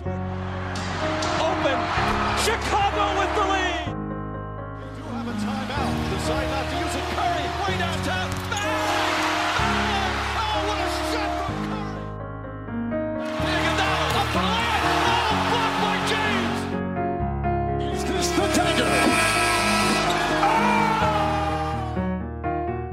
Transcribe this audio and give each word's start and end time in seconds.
Open. 0.00 1.76
Chicago 2.40 3.04
with 3.20 3.32
the 3.36 3.44
lead. 3.52 3.92
They 4.80 4.88
do 4.96 5.04
have 5.12 5.28
a 5.28 5.36
timeout. 5.36 5.92
Decide 6.14 6.48
not 6.48 6.64
to 6.70 6.76
use 6.80 6.94
it. 6.96 7.04
Curry, 7.12 7.44
way 7.60 7.76
downtown. 7.76 8.28
Bang! 8.48 9.14
Bang! 9.60 10.12
Oh, 10.40 10.58
what 10.68 10.80
a 10.80 10.88
shot 11.12 11.30
from 11.36 11.56
Curry! 11.68 12.04
Iguodala 13.44 14.08
up 14.16 14.28
the 14.32 14.40
line. 14.40 14.82
Oh, 15.04 15.28
blocked 15.50 15.78
by 15.84 15.96
James. 16.08 16.60
Is 17.92 18.02
this 18.04 18.28
the 18.30 18.46
dagger? 18.56 18.88
Ah! 18.88 20.56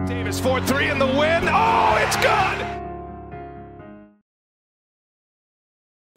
Davis 0.05 0.37
4-3 0.41 0.91
in 0.91 0.97
the 0.99 1.07
win. 1.07 1.47
Oh, 1.47 1.95
it's 2.05 2.17
good! 2.17 2.76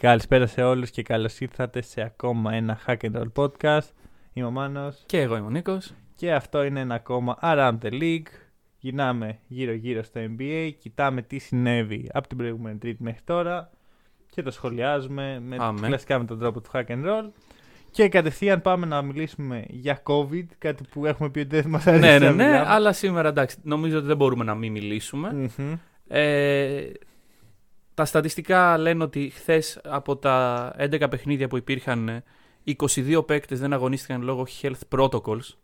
Καλησπέρα 0.00 0.46
σε 0.46 0.62
όλους 0.62 0.90
και 0.90 1.02
καλώς 1.02 1.40
ήρθατε 1.40 1.82
σε 1.82 2.00
ακόμα 2.02 2.54
ένα 2.54 2.78
Hack 2.86 2.96
and 3.00 3.12
Roll 3.12 3.32
podcast. 3.34 3.88
Είμαι 4.32 4.46
ο 4.46 4.50
Μάνος 4.50 5.02
Και 5.06 5.20
εγώ 5.20 5.36
είμαι 5.36 5.46
ο 5.46 5.50
Νίκος. 5.50 5.94
και 6.14 6.32
αυτό 6.32 6.62
είναι 6.62 6.80
ένα 6.80 6.94
ακόμα 6.94 7.38
Around 7.42 7.78
the 7.82 7.92
League. 7.92 8.26
Γυρνάμε 8.78 9.38
γύρω-γύρω 9.46 10.02
στο 10.02 10.20
NBA, 10.20 10.70
κοιτάμε 10.78 11.22
τι 11.22 11.38
συνέβη 11.38 12.08
από 12.12 12.28
την 12.28 12.36
προηγούμενη 12.36 12.78
τρίτη 12.78 13.02
μέχρι 13.02 13.20
τώρα 13.24 13.70
και 14.30 14.42
το 14.42 14.50
σχολιάζουμε 14.50 15.40
με, 15.40 15.56
Αμέ. 15.58 15.86
κλασικά 15.86 16.18
με 16.18 16.24
τον 16.24 16.38
τρόπο 16.38 16.60
του 16.60 16.70
Hack 16.72 16.86
and 16.86 17.04
Roll. 17.04 17.30
Και 17.90 18.08
κατευθείαν 18.08 18.62
πάμε 18.62 18.86
να 18.86 19.02
μιλήσουμε 19.02 19.64
για 19.68 20.02
COVID, 20.02 20.46
κάτι 20.58 20.84
που 20.90 21.06
έχουμε 21.06 21.30
πει 21.30 21.38
ότι 21.38 21.60
δεν 21.60 21.68
μας 21.68 21.86
αρέσει 21.86 22.02
ναι, 22.02 22.18
να 22.18 22.18
ναι, 22.18 22.42
ναι, 22.42 22.48
μιλάμε. 22.48 22.66
αλλά 22.68 22.92
σήμερα 22.92 23.28
εντάξει, 23.28 23.56
νομίζω 23.62 23.98
ότι 23.98 24.06
δεν 24.06 24.16
μπορούμε 24.16 24.44
να 24.44 24.54
μην 24.54 24.72
μιλήσουμε. 24.72 25.32
Μμμ. 25.32 25.72
Ε, 26.08 26.90
τα 28.00 28.06
στατιστικά 28.06 28.78
λένε 28.78 29.02
ότι 29.04 29.30
χθες 29.34 29.80
από 29.84 30.16
τα 30.16 30.72
11 30.78 31.06
παιχνίδια 31.10 31.48
που 31.48 31.56
υπήρχαν, 31.56 32.08
ε, 32.08 32.22
22 32.64 33.22
παίκτες 33.26 33.60
δεν 33.60 33.72
αγωνίστηκαν 33.72 34.22
λόγω 34.22 34.46
health 34.62 34.98
protocols 34.98 35.54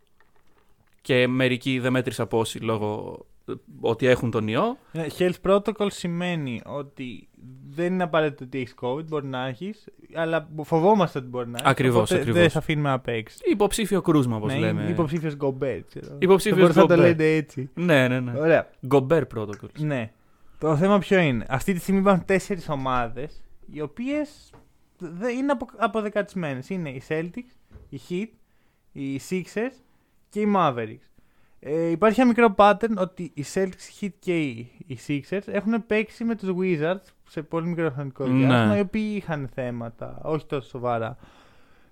και 1.01 1.27
μερικοί 1.27 1.79
δεν 1.79 1.91
μέτρησα 1.91 2.25
πόσοι 2.27 2.57
λόγω 2.59 3.19
ε, 3.49 3.53
ότι 3.81 4.07
έχουν 4.07 4.31
τον 4.31 4.47
ιό. 4.47 4.77
Ναι, 4.91 5.05
Health 5.17 5.49
protocol 5.51 5.87
σημαίνει 5.91 6.61
ότι 6.65 7.27
δεν 7.69 7.93
είναι 7.93 8.03
απαραίτητο 8.03 8.43
ότι 8.43 8.59
έχεις 8.59 8.75
COVID, 8.81 9.05
μπορεί 9.07 9.25
να 9.25 9.47
έχεις, 9.47 9.85
αλλά 10.13 10.49
φοβόμαστε 10.63 11.19
ότι 11.19 11.27
μπορεί 11.27 11.47
να 11.49 11.57
έχεις. 11.57 11.69
Ακριβώς, 11.71 12.11
ακριβώς. 12.11 12.39
Δεν 12.39 12.49
σε 12.49 12.57
αφήνουμε 12.57 12.89
να 12.89 12.99
παίξει. 12.99 13.37
Υποψήφιο 13.51 14.01
κρούσμα, 14.01 14.35
όπως 14.35 14.53
Ναι, 14.53 14.59
λέμε. 14.59 14.81
είναι 14.81 14.91
υποψήφιος 14.91 15.35
γκομπέρ, 15.35 15.83
ξέρω. 15.83 16.15
Υποψήφιος 16.19 16.73
Δεν 16.73 16.73
μπορούσα 16.75 16.81
να 16.81 16.87
το 16.87 16.93
Gobert. 16.93 17.07
λέτε 17.07 17.35
έτσι. 17.35 17.69
Ναι, 17.73 18.07
ναι, 18.07 18.19
ναι. 18.19 18.39
Ωραία. 18.39 18.69
Gobert 18.91 19.23
protocols. 19.35 19.79
Ναι. 19.79 20.11
Το 20.59 20.75
θέμα 20.77 20.99
ποιο 20.99 21.19
είναι; 21.19 21.45
Αυτή 21.49 21.73
τη 21.73 21.79
στιγμή 21.79 21.99
υπάρχουν 21.99 22.25
τέσσερις 22.25 22.69
ομάδες 22.69 23.41
οι 23.73 23.81
οποίες 23.81 24.49
είναι 25.37 25.51
απο, 25.51 25.67
αποδεκατισμένες. 25.77 26.69
Είναι 26.69 26.89
οι 26.89 27.01
Celtics, 27.07 27.55
οι 27.89 27.99
Heat, 28.09 28.27
οι 28.91 29.21
Sixers 29.29 29.73
και 30.29 30.39
οι 30.39 30.53
Mavericks. 30.55 31.05
Ε, 31.59 31.89
υπάρχει 31.89 32.19
ένα 32.19 32.29
μικρό 32.29 32.55
pattern 32.57 32.95
ότι 32.97 33.31
οι 33.33 33.45
Celtics, 33.53 33.99
οι 33.99 34.05
Heat 34.05 34.13
και 34.19 34.39
οι, 34.41 34.71
οι 34.87 34.97
Sixers 35.07 35.41
έχουν 35.45 35.85
παίξει 35.85 36.23
με 36.23 36.35
τους 36.35 36.49
Wizards 36.59 37.03
σε 37.29 37.41
πολύ 37.41 37.67
μικρό 37.67 37.91
χρονικό 37.91 38.25
Ναι. 38.27 38.37
διάστημα 38.47 38.77
οι 38.77 38.79
οποίοι 38.79 39.13
είχαν 39.15 39.49
θέματα, 39.53 40.19
όχι 40.23 40.45
τόσο 40.45 40.69
σοβαρά. 40.69 41.17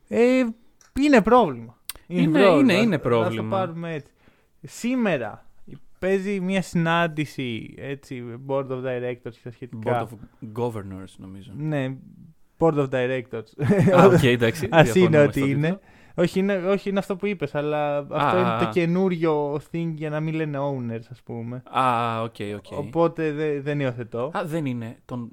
Ε, 0.07 0.43
είναι 0.99 1.21
πρόβλημα. 1.21 1.77
Είναι- 2.07 2.39
πρόβλημα. 2.39 2.73
είναι- 2.73 2.73
είναι 2.83 2.95
Ας- 2.95 3.01
ας 3.01 3.07
πρόβλημα. 3.07 3.43
το 3.49 3.55
πάρουμε 3.65 3.93
έτσι. 3.93 4.11
Σήμερα 4.61 5.44
παίζει 5.99 6.39
μια 6.39 6.61
συνάντηση 6.61 7.73
έτσι, 7.77 8.23
Board 8.47 8.67
of 8.67 8.83
Directors 8.83 9.13
και 9.31 9.39
τα 9.43 9.51
σχετικά. 9.51 10.07
Board 10.07 10.11
of 10.11 10.63
Governors, 10.63 11.13
νομίζω. 11.17 11.51
Ναι, 11.57 11.95
Board 12.57 12.73
of 12.77 12.89
Directors. 12.89 13.65
Α, 13.99 14.05
οκ, 14.05 14.23
εντάξει. 14.23 14.67
Ας 14.71 14.95
είναι 14.95 15.07
διαφωνούμε 15.07 15.23
ότι 15.23 15.39
στο 15.39 15.47
είναι. 15.49 15.67
τίτλο. 15.69 15.79
όχι, 16.15 16.39
είναι. 16.39 16.55
Όχι, 16.55 16.89
είναι 16.89 16.99
αυτό 16.99 17.15
που 17.15 17.25
είπες, 17.25 17.55
αλλά 17.55 17.97
αυτό 17.97 18.15
Α, 18.37 18.39
είναι 18.39 18.49
α, 18.49 18.57
το 18.59 18.65
α. 18.65 18.69
καινούριο 18.69 19.55
thing 19.71 19.91
για 19.95 20.09
να 20.09 20.19
μην 20.19 20.33
λένε 20.33 20.57
owners, 20.61 21.03
ας 21.11 21.21
πούμε. 21.23 21.63
Α, 21.71 22.21
οκ, 22.21 22.35
οκ. 22.55 22.77
Οπότε 22.77 23.31
δε- 23.31 23.61
δεν 23.61 23.79
υιοθετώ. 23.79 24.31
Α, 24.33 24.45
δεν 24.45 24.65
είναι. 24.65 24.97
Των... 25.05 25.31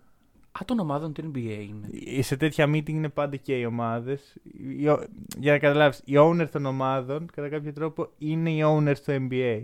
Α, 0.53 0.61
των 0.65 0.79
ομάδων 0.79 1.13
του 1.13 1.31
NBA 1.35 1.37
είναι. 1.69 1.89
Ε, 2.19 2.23
Σε 2.23 2.37
τέτοια 2.37 2.67
meeting 2.67 2.89
είναι 2.89 3.09
πάντα 3.09 3.37
και 3.37 3.59
οι 3.59 3.65
ομάδες. 3.65 4.37
Οι 4.79 4.89
ο- 4.89 5.05
Για 5.39 5.53
να 5.53 5.59
καταλάβεις, 5.59 6.03
οι 6.05 6.13
owners 6.17 6.49
των 6.53 6.67
ομάδων, 6.67 7.27
κατά 7.35 7.49
κάποιο 7.49 7.73
τρόπο, 7.73 8.09
είναι 8.19 8.51
οι 8.51 8.63
owners 8.65 8.97
του 9.05 9.29
NBA. 9.31 9.63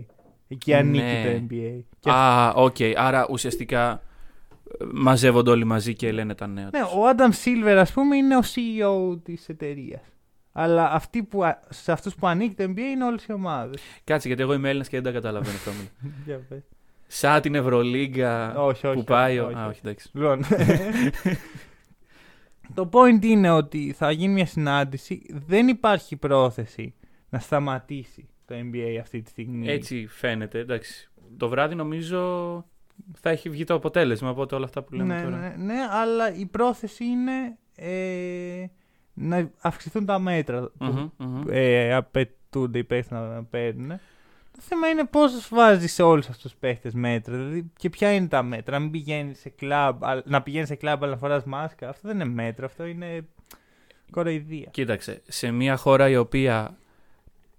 Εκεί 0.51 0.73
ανήκει 0.73 1.03
Ναι. 1.03 1.23
το 1.39 1.45
NBA. 1.49 1.79
Και 1.99 2.09
Α, 2.11 2.49
οκ. 2.55 2.75
Άρα 2.95 3.27
ουσιαστικά 3.29 3.91
ε, 4.79 4.85
μαζεύονται 4.93 5.49
όλοι 5.49 5.65
μαζί 5.65 5.95
και 5.95 6.11
λένε 6.11 6.35
τα 6.35 6.47
νέα 6.47 6.69
Ναι, 6.71 6.79
τους. 6.79 6.91
ο 6.91 6.99
Adam 7.15 7.31
Silver, 7.45 7.75
ας 7.77 7.91
πούμε, 7.91 8.15
είναι 8.15 8.37
ο 8.37 8.41
CEO 8.41 9.19
της 9.23 9.49
εταιρείας. 9.49 10.01
Αλλά 10.51 10.91
αυτοί 10.91 11.23
που, 11.23 11.43
α- 11.43 11.59
σε 11.69 11.91
αυτούς 11.91 12.15
που 12.15 12.27
ανήκει 12.27 12.55
το 12.55 12.63
NBA 12.63 12.77
είναι 12.79 13.03
όλες 13.05 13.25
οι 13.25 13.31
ομάδες. 13.33 13.81
Κάτσε, 14.03 14.27
γιατί 14.27 14.41
εγώ 14.41 14.53
είμαι 14.53 14.67
Έλληνας 14.67 14.87
και 14.87 14.95
δεν 15.01 15.05
τα 15.05 15.11
καταλαβαίνω 15.19 15.55
αυτό. 15.55 15.71
μου. 15.71 16.09
Για 16.25 16.39
πες. 16.49 16.63
Σαν 17.07 17.41
την 17.41 17.55
Ευρωλίγκα 17.55 18.55
όχι, 18.59 18.87
όχι. 18.87 18.97
που 18.97 19.03
πάει. 19.03 19.39
ο- 19.39 19.45
όχι, 19.45 19.55
Α, 19.55 19.59
όχι. 19.59 19.69
όχι, 19.69 19.79
εντάξει. 19.83 20.09
Λοιπόν, 20.13 20.45
το 22.73 22.89
point 22.93 23.25
είναι 23.25 23.49
ότι 23.51 23.93
θα 23.97 24.11
γίνει 24.11 24.33
μια 24.33 24.45
συνάντηση. 24.45 25.21
Δεν 25.47 25.67
υπάρχει 25.67 26.15
πρόθεση 26.15 26.93
να 27.29 27.39
σταματήσει 27.39 28.29
το 28.49 28.55
NBA 28.71 28.97
αυτή 29.01 29.21
τη 29.21 29.29
στιγμή. 29.29 29.67
Έτσι 29.69 30.07
φαίνεται, 30.09 30.59
εντάξει. 30.59 31.09
Το 31.37 31.47
βράδυ 31.47 31.75
νομίζω 31.75 32.19
θα 33.19 33.29
έχει 33.29 33.49
βγει 33.49 33.63
το 33.63 33.73
αποτέλεσμα 33.73 34.29
από 34.29 34.45
όλα 34.51 34.65
αυτά 34.65 34.81
που 34.81 34.93
λέμε 34.95 35.15
ναι, 35.15 35.23
τώρα. 35.23 35.37
ναι, 35.37 35.55
ναι, 35.57 35.79
αλλά 35.91 36.33
η 36.35 36.45
πρόθεση 36.45 37.03
είναι 37.05 37.57
ε, 37.75 38.65
να 39.13 39.51
αυξηθούν 39.61 40.05
τα 40.05 40.19
μέτρα 40.19 40.61
που 40.77 40.85
Μμμ, 40.85 41.09
μμμ. 41.17 41.43
ε, 41.49 41.93
απαιτούνται 41.95 42.77
οι 42.77 42.83
παίχτε 42.83 43.15
να, 43.15 43.27
να 43.27 43.43
παίρνουν. 43.43 43.87
Το 44.51 44.59
θέμα 44.65 44.87
είναι 44.87 45.03
πώς 45.05 45.49
βάζεις 45.51 45.93
σε 45.93 46.03
όλους 46.03 46.27
αυτούς 46.27 46.41
τους 46.43 46.55
παίχτε 46.59 46.91
μέτρα. 46.93 47.35
Δηλαδή, 47.37 47.71
και 47.77 47.89
ποια 47.89 48.13
είναι 48.13 48.27
τα 48.27 48.43
μέτρα. 48.43 48.73
Να 48.77 48.79
μην 48.83 48.91
πηγαίνεις 48.91 49.39
σε 49.39 49.49
κλαμπ, 49.49 50.03
α- 50.05 50.21
να 50.25 50.41
πηγαίνεις 50.41 50.67
σε 50.67 50.75
κλαμπ 50.75 51.03
αλλά 51.03 51.11
να 51.11 51.17
φοράς 51.17 51.43
μάσκα. 51.43 51.89
Αυτό 51.89 52.07
δεν 52.07 52.15
είναι 52.19 52.25
μέτρο. 52.33 52.65
Αυτό 52.65 52.85
είναι 52.85 53.27
κοροϊδία. 54.11 54.67
Κοίταξε, 54.71 55.21
σε 55.27 55.51
μια 55.51 55.75
χώρα 55.77 56.09
η 56.09 56.15
οποία. 56.15 56.77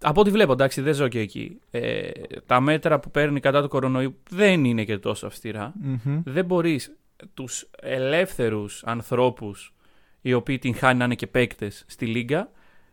Από 0.03 0.21
ό,τι 0.21 0.31
βλέπω, 0.31 0.53
εντάξει, 0.53 0.81
δεν 0.81 0.94
ζω 0.94 1.09
και 1.09 1.19
εκεί. 1.19 1.61
Ε, 1.71 2.11
τα 2.47 2.61
μέτρα 2.61 3.00
που 3.00 3.11
παίρνει 3.11 3.41
κατά 3.41 3.62
του 3.62 3.69
κορονοϊού 3.69 4.16
δεν 4.31 4.65
είναι 4.65 4.84
και 4.84 4.99
τόσο 4.99 5.27
αυστηρά. 5.27 5.72
Μμμ. 5.81 6.22
δεν 6.25 6.44
μπορείς 6.44 6.93
τους 7.34 7.71
ελεύθερους 7.81 8.83
ανθρώπους 8.84 9.75
οι 10.21 10.33
οποίοι 10.33 10.59
την 10.59 10.75
χάνει 10.75 10.99
να 10.99 11.05
είναι 11.05 11.15
και 11.15 11.27
παίκτες 11.27 11.84
στη 11.87 12.06
Λίγκα 12.06 12.50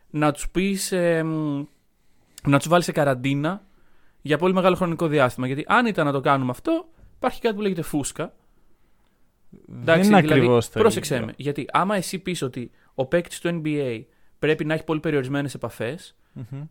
να 0.09 0.31
τους 0.31 0.49
πεις 0.49 0.91
ε, 0.91 1.23
μ, 1.23 1.63
να 2.43 2.57
τους 2.57 2.67
βάλεις 2.67 2.85
σε 2.85 2.91
καραντίνα 2.91 3.65
για 4.21 4.37
πολύ 4.37 4.53
μεγάλο 4.53 4.75
χρονικό 4.75 5.07
διάστημα 5.07 5.47
γιατί 5.47 5.63
αν 5.67 5.85
ήταν 5.85 6.05
να 6.05 6.11
το 6.11 6.19
κάνουμε 6.19 6.51
αυτό 6.51 6.87
υπάρχει 7.15 7.41
κάτι 7.41 7.55
που 7.55 7.61
λέγεται 7.61 7.81
φούσκα 7.81 8.33
δεν 9.65 10.01
είναι 10.01 10.17
ακριβώς 10.17 10.69
το 10.69 10.79
πρόσεξέ 10.79 11.15
ίδιο. 11.15 11.25
με 11.25 11.33
γιατί 11.37 11.65
άμα 11.71 11.95
εσύ 11.95 12.19
πεις 12.19 12.41
ότι 12.41 12.71
ο 12.93 13.05
παίκτης 13.05 13.39
του 13.39 13.61
NBA 13.63 14.03
πρέπει 14.39 14.65
να 14.65 14.73
έχει 14.73 14.83
πολύ 14.83 14.99
περιορισμένες 14.99 15.53
επαφές 15.53 16.15
Μμμ. 16.33 16.63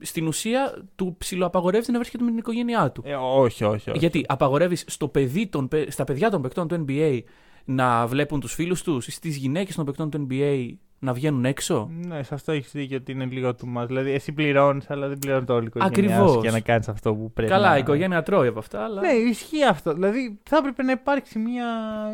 Στην 0.00 0.26
ουσία 0.26 0.84
του 0.96 1.14
ψιλοαπαγορεύεται 1.18 1.92
να 1.92 1.98
βρίσκεται 1.98 2.24
με 2.24 2.30
την 2.30 2.38
οικογένειά 2.38 2.90
του 2.92 3.02
Ε, 3.06 3.14
όχι, 3.14 3.64
όχι. 3.64 3.90
όχι. 3.90 3.98
γιατί 3.98 4.24
απαγορεύεις 4.28 4.84
στο 4.86 5.08
παιδί 5.08 5.46
των, 5.46 5.68
παι- 5.68 5.90
στα 5.90 6.04
παιδιά 6.04 6.30
των 6.30 6.42
παικτών 6.42 6.68
του 6.68 6.84
NBA 6.88 7.20
να 7.64 8.06
βλέπουν 8.06 8.40
τους 8.40 8.54
φίλους 8.54 8.82
τους, 8.82 9.04
στις 9.04 9.36
γυναίκες 9.36 9.74
των 9.74 9.84
παικτών 9.84 10.10
του 10.10 10.26
NBA 10.30 10.70
να 11.00 11.12
βγαίνουν 11.12 11.44
έξω; 11.44 11.90
Ναι, 12.06 12.22
σε 12.22 12.34
αυτό 12.34 12.52
έχεις 12.52 12.72
δίκιο 12.72 12.96
ότι 12.96 13.12
είναι 13.12 13.24
λίγο 13.24 13.54
του 13.54 13.66
μα. 13.66 13.86
Δηλαδή, 13.86 14.10
εσύ 14.10 14.32
πληρώνεις, 14.32 14.90
αλλά 14.90 15.08
δεν 15.08 15.18
πληρώνει 15.18 15.44
το 15.44 15.54
όλη 15.54 15.64
η 15.64 15.70
οικογένειά 15.74 16.16
σου 16.16 16.22
Ακριβώς. 16.22 16.42
για 16.42 16.50
να 16.50 16.60
κάνεις 16.60 16.88
αυτό 16.88 17.14
που 17.14 17.32
πρέπει. 17.32 17.50
Καλά, 17.50 17.68
να... 17.68 17.76
η 17.76 17.80
οικογένεια 17.80 18.22
τρώει 18.22 18.48
από 18.48 18.58
αυτά, 18.58 18.84
αλλά. 18.84 19.00
Ναι, 19.00 19.08
ισχύει 19.12 19.64
αυτό. 19.64 19.92
Δηλαδή, 19.94 20.38
θα 20.42 20.56
έπρεπε 20.56 20.82
να 20.82 20.92
υπάρξει 20.92 21.38
μια, 21.38 21.66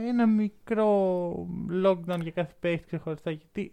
ένα 0.08 0.26
μικρό 0.26 1.32
lockdown 1.84 2.20
για 2.22 2.30
κάθε 2.30 2.52
παίχτη 2.60 2.86
ξεχωριστά. 2.86 3.30
Γιατί 3.30 3.72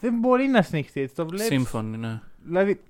δεν 0.00 0.18
μπορεί 0.18 0.46
να 0.46 0.62
συνεχιστεί 0.62 1.00
έτσι. 1.00 1.14
Το 1.14 1.26
βλέπεις. 1.26 1.46
Σύμφωνοι, 1.46 1.96
ναι. 1.96 2.20
Δηλαδή, 2.44 2.80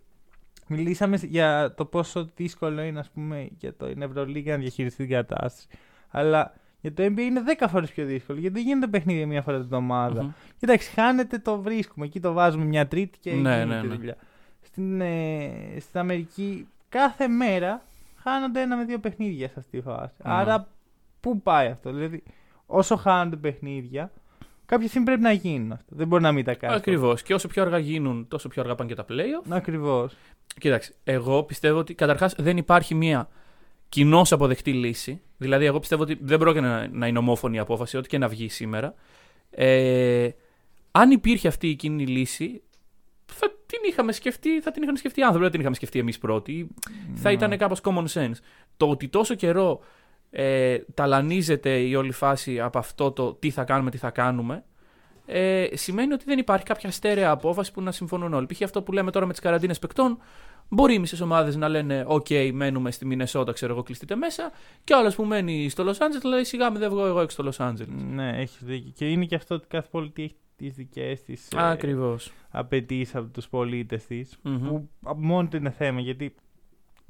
μιλήσαμε 0.76 1.18
για 1.22 1.74
το 1.76 1.84
πόσο 1.84 2.30
δύσκολο 2.36 2.82
είναι, 2.82 2.98
ας 2.98 3.10
πούμε, 3.10 3.48
για 3.58 3.74
το 3.74 3.86
την 3.86 4.02
Ευρωλίγα 4.02 4.52
να 4.52 4.58
διαχειριστεί 4.58 5.06
την 5.06 5.14
κατάσταση. 5.14 5.66
Αλλά 6.10 6.52
για 6.80 6.92
το 6.92 7.02
NBA 7.02 7.18
είναι 7.18 7.42
10 7.58 7.66
φορές 7.68 7.90
πιο 7.90 8.04
δύσκολο. 8.04 8.38
Γιατί 8.38 8.54
δεν 8.54 8.64
γίνεται 8.64 8.86
παιχνίδια 8.86 9.26
μία 9.26 9.42
φορά 9.42 9.56
την 9.56 9.64
εβδομάδα. 9.64 10.22
Μμμ. 10.22 10.30
Κοιτάξτε, 10.58 11.00
χάνεται, 11.00 11.38
το 11.38 11.60
βρίσκουμε. 11.60 12.06
Εκεί 12.06 12.20
το 12.20 12.32
βάζουμε 12.32 12.64
μια 12.64 12.88
τρίτη 12.88 13.18
και 13.18 13.30
Ναι, 13.30 13.36
γίνεται 13.36 13.64
ναι, 13.64 13.74
η 13.74 13.88
ναι. 13.88 13.94
δουλειά. 13.94 14.16
Στην, 14.62 15.00
ε, 15.00 15.76
στην 15.80 16.00
Αμερική 16.00 16.68
κάθε 16.88 17.28
μέρα 17.28 17.82
χάνονται 18.16 18.60
ένα 18.60 18.76
με 18.76 18.84
δύο 18.84 18.98
παιχνίδια 18.98 19.48
σε 19.48 19.54
αυτή 19.58 19.70
τη 19.78 19.82
φάση. 19.82 20.14
Ναι. 20.24 20.32
Άρα, 20.32 20.68
πού 21.20 21.42
πάει 21.42 21.68
αυτό; 21.68 21.92
Δηλαδή, 21.92 22.22
όσο 22.66 22.96
χάνονται 22.96 23.36
παιχνίδια, 23.36 24.10
κάποια 24.72 24.88
στιγμή 24.88 25.06
πρέπει 25.06 25.22
να 25.22 25.32
γίνουν 25.32 25.72
αυτό. 25.72 25.94
Δεν 25.96 26.06
μπορεί 26.06 26.22
να 26.22 26.32
μην 26.32 26.44
τα 26.44 26.54
κάνει. 26.54 26.74
Ακριβώς. 26.74 27.22
Και 27.22 27.34
όσο 27.34 27.48
πιο 27.48 27.62
αργά 27.62 27.78
γίνουν, 27.78 28.28
τόσο 28.28 28.48
πιο 28.48 28.62
αργά 28.62 28.74
πάνε 28.74 28.88
και 28.88 28.94
τα 28.94 29.04
playoff. 29.08 29.46
Ακριβώς. 29.48 30.16
Κοίταξε, 30.58 30.94
εγώ 31.04 31.42
πιστεύω 31.42 31.78
ότι 31.78 31.94
καταρχάς 31.94 32.34
δεν 32.38 32.56
υπάρχει 32.56 32.94
μία 32.94 33.28
κοινώς 33.88 34.32
αποδεκτή 34.32 34.72
λύση. 34.72 35.20
Δηλαδή, 35.36 35.64
εγώ 35.64 35.78
πιστεύω 35.78 36.02
ότι 36.02 36.18
δεν 36.20 36.38
πρόκειται 36.38 36.66
να, 36.66 36.88
να 36.88 37.06
είναι 37.06 37.18
ομόφωνη 37.18 37.56
η 37.56 37.58
απόφαση, 37.58 37.96
ό,τι 37.96 38.08
και 38.08 38.18
να 38.18 38.28
βγει 38.28 38.48
σήμερα. 38.48 38.94
Ε, 39.50 40.28
αν 40.90 41.10
υπήρχε 41.10 41.48
αυτή 41.48 41.68
η 41.68 41.74
κοινή 41.74 42.06
λύση, 42.06 42.62
θα 43.26 43.48
την 43.66 43.80
είχαμε 43.88 44.12
σκεφτεί, 44.12 44.60
θα 44.60 44.70
την 44.70 44.82
είχαν 44.82 44.96
σκεφτεί 44.96 45.20
οι 45.20 45.22
άνθρωποι, 45.22 45.42
δεν 45.42 45.50
την 45.50 45.60
είχαμε 45.60 45.76
σκεφτεί 45.76 45.98
εμείς 45.98 46.18
πρώτοι. 46.18 46.68
Θα 47.14 47.28
Ναι. 47.28 47.34
ήταν 47.34 47.56
κάπως 47.56 47.80
common 47.82 48.04
sense. 48.12 48.38
Το 48.76 48.88
ότι 48.88 49.08
τόσο 49.08 49.34
καιρό 49.34 49.80
ε, 50.34 50.78
ταλανίζεται 50.94 51.78
η 51.78 51.94
όλη 51.94 52.12
φάση 52.12 52.60
από 52.60 52.78
αυτό 52.78 53.12
το 53.12 53.34
τι 53.34 53.50
θα 53.50 53.64
κάνουμε, 53.64 53.90
τι 53.90 53.98
θα 53.98 54.10
κάνουμε, 54.10 54.64
ε, 55.26 55.66
σημαίνει 55.72 56.12
ότι 56.12 56.24
δεν 56.24 56.38
υπάρχει 56.38 56.64
κάποια 56.64 56.90
στέρεα 56.90 57.30
απόφαση 57.30 57.72
που 57.72 57.82
να 57.82 57.92
συμφωνούν 57.92 58.34
όλοι. 58.34 58.46
Π.χ. 58.46 58.62
αυτό 58.62 58.82
που 58.82 58.92
λέμε 58.92 59.10
τώρα 59.10 59.26
με 59.26 59.32
τις 59.32 59.40
καραντίνες 59.40 59.78
παικτών, 59.78 60.18
μπορεί 60.68 60.98
μισές 60.98 61.20
ομάδες 61.20 61.56
να 61.56 61.68
λένε: 61.68 62.04
OK, 62.08 62.50
μένουμε 62.52 62.90
στη 62.90 63.06
Μινεσότα, 63.06 63.52
ξέρω 63.52 63.72
εγώ, 63.72 63.82
κλειστείτε 63.82 64.16
μέσα. 64.16 64.52
Και 64.84 64.94
ο 64.94 64.98
άλλος 64.98 65.14
που 65.14 65.24
μένει 65.24 65.68
στο 65.68 65.84
Λος 65.84 66.00
Άντζελς 66.00 66.24
λέει: 66.24 66.44
Σιγά 66.44 66.70
με 66.70 66.78
δεν 66.78 66.90
βγω 66.90 67.06
εγώ 67.06 67.20
έξω 67.20 67.30
στο 67.30 67.42
Λος 67.42 67.60
Άντζελς. 67.60 67.90
Ναι, 67.92 68.40
έχει 68.40 68.58
δίκιο. 68.60 68.92
Και 68.94 69.10
είναι 69.10 69.24
και 69.24 69.34
αυτό 69.34 69.54
ότι 69.54 69.66
κάθε 69.68 69.88
πολιτεία 69.90 70.24
έχει 70.24 70.36
τις 70.56 70.74
δικές 70.74 71.22
της 71.22 71.48
Ακριβώς. 71.54 72.32
απαιτήσεις 72.50 73.14
από 73.14 73.28
τους 73.28 73.48
πολίτες 73.48 74.06
της. 74.06 74.38
Που 74.42 74.88
από 75.02 75.20
μόνο 75.20 75.48
του 75.48 75.56
είναι 75.56 75.70
θέμα 75.70 76.00
γιατί 76.00 76.34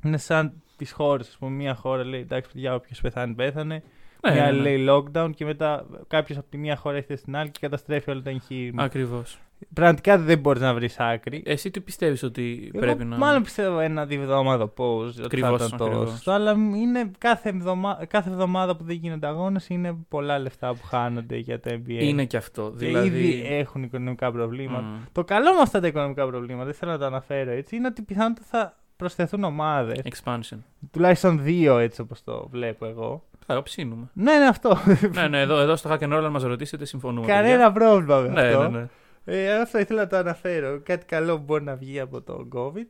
είναι 0.04 0.18
σαν 0.18 0.52
τις 0.76 0.92
χώρες. 0.92 1.34
Α 1.34 1.38
πούμε, 1.38 1.50
μία 1.50 1.74
χώρα 1.74 2.04
λέει 2.04 2.20
εντάξει, 2.20 2.50
παιδιά, 2.52 2.74
όποιος 2.74 3.00
πεθάνει, 3.00 3.34
πέθανε. 3.34 3.82
Ναι, 4.26 4.32
Μια 4.32 4.46
άλλη 4.46 4.60
λέει 4.60 4.86
lockdown 4.88 5.30
και 5.34 5.44
μετά 5.44 5.86
κάποιος 6.08 6.38
από 6.38 6.46
τη 6.50 6.58
μία 6.58 6.76
χώρα 6.76 6.96
έρχεται 6.96 7.16
στην 7.16 7.36
άλλη 7.36 7.50
και 7.50 7.58
καταστρέφει 7.60 8.10
όλο 8.10 8.22
το 8.22 8.30
εγχείρημα. 8.30 8.82
Ακριβώς. 8.82 9.38
Πραγματικά 9.74 10.18
δεν 10.18 10.38
μπορείς 10.38 10.62
να 10.62 10.74
βρεις 10.74 11.00
άκρη. 11.00 11.42
Εσύ 11.46 11.70
τι 11.70 11.80
πιστεύεις 11.80 12.22
ότι 12.22 12.70
Εγώ 12.74 12.78
πρέπει 12.84 13.04
να. 13.04 13.16
Μάλλον 13.16 13.42
πιστεύω 13.42 13.78
ένα-δύο 13.78 14.20
εβδομάδα 14.20 14.68
πώς. 14.68 15.18
Ακριβώς, 15.18 15.60
θα 15.60 15.66
ήταν 15.66 15.78
το 15.78 15.84
ακριβώς. 15.84 16.10
σωστό, 16.10 16.32
Αλλά 16.32 16.52
είναι 16.52 17.10
κάθε, 17.18 17.48
εβδομα... 17.48 18.04
κάθε 18.08 18.30
εβδομάδα 18.30 18.76
που 18.76 18.84
δεν 18.84 18.96
γίνονται 18.96 19.26
αγώνες 19.26 19.68
είναι 19.68 19.96
πολλά 20.08 20.38
λεφτά 20.38 20.74
που 20.74 20.82
χάνονται 20.86 21.36
για 21.36 21.60
το 21.60 21.70
NBA. 21.72 22.02
Είναι 22.02 22.24
και 22.24 22.36
αυτό. 22.36 22.74
Και 22.78 22.86
Δηλαδή. 22.86 23.06
ήδη 23.06 23.46
έχουν 23.48 23.82
οικονομικά 23.82 24.32
προβλήματα. 24.32 24.82
Μμ. 24.82 25.02
Το 25.12 25.24
καλό 25.24 25.54
με 25.54 25.60
αυτά 25.60 25.80
τα 25.80 25.86
οικονομικά 25.86 26.26
προβλήματα, 26.26 26.64
δεν 26.64 26.74
θέλω 26.74 26.90
να 26.90 26.98
το 26.98 27.04
αναφέρω 27.04 27.50
έτσι, 27.50 27.76
είναι 27.76 27.86
ότι 27.86 28.02
πιθανότατα 28.02 28.46
θα 28.50 28.76
προσθεθούν 29.02 29.44
ομάδες. 29.44 30.00
Expansion. 30.04 30.58
Τουλάχιστον 30.90 31.42
δύο 31.42 31.78
έτσι 31.78 32.00
όπως 32.00 32.24
το 32.24 32.48
βλέπω 32.50 32.86
εγώ. 32.86 33.24
Θα 33.46 33.62
ψήνουμε. 33.62 34.10
Ναι, 34.12 34.32
είναι 34.32 34.46
αυτό. 34.46 34.78
ναι, 35.14 35.28
ναι, 35.28 35.40
εδώ, 35.40 35.58
εδώ 35.58 35.76
στο 35.76 35.90
Hack 35.90 35.98
and 35.98 36.12
Roll, 36.18 36.22
αν 36.24 36.30
μας 36.30 36.42
ρωτήσετε, 36.42 36.84
συμφωνούμε. 36.84 37.26
Κανένα 37.26 37.72
πρόβλημα 37.72 38.16
με 38.20 38.26
παιδιά. 38.28 38.42
αυτό. 38.42 38.62
Ναι, 38.62 38.68
ναι, 38.68 38.78
ναι. 38.78 38.88
Ε, 39.24 39.60
αυτό 39.60 39.78
ήθελα 39.78 40.00
να 40.00 40.06
το 40.06 40.16
αναφέρω. 40.16 40.80
Κάτι 40.84 41.06
καλό 41.06 41.36
που 41.36 41.42
μπορεί 41.44 41.64
να 41.64 41.74
βγει 41.76 42.00
από 42.00 42.20
το 42.22 42.48
COVID. 42.54 42.86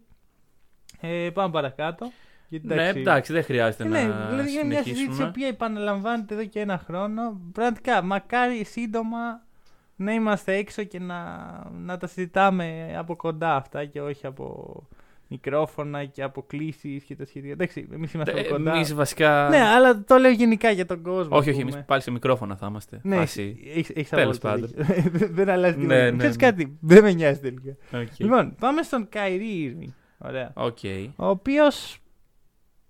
Ε, 1.01 1.31
πάμε 1.35 1.53
παρακάτω. 1.53 2.11
Γιατί, 2.49 2.67
Ναι, 2.67 2.89
εντάξει, 2.89 3.33
δεν 3.33 3.45
χρειάζεται 3.45 3.85
Ε, 3.85 3.87
να 3.87 4.03
ναι, 4.03 4.13
δηλαδή 4.31 4.53
είναι 4.53 4.65
μια 4.65 4.77
συζήτηση 4.83 4.91
η 4.91 4.95
συνεχίσουμε. 4.95 5.29
οποία 5.29 5.47
επαναλαμβάνεται 5.49 6.35
εδώ 6.35 6.45
και 6.45 6.61
ένα 6.61 6.79
χρόνο. 6.87 7.41
Πραγματικά, 7.53 8.03
μακάρι 8.03 8.65
σύντομα 8.65 9.43
να 9.97 10.13
είμαστε 10.13 10.55
έξω 10.55 10.83
και 10.83 10.99
να, 10.99 11.17
να 11.73 11.97
τα 11.97 12.07
συζητάμε 12.07 12.95
από 12.99 13.17
κοντά 13.17 13.55
αυτά 13.55 13.85
και 13.85 14.01
όχι 14.01 14.27
από 14.27 14.75
μικρόφωνα 15.33 16.05
και 16.05 16.23
από 16.23 16.43
κλήσεις 16.43 17.03
και 17.07 17.17
τα 17.17 17.25
σχετικά. 17.27 17.53
Εντάξει, 17.53 17.89
εμείς 17.93 18.13
είμαστε 18.13 18.41
από 18.41 18.49
κοντά. 18.49 18.75
Εμείς 18.75 18.95
βασικά. 18.95 19.49
Ναι, 19.51 19.61
αλλά 19.61 20.05
το 20.05 20.17
λέω 20.17 20.31
γενικά 20.31 20.71
για 20.71 20.87
τον 20.87 21.03
κόσμο. 21.03 21.37
όχι, 21.37 21.49
ας 21.51 21.55
όχι, 21.57 21.65
πούμε. 21.65 21.77
εμείς 21.77 21.85
πάλι 21.87 22.03
σε 22.03 22.11
μικρόφωνα 22.11 22.57
θα 22.57 22.67
είμαστε. 22.69 23.01
Ναι, 23.03 23.17
Φάση. 23.17 23.57
έχεις, 23.75 23.91
έχεις 23.95 24.09
Τέλος 24.09 24.37
απόλυτο 24.43 24.67
δίκιο. 24.67 24.85
δεν 25.37 25.49
αλλάζει 25.49 25.77
Ναι, 25.77 25.83
τίποτα. 25.83 26.11
ναι, 26.11 26.17
Ξέρεις 26.17 26.37
ναι. 26.37 26.43
κάτι, 26.51 26.77
δεν 26.81 27.03
με 27.03 27.13
νοιάζει 27.13 27.41
τελικά. 27.41 27.77
Οκ. 27.93 28.09
Λοιπόν, 28.17 28.55
πάμε 28.59 28.83
στον 28.83 29.09
Kyrie 29.09 29.77
Irving. 29.81 29.93
Ωραία. 30.19 30.51
Οκ. 30.55 30.79
Ο 31.17 31.27
οποίος 31.29 31.97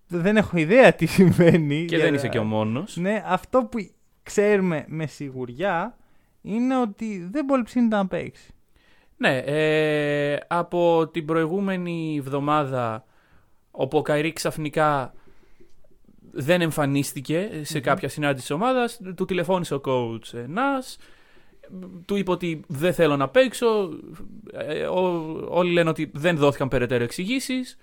δεν 0.07 0.37
έχω 0.37 0.57
ιδέα 0.57 0.93
τι 0.93 1.07
συμβαίνει. 1.07 1.85
Και 1.85 1.95
για 1.97 1.99
δεν 2.05 2.09
να- 2.13 2.19
είσαι 2.19 2.29
και 2.29 2.39
ο 2.39 2.45
μόνος. 2.45 2.97
Ναι, 2.97 3.23
αυτό 3.27 3.65
που 3.65 3.79
ξέρουμε 4.23 4.85
με 4.89 5.07
σιγουριά 5.07 5.97
είναι 6.43 6.81
ότι 6.81 7.29
δεν 7.33 7.45
πολύ 7.45 7.63
ψήνεται 7.63 7.97
να 7.97 8.07
παίξει. 8.07 8.53
Ναι, 9.23 9.37
ε, 9.39 10.39
από 10.47 11.09
την 11.13 11.25
προηγούμενη 11.27 12.17
εβδομάδα 12.19 13.05
όπου 13.71 13.99
ο 13.99 14.03
Καϊρή 14.03 14.33
ξαφνικά 14.33 15.15
δεν 16.33 16.61
εμφανίστηκε 16.61 17.51
σε 17.63 17.77
Μμμ. 17.79 17.85
κάποια 17.85 18.09
συνάντηση 18.09 18.41
της 18.47 18.51
ομάδας, 18.55 19.01
του 19.17 19.25
τηλεφώνησε 19.25 19.75
ο 19.75 19.81
coach 19.85 20.35
ε, 20.35 20.47
Νας, 20.47 20.99
του 22.05 22.17
είπε 22.17 22.31
ότι 22.31 22.65
δεν 22.67 22.95
θέλω 22.95 23.17
να 23.17 23.29
παίξω, 23.29 23.89
ε, 24.53 24.87
ο- 24.87 25.47
όλοι 25.49 25.73
λένε 25.73 25.89
ότι 25.89 26.11
δεν 26.15 26.37
δόθηκαν 26.37 26.69
περαιτέρω 26.69 27.05
εξηγήσεις. 27.05 27.79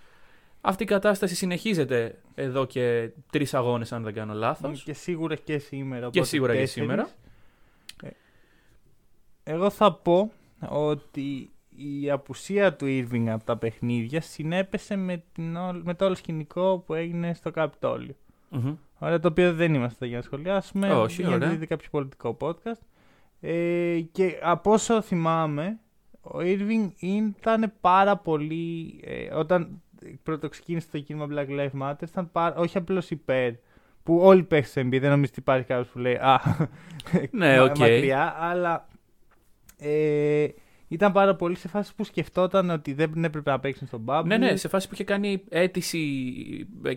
Αυτή 0.62 0.84
η 0.84 0.86
κατάσταση 0.86 1.36
συνεχίζεται 1.36 2.20
εδώ 2.36 2.66
και 2.66 3.10
τρεις 3.32 3.54
αγώνες 3.54 3.92
αν 3.92 4.04
δεν 4.04 4.14
κάνω 4.14 4.34
λάθος. 4.34 4.84
Και 4.84 4.94
σίγουρα 4.94 5.36
και 5.36 5.58
σήμερα. 5.58 6.00
Και 6.00 6.06
οπότε 6.06 6.24
σίγουρα 6.26 6.54
και 6.54 6.60
τέσσερις. 6.60 6.90
σήμερα. 6.90 7.10
Ε, 8.04 8.10
Εγώ 9.44 9.70
θα 9.70 9.94
πω 9.94 10.32
ότι 10.70 11.50
η 12.02 12.12
απουσία 12.12 12.74
του 12.76 12.86
Irving 12.86 13.26
από 13.28 13.44
τα 13.44 13.58
παιχνίδια 13.58 14.22
συνέπεσε 14.22 14.96
με, 14.96 15.24
την, 15.34 15.56
όλη- 15.56 15.82
με 15.84 15.94
το 15.94 16.06
όλο 16.06 16.16
σκηνικό 16.16 16.84
που 16.86 16.94
έγινε 16.94 17.34
στο 17.34 17.52
Καπιτόλιο. 17.52 18.16
Μμμ. 18.50 18.76
Ωραία, 19.00 19.20
το 19.20 19.28
οποίο 19.28 19.54
δεν 19.54 19.74
είμαστε 19.74 19.96
εδώ 19.96 20.06
για 20.06 20.16
να 20.18 20.22
σχολιάσουμε. 20.24 20.92
Όχι, 20.94 21.22
γιατί 21.22 21.34
ωραία. 21.36 21.50
δείτε 21.50 21.66
κάποιο 21.66 21.88
πολιτικό 21.92 22.38
podcast. 22.42 22.80
Ε, 23.42 24.00
και 24.12 24.40
από 24.42 24.72
όσο 24.72 25.02
θυμάμαι, 25.02 25.80
ο 26.22 26.38
Irving 26.40 26.90
ήταν 27.00 27.74
πάρα 27.82 28.18
πολύ. 28.18 29.00
Ε, 29.04 29.34
όταν 29.34 29.82
πρώτο 30.24 30.50
ξεκίνησε 30.50 30.88
το 30.92 31.00
κίνημα 31.00 31.28
Black 31.32 31.48
Lives 31.50 31.82
Matter, 31.82 32.02
ήταν 32.10 32.32
πάρα, 32.32 32.56
όχι 32.56 32.78
απλώς 32.78 33.10
υπέρ. 33.10 33.52
Που 34.04 34.18
όλοι 34.20 34.44
παίχτες 34.44 34.84
NBA, 34.86 34.98
δεν 35.00 35.10
νομίζω 35.10 35.30
ότι 35.32 35.40
υπάρχει 35.40 35.66
κάποιος 35.66 35.88
που 35.88 36.00
λέει 36.00 36.14
Α, 36.16 36.40
Ναι, 37.32 37.58
μα- 37.58 37.64
οκ. 37.64 37.78
μακριά, 37.78 38.36
αλλά 38.40 38.88
ε, 39.80 40.48
ήταν 40.92 41.12
πάρα 41.12 41.36
πολύ 41.36 41.56
σε 41.56 41.68
φάση 41.68 41.96
που 41.96 42.04
σκεφτόταν 42.04 42.70
ότι 42.70 42.94
δεν 42.94 43.24
έπρεπε 43.24 43.52
να 43.52 43.60
παίξουν 43.60 43.88
στον 43.88 44.04
bubble. 44.06 44.24
Ναι, 44.26 44.38
ναι, 44.38 44.56
σε 44.56 44.68
φάση 44.68 44.88
που 44.88 44.94
είχε 44.94 45.04
κάνει 45.04 45.44
αίτηση 45.50 46.00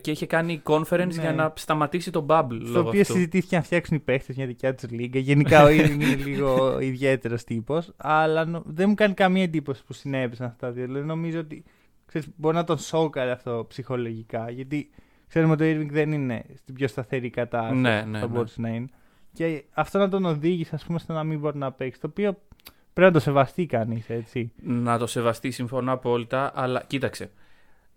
και 0.01 0.11
είχε 0.11 0.27
κάνει 0.27 0.63
conference 0.65 1.07
Ναι. 1.15 1.21
για 1.23 1.33
να 1.33 1.53
σταματήσει 1.57 2.11
το 2.11 2.27
bubble. 2.29 2.61
Στο 2.65 2.73
λόγω 2.73 2.89
οποίο 2.89 3.01
αυτού. 3.01 3.13
συζητήθηκε 3.13 3.57
να 3.57 3.63
φτιάξουν 3.63 3.97
οι 3.97 4.01
παίχτες 4.01 4.37
μια 4.37 4.47
δικιά 4.47 4.75
τους 4.75 4.91
λίγκα. 4.91 5.21
Γενικά 5.21 5.65
ο 5.65 5.67
Irving 5.67 5.91
είναι 5.91 6.15
λίγο 6.29 6.79
ιδιαίτερος 6.81 7.45
τύπος. 7.45 7.93
Αλλά 7.97 8.45
νο- 8.45 8.63
δεν 8.67 8.89
μου 8.89 8.95
κάνει 8.95 9.15
καμία 9.15 9.43
εντύπωση 9.43 9.85
που 9.85 9.93
συνέβησαν 9.93 10.47
αυτά 10.47 10.67
τα 10.67 10.73
δύο. 10.73 10.87
Δηλαδή 10.87 11.07
νομίζω 11.07 11.39
ότι 11.39 11.65
ξέρεις, 12.07 12.29
μπορεί 12.37 12.57
να 12.57 12.65
τον 12.65 12.79
σόκαρε 12.79 13.31
αυτό 13.31 13.65
ψυχολογικά. 13.69 14.51
Γιατί 14.51 14.91
ξέρουμε 15.29 15.53
ότι 15.53 15.65
ο 15.73 15.81
Irving 15.81 15.89
δεν 15.91 16.13
είναι 16.13 16.45
στην 16.55 16.75
πιο 16.75 16.89
σταθερή 16.89 17.31
κατάσταση 17.31 17.81
Ναι, 17.81 18.03
που 18.03 18.09
ναι, 18.09 18.19
θα 18.19 18.27
ναι. 18.27 18.33
μπορούσε 18.33 18.61
να 18.61 18.69
είναι. 18.69 18.87
Και 19.33 19.65
αυτό 19.73 19.99
να 19.99 20.09
τον 20.09 20.25
οδήγησε, 20.25 20.75
ας 20.75 20.85
πούμε, 20.85 20.99
στο 20.99 21.13
να 21.13 21.25
μην 21.25 21.39
μπορεί 21.39 21.59
να 21.59 21.73
παίξει. 21.73 22.01
Το 22.01 22.07
οποίο 22.11 22.39
πρέπει 22.93 23.13
να 23.13 23.19
το 23.19 23.25
σεβαστεί 23.25 23.67
κανείς, 23.67 24.09
έτσι. 24.11 24.53
Να 24.63 24.99
το 24.99 25.07
σεβαστεί, 25.07 25.51
συμφωνώ 25.51 25.93
απόλυτα, 25.93 26.53
αλλά 26.55 26.83
κοίταξε. 26.87 27.31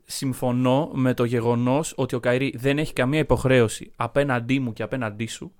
Συμφωνώ 0.05 0.91
με 0.93 1.13
το 1.13 1.23
γεγονός 1.23 1.93
ότι 1.97 2.15
ο 2.15 2.19
Καϊρή 2.19 2.53
δεν 2.57 2.77
έχει 2.77 2.93
καμία 2.93 3.19
υποχρέωση 3.19 3.91
απέναντί 3.95 4.59
μου 4.59 4.73
και 4.73 4.83
απέναντί 4.83 5.27
σου 5.27 5.51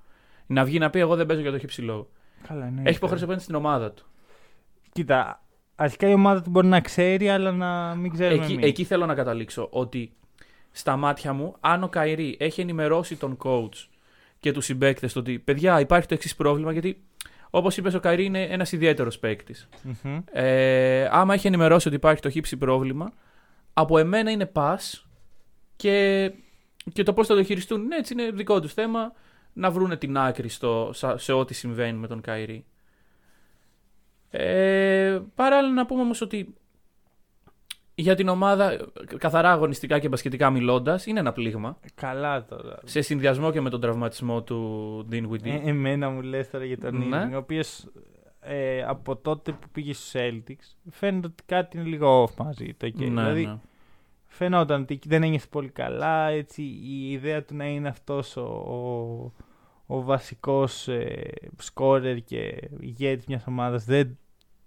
να 0.46 0.64
βγει 0.64 0.78
να 0.80 0.90
πει: 0.90 1.00
Εγώ 1.00 1.16
δεν 1.16 1.26
παίζω 1.26 1.42
για 1.42 1.52
το 1.52 1.60
χύψη 1.60 1.82
λόγο. 1.82 2.08
Καλά, 2.48 2.70
ναι. 2.70 2.82
Έχει 2.82 2.96
υποχρέωση 2.96 3.24
απέναντι 3.24 3.44
στην 3.44 3.56
ομάδα 3.56 3.92
του. 3.92 4.06
Κοίτα, 4.92 5.44
αρχικά 5.76 6.10
η 6.10 6.14
ομάδα 6.14 6.42
του 6.42 6.50
μπορεί 6.50 6.68
να 6.68 6.82
ξέρει, 6.82 7.30
αλλά 7.30 7.52
να 7.52 7.96
μην 7.96 8.12
ξέρουμε 8.12 8.44
Εκεί, 8.44 8.54
εμείς. 8.54 8.66
εκεί 8.66 8.84
θέλω 8.84 9.06
να 9.06 9.16
καταλήξω. 9.16 9.68
Ότι 9.72 10.12
στα 10.72 10.96
μάτια 10.96 11.34
μου, 11.34 11.56
αν 11.60 11.84
ο 11.84 11.88
Kyrie 11.90 12.36
έχει 12.40 12.62
ενημερώσει 12.62 13.16
τον 13.16 13.38
coach 13.44 13.88
και 14.40 14.52
τους 14.52 14.66
συμπαίκτες 14.66 15.16
ότι 15.16 15.40
παιδιά 15.40 15.80
υπάρχει 15.80 16.08
το 16.08 16.14
εξής 16.14 16.36
πρόβλημα, 16.36 16.72
γιατί 16.72 17.04
όπως 17.56 17.78
είπες, 17.78 17.94
ο 17.94 18.00
Kyrie 18.00 18.26
είναι 18.26 18.44
ένας 18.44 18.72
ιδιαίτερος 18.72 19.20
παίκτης. 19.20 19.68
Μμμ. 20.04 20.20
Ε, 20.32 21.08
άμα 21.12 21.34
έχει 21.34 21.48
ενημερώσει 21.48 21.88
ότι 21.88 21.98
υπάρχει 21.98 22.22
το 22.22 22.30
χι 22.30 22.44
ψι 22.44 22.58
πρόβλημα, 22.58 23.14
από 23.74 23.98
εμένα 23.98 24.32
είναι 24.32 24.46
πα 24.46 24.80
και, 25.76 26.32
και 26.94 27.04
το 27.04 27.14
πώς 27.14 27.28
θα 27.28 27.36
το 27.36 27.44
χειριστούν. 27.44 27.86
Ναι, 27.86 27.96
έτσι 27.96 28.14
είναι 28.14 28.32
δικό 28.32 28.60
τους 28.62 28.74
θέμα 28.74 29.14
να 29.54 29.72
βρούνε 29.72 29.98
την 29.98 30.18
άκρη 30.18 30.50
στο, 30.50 30.90
σε, 30.94 31.18
σε 31.18 31.34
ό,τι 31.34 31.54
συμβαίνει 31.54 31.98
με 31.98 32.08
τον 32.08 32.22
Kyrie. 32.22 32.66
Ε, 34.30 35.20
παράλληλα 35.36 35.74
να 35.74 35.86
πούμε 35.86 36.02
όμως 36.02 36.22
ότι 36.22 36.56
για 37.96 38.16
την 38.16 38.28
ομάδα, 38.28 38.78
καθαρά 39.18 39.52
αγωνιστικά 39.52 40.00
και 40.00 40.08
μπασκετικά 40.08 40.50
μιλώντας, 40.50 41.06
είναι 41.06 41.20
ένα 41.20 41.32
πλήγμα. 41.32 41.78
Καλά 41.96 42.46
τώρα. 42.46 42.80
Σε 42.84 43.02
συνδυασμό 43.02 43.52
και 43.52 43.62
με 43.62 43.70
τον 43.70 43.82
τραυματισμό 43.82 44.44
του 44.44 45.08
Dinwiddie. 45.12 45.46
Ε, 45.46 45.70
εμένα 45.70 46.10
μου 46.10 46.22
λες 46.22 46.50
τώρα 46.50 46.66
για 46.66 46.78
τον 46.78 47.08
Ναι. 47.08 47.24
Irving, 47.24 47.34
ο 47.34 47.38
οποίος 47.38 47.88
ε, 48.40 48.84
από 48.84 49.16
τότε 49.16 49.52
που 49.52 49.68
πήγε 49.72 49.94
στους 49.94 50.12
Celtics 50.16 50.76
φαίνεται 50.92 51.28
ότι 51.28 51.44
κάτι 51.46 51.78
είναι 51.78 51.88
λίγο 51.88 52.24
off 52.24 52.36
μαζί. 52.38 52.74
Το 52.78 52.90
και, 52.90 53.06
ναι, 53.06 53.22
δηλαδή 53.22 53.46
ναι. 53.46 53.58
φαινόταν 54.26 54.82
ότι 54.82 55.00
δεν 55.06 55.24
ένιωσε 55.24 55.48
πολύ 55.50 55.70
καλά, 55.70 56.28
έτσι 56.28 56.62
η 56.64 57.12
ιδέα 57.12 57.44
του 57.44 57.56
να 57.56 57.66
είναι 57.66 57.88
αυτός 57.88 58.38
ο, 58.38 58.42
ο, 58.42 59.32
ο 59.86 60.02
βασικός 60.02 60.88
ε, 60.88 61.32
σκόρερ 61.58 62.24
και 62.24 62.70
ηγέτης 62.80 63.26
μιας 63.26 63.44
ομάδας 63.48 63.86
δεν 63.86 64.18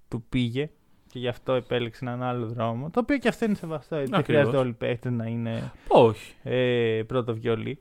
του 0.09 0.25
πήγε 0.29 0.71
και 1.13 1.19
γι' 1.19 1.29
αυτό 1.29 1.53
επέλεξε 1.53 2.05
έναν 2.05 2.23
άλλο 2.23 2.47
δρόμο. 2.47 2.91
Το 2.91 3.01
οποίο 3.01 3.19
και 3.19 3.29
αυτό 3.29 3.45
είναι 3.45 3.55
σεβαστό. 3.55 3.97
έτσι, 3.97 4.11
Δεν 4.11 4.19
Ακριβώς. 4.21 4.41
χρειάζεται 4.41 4.63
όλοι 4.63 4.71
οι 4.71 4.87
παίχτες 4.87 5.13
να 5.13 5.27
είναι 5.27 5.73
Όχι. 5.89 6.35
ε, 6.43 7.03
πρώτο 7.07 7.35
βιολί. 7.35 7.81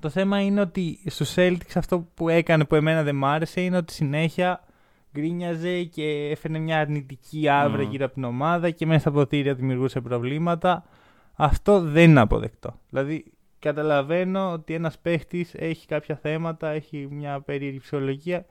Το 0.00 0.08
θέμα 0.08 0.40
είναι 0.40 0.60
ότι 0.60 0.98
στους 1.06 1.34
Celtics 1.36 1.72
αυτό 1.74 2.06
που 2.14 2.28
έκανε 2.28 2.64
που 2.64 2.74
εμένα 2.74 3.02
δεν 3.02 3.16
μ' 3.16 3.24
άρεσε 3.24 3.60
είναι 3.60 3.76
ότι 3.76 3.92
συνέχεια 3.92 4.64
γκρίνιαζε 5.12 5.82
και 5.82 6.28
έφερε 6.30 6.58
μια 6.58 6.78
αρνητική 6.80 7.48
άβρα 7.48 7.82
Μμμ. 7.82 7.90
γύρω 7.90 8.04
από 8.04 8.14
την 8.14 8.24
ομάδα 8.24 8.70
και 8.70 8.86
μέσα 8.86 9.00
στα 9.00 9.10
ποτήρια 9.10 9.54
δημιουργούσε 9.54 10.00
προβλήματα. 10.00 10.84
Αυτό 11.34 11.80
δεν 11.80 12.10
είναι 12.10 12.20
αποδεκτό. 12.20 12.78
Δηλαδή, 12.90 13.24
καταλαβαίνω 13.58 14.52
ότι 14.52 14.74
ένας 14.74 14.98
παίχτης 14.98 15.54
έχει 15.54 15.86
κάποια 15.86 16.16
θέματα, 16.16 16.68
έχει 16.68 17.08
μια 17.10 17.40
περίεργη 17.40 17.78
ψυχολογία. 17.78 18.36
Είναι 18.36 18.46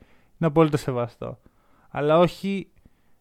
απόλυτο 0.49 0.77
σεβαστό. 0.77 1.39
Αλλά 1.89 2.19
όχι 2.19 2.67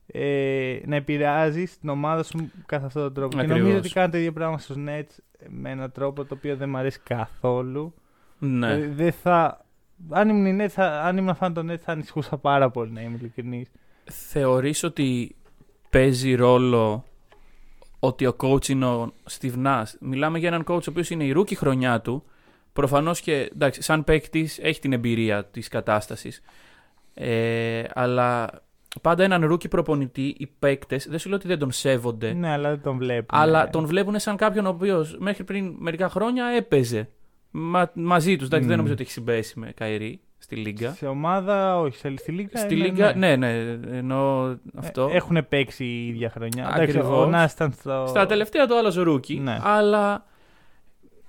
ε, 0.07 0.79
να 0.85 0.97
επηρεάζει 0.97 1.65
την 1.81 1.89
ομάδα 1.89 2.23
σου 2.23 2.51
κατά 2.67 2.87
αυτόν 2.87 3.03
τον 3.03 3.15
τρόπο. 3.15 3.29
Και 3.37 3.41
Ακριβώς. 3.41 3.61
νομίζω 3.61 3.79
ότι 3.79 3.89
κάνετε 3.89 4.19
δύο 4.19 4.33
πράγματα 4.33 4.63
στους 4.63 4.77
Nets 4.79 5.19
με 5.49 5.71
έναν 5.71 5.93
τρόπο 5.93 6.25
το 6.25 6.35
οποίο 6.35 6.57
δεν 6.57 6.69
μου 6.69 6.77
αρέσει 6.77 7.01
καθόλου. 7.05 7.95
Ναι. 8.39 8.73
Ε, 8.73 8.89
δεν 8.89 9.13
θα. 9.13 9.65
Αν 10.11 10.29
ήμουν, 10.29 10.47
η 10.47 10.65
Nets, 10.65 10.69
θα- 10.71 11.03
αν 11.03 11.17
ήμουν 11.17 11.35
φαν 11.35 11.55
των 11.55 11.71
Nets 11.71 11.79
θα 11.79 11.93
ανησυχούσα 11.93 12.37
πάρα 12.39 12.71
πολύ 12.71 12.91
να 12.91 13.01
είμαι 13.01 13.17
ειλικρινής. 13.21 13.71
Θεωρείς 14.05 14.83
ότι 14.83 15.37
παίζει 15.91 16.35
ρόλο 16.35 17.05
ότι 17.99 18.27
ο 18.27 18.37
coach 18.41 18.69
είναι 18.69 18.87
ο 18.87 19.13
Steve 19.31 19.65
Nash; 19.67 19.85
Μιλάμε 20.01 20.39
για 20.39 20.49
έναν 20.49 20.65
coach 20.67 20.83
ο 20.83 20.91
οποίος 20.91 21.11
είναι 21.11 21.25
η 21.25 21.35
rookie 21.37 21.55
χρονιά 21.57 22.01
του. 22.01 22.25
Προφανώς 22.73 23.21
και 23.21 23.51
εντάξει, 23.55 23.83
σαν 23.83 24.05
παίκτης 24.05 24.59
έχει 24.59 24.81
την 24.81 24.93
εμπειρία 24.93 25.45
της 25.45 25.69
κατάστασης. 25.69 26.43
Ε, 27.15 27.83
αλλά 27.95 28.49
πάντα 29.01 29.25
έναν 29.25 29.53
rookie 29.53 29.69
προπονητή, 29.71 30.35
οι 30.39 30.47
παίκτες, 30.59 31.07
δεν 31.09 31.19
σου 31.19 31.29
λέω 31.29 31.37
ότι 31.39 31.49
δεν 31.49 31.59
τον 31.59 31.71
σέβονται, 31.71 32.33
Ναι, 32.33 32.51
αλλά 32.51 32.69
δεν 32.69 32.81
τον 32.83 32.97
βλέπω. 32.97 33.37
αλλά 33.39 33.71
τον 33.71 33.87
βλέπουν 33.87 34.19
σαν 34.19 34.37
κάποιον 34.37 34.67
ο 34.67 34.69
οποίος 34.69 35.17
μέχρι 35.19 35.45
πριν 35.45 35.75
μερικά 35.79 36.09
χρόνια 36.09 36.45
έπαιζε 36.57 37.09
μα, 37.51 37.91
μαζί 37.95 38.37
τους. 38.37 38.47
Εντάξει, 38.47 38.67
δεν 38.67 38.75
Μμ. 38.75 38.77
νομίζω 38.77 38.93
ότι 38.93 39.03
έχει 39.03 39.13
συμπέσει 39.13 39.59
με 39.59 39.73
Καϊρή 39.77 40.21
στη 40.39 40.57
Λίγκα. 40.57 40.93
Σε 40.93 41.07
ομάδα, 41.07 41.81
όχι, 41.81 41.97
σε, 41.97 42.15
στη 42.17 42.33
Λίγκα. 42.33 42.59
Στη 42.59 42.75
ναι, 42.75 42.85
Λίγκα, 42.85 43.15
ναι, 43.15 43.37
ναι, 43.37 43.79
εννοώ 43.91 44.57
αυτό. 44.75 45.09
Έχουν 45.13 45.49
παίξει 45.49 45.85
η 45.85 46.07
ίδια 46.09 46.31
χρονιά. 46.31 46.65
Εντάξει, 46.75 46.83
Ακριβώς. 46.99 47.27
ο 47.27 47.27
Νάς 47.27 47.53
ήταν 47.53 47.73
στο. 47.73 48.05
Στα 48.09 48.27
τελευταία 48.27 48.67
το 48.67 48.77
άλλαζε 48.77 49.01
ο 49.01 49.03
Ρούκι. 49.03 49.39
Ναι. 49.39 49.59
Αλλά 49.63 50.25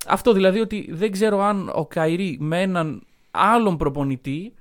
αυτό 0.08 0.34
δηλαδή 0.34 0.60
ότι 0.60 0.90
δεν 0.92 1.12
ξέρω 1.12 1.42
αν 1.42 1.72
ο 1.76 1.86
Καϊρή 1.86 2.38
με 2.40 2.62
έναν 2.62 3.04
άλλον 3.32 3.78
προπονητή 3.78 4.54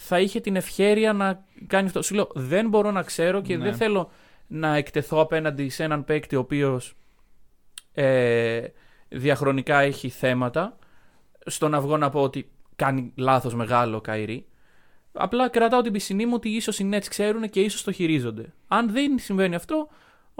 θα 0.00 0.20
είχε 0.20 0.40
την 0.40 0.56
ευχέρεια 0.56 1.12
να 1.12 1.44
κάνει 1.66 1.86
αυτό. 1.86 2.02
Σου 2.02 2.14
λέω 2.14 2.28
δεν 2.34 2.68
μπορώ 2.68 2.90
να 2.90 3.02
ξέρω 3.02 3.42
και 3.42 3.56
Ναι. 3.56 3.64
δεν 3.64 3.74
θέλω 3.74 4.10
να 4.46 4.76
εκτεθώ 4.76 5.20
απέναντι 5.20 5.68
σε 5.68 5.84
έναν 5.84 6.04
παίκτη 6.04 6.36
ο 6.36 6.38
οποίος 6.38 6.94
ε, 7.92 8.60
διαχρονικά 9.08 9.80
έχει 9.80 10.08
θέματα. 10.08 10.78
Στο 11.46 11.68
να 11.68 11.80
βγω 11.80 11.96
να 11.96 12.10
πω 12.10 12.22
ότι 12.22 12.50
κάνει 12.76 13.12
λάθος 13.16 13.54
μεγάλο 13.54 13.96
ο 13.96 14.00
Καϊρή. 14.00 14.46
Απλά 15.12 15.48
κρατάω 15.48 15.80
την 15.80 15.92
πισινή 15.92 16.26
μου 16.26 16.32
ότι 16.34 16.48
ίσως 16.48 16.78
οι 16.78 16.90
Nets 16.92 17.06
ξέρουν 17.08 17.50
και 17.50 17.60
ίσως 17.60 17.82
το 17.82 17.92
χειρίζονται. 17.92 18.52
Αν 18.68 18.90
δεν 18.90 19.18
συμβαίνει 19.18 19.54
αυτό, 19.54 19.88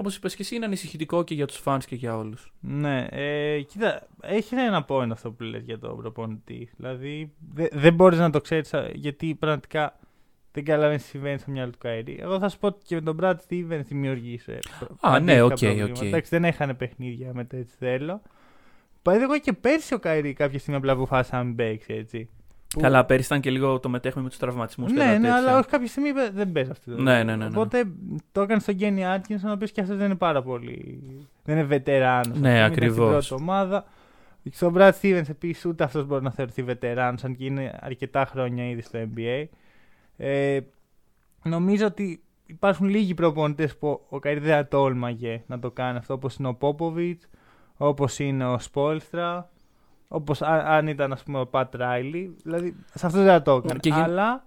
όπως 0.00 0.16
είπες 0.16 0.34
και 0.36 0.42
εσύ, 0.42 0.54
είναι 0.54 0.64
ανησυχητικό 0.64 1.24
και 1.24 1.34
για 1.34 1.46
τους 1.46 1.62
fans 1.64 1.78
και 1.86 1.94
για 1.94 2.16
όλους. 2.16 2.52
Ναι, 2.60 3.06
ε, 3.10 3.60
κοίτα, 3.60 4.06
έχει 4.20 4.54
ένα 4.54 4.84
point 4.88 5.08
αυτό 5.12 5.30
που 5.32 5.42
λες 5.42 5.64
για 5.64 5.78
τον 5.78 5.96
προπονητή. 5.96 6.70
Δηλαδή, 6.76 7.32
δε- 7.54 7.68
δεν 7.72 7.94
μπορείς 7.94 8.18
να 8.18 8.30
το 8.30 8.40
ξέρεις 8.40 8.74
α, 8.74 8.88
γιατί 8.94 9.34
πραγματικά 9.34 9.98
δεν 10.52 10.64
καταλαβαίνεις 10.64 11.02
τι 11.02 11.08
συμβαίνει 11.08 11.38
στο 11.38 11.50
μυαλό 11.50 11.70
του 11.70 11.78
Kyrie. 11.78 12.18
Εγώ 12.20 12.38
θα 12.38 12.48
σου 12.48 12.58
πω 12.58 12.66
ότι 12.66 12.84
και 12.84 12.94
με 12.94 13.00
τον 13.00 13.18
Brad 13.22 13.34
Stevens 13.48 13.80
δημιούργησε. 13.84 14.58
Α, 15.00 15.20
ναι, 15.20 15.42
οκ, 15.42 15.48
προβλήματα. 15.48 15.92
οκ. 15.92 16.06
Εντάξει, 16.06 16.30
δεν 16.30 16.44
έχανε 16.44 16.74
παιχνίδια 16.74 17.30
με 17.34 17.44
το 17.44 17.56
έτσι 17.56 17.74
θέλω. 17.78 18.22
Παίρνει 19.02 19.18
εγώ 19.22 19.38
και 19.38 19.52
πέρσι 19.52 19.94
ο 19.94 19.98
Kyrie 19.98 20.32
κάποια 20.32 20.58
στιγμή 20.58 20.78
απλά 20.78 20.96
αποφάσισε 20.96 21.36
να 21.36 21.44
μην 21.44 21.54
παίξει 21.54 21.92
έτσι. 21.94 22.28
Που- 22.74 22.80
Καλά, 22.80 23.04
πέρυσι 23.04 23.26
ήταν 23.26 23.40
και 23.40 23.50
λίγο 23.50 23.78
το 23.80 23.88
μετέχουμε 23.88 24.22
με 24.22 24.28
τους 24.28 24.38
τραυματισμούς 24.38 24.92
και 24.92 24.98
Ναι, 24.98 25.04
τα 25.04 25.10
ναι, 25.10 25.14
τέτοια. 25.18 25.36
αλλά 25.36 25.58
όχι 25.58 25.68
κάποια 25.68 25.86
στιγμή 25.86 26.08
είπε, 26.08 26.30
δεν 26.34 26.52
παίζει 26.52 26.70
αυτό. 26.70 26.90
το 26.90 26.96
Ναι, 26.96 27.02
πράγμα. 27.02 27.24
ναι, 27.24 27.36
ναι, 27.36 27.44
ναι. 27.44 27.50
Οπότε 27.56 27.84
το 28.32 28.40
έκανε 28.40 28.60
στον 28.60 28.74
Γκένι 28.74 29.06
Άτκινσον, 29.06 29.50
ο 29.50 29.52
οποίος 29.52 29.72
και 29.72 29.80
αυτός 29.80 29.96
δεν 29.96 30.06
είναι 30.06 30.14
πάρα 30.14 30.42
πολύ. 30.42 30.98
Δεν 31.44 31.56
είναι 31.56 31.64
βετεράνος. 31.66 32.38
Ναι, 32.38 32.64
ακριβώς. 32.64 33.24
Στην 33.24 33.36
πρώτη 33.36 33.42
ομάδα. 33.42 33.84
Στον 34.50 34.74
Brad 34.76 34.90
Stevens 35.00 35.28
επίσης 35.28 35.64
ούτε 35.64 35.84
αυτός 35.84 36.06
μπορεί 36.06 36.22
να 36.24 36.30
θεωρηθεί 36.30 36.62
βετεράνος, 36.62 37.24
αν 37.24 37.36
και 37.36 37.44
είναι 37.44 37.78
αρκετά 37.80 38.24
χρόνια 38.24 38.68
ήδη 38.68 38.82
στο 38.82 38.98
NBA. 38.98 39.44
Ε, 40.16 40.60
νομίζω 41.44 41.86
ότι 41.86 42.22
υπάρχουν 42.46 42.88
λίγοι 42.88 43.14
προπονητές 43.14 43.76
που 43.76 44.00
ο 44.08 44.18
Καϊρή 44.18 44.40
δεν 44.40 44.54
θα 44.56 44.68
τόλμαγε 44.68 45.42
να 45.46 45.58
το 45.58 45.70
κάνει 45.70 45.98
αυτό, 45.98 46.14
όπως 46.14 46.36
είναι 46.36 46.48
ο 46.48 46.54
Πόποβιτ, 46.54 47.22
όπως 47.76 48.18
είναι 48.18 48.46
ο 48.46 48.58
Σπόλστρα, 48.58 49.50
όπως 50.08 50.42
αν 50.42 50.86
ήταν 50.86 51.12
ας 51.12 51.22
πούμε 51.22 51.40
ο 51.40 51.46
Πατ 51.46 51.74
Ράιλι. 51.74 52.36
Δηλαδή 52.42 52.74
σε 52.94 53.06
αυτό 53.06 53.18
δεν 53.18 53.26
θα 53.28 53.42
το 53.42 53.52
έκανε. 53.52 53.78
Και 53.80 53.88
γεν- 53.88 54.02
Αλλά 54.02 54.46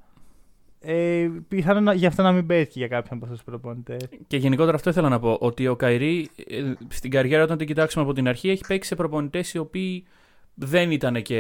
ε, 0.80 1.30
πιθανόν 1.48 1.84
να- 1.84 1.94
γι' 1.94 2.06
αυτό 2.06 2.22
να 2.24 2.32
μην 2.32 2.46
παίζει 2.46 2.66
και 2.68 2.80
για 2.80 2.88
κάποιον 2.88 3.14
από 3.18 3.26
αυτούς 3.26 3.42
τους 3.44 3.50
προπονητές. 3.52 4.08
Και 4.28 4.38
γενικότερα 4.38 4.76
αυτό 4.76 4.90
ήθελα 4.90 5.10
να 5.10 5.20
πω. 5.20 5.38
Ότι 5.40 5.68
ο 5.68 5.76
Kyrie 5.76 6.30
ε, 6.48 6.74
στην 6.88 7.12
καριέρα, 7.12 7.44
όταν 7.44 7.58
την 7.58 7.68
κοιτάξουμε 7.68 8.04
από 8.04 8.14
την 8.14 8.28
αρχή, 8.28 8.50
έχει 8.50 8.64
παίξει 8.68 8.90
σε 8.90 8.96
προπονητές 8.96 9.54
οι 9.54 9.58
οποίοι 9.58 10.06
δεν 10.54 10.92
ήταν 10.92 11.22
και 11.22 11.40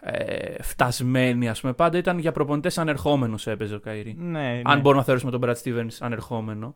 ε, 0.00 0.62
φτασμένοι, 0.62 1.48
ας 1.48 1.60
πούμε. 1.60 1.72
Πάντα 1.72 1.98
ήταν 1.98 2.18
για 2.18 2.32
προπονητές 2.32 2.78
ανερχόμενους 2.78 3.46
έπαιζε 3.46 3.74
ο 3.74 3.80
Kyrie. 3.80 4.14
Ναι, 4.18 4.40
ναι. 4.40 4.60
Αν 4.64 4.80
μπορούμε 4.80 4.96
να 4.98 5.04
θεωρήσουμε 5.04 5.30
τον 5.38 5.40
Brad 5.44 5.54
Stevens 5.62 5.96
ανερχόμενο. 6.00 6.74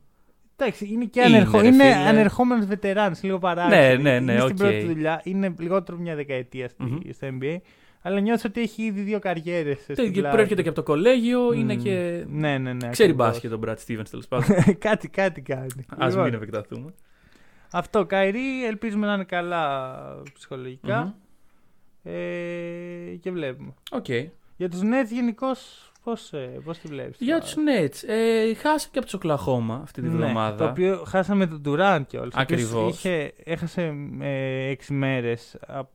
Εντάξει, 0.61 0.89
είναι 0.93 1.05
και 1.05 1.21
Είναι, 1.21 1.37
ανερχο... 1.37 1.61
ρε 1.61 1.67
είναι 1.67 1.83
φίλε. 1.83 1.95
ανερχόμενος 2.09 2.67
βετεράνο, 2.67 3.17
λίγο 3.23 3.39
παράξενο. 3.39 4.03
Ναι, 4.03 4.11
ναι, 4.11 4.21
ναι, 4.21 4.33
είναι 4.33 4.41
οκ. 4.43 4.45
στην 4.47 4.57
πρώτη 4.57 4.81
του 4.81 4.87
δουλειά, 4.87 5.21
είναι 5.25 5.55
λιγότερο 5.59 5.99
μια 5.99 6.15
δεκαετία 6.15 6.69
στη- 6.69 6.83
Μμμ. 6.83 6.99
στο 7.13 7.29
NBA. 7.41 7.57
Αλλά 8.03 8.21
νιώθω 8.21 8.49
ότι 8.49 8.61
έχει 8.61 8.83
ήδη 8.83 9.01
δύο 9.01 9.19
καριέρες. 9.19 9.79
Και 10.13 10.21
προέρχεται 10.23 10.63
και 10.63 10.69
από 10.69 10.77
το 10.77 10.83
κολέγιο, 10.83 11.53
είναι 11.53 11.75
και. 11.75 12.25
Ναι, 12.29 12.59
ναι, 12.59 12.73
ναι. 12.73 12.89
Ξέρει 12.89 13.11
ακριβώς. 13.11 13.27
μπάσκετ 13.29 13.51
τον 13.51 13.61
Brad 13.67 13.75
Stevens 13.87 14.09
τέλος 14.11 14.29
πάντων. 14.29 14.47
κάτι, 14.79 15.09
κάτι 15.09 15.41
κάνει. 15.41 15.67
Α 15.99 16.07
Λοιπόν, 16.09 16.25
μην 16.25 16.35
επεκταθούμε. 16.35 16.95
Αυτό, 17.73 18.07
Kyrie, 18.07 18.65
ελπίζουμε 18.67 19.07
να 19.07 19.15
είναι 19.15 19.25
καλά 19.25 19.91
Μμμ. 20.17 20.23
ψυχολογικά. 20.35 21.17
Ε, 22.03 23.15
και 23.21 23.31
βλέπουμε. 23.31 23.75
Οκ. 23.91 24.09
Για 24.57 24.69
τους 24.69 24.81
Nets 24.83 25.11
γενικώς 25.13 25.88
πώς, 26.09 26.33
ε, 26.33 26.61
πώς 26.65 26.79
τη 26.79 26.89
βλέπεις. 26.89 27.17
Για 27.21 27.39
τώρα; 27.39 27.45
τους 27.45 27.55
Nets. 27.55 28.09
Ε, 28.09 28.55
χάσαμε 28.55 28.89
και 28.93 28.99
από 28.99 29.03
τους 29.05 29.15
Oklahoma 29.15 29.81
αυτή 29.83 30.01
τη 30.03 30.09
Ναι, 30.09 30.15
βδομάδα. 30.15 30.57
το 30.57 30.65
οποίο 30.71 31.03
χάσαμε 31.07 31.47
τον 31.47 31.63
Durant 31.67 32.03
κιόλας. 32.07 32.35
ο 32.35 32.41
οποίος 32.41 32.63
Ακριβώς. 32.63 32.97
Είχε, 32.97 33.33
έχασε 33.45 33.95
ε, 34.21 34.69
έξι 34.71 34.93
μέρες 34.93 35.55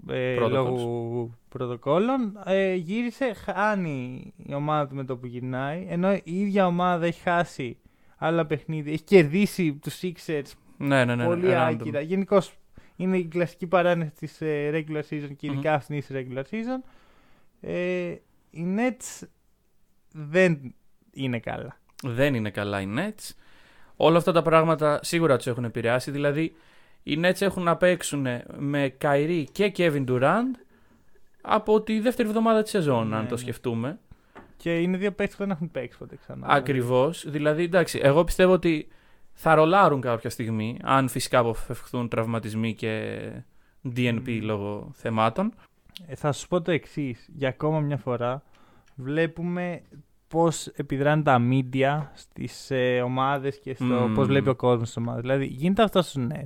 ε, 0.10 0.36
Protocols. 0.40 0.50
λόγω 0.50 1.30
πρωτοκόλων. 1.50 2.40
Ε, 2.46 2.74
γύρισε, 2.74 3.34
χάνει 3.34 4.34
η 4.38 4.54
ομάδα 4.54 4.88
του 4.88 4.96
με 4.96 5.04
το 5.04 5.18
που 5.18 5.26
γυρνάει. 5.26 5.86
Ενώ 5.90 6.14
η 6.14 6.22
ίδια 6.24 6.66
ομάδα 6.68 7.06
έχει 7.06 7.22
χάσει 7.22 7.78
άλλα 8.18 8.46
παιχνίδια. 8.46 8.94
Έχει 8.94 9.04
κερδίσει 9.04 9.74
τους 9.82 10.00
Sixers 10.02 10.52
Ναι, 10.78 11.06
ναι, 11.06 11.16
ναι. 11.16 11.26
πολύ 11.26 11.46
ναι, 11.48 11.54
random. 11.56 11.72
άκυρα. 11.80 12.02
Γενικώς 12.02 12.54
είναι 12.96 13.18
η 13.18 13.26
κλασική 13.26 13.68
παράνεση 13.68 14.12
της 14.12 14.42
ε, 14.42 14.70
regular 14.74 15.02
season 15.14 15.30
και 15.38 15.48
ειδικά 15.48 15.74
αυτήν 15.74 16.00
της 16.00 16.10
regular 16.14 16.44
season. 16.52 16.90
Ε, 17.62 18.16
οι 18.52 18.66
Nets 18.78 19.28
δεν 20.14 20.74
είναι 21.12 21.40
καλά. 21.40 21.78
Δεν 22.04 22.34
είναι 22.34 22.50
καλά 22.50 22.82
οι 22.82 22.88
Nets. 22.98 23.32
Όλα 23.96 24.18
αυτά 24.18 24.32
τα 24.32 24.42
πράγματα 24.42 25.00
σίγουρα 25.04 25.38
τους 25.38 25.48
έχουν 25.48 25.64
επηρεάσει. 25.64 26.12
Δηλαδή, 26.12 26.56
οι 27.04 27.20
Nets 27.24 27.42
έχουν 27.42 27.64
να 27.64 27.76
παίξουν 27.76 28.28
με 28.58 28.98
Kyrie 29.02 29.44
και 29.52 29.72
Kevin 29.78 30.06
Durant 30.08 30.60
από 31.42 31.82
τη 31.82 32.00
δεύτερη 32.00 32.28
εβδομάδα 32.28 32.62
της 32.62 32.72
σεζόν, 32.72 33.08
Ναι, 33.08 33.16
αν 33.16 33.28
το 33.28 33.34
ναι. 33.34 33.40
σκεφτούμε. 33.40 34.00
Και 34.58 34.80
είναι 34.80 34.98
δύο 34.98 35.12
παίκτες 35.12 35.36
που 35.36 35.44
δεν 35.44 35.52
έχουν 35.52 35.72
παίξει 35.72 35.98
ποτέ 35.98 36.16
ξανά. 36.16 36.48
Ακριβώς. 36.50 37.30
Δηλαδή, 37.30 37.64
εντάξει, 37.64 38.00
εγώ 38.04 38.24
πιστεύω 38.24 38.54
ότι 38.54 38.88
θα 39.34 39.56
ρολάρουν 39.56 40.02
κάποια 40.02 40.30
στιγμή, 40.30 40.80
αν 40.84 41.08
φυσικά 41.08 41.40
αποφευχθούν 41.40 42.08
τραυματισμοί 42.08 42.74
και 42.76 43.20
DNP 43.96 44.40
λόγω 44.42 44.92
θεμάτων. 44.94 45.54
Ε, 46.08 46.16
θα 46.16 46.32
σου 46.32 46.48
πω 46.48 46.62
το 46.62 46.72
εξής. 46.72 47.30
Για 47.36 47.50
ακόμα 47.50 47.80
μια 47.80 47.98
φορά 47.98 48.44
βλέπουμε 48.96 49.82
πώς 50.28 50.68
επιδράνε 50.68 51.24
τα 51.24 51.42
media 51.52 52.02
στις 52.14 52.72
ε, 52.72 53.02
ομάδες 53.02 53.60
και 53.60 53.74
στο 53.76 53.86
Μμμ. 53.86 54.14
πώς 54.14 54.28
βλέπει 54.28 54.50
ο 54.50 54.56
κόσμος 54.56 54.90
στις 54.90 55.02
ομάδες. 55.04 55.22
Δηλαδή 55.22 55.46
γίνεται 55.46 55.84
αυτό 55.84 56.02
στους 56.02 56.24
net. 56.34 56.44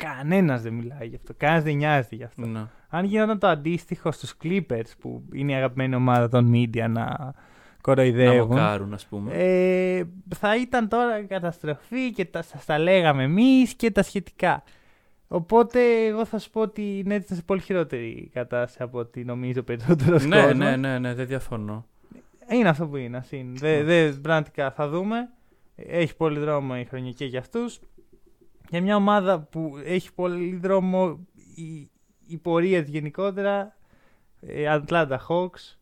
Κανένας 0.00 0.62
δεν 0.62 0.72
μιλάει 0.72 1.06
γι' 1.08 1.16
αυτό. 1.16 1.34
Κανένας 1.36 1.62
δεν 1.64 1.76
νοιάζεται 1.76 2.16
γι' 2.16 2.24
αυτό. 2.24 2.46
Ναι. 2.46 2.64
Αν 2.88 3.04
γινόταν 3.04 3.38
το 3.38 3.46
αντίστοιχο 3.46 4.12
στους 4.12 4.34
Clippers 4.42 4.90
που 5.00 5.22
είναι 5.32 5.52
η 5.52 5.54
αγαπημένη 5.54 5.94
ομάδα 5.94 6.28
των 6.28 6.52
media 6.54 6.86
να 6.88 6.88
Να 6.88 7.34
κοροϊδεύουν. 7.80 8.48
μοκάρουν, 8.48 8.94
ας 8.94 9.06
πούμε. 9.06 9.32
Ε, 9.34 10.04
θα 10.34 10.56
ήταν 10.56 10.88
τώρα 10.88 11.24
καταστροφή 11.24 12.12
και 12.12 12.24
τα, 12.24 12.42
σας 12.42 12.64
τα 12.64 12.78
λέγαμε 12.78 13.22
εμείς 13.22 13.74
και 13.74 13.90
τα 13.90 14.02
σχετικά. 14.02 14.62
Οπότε 15.28 16.04
εγώ 16.06 16.24
θα 16.24 16.38
σου 16.38 16.50
πω 16.50 16.60
ότι 16.60 16.82
η 16.82 17.02
Nets 17.06 17.10
είναι 17.10 17.24
σε 17.28 17.42
πολύ 17.42 17.60
χειρότερη 17.60 18.30
κατάσταση 18.32 18.82
από 18.82 18.98
ό,τι 18.98 19.24
νομίζω 19.24 19.62
περισσότερο 19.62 20.18
ναι, 20.18 20.36
κόσμος. 20.36 20.54
ναι, 20.56 20.76
ναι, 20.76 20.98
ναι, 20.98 21.14
δεν 21.14 21.26
διαφωνώ. 21.26 21.86
Είναι 22.50 22.68
αυτό 22.68 22.86
που 22.86 22.96
είναι. 22.96 23.16
ας 23.16 23.32
είναι. 23.32 23.52
Δε, 23.58 23.82
δε, 23.82 24.12
πραγματικά 24.12 24.70
θα 24.70 24.88
δούμε. 24.88 25.28
Έχει 25.76 26.16
πολύ 26.16 26.38
δρόμο 26.38 26.74
η 26.78 26.84
χρονιά 26.84 27.12
και 27.12 27.24
για 27.24 27.38
αυτούς. 27.38 27.80
Για 28.70 28.82
μια 28.82 28.96
ομάδα 28.96 29.40
που 29.40 29.74
έχει 29.84 30.12
πολύ 30.14 30.56
δρόμο 30.62 31.26
η, 31.54 31.90
η 32.26 32.36
πορεία 32.38 32.82
της 32.82 32.90
γενικότερα. 32.90 33.76
ε, 34.40 34.80
Atlanta 34.80 35.16
Hawks. 35.28 35.76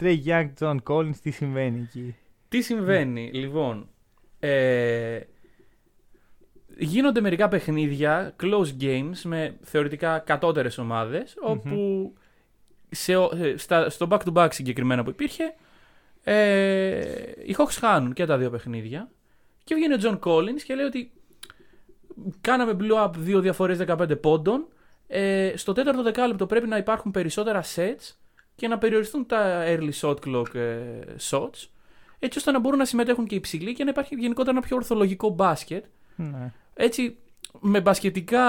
Trey 0.00 0.24
Young, 0.26 0.48
John 0.60 0.76
Collins, 0.82 1.16
τι 1.22 1.30
συμβαίνει 1.30 1.80
εκεί; 1.80 2.14
Τι 2.48 2.62
συμβαίνει, 2.62 3.30
λοιπόν. 3.32 3.88
Ε, 4.38 5.20
γίνονται 6.78 7.20
μερικά 7.20 7.48
παιχνίδια, 7.48 8.34
close 8.42 8.82
games, 8.82 9.20
με 9.24 9.56
θεωρητικά 9.62 10.18
κατώτερες 10.18 10.78
ομάδες, 10.78 11.34
όπου 11.40 12.12
σε, 12.90 13.16
ο- 13.16 13.30
ε, 13.36 13.56
στα, 13.56 13.90
στο 13.90 14.06
back-to-back 14.10 14.48
συγκεκριμένα 14.50 15.02
που 15.04 15.10
υπήρχε, 15.10 15.54
ε, 16.24 17.00
οι 17.44 17.54
Hawks 17.58 17.76
χάνουν 17.80 18.12
και 18.12 18.24
τα 18.26 18.38
δύο 18.38 18.50
παιχνίδια 18.50 19.10
και 19.64 19.74
βγαίνει 19.74 19.94
ο 19.94 19.98
John 20.02 20.18
Collins 20.28 20.60
και 20.64 20.74
λέει 20.74 20.86
ότι 20.86 21.12
κάναμε 22.40 22.76
blow 22.80 23.04
up 23.06 23.10
δύο 23.16 23.40
διαφορές 23.40 23.78
15 23.86 24.20
πόντων, 24.20 24.66
ε, 25.06 25.52
στο 25.56 25.72
τέταρτο 25.72 26.02
δεκάλεπτο 26.02 26.46
πρέπει 26.46 26.66
να 26.68 26.76
υπάρχουν 26.76 27.10
περισσότερα 27.10 27.62
sets 27.74 28.14
και 28.54 28.68
να 28.68 28.78
περιοριστούν 28.78 29.26
τα 29.26 29.64
early 29.66 29.90
shot 30.00 30.16
clock 30.26 30.54
ε, 30.54 30.80
shots, 31.30 31.66
έτσι 32.18 32.38
ώστε 32.38 32.50
να 32.50 32.58
μπορούν 32.60 32.78
να 32.78 32.84
συμμετέχουν 32.84 33.26
και 33.26 33.34
οι 33.34 33.40
ψηλοί 33.40 33.72
και 33.74 33.84
να 33.84 33.90
υπάρχει 33.90 34.14
γενικότερα 34.14 34.56
ένα 34.56 34.66
πιο 34.66 34.76
ορθολογικό 34.76 35.28
μπάσκετ. 35.30 35.84
Ναι. 36.16 36.52
Έτσι, 36.74 37.16
με, 37.60 37.80
μπασκετικά, 37.80 38.44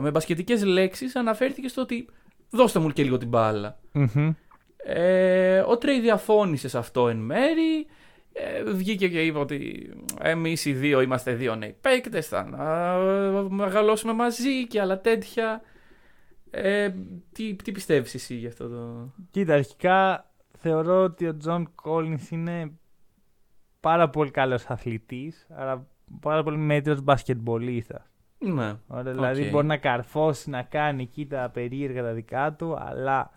με 0.00 0.10
μπασκετικές 0.10 0.64
λέξεις 0.64 1.16
αναφέρθηκε 1.16 1.68
στο 1.68 1.80
ότι 1.80 2.08
δώστε 2.50 2.78
μου 2.78 2.90
και 2.90 3.02
λίγο 3.02 3.18
την 3.18 3.28
μπάλα. 3.28 3.78
Μμμ. 3.92 4.32
Ε, 4.76 5.58
ο 5.58 5.78
Τρέι 5.78 6.00
διαφώνησε 6.00 6.68
σε 6.68 6.78
αυτό 6.78 7.08
εν 7.08 7.16
μέρει. 7.16 7.86
Ε, 8.32 8.62
βγήκε 8.62 9.08
και 9.08 9.22
είπε 9.22 9.38
ότι 9.38 9.90
εμείς 10.20 10.64
οι 10.64 10.72
δύο 10.72 11.00
είμαστε 11.00 11.34
δύο 11.34 11.54
νέοι 11.54 11.76
παίκτες, 11.80 12.28
θα 12.28 12.44
να 12.44 12.94
μεγαλώσουμε 13.48 14.12
μαζί 14.12 14.66
και 14.66 14.80
άλλα 14.80 15.00
τέτοια. 15.00 15.60
Ε, 16.50 16.94
τι, 17.32 17.54
τι 17.54 17.72
πιστεύεις 17.72 18.14
εσύ 18.14 18.34
για 18.34 18.48
αυτό 18.48 18.68
το... 18.68 19.12
Κοίτα, 19.30 19.54
αρχικά 19.54 20.30
θεωρώ 20.58 21.02
ότι 21.02 21.26
ο 21.26 21.36
John 21.36 21.74
Collins 21.84 22.30
είναι 22.30 22.72
πάρα 23.80 24.10
πολύ 24.10 24.30
καλός 24.30 24.64
αθλητής, 24.66 25.46
αλλά 25.50 25.86
πάρα 26.20 26.42
πολύ 26.42 26.56
μέτριος 26.56 27.00
μπασκετμπολίστας. 27.00 28.02
Ναι. 28.38 28.74
Ωραία, 28.86 29.12
δηλαδή 29.12 29.42
Οκ. 29.44 29.50
μπορεί 29.50 29.66
να 29.66 29.76
καρφώσει, 29.76 30.50
να 30.50 30.62
κάνει 30.62 31.02
εκεί 31.02 31.26
τα 31.26 31.50
περίεργα 31.52 32.02
τα 32.02 32.12
δικά 32.12 32.52
του, 32.52 32.76
αλλά 32.78 33.30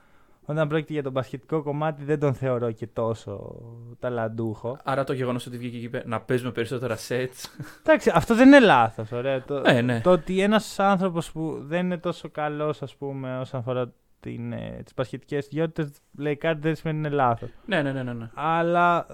όταν 0.46 0.68
πρόκειται 0.68 0.94
για 0.94 1.04
το 1.04 1.12
μπασκετικό 1.12 1.64
κομμάτι 1.64 2.04
δεν 2.04 2.20
τον 2.20 2.34
θεωρώ 2.34 2.72
και 2.72 2.88
τόσο 2.88 3.62
ταλαντούχο. 4.00 4.78
Άρα 4.84 5.04
το 5.04 5.14
γεγονός 5.14 5.46
ότι 5.46 5.58
βγήκε 5.58 5.76
εκεί 5.76 5.86
είπε 5.86 6.04
να 6.06 6.22
παίζουμε 6.22 6.52
περισσότερα 6.52 6.96
sets. 7.08 7.46
Εντάξει, 7.80 8.12
αυτό 8.14 8.36
δεν 8.36 8.48
είναι 8.48 8.60
λάθος, 8.60 9.12
ωραία. 9.12 9.44
Το, 9.44 9.62
Ε, 9.66 9.82
ναι. 9.82 10.02
το 10.02 10.12
ότι 10.12 10.42
ένας 10.42 10.80
άνθρωπος 10.80 11.32
που 11.32 11.58
δεν 11.62 11.86
είναι 11.86 11.98
τόσο 11.98 12.30
καλός, 12.30 12.82
ας 12.82 12.96
πούμε, 12.96 13.40
όσον 13.40 13.60
αφορά 13.60 13.94
την, 14.20 14.54
ε, 14.54 14.82
τις 14.84 14.94
μπασκετικές 14.96 15.46
ιδιότητες, 15.46 15.92
λέει 16.18 16.36
κάτι 16.36 16.60
δεν 16.60 16.76
σημαίνει 16.76 16.98
είναι 17.00 17.10
λάθος. 17.10 17.50
ναι, 17.66 17.82
ναι, 17.82 17.92
ναι, 17.92 18.04
ναι, 18.04 18.14
ναι. 18.14 18.30
Αλλά 18.34 19.06
ε, 19.10 19.14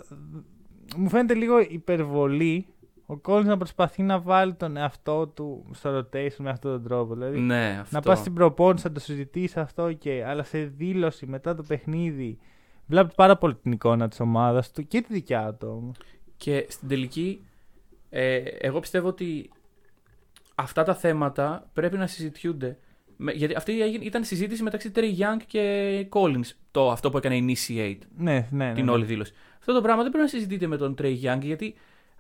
μου 0.98 1.10
φαίνεται 1.10 1.34
λίγο 1.34 1.60
υπερβολή 1.60 2.66
ο 3.14 3.22
Collins 3.26 3.44
να 3.46 3.58
προσπαθεί 3.58 4.04
να 4.04 4.20
βάλει 4.20 4.54
τον 4.54 4.78
εαυτό 4.78 5.28
του 5.28 5.66
στο 5.72 5.98
rotation 5.98 6.36
με 6.38 6.50
αυτόν 6.50 6.72
τον 6.72 6.84
τρόπο. 6.84 7.14
Δηλαδή, 7.14 7.40
Ναι, 7.40 7.78
αυτό. 7.82 7.96
να 7.96 8.02
πας 8.02 8.20
στην 8.20 8.34
προπόνηση, 8.34 8.88
να 8.88 8.94
το 8.94 9.00
συζητήσεις 9.00 9.58
αυτό 9.58 9.94
και 9.94 10.24
αλλά 10.28 10.44
σε 10.44 10.60
δήλωση 10.60 11.26
μετά 11.26 11.56
το 11.56 11.64
παιχνίδι 11.68 12.38
βλέπεις 12.86 13.16
πάρα 13.16 13.38
πολύ 13.38 13.56
την 13.56 13.72
εικόνα 13.72 14.08
της 14.08 14.20
ομάδας 14.20 14.72
του 14.72 14.88
και 14.88 15.02
τη 15.02 15.14
δικιά 15.14 15.54
του 15.54 15.68
όμως. 15.82 15.96
Και 16.38 16.66
στην 16.70 16.88
τελική, 16.88 17.46
ε, 18.10 18.36
εγώ 18.38 18.80
πιστεύω 18.80 19.08
ότι 19.08 19.50
αυτά 20.56 20.84
τα 20.84 20.96
θέματα 20.96 21.70
πρέπει 21.74 21.98
να 21.98 22.08
συζητιούνται. 22.08 22.78
Με- 23.18 23.32
γιατί 23.32 23.56
αυτή 23.56 23.82
έγινε- 23.82 24.04
ήταν 24.06 24.24
συζήτηση 24.24 24.64
μεταξύ 24.64 24.92
Trey 24.96 25.00
Young 25.20 25.42
και 25.48 26.08
Collins. 26.12 26.50
Το, 26.72 26.92
αυτό 26.92 27.10
που 27.10 27.18
έκανε 27.18 27.40
initiate 27.40 27.98
Ναι, 28.18 28.48
ναι, 28.52 28.66
ναι. 28.66 28.74
την 28.74 28.86
ναι. 28.86 28.92
όλη 28.92 29.06
δήλωση. 29.06 29.34
Αυτό 29.60 29.74
το 29.74 29.82
πράγμα 29.82 30.02
δεν 30.02 30.12
πρέπει 30.12 30.26
να 30.26 30.32
συζητείτε 30.32 30.68
με 30.68 30.78
τον 30.78 30.96
Trey 31.02 31.16
Young 31.24 31.40
γιατί 31.42 31.76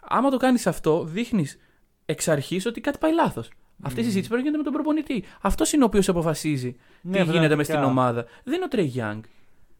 άμα 0.07 0.29
το 0.29 0.37
κάνεις 0.37 0.67
αυτό, 0.67 1.03
δείχνεις 1.03 1.57
εξ 2.05 2.27
αρχής 2.27 2.65
ότι 2.65 2.81
κάτι 2.81 2.97
πάει 2.97 3.13
λάθος. 3.13 3.49
Αυτή 3.81 3.99
η 3.99 4.03
συζήτηση 4.03 4.29
πρέπει 4.29 4.43
να 4.43 4.49
γίνεται 4.49 4.57
με 4.57 4.63
τον 4.63 4.73
προπονητή. 4.73 5.23
Αυτός 5.41 5.73
είναι 5.73 5.83
ο 5.83 5.85
οποίος 5.85 6.09
αποφασίζει 6.09 6.75
Ναι, 7.01 7.23
τι 7.23 7.31
γίνεται 7.31 7.55
μες 7.55 7.65
στην 7.65 7.77
πραγματικά. 7.79 8.01
ομάδα. 8.01 8.25
Δεν 8.43 8.53
είναι 8.53 8.65
ο 8.65 8.67
Trey 8.71 8.99
Young. 8.99 9.19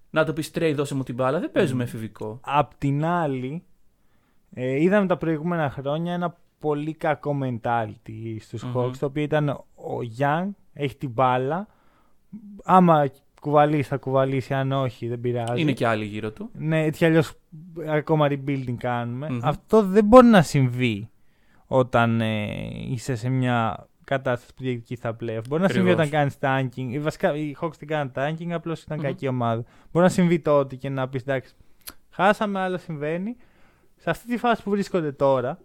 Να 0.09 0.23
το 0.25 0.33
πεις 0.33 0.51
Trey, 0.55 0.73
δώσε 0.75 0.95
μου 0.95 1.03
την 1.03 1.15
μπάλα. 1.15 1.39
Δεν 1.39 1.51
παίζουμε 1.51 1.83
εφηβικό. 1.83 2.39
Απ' 2.43 2.75
την 2.77 3.05
άλλη, 3.05 3.63
ε, 4.53 4.81
είδαμε 4.81 5.07
τα 5.07 5.17
προηγούμενα 5.17 5.69
χρόνια 5.69 6.13
ένα 6.13 6.37
πολύ 6.59 6.93
κακό 6.93 7.37
mentality 7.43 8.35
στους 8.39 8.63
Μμμ. 8.63 8.73
Hawks, 8.77 8.97
το 8.97 9.05
οποίο 9.05 9.23
ήταν 9.23 9.49
ο 9.49 9.97
Young, 10.19 10.49
έχει 10.73 10.95
την 10.97 11.09
μπάλα, 11.09 11.67
άμα 12.63 13.09
κουβαλήσει 13.43 13.89
θα 13.89 13.97
κουβαλήσει, 13.97 14.53
αν 14.53 14.71
όχι 14.71 15.07
δεν 15.07 15.19
πειράζει. 15.19 15.61
Είναι 15.61 15.71
και 15.71 15.87
άλλοι 15.87 16.05
γύρω 16.05 16.31
του. 16.31 16.49
Ναι, 16.53 16.83
έτσι 16.83 16.97
κι 16.99 17.05
αλλιώς 17.05 17.33
ακόμα 17.87 18.27
rebuilding 18.29 18.75
κάνουμε. 18.77 19.29
Μμμ. 19.29 19.39
Αυτό 19.43 19.83
δεν 19.83 20.05
μπορεί 20.05 20.27
να 20.27 20.41
συμβεί 20.41 21.09
όταν 21.67 22.21
ε, 22.21 22.45
είσαι 22.89 23.15
σε 23.15 23.29
μια 23.29 23.87
κατάσταση 24.03 24.53
που 24.55 24.63
διεκδικείς 24.63 24.97
στα 24.97 25.15
playoff. 25.21 25.41
Μπορεί 25.49 25.61
να 25.61 25.69
συμβεί 25.69 25.91
Ακριβώς. 25.91 25.93
όταν 25.93 26.09
κάνεις 26.09 26.37
tanking. 26.41 26.95
Ε, 26.95 26.99
Βασικά 26.99 27.35
οι 27.35 27.55
Hawks 27.61 27.75
την 27.77 27.87
κάνουν 27.87 28.11
tanking, 28.15 28.49
απλώς 28.51 28.81
ήταν 28.81 28.97
Μμμ. 28.97 29.05
κακή 29.05 29.27
ομάδα. 29.27 29.63
Μπορεί 29.91 30.05
να 30.05 30.11
συμβεί 30.11 30.39
τότε 30.39 30.75
και 30.75 30.89
να 30.89 31.09
πεις 31.09 31.21
εντάξει, 31.21 31.53
χάσαμε, 32.09 32.59
αλλά 32.59 32.77
συμβαίνει. 32.77 33.35
Σε 33.97 34.09
αυτή 34.09 34.27
τη 34.27 34.37
φάση 34.37 34.63
που 34.63 34.69
βρίσκονται 34.69 35.11
τώρα, 35.11 35.59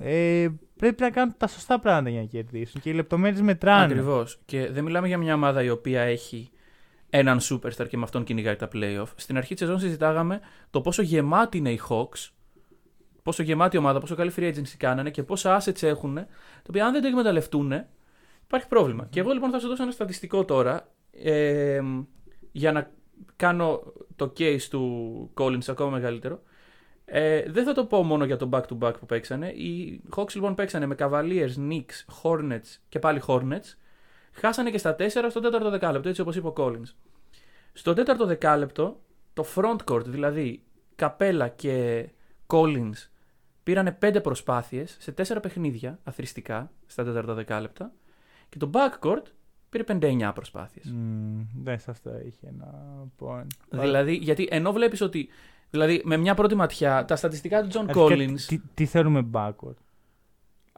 ε, 0.00 0.46
πρέπει 0.76 1.02
να 1.02 1.10
κάνουν 1.10 1.34
τα 1.36 1.46
σωστά 1.46 1.80
πράγματα 1.80 2.10
για 2.10 2.20
να 2.20 2.26
κερδίσουν. 2.26 2.80
Και 2.80 2.90
οι 2.90 2.92
λεπτομέρειες 2.92 3.40
μετράνε. 3.40 3.84
Ακριβώς. 3.84 4.38
Και 4.44 4.70
δεν 4.70 4.84
μιλάμε 4.84 5.06
για 5.06 5.18
μια 5.18 5.34
ομάδα 5.34 5.62
η 5.62 5.70
οποία 5.70 6.00
έχει 6.00 6.50
έναν 7.16 7.38
superstar 7.40 7.88
και 7.88 7.96
με 7.96 8.02
αυτόν 8.02 8.24
κυνηγάει 8.24 8.56
τα 8.56 8.68
playoff. 8.72 9.06
Στην 9.16 9.36
αρχή 9.36 9.54
της 9.54 9.62
σεζόν 9.62 9.80
συζητάγαμε 9.80 10.40
το 10.70 10.80
πόσο 10.80 11.02
γεμάτη 11.02 11.58
είναι 11.58 11.70
οι 11.70 11.80
Hawks, 11.88 12.30
πόσο 13.22 13.42
γεμάτη 13.42 13.76
ομάδα, 13.76 14.00
πόσο 14.00 14.14
καλή 14.14 14.32
free 14.36 14.54
agency 14.54 14.74
κάνανε 14.76 15.10
και 15.10 15.22
πόσα 15.22 15.60
assets 15.60 15.82
έχουν, 15.82 16.14
τα 16.14 16.26
οποία 16.68 16.86
αν 16.86 16.92
δεν 16.92 17.02
τα 17.02 17.08
εκμεταλλευτούν, 17.08 17.72
υπάρχει 18.44 18.68
πρόβλημα. 18.68 19.06
Και 19.10 19.20
εγώ 19.20 19.32
λοιπόν 19.32 19.50
θα 19.50 19.58
σου 19.58 19.68
δώσω 19.68 19.82
ένα 19.82 19.92
στατιστικό 19.92 20.44
τώρα 20.44 20.88
ε, 21.10 21.80
για 22.52 22.72
να 22.72 22.90
κάνω 23.36 23.82
το 24.16 24.32
case 24.38 24.62
του 24.70 25.30
Collins 25.34 25.68
ακόμα 25.68 25.90
μεγαλύτερο. 25.90 26.42
Ε, 27.04 27.42
δεν 27.50 27.64
θα 27.64 27.72
το 27.72 27.84
πω 27.84 28.02
μόνο 28.02 28.24
για 28.24 28.36
το 28.36 28.48
back-to-back 28.52 28.92
που 28.98 29.06
παίξανε. 29.06 29.48
Οι 29.48 30.02
Hawks 30.16 30.34
λοιπόν 30.34 30.54
παίξανε 30.54 30.86
με 30.86 30.94
Cavaliers, 30.98 31.54
Knicks, 31.70 32.22
Hornets 32.22 32.78
και 32.88 32.98
πάλι 32.98 33.22
Hornets. 33.26 33.74
Χάσανε 34.34 34.70
και 34.70 34.78
στα 34.78 34.96
4 34.98 35.08
στο 35.30 35.40
τέταρτο 35.40 35.70
δεκάλεπτο, 35.70 36.08
έτσι 36.08 36.20
όπως 36.20 36.36
είπε 36.36 36.46
ο 36.46 36.52
Collins. 36.56 36.92
Στο 37.72 37.94
τέταρτο 37.94 38.26
δεκάλεπτο, 38.26 39.00
το 39.32 39.44
front 39.54 39.76
court, 39.90 40.04
δηλαδή 40.04 40.62
Καπέλα 40.96 41.48
και 41.48 42.08
Collins, 42.46 43.08
πήρανε 43.62 43.98
5 44.02 44.22
προσπάθειες 44.22 44.96
σε 45.00 45.12
4 45.12 45.36
παιχνίδια 45.42 45.98
αθρηστικά 46.04 46.70
στα 46.86 47.04
τέταρτα 47.04 47.34
δεκάλεπτα 47.34 47.92
και 48.48 48.58
το 48.58 48.70
backcourt 48.74 49.22
πήρε 49.68 49.84
59 49.88 50.30
προσπάθειες. 50.34 50.84
Μμμ, 50.84 51.46
δεν 51.62 51.78
σε 51.78 51.90
αυτό 51.90 52.10
είχε 52.26 52.46
ένα 52.46 52.74
point. 53.20 53.46
Δηλαδή, 53.68 54.14
γιατί 54.14 54.48
ενώ 54.50 54.72
βλέπεις 54.72 55.00
ότι 55.00 55.28
Δηλαδή, 55.70 56.02
με 56.04 56.16
μια 56.16 56.34
πρώτη 56.34 56.54
ματιά, 56.54 57.04
τα 57.04 57.16
στατιστικά 57.16 57.62
του 57.62 57.68
John 57.72 57.84
Αρχικά, 57.88 58.00
Collins, 58.04 58.40
Τι, 58.40 58.60
τι 58.74 58.86
θεωρούμε 58.86 59.26
backward. 59.32 59.74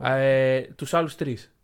ε, 0.00 0.60
τους 0.60 0.94
άλλους 0.94 1.14
τρεις. 1.14 1.42
Του- 1.42 1.46
το 1.46 1.52
Ένα, 1.52 1.55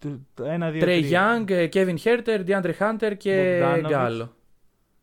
δύο, 0.00 0.20
Trey 0.40 0.76
τρία. 0.80 1.38
Young, 1.44 1.50
ε, 1.50 1.68
Kevin 1.72 1.96
Herter, 2.04 2.44
DeAndre 2.46 2.72
Hunter 2.78 3.12
και 3.16 3.60
Bogdanovic. 3.64 3.86
Γκάλο. 3.88 4.34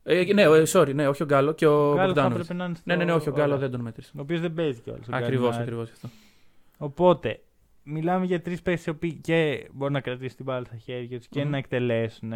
Ε, 0.04 0.34
ναι, 0.34 0.42
ε, 0.42 0.64
sorry, 0.68 0.94
ναι, 0.96 1.08
όχι 1.08 1.24
ο 1.24 1.26
Γκάλο 1.26 1.54
και 1.54 1.66
ο 1.68 1.90
Ο 1.92 1.94
Γκάλος 1.96 2.14
θα 2.14 2.22
Bogdanovic. 2.28 2.32
έπρεπε 2.32 2.54
να 2.54 2.66
είναι 2.66 2.74
στο- 2.76 2.84
Ναι, 2.88 2.96
ναι, 2.96 3.04
ναι, 3.04 3.14
όχι, 3.14 3.30
ο 3.30 3.32
Γκάλο 3.32 3.46
Ωραία. 3.46 3.58
δεν 3.58 3.72
τον 3.72 3.82
μέτρησε. 3.82 4.12
Ο 4.18 4.22
οποίος 4.22 4.40
δεν 4.42 4.54
παίζει 4.54 4.80
κιόλας. 4.82 5.06
Ακριβώς, 5.10 5.58
ακριβώς 5.58 5.92
αυτό. 5.92 6.10
Οπότε, 6.78 7.40
μιλάμε 7.84 8.26
για 8.26 8.42
τρεις 8.42 8.62
παίκτες 8.62 8.86
οι 8.86 8.90
οποίοι 8.90 9.14
και 9.14 9.68
μπορούν 9.74 9.94
να 9.94 10.02
κρατήσουν 10.02 10.36
την 10.36 10.46
μπάλα 10.46 10.66
στα 10.66 10.76
χέρια 10.76 11.18
τους 11.18 11.28
και 11.28 11.44
Μμμ. 11.44 11.50
να 11.52 11.58
εκτελέσουν. 11.58 12.34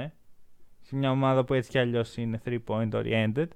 Σε 0.82 0.96
μια 0.96 1.12
ομάδα 1.12 1.44
που 1.46 1.54
έτσι 1.54 1.70
κι 1.70 1.78
αλλιώς 1.80 2.18
είναι 2.18 2.42
3 2.46 2.58
point 2.68 2.90
oriented. 2.92 3.48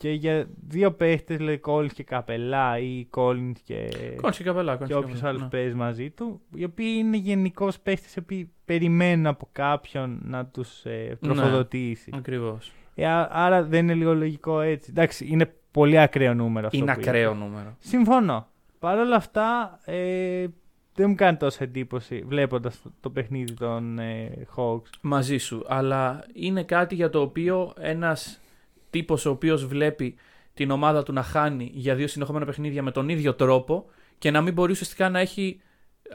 Και 0.00 0.10
για 0.10 0.48
δύο 0.68 0.92
παίχτες, 0.92 1.36
δηλαδή 1.36 1.60
Collins 1.64 1.92
και 1.94 2.02
Καπελά 2.02 2.78
ή 2.78 3.06
Collins 3.16 3.52
και, 3.64 3.88
Κόντσι 4.20 4.42
καπελά, 4.44 4.72
και 4.72 4.78
κόντσι 4.78 4.94
όποιος 4.94 5.12
καπελά, 5.12 5.28
άλλος 5.28 5.42
ναι. 5.42 5.48
παίζει 5.48 5.74
μαζί 5.74 6.10
του, 6.10 6.40
οι 6.54 6.64
οποίοι 6.64 6.94
είναι 6.98 7.16
γενικώς 7.16 7.80
παίχτες 7.80 8.14
οι 8.14 8.18
οποίοι 8.18 8.50
περιμένουν 8.64 9.26
από 9.26 9.48
κάποιον 9.52 10.20
να 10.24 10.46
τους 10.46 10.84
ε, 10.84 11.18
τροφοδοτήσει. 11.20 12.10
Ακριβώς. 12.14 12.72
Ε, 12.94 13.06
α- 13.06 13.28
άρα 13.32 13.62
δεν 13.62 13.82
είναι 13.84 13.94
λίγο 13.94 14.14
λογικό 14.14 14.60
έτσι. 14.60 14.90
Εντάξει, 14.90 15.26
είναι 15.30 15.54
πολύ 15.70 15.98
ακραίο 15.98 16.34
νούμερο 16.34 16.66
αυτό. 16.66 16.78
Είναι 16.78 16.94
που 16.94 17.00
ακραίο 17.00 17.34
νούμερο. 17.34 17.76
Συμφωνώ. 17.78 18.46
Παρ' 18.78 18.98
όλα 18.98 19.16
αυτά, 19.16 19.78
ε, 19.84 20.46
δεν 20.94 21.08
μου 21.08 21.14
κάνει 21.14 21.36
τόσο 21.36 21.64
εντύπωση 21.64 22.24
βλέποντας 22.26 22.82
το, 22.82 22.90
το 23.00 23.10
παιχνίδι 23.10 23.52
των 23.52 23.98
ε, 23.98 24.46
Hawks. 24.56 24.90
Μαζί 25.00 25.36
σου. 25.38 25.64
Αλλά 25.68 26.24
είναι 26.32 26.62
κάτι 26.62 26.94
για 26.94 27.10
το 27.10 27.20
οποίο 27.20 27.72
ένας 27.78 28.40
τύπος 28.90 29.26
ο 29.26 29.30
οποίος 29.30 29.66
βλέπει 29.66 30.14
την 30.54 30.70
ομάδα 30.70 31.02
του 31.02 31.12
να 31.12 31.22
χάνει 31.22 31.70
για 31.74 31.94
δύο 31.94 32.06
συνεχόμενα 32.06 32.44
παιχνίδια 32.44 32.82
με 32.82 32.90
τον 32.90 33.08
ίδιο 33.08 33.34
τρόπο 33.34 33.84
και 34.18 34.30
να 34.30 34.40
μην 34.40 34.52
μπορεί 34.52 34.72
ουσιαστικά 34.72 35.08
να 35.08 35.18
έχει, 35.18 35.60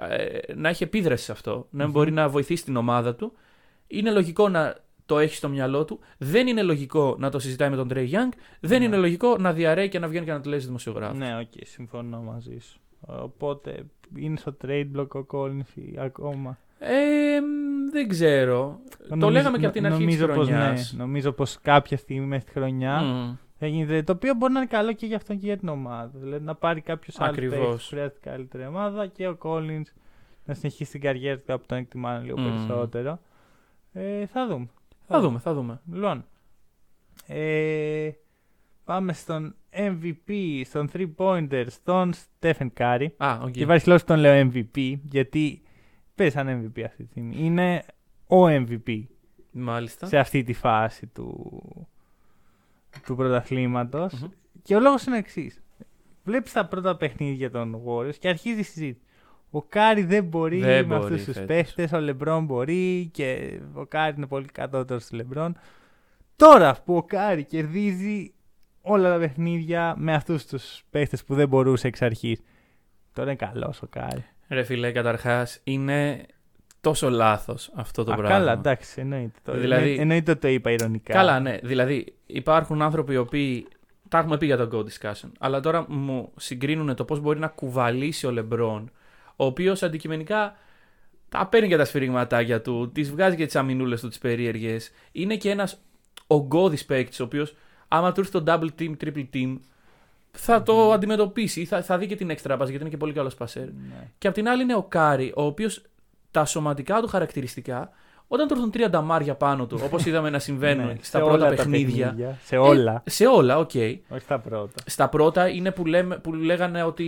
ε, 0.09 0.53
να 0.55 0.69
έχει 0.69 0.83
επίδραση 0.83 1.23
σε 1.23 1.31
αυτό, 1.31 1.51
να 1.53 1.65
μην 1.77 1.85
Μμμ. 1.85 1.91
μπορεί 1.91 2.11
να 2.11 2.29
βοηθήσει 2.29 2.63
την 2.63 2.75
ομάδα 2.75 3.15
του, 3.15 3.33
είναι 3.87 4.11
λογικό 4.11 4.49
να 4.49 4.75
το 5.05 5.19
έχει 5.19 5.35
στο 5.35 5.49
μυαλό 5.49 5.85
του. 5.85 5.99
Δεν 6.17 6.47
είναι 6.47 6.61
λογικό 6.63 7.15
να 7.19 7.29
το 7.29 7.39
συζητάει 7.39 7.69
με 7.69 7.75
τον 7.75 7.87
Trae 7.87 8.09
Young. 8.11 8.37
Δεν 8.59 8.79
Ναι. 8.79 8.85
είναι 8.85 8.97
λογικό 8.97 9.37
να 9.37 9.53
διαρρέει 9.53 9.89
και 9.89 9.99
να 9.99 10.07
βγαίνει 10.07 10.25
και 10.25 10.31
να 10.31 10.41
του 10.41 10.49
λέει 10.49 10.59
δημοσιογράφος. 10.59 11.17
Ναι, 11.17 11.37
οκ, 11.39 11.51
συμφωνώ 11.65 12.21
μαζί 12.21 12.57
σου. 12.59 12.79
Οπότε 12.99 13.85
είναι 14.15 14.37
στο 14.37 14.57
trade 14.65 14.87
block 14.95 15.07
ο 15.07 15.25
Collins 15.31 15.73
ή 15.75 15.93
ακόμα. 15.99 16.57
Ε, 16.79 17.39
μ, 17.41 17.89
δεν 17.91 18.07
ξέρω. 18.07 18.79
το 18.97 19.15
Νομίζω- 19.15 19.29
λέγαμε 19.29 19.57
και 19.57 19.65
από 19.65 19.73
την 19.73 19.83
νο- 19.83 19.87
αρχή 19.93 20.05
της 20.05 20.19
νομίζω 20.19 20.33
πως 20.39 20.47
χρονιάς. 20.47 20.93
ναι, 20.93 21.03
νομίζω 21.03 21.31
πως 21.31 21.59
κάποια 21.61 21.97
στιγμή 21.97 22.25
μέσα 22.25 22.41
στη 22.41 22.51
χρονιά 22.51 23.01
Μμ. 23.01 23.35
θα 23.59 23.67
γίνει 23.67 23.87
trade, 23.89 24.03
το 24.05 24.11
οποίο 24.11 24.33
μπορεί 24.33 24.53
να 24.53 24.59
είναι 24.59 24.67
καλό 24.67 24.93
και 24.93 25.05
για 25.05 25.15
αυτόν 25.15 25.37
και 25.39 25.45
για 25.45 25.57
την 25.57 25.67
ομάδα. 25.67 26.11
Δηλαδή 26.13 26.43
να 26.45 26.55
πάρει 26.55 26.81
κάποιος 26.81 27.19
άλλο 27.19 27.29
Ακριβώς. 27.29 27.57
παίκτη 27.57 27.71
που 27.75 27.81
χρειάζεται 27.87 28.19
καλύτερη 28.21 28.65
ομάδα 28.65 29.07
και 29.07 29.27
ο 29.27 29.37
Collins 29.41 29.83
να 30.45 30.53
συνεχίσει 30.53 30.91
την 30.91 31.01
καριέρα 31.01 31.37
του 31.39 31.53
όπου 31.53 31.67
τον 31.67 31.77
εκτιμάνε 31.77 32.23
λίγο 32.23 32.39
Μμ. 32.39 32.43
περισσότερο. 32.45 33.19
Ε, 33.93 34.25
θα 34.25 34.47
δούμε. 34.47 34.67
Θα 35.07 35.19
δούμε, 35.19 35.39
θα 35.39 35.53
δούμε. 35.53 35.81
Λοιπόν, 35.93 36.25
ε, 37.27 38.09
πάμε 38.83 39.13
στον 39.13 39.55
MVP, 39.71 40.61
στον 40.65 40.89
3 40.93 41.13
pointer, 41.17 41.65
στον 41.69 42.13
Stephen 42.13 42.67
Curry. 42.77 43.07
Α, 43.17 43.39
οκ. 43.43 43.51
Και 43.51 43.61
υπάρχει 43.61 43.87
λόγο 43.87 43.99
που 43.99 44.05
τον 44.05 44.19
λέω 44.19 44.49
MVP, 44.53 44.93
γιατί 45.09 45.61
παίζει 46.15 46.33
σαν 46.33 46.47
MVP 46.75 46.81
αυτή 46.85 47.03
τη 47.03 47.09
στιγμή. 47.09 47.35
Είναι 47.37 47.83
ο 48.27 48.45
MVP 48.47 49.03
Μάλιστα. 49.51 50.05
σε 50.07 50.17
αυτή 50.17 50.43
τη 50.43 50.53
φάση 50.53 51.07
του, 51.07 51.51
του 53.05 53.15
πρωταθλήματος. 53.15 54.13
Μμμ. 54.21 54.29
Και 54.61 54.75
ο 54.75 54.79
λόγος 54.79 55.05
είναι 55.05 55.15
ο 55.15 55.19
εξής. 55.19 55.63
Βλέπεις 56.23 56.51
τα 56.51 56.65
πρώτα 56.67 56.97
παιχνίδια 56.97 57.51
των 57.51 57.81
Warriors 57.85 58.15
και 58.19 58.27
αρχίζει 58.27 58.59
η 58.59 58.63
συζήτηση. 58.63 58.99
Ο 59.49 59.61
Κάρι 59.61 60.03
δεν 60.03 60.23
μπορεί 60.23 60.59
Δεν 60.59 60.87
με 60.87 60.95
μπορεί 60.95 61.05
αυτούς 61.13 61.23
τους 61.25 61.33
φέτος. 61.33 61.47
παίχτες, 61.47 61.91
ο 61.91 61.99
Λεμπρόν 61.99 62.45
μπορεί 62.45 63.09
και 63.13 63.59
ο 63.73 63.85
Κάρι 63.85 64.13
είναι 64.17 64.27
πολύ 64.27 64.45
κατώτερος 64.45 65.05
του 65.05 65.15
Λεμπρόν. 65.15 65.57
Τώρα 66.35 66.77
που 66.85 66.95
ο 66.95 67.03
Κάρι 67.03 67.43
κερδίζει 67.43 68.33
όλα 68.81 69.11
τα 69.13 69.19
παιχνίδια 69.19 69.95
με 69.97 70.13
αυτούς 70.13 70.45
τους 70.45 70.83
παίχτες 70.89 71.23
που 71.23 71.35
δεν 71.35 71.47
μπορούσε 71.47 71.87
εξ 71.87 72.01
αρχής. 72.01 72.41
Τώρα 73.13 73.29
είναι 73.31 73.37
καλός 73.37 73.81
ο 73.81 73.87
Κάρι. 73.87 74.25
Ρε 74.49 74.63
φιλέ, 74.63 74.91
καταρχάς 74.91 75.59
είναι 75.63 76.25
τόσο 76.81 77.09
λάθος 77.09 77.71
αυτό 77.75 78.03
το 78.03 78.11
Α, 78.11 78.15
πράγμα. 78.15 78.37
καλά, 78.37 78.51
εντάξει, 78.51 79.01
εννοείται. 79.01 79.39
Το, 79.43 79.57
Δηλαδή- 79.57 79.81
εννοεί- 79.83 79.99
εννοείται 79.99 80.31
ότι 80.31 80.39
το 80.39 80.47
είπα 80.47 80.71
ειρωνικά. 80.71 81.13
Καλά, 81.13 81.39
ναι. 81.39 81.57
Δηλαδή, 81.63 82.13
υπάρχουν 82.25 82.81
άνθρωποι 82.81 83.13
οι 83.13 83.17
οποίοι. 83.17 83.67
Τα 84.09 84.17
έχουμε 84.17 84.37
πει 84.37 84.45
για 84.45 84.57
το 84.57 84.69
GOAT 84.71 84.77
discussion. 84.79 85.29
Αλλά 85.39 85.59
τώρα 85.59 85.85
μου 85.89 86.31
συγκρίνουν 86.35 86.95
το 86.95 87.05
πώς 87.05 87.19
μπορεί 87.19 87.39
να 87.39 87.47
κουβαλήσει 87.47 88.25
ο 88.27 88.31
Λεμπρόν, 88.31 88.91
ο 89.35 89.45
οποίος 89.45 89.83
αντικειμενικά 89.83 90.55
τα 91.29 91.47
παίρνει 91.47 91.67
και 91.67 91.77
τα 91.77 91.85
σφυριγματάκια 91.85 92.61
του, 92.61 92.91
τις 92.91 93.11
βγάζει 93.11 93.35
και 93.35 93.45
τις 93.45 93.55
αμυνούλες 93.55 93.95
του 93.95 94.07
τις 94.07 94.17
περίεργες. 94.17 94.91
Είναι 95.11 95.35
και 95.37 95.49
ένας 95.49 95.81
ογκώδης 96.27 96.85
παίκτη, 96.85 97.21
ο 97.21 97.25
οποίος 97.25 97.55
άμα 97.87 98.11
του 98.11 98.19
έρθει 98.19 98.31
το 98.31 98.43
double 98.47 98.81
team, 98.81 98.91
triple 99.03 99.25
team, 99.33 99.57
θα 100.35 100.63
το 100.63 100.91
αντιμετωπίσει 100.91 101.61
ή 101.61 101.65
θα, 101.65 101.81
θα 101.81 101.97
δει 101.97 102.07
και 102.07 102.15
την 102.15 102.29
έξτρα 102.29 102.55
pass 102.55 102.65
γιατί 102.65 102.77
είναι 102.77 102.89
και 102.89 102.97
πολύ 102.97 103.13
καλός 103.13 103.35
passer. 103.37 103.67
Ναι. 103.89 104.09
Και 104.17 104.27
απ' 104.27 104.33
την 104.33 104.47
άλλη 104.47 104.61
είναι 104.61 104.75
ο 104.75 104.83
Κάρι, 104.83 105.33
ο 105.35 105.41
οποίος 105.41 105.81
τα 106.31 106.45
σωματικά 106.45 107.01
του 107.01 107.07
χαρακτηριστικά, 107.07 107.89
όταν 108.27 108.47
του 108.47 108.53
έρθουν 108.53 108.71
τρία 108.71 108.89
νταμάρια 108.89 109.35
πάνω 109.35 109.65
του, 109.65 109.79
όπως 109.83 110.05
είδαμε 110.07 110.29
να 110.29 110.39
συμβαίνουν 110.39 110.85
Ναι, 110.85 110.95
στα 111.01 111.17
σε 111.17 111.23
πρώτα 111.23 111.33
όλα 111.33 111.49
τα 111.49 111.55
παιχνίδια. 111.55 112.37
Σε 112.43 112.57
όλα. 112.57 113.01
Ε, 113.05 113.09
σε 113.09 113.25
όλα, 113.25 113.57
οκ. 113.57 113.71
Όχι 113.73 114.19
στα 114.19 114.39
πρώτα. 114.39 114.73
Στα 114.85 115.09
πρώτα 115.09 115.49
είναι 115.49 115.71
που, 115.71 115.85
λέμε, 115.85 116.17
που 116.17 116.33
λέγανε 116.33 116.83
ότι 116.83 117.05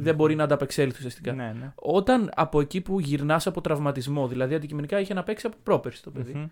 δεν 0.00 0.14
μπορεί 0.14 0.34
να 0.34 0.44
ανταπεξέλθει 0.44 0.96
ουσιαστικά. 0.96 1.32
Ναι, 1.32 1.54
ναι. 1.60 1.72
Όταν 1.74 2.30
από 2.34 2.60
εκεί 2.60 2.80
που 2.80 3.00
γυρνάς 3.00 3.46
από 3.46 3.60
τραυματισμό, 3.60 4.28
δηλαδή 4.28 4.54
αντικειμενικά 4.54 5.00
είχε 5.00 5.14
να 5.14 5.22
παίξει 5.22 5.46
από 5.46 5.56
πρόπερση 5.62 6.02
το 6.02 6.10
παιδί. 6.10 6.32
Μμμ. 6.32 6.46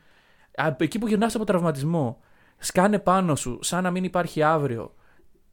Από 0.57 0.85
εκεί 0.85 0.99
που 0.99 1.07
γυρνάς 1.07 1.35
από 1.35 1.45
τραυματισμό, 1.45 2.21
σκάνε 2.59 2.99
πάνω 2.99 3.35
σου 3.35 3.59
σαν 3.63 3.83
να 3.83 3.91
μην 3.91 4.05
υπάρχει 4.05 4.43
αύριο 4.43 4.95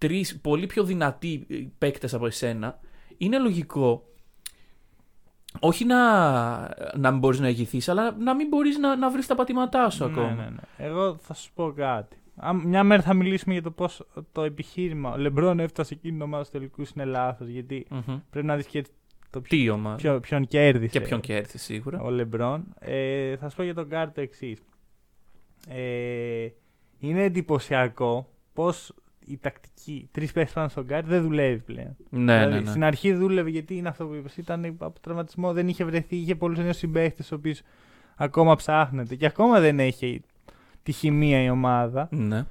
τρεις 0.07 0.39
πολύ 0.41 0.65
πιο 0.65 0.83
δυνατοί 0.83 1.47
παίκτες 1.77 2.13
από 2.13 2.25
εσένα, 2.25 2.79
είναι 3.17 3.39
λογικό 3.39 4.07
όχι 5.59 5.85
να, 5.85 5.99
να 6.97 7.11
μην 7.11 7.19
μπορείς 7.19 7.39
να 7.39 7.47
ηγηθείς, 7.47 7.89
αλλά 7.89 8.15
να 8.19 8.35
μην 8.35 8.47
μπορείς 8.47 8.77
να, 8.77 8.95
να 8.95 9.09
βρεις 9.09 9.27
τα 9.27 9.35
πατήματά 9.35 9.89
σου 9.89 10.05
ακόμα. 10.05 10.29
Ναι, 10.29 10.43
ναι, 10.43 10.49
ναι. 10.49 10.85
Εγώ 10.85 11.15
θα 11.15 11.33
σου 11.33 11.51
πω 11.53 11.73
κάτι. 11.75 12.17
Α, 12.35 12.53
Μια 12.53 12.83
μέρα 12.83 13.01
θα 13.01 13.13
μιλήσουμε 13.13 13.53
για 13.53 13.63
το 13.63 13.71
πώς 13.71 14.07
το 14.31 14.41
επιχείρημα. 14.43 15.11
Ο 15.11 15.17
Λεμπρόν 15.17 15.59
έφτασε 15.59 15.93
εκείνη 15.93 16.13
την 16.13 16.21
ομάδα 16.21 16.43
στους 16.43 16.59
τελικούς 16.59 16.89
είναι 16.89 17.05
λάθος. 17.05 17.47
Γιατί 17.47 17.85
Μμμ. 17.89 18.19
πρέπει 18.29 18.45
να 18.45 18.55
δεις 18.55 18.65
και 18.65 18.85
το 19.29 19.41
ποιο, 19.41 19.57
Τι 19.57 19.69
ομάδα; 19.69 19.95
ποιο, 19.95 20.19
ποιον 20.19 20.47
κέρδισε. 20.47 20.99
Και 20.99 21.05
ποιον 21.05 21.19
κέρδισε 21.19 21.57
σίγουρα. 21.57 22.01
Ο 22.01 22.09
Λεμπρόν. 22.09 22.73
Ε, 22.79 23.37
θα 23.37 23.49
σου 23.49 23.55
πω 23.55 23.63
για 23.63 23.73
τον 23.73 23.85
Γκάρ 23.87 24.11
το 24.11 24.21
εξής. 24.21 24.59
Ε, 25.67 26.47
είναι 26.99 27.23
εντυπωσιακό 27.23 28.29
πώς 28.53 28.93
η 29.25 29.37
τακτική 29.37 30.09
τρεις 30.11 30.31
παίχτες 30.31 30.51
πάνω 30.53 30.67
στον 30.67 30.83
Γκάρ 30.83 31.03
δεν 31.03 31.21
δουλεύει 31.21 31.59
πλέον. 31.61 31.95
Ναι, 32.09 32.37
δηλαδή, 32.37 32.53
ναι, 32.53 32.59
ναι. 32.59 32.69
Στην 32.69 32.83
αρχή 32.83 33.13
δούλευε 33.13 33.49
γιατί 33.49 33.75
είναι 33.77 33.87
αυτό 33.89 34.05
που 34.05 34.13
είπες. 34.13 34.37
Ήταν 34.37 34.75
από 34.79 34.99
τραυματισμό, 34.99 35.53
δεν 35.53 35.67
είχε 35.67 35.83
βρεθεί, 35.83 36.15
είχε 36.15 36.35
πολλούς 36.35 36.57
νέους 36.57 36.77
συμπαίχτες, 36.77 37.23
ο 37.31 37.35
οποίος 37.35 37.61
ακόμα 38.15 38.55
ψάχνεται 38.55 39.15
και 39.15 39.25
ακόμα 39.25 39.59
δεν 39.59 39.79
έχει 39.79 40.21
τη 40.83 40.91
χημεία 40.91 41.43
η 41.43 41.49
ομάδα. 41.49 42.07
ναι. 42.11 42.45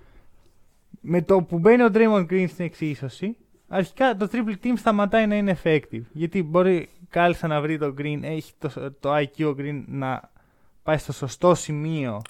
Με 1.04 1.22
το 1.22 1.42
που 1.42 1.58
μπαίνει 1.58 1.82
ο 1.82 1.88
Draymond 1.92 2.26
Green 2.30 2.44
στην 2.48 2.64
εξίσωση, 2.64 3.36
αρχικά 3.68 4.16
το 4.16 4.28
triple 4.32 4.64
team 4.64 4.72
σταματάει 4.76 5.26
να 5.26 5.34
είναι 5.34 5.58
effective. 5.62 6.02
Γιατί 6.12 6.42
μπορεί 6.42 6.88
κάλλιστα 7.08 7.46
να 7.46 7.60
βρει 7.60 7.78
το 7.78 7.94
Green, 7.98 8.18
έχει 8.22 8.52
το, 8.58 8.92
το 9.00 9.16
IQ 9.16 9.44
ο 9.44 9.54
Green 9.58 9.82
να 9.86 10.30
πάει 10.82 10.98
στο 10.98 11.12
σωστό 11.12 11.54
σημείο 11.54 12.22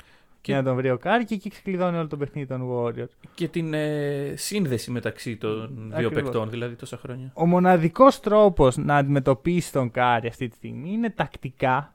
Και- 0.42 0.52
και 0.52 0.58
να 0.58 0.62
τον 0.64 0.76
βρει 0.76 0.90
ο 0.90 0.98
Κάρι 0.98 1.24
και 1.24 1.34
εκεί 1.34 1.48
ξεκλειδώνει 1.50 1.96
όλο 1.96 2.06
το 2.06 2.16
παιχνίδι 2.16 2.46
των 2.48 2.68
Warriors. 2.72 3.08
Και 3.34 3.48
την 3.48 3.74
ε, 3.74 4.32
σύνδεση 4.36 4.90
μεταξύ 4.90 5.36
των 5.36 5.68
δύο 5.76 5.90
Ακριβώς. 6.08 6.22
παικτών, 6.22 6.50
δηλαδή 6.50 6.74
τόσα 6.74 6.96
χρόνια. 6.96 7.30
Ο 7.34 7.46
μοναδικός 7.46 8.20
τρόπος 8.20 8.76
να 8.76 8.96
αντιμετωπίσει 8.96 9.72
τον 9.72 9.90
Κάρι 9.90 10.28
αυτή 10.28 10.48
τη 10.48 10.54
στιγμή 10.56 10.90
είναι 10.92 11.10
τακτικά 11.10 11.94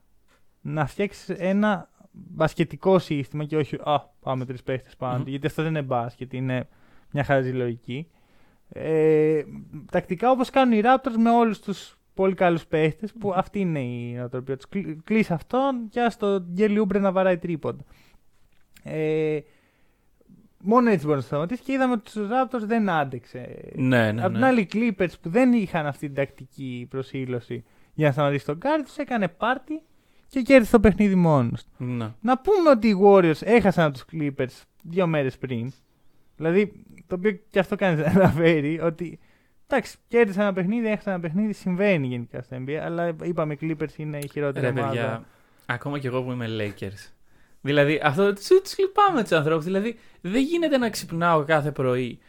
να 0.62 0.86
φτιάξεις 0.86 1.30
ένα 1.30 1.90
μπασκετικό 2.12 3.00
σύστημα 3.00 3.44
και 3.46 3.58
όχι 3.58 3.76
«Α, 3.84 4.00
πάμε 4.20 4.46
τρεις 4.46 4.64
παίχτες 4.64 4.96
πάνω 4.96 5.16
Μμμ. 5.18 5.24
του», 5.24 5.30
γιατί 5.30 5.48
αυτό 5.48 5.62
δεν 5.62 5.72
είναι 5.72 5.82
μπάσκετ, 5.82 6.34
είναι 6.34 6.68
μια 7.12 7.24
χαζή 7.24 7.52
λογική. 7.52 8.08
Ε, 8.70 9.42
τακτικά 9.92 10.32
όπως 10.32 10.50
κάνουν 10.50 10.78
οι 10.78 10.82
Raptors 10.84 11.16
με 11.18 11.30
όλους 11.30 11.60
τους 11.60 11.98
πολύ 12.14 12.34
καλούς 12.34 12.66
παίχτες 12.66 13.14
που 13.20 13.34
αυτή 13.36 13.60
είναι 13.60 13.80
η 13.80 14.14
νοοτροπία 14.18 14.56
τους. 14.56 14.68
Κλει- 14.70 14.98
Κλείς 15.04 15.32
αυτόν 15.32 15.88
και 15.90 16.02
ας 16.02 16.18
το 16.18 16.40
Γκέλι 16.42 16.80
Ούμπρε 16.80 17.00
να 17.00 17.12
βαράει 17.12 17.38
τρίποντα. 17.38 17.84
Ε, 18.90 19.40
μόνο 20.60 20.90
έτσι 20.90 21.06
μπορεί 21.06 21.18
να 21.18 21.24
σταματήσει 21.24 21.62
και 21.64 21.72
είδαμε 21.72 21.94
ότι 21.94 22.10
στους 22.10 22.28
Raptors 22.32 22.62
δεν 22.66 22.90
άντεξε 22.90 23.60
Ναι, 23.76 24.12
ναι, 24.12 24.22
Απ' 24.24 24.32
την 24.32 24.40
ναι. 24.40 24.46
άλλη, 24.46 24.62
οι 24.62 24.68
Clippers 24.74 25.12
που 25.22 25.30
δεν 25.30 25.54
είχαν 25.54 25.86
αυτή 25.86 26.06
την 26.06 26.16
τακτική 26.16 26.88
προσήλωση 26.90 27.64
για 27.94 28.08
να 28.08 28.14
σταματήσει 28.14 28.46
τον 28.46 28.60
Κάρι, 28.60 28.84
του 28.84 28.94
έκανε 28.98 29.28
πάρτι 29.28 29.82
και 30.30 30.42
κέρδισε 30.42 30.72
το 30.72 30.80
παιχνίδι 30.80 31.16
μόνος. 31.16 31.64
ναι. 31.78 32.12
Να 32.22 32.38
πούμε 32.38 32.70
ότι 32.70 32.88
οι 32.88 32.98
Warriors 33.04 33.42
έχασαν 33.42 33.86
από 33.86 33.94
τους 33.94 34.06
Clippers 34.12 34.64
δύο 34.84 35.08
μέρες 35.08 35.38
πριν. 35.38 35.72
Δηλαδή, 36.36 36.86
το 37.08 37.16
οποίο 37.16 37.40
και 37.50 37.60
αυτό 37.60 37.76
κάνει 37.76 38.02
να 38.02 38.06
αναφέρει 38.08 38.80
ότι. 38.80 39.20
Εντάξει, 39.70 39.98
κέρδισαν 40.08 40.42
ένα 40.44 40.54
παιχνίδι, 40.54 40.88
έχασαν 40.88 41.14
ένα 41.14 41.22
παιχνίδι, 41.22 41.54
συμβαίνει 41.54 42.08
γενικά 42.08 42.42
στα 42.42 42.58
NBA, 42.66 42.72
αλλά 42.74 43.16
είπαμε 43.24 43.54
οι 43.54 43.58
Clippers 43.62 43.98
είναι 43.98 44.18
η 44.18 44.28
χειρότερη 44.32 44.66
Ρε 44.66 44.72
ομάδα. 44.72 44.88
παιδιά, 44.88 45.24
ακόμα 45.66 46.00
κι 46.00 46.08
εγώ 46.08 46.24
που 46.24 46.32
είμαι 46.32 46.46
Lakers. 46.50 47.12
Δηλαδή, 47.68 48.00
αυτό 48.04 48.34
τους 48.34 48.78
λυπάμαι 48.78 49.22
τους 49.22 49.32
ανθρώπους. 49.32 49.66
Δηλαδή, 49.66 50.00
δεν 50.22 50.42
γίνεται 50.42 50.78
να 50.78 50.90
ξυπνάω 50.90 51.44
κάθε 51.44 51.72
πρωί 51.72 52.20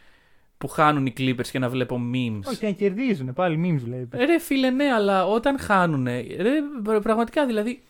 που 0.57 0.67
χάνουν 0.67 1.05
οι 1.05 1.13
Clippers 1.17 1.47
και 1.51 1.59
να 1.59 1.69
βλέπω 1.69 2.01
memes. 2.13 2.41
Όχι, 2.45 2.65
να 2.65 2.71
κερδίζουν, 2.71 3.33
πάλι 3.33 3.55
memes 3.63 3.81
βλέπεις. 3.83 4.19
Ρε 4.25 4.39
φίλε, 4.39 4.69
ναι, 4.69 4.93
αλλά 4.93 5.25
όταν 5.25 5.59
χάνουν. 5.59 6.05
Ρε, 6.37 6.99
πραγματικά 7.01 7.45
δηλαδή. 7.45 7.83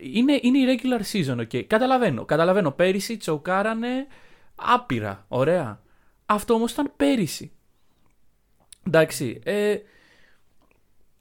Είναι, 0.00 0.38
είναι 0.42 0.58
η 0.58 0.80
regular 0.82 1.00
season, 1.12 1.38
ok. 1.38 1.62
Καταλαβαίνω. 1.66 2.24
Καταλαβαίνω. 2.24 2.70
Πέρυσι 2.70 3.16
τσοκάρανε 3.16 4.06
άπειρα. 4.54 5.24
Ωραία. 5.28 5.80
Αυτό 6.26 6.54
όμως 6.54 6.72
ήταν 6.72 6.92
πέρυσι. 6.96 7.52
Εντάξει. 8.86 9.40
Ε, 9.44 9.76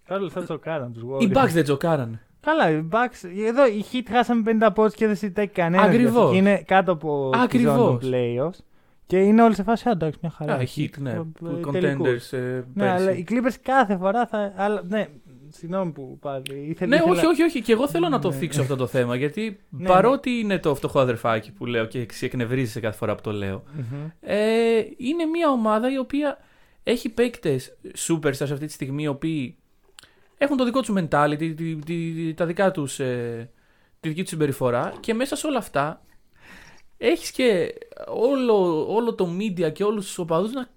Κάρολ 0.06 0.30
θα 0.34 0.45
το 0.45 0.60
κάναν 0.60 0.93
τους 0.93 1.04
Warriors. 1.04 1.21
οι 1.21 1.32
Bucks 1.34 1.49
δεν 1.51 1.63
τσοκάρανε. 1.63 2.24
Καλά, 2.45 2.69
οι 2.69 2.88
Bucks, 2.91 3.29
εδώ 3.47 3.67
οι 3.67 3.86
Heat 3.91 4.03
χάσαμε 4.10 4.58
50 4.62 4.69
πόντους 4.73 4.93
και 4.95 5.05
δεν 5.08 5.15
συζητάει 5.15 5.47
κανένας. 5.47 5.86
Ακριβώς. 5.88 6.31
Και 6.31 6.38
είναι 6.38 6.63
κάτω 6.65 6.91
από 6.91 7.29
τη 7.34 7.39
Ακριβώς. 7.41 7.73
zone 7.75 7.99
των 7.99 8.12
playoffs. 8.12 8.60
Και 9.08 9.17
είναι 9.17 9.41
όλοι 9.43 9.55
σε 9.55 9.63
φάση, 9.63 9.88
«Α, 9.89 9.91
εντάξει, 9.91 10.19
μια 10.21 10.31
χαρά. 10.31 10.53
Α, 10.53 10.62
οι 10.62 10.67
Heat, 10.75 10.97
ναι. 10.99 11.12
Ε, 11.12 11.21
Contenders 11.43 11.71
τελικούς. 11.71 12.31
ε, 12.34 12.65
Ναι, 12.73 12.89
αλλά 12.89 13.05
πέρυσι. 13.05 13.19
οι 13.19 13.25
Clippers 13.29 13.55
κάθε 13.62 13.97
φορά 13.97 14.27
θα. 14.27 14.53
Αλλά, 14.55 14.84
ναι, 14.88 15.08
συγγνώμη 15.49 15.91
που 15.91 16.17
πάλι. 16.21 16.43
Ήθελα, 16.69 16.89
Ναι, 16.89 16.95
ήθελα- 16.95 17.12
όχι, 17.12 17.25
όχι, 17.25 17.43
όχι. 17.43 17.62
Και 17.62 17.71
εγώ 17.71 17.88
θέλω 17.88 18.10
να 18.10 18.19
το 18.19 18.29
Ναι. 18.29 18.36
θίξω 18.36 18.62
αυτό 18.62 18.75
το 18.75 18.88
θέμα. 18.88 19.15
Γιατί 19.15 19.60
Ναι, 19.69 19.88
παρότι 19.88 20.29
είναι 20.29 20.60
το 20.60 20.75
φτωχό 20.75 20.99
αδερφάκι 20.99 21.51
που 21.51 21.65
λέω 21.65 21.86
και 21.86 22.05
εσύ 22.10 22.25
εκνευρίζεσαι 22.25 22.79
κάθε 22.79 22.97
φορά 22.97 23.15
που 23.15 23.21
το 23.21 23.31
λέω. 23.31 23.63
Μμμ. 23.75 24.10
Ε, 24.21 24.38
είναι 24.97 25.25
μια 25.25 25.49
ομάδα 25.49 25.91
η 25.91 25.97
οποία 25.97 26.38
έχει 26.84 27.10
παίκτες 27.10 27.77
superstars 28.08 28.31
αυτή 28.51 28.65
τη 28.65 28.71
στιγμή 28.71 29.03
οι 29.03 29.08
οποίοι 29.08 29.58
έχουν 30.45 30.58
το 30.58 30.63
δικό 30.65 30.81
τους 30.81 30.93
mentality, 30.97 31.36
τη, 31.38 31.53
τη- 31.53 31.75
τη- 31.75 32.34
τα 32.34 32.45
δικά 32.45 32.71
τους, 32.71 32.99
ε, 32.99 33.49
τη 33.99 34.08
δική 34.08 34.21
τους 34.21 34.29
συμπεριφορά 34.29 34.93
και 34.99 35.13
μέσα 35.13 35.36
σε 35.36 35.47
όλα 35.47 35.58
αυτά 35.58 36.01
έχεις 36.97 37.31
και 37.31 37.73
όλο, 38.08 38.86
όλο 38.93 39.15
το 39.15 39.29
media 39.39 39.73
και 39.73 39.84
όλους 39.84 40.05
τους 40.05 40.17
οπαδούς 40.17 40.51
να 40.53 40.67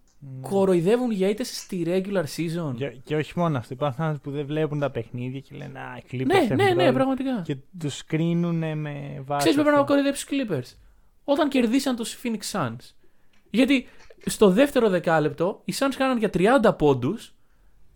κοροϊδεύουν 0.41 1.11
για 1.11 1.29
ήττε 1.29 1.45
στη 1.45 1.83
regular 1.87 2.25
season. 2.37 2.75
Και, 2.77 2.87
και 3.05 3.17
όχι 3.17 3.33
μόνο 3.39 3.59
αυτό. 3.59 3.75
Υπάρχουν 3.75 4.05
άνθρωποι 4.05 4.29
που 4.31 4.37
δεν 4.37 4.47
βλέπουν 4.47 4.79
τα 4.79 4.91
παιχνίδια 4.91 5.41
και 5.41 5.57
λένε 5.57 5.79
Α, 5.79 5.97
οι 5.97 6.03
Clippers 6.13 6.27
Ναι, 6.27 6.37
έχουν 6.37 6.57
ναι, 6.57 6.63
ναι, 6.65 6.69
πρόβλημα». 6.71 6.93
πραγματικά. 6.93 7.43
Και 7.45 7.57
τους 7.79 8.05
κρίνουν 8.05 8.57
με 8.79 9.23
βάση. 9.27 9.39
Ξέρεις 9.39 9.55
πρέπει 9.55 9.69
να 9.69 9.73
αυτό. 9.73 9.85
κοροϊδέψεις 9.85 10.25
του 10.27 10.35
Clippers; 10.35 10.77
Όταν 11.25 11.49
κερδίσαν 11.49 11.97
τους 11.97 12.19
Phoenix 12.23 12.59
Suns. 12.59 12.77
Γιατί 13.51 13.87
στο 14.27 14.51
δεύτερο 14.51 14.89
δεκάλεπτο 14.89 15.61
οι 15.65 15.73
Suns 15.79 15.93
κάναν 15.97 16.19
για 16.19 16.31
30 16.33 16.77
πόντους 16.79 17.35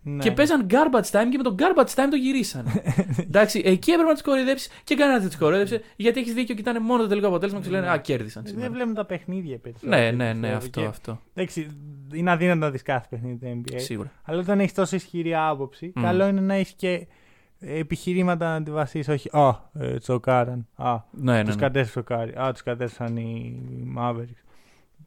Ναι. 0.05 0.23
και 0.23 0.31
παίζαν 0.31 0.67
garbage 0.69 1.09
time 1.11 1.27
και 1.31 1.37
με 1.37 1.43
το 1.43 1.55
garbage 1.59 1.93
time 1.95 2.07
το 2.09 2.15
γυρίσαν. 2.15 2.65
Εντάξει, 3.27 3.61
εκεί 3.65 3.91
έπρεπε 3.91 4.09
να 4.11 4.15
του 4.17 4.23
κοροϊδέψεις 4.23 4.69
και 4.83 4.95
κανένας 4.95 5.21
δεν 5.21 5.31
του 5.31 5.37
κοροϊδέψε 5.37 5.81
γιατί 5.95 6.19
έχεις 6.19 6.33
δίκιο, 6.33 6.55
κοιτάνε 6.55 6.79
μόνο 6.79 7.01
το 7.01 7.07
τελικό 7.07 7.27
αποτέλεσμα 7.27 7.59
και 7.59 7.65
σου 7.65 7.71
λένε 7.71 7.89
Α, 7.89 7.97
κέρδισαν 7.97 8.43
Δεν 8.43 8.51
σήμερα. 8.51 8.71
βλέπουν 8.71 8.93
τα 8.93 9.05
παιχνίδια 9.05 9.57
περισσότερο. 9.57 9.95
Ναι, 10.01 10.11
ναι, 10.11 10.33
ναι, 10.33 10.39
πιστεύω. 10.39 10.57
αυτό, 10.57 10.79
Και, 10.81 10.85
αυτό. 10.85 11.19
Εντάξει, 11.33 11.67
είναι 12.13 12.31
αδύνατο 12.31 12.59
να 12.59 12.71
δεις 12.71 12.81
κάθε 12.81 13.07
παιχνίδι 13.09 13.35
του 13.45 13.63
NBA. 13.71 13.73
Σίγουρα. 13.75 14.11
Αλλά 14.23 14.39
όταν 14.39 14.59
έχεις 14.59 14.73
τόσο 14.73 14.95
ισχυρή 14.95 15.35
άποψη, 15.35 15.91
Μμ. 15.95 16.01
καλό 16.01 16.27
είναι 16.27 16.41
να 16.41 16.53
έχεις 16.53 16.73
και 16.73 17.07
επιχειρήματα 17.59 18.59
να 18.59 18.63
τη 18.65 18.71
βασίσεις. 18.71 19.07
Όχι, 19.07 19.29
Α, 19.37 19.69
ε, 19.79 19.97
choke-άραν. 19.97 20.67
Α, 20.75 20.95
Ναι, 21.11 21.31
ναι, 21.33 21.43
τους 21.43 21.55
ναι. 21.55 21.61
κατέστησε 21.61 21.99
ο 21.99 22.03
Κάρι. 22.03 22.33
Α, 22.41 22.51
τους 22.51 22.63
κατέστησαν 22.63 23.17
οι 23.17 23.61
Mavericks. 23.97 24.43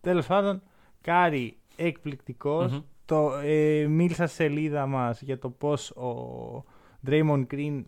Τέλος 0.00 0.26
πάντων, 0.26 0.62
Κάρι 1.00 1.56
εκπληκτικός. 1.76 2.72
Μμμ. 2.72 2.80
Το, 3.06 3.32
ε, 3.44 3.86
μίλησα 3.88 4.26
στη 4.26 4.34
σελίδα 4.36 4.86
μας 4.86 5.22
για 5.22 5.38
το 5.38 5.50
πώς 5.50 5.90
ο 5.90 6.64
Draymond 7.06 7.46
Green 7.50 7.82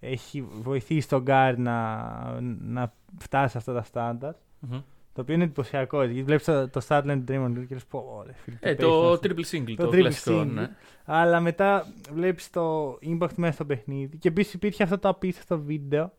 έχει 0.00 0.44
βοηθήσει 0.62 1.08
τον 1.08 1.24
Κάρι 1.24 1.58
να, 1.58 2.40
να 2.60 2.92
φτάσει 3.18 3.50
σε 3.52 3.58
αυτά 3.58 3.72
τα 3.72 3.82
στάνταρ. 3.82 4.34
Μμμ. 4.58 4.80
Το 5.14 5.20
οποίο 5.20 5.34
είναι 5.34 5.44
εντυπωσιακό. 5.44 6.02
Γιατί 6.04 6.22
βλέπεις 6.22 6.44
το, 6.44 6.68
το 6.68 6.80
stat 6.88 7.02
line 7.02 7.22
του 7.26 7.32
Draymond 7.32 7.58
Green 7.58 7.64
και 7.68 7.74
λες: 7.74 7.84
Πω, 7.84 8.14
ωραία, 8.18 8.34
φίλε. 8.34 8.56
Ε, 8.60 8.74
τι 8.74 8.84
παίζει 8.84 8.96
το 8.96 9.10
αυτό». 9.12 9.28
triple 9.28 9.44
single, 9.54 9.74
Το 9.76 9.84
το, 9.84 9.88
triple 9.88 9.98
κλασικό. 9.98 10.40
single. 10.40 10.46
Ναι. 10.46 10.70
Αλλά 11.04 11.40
μετά 11.40 11.86
βλέπεις 12.12 12.50
το 12.50 12.92
impact 12.92 13.34
μέσα 13.36 13.52
στο 13.52 13.64
παιχνίδι. 13.64 14.16
Και 14.16 14.28
επίσης 14.28 14.54
υπήρχε 14.54 14.82
αυτό 14.82 14.98
το 14.98 15.08
απίστευτο 15.08 15.60
βίντεο. 15.60 16.12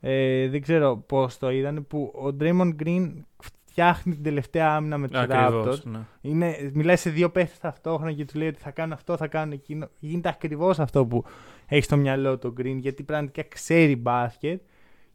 Ε, 0.00 0.48
δεν 0.48 0.62
ξέρω 0.62 0.96
πώς 0.96 1.38
το 1.38 1.50
είδαν. 1.50 1.86
Που 1.88 2.12
ο 2.14 2.36
Draymond 2.40 2.74
Green 2.84 3.12
φτιάχνει 3.72 4.14
την 4.14 4.22
τελευταία 4.22 4.74
άμυνα 4.74 4.98
με 4.98 5.08
τους 5.08 5.20
Raptors. 5.20 5.28
Ακριβώς, 5.30 5.84
ναι. 5.84 5.98
Είναι, 6.20 6.70
μιλάει 6.72 6.96
σε 6.96 7.10
δύο 7.10 7.30
παίχτες 7.30 7.58
ταυτόχρονα 7.58 8.12
και 8.12 8.24
τους 8.24 8.34
λέει 8.34 8.48
ότι 8.48 8.58
θα 8.58 8.70
κάνουν 8.70 8.92
αυτό, 8.92 9.16
θα 9.16 9.26
κάνουν 9.26 9.52
εκείνο. 9.52 9.88
Γίνεται 9.98 10.28
ακριβώς 10.28 10.78
αυτό 10.78 11.06
που 11.06 11.24
έχει 11.66 11.82
στο 11.82 11.96
μυαλό 11.96 12.38
του 12.38 12.52
ο 12.56 12.60
Green, 12.60 12.76
γιατί 12.78 13.02
πραγματικά 13.02 13.42
ξέρει 13.48 13.96
μπάσκετ. 13.96 14.60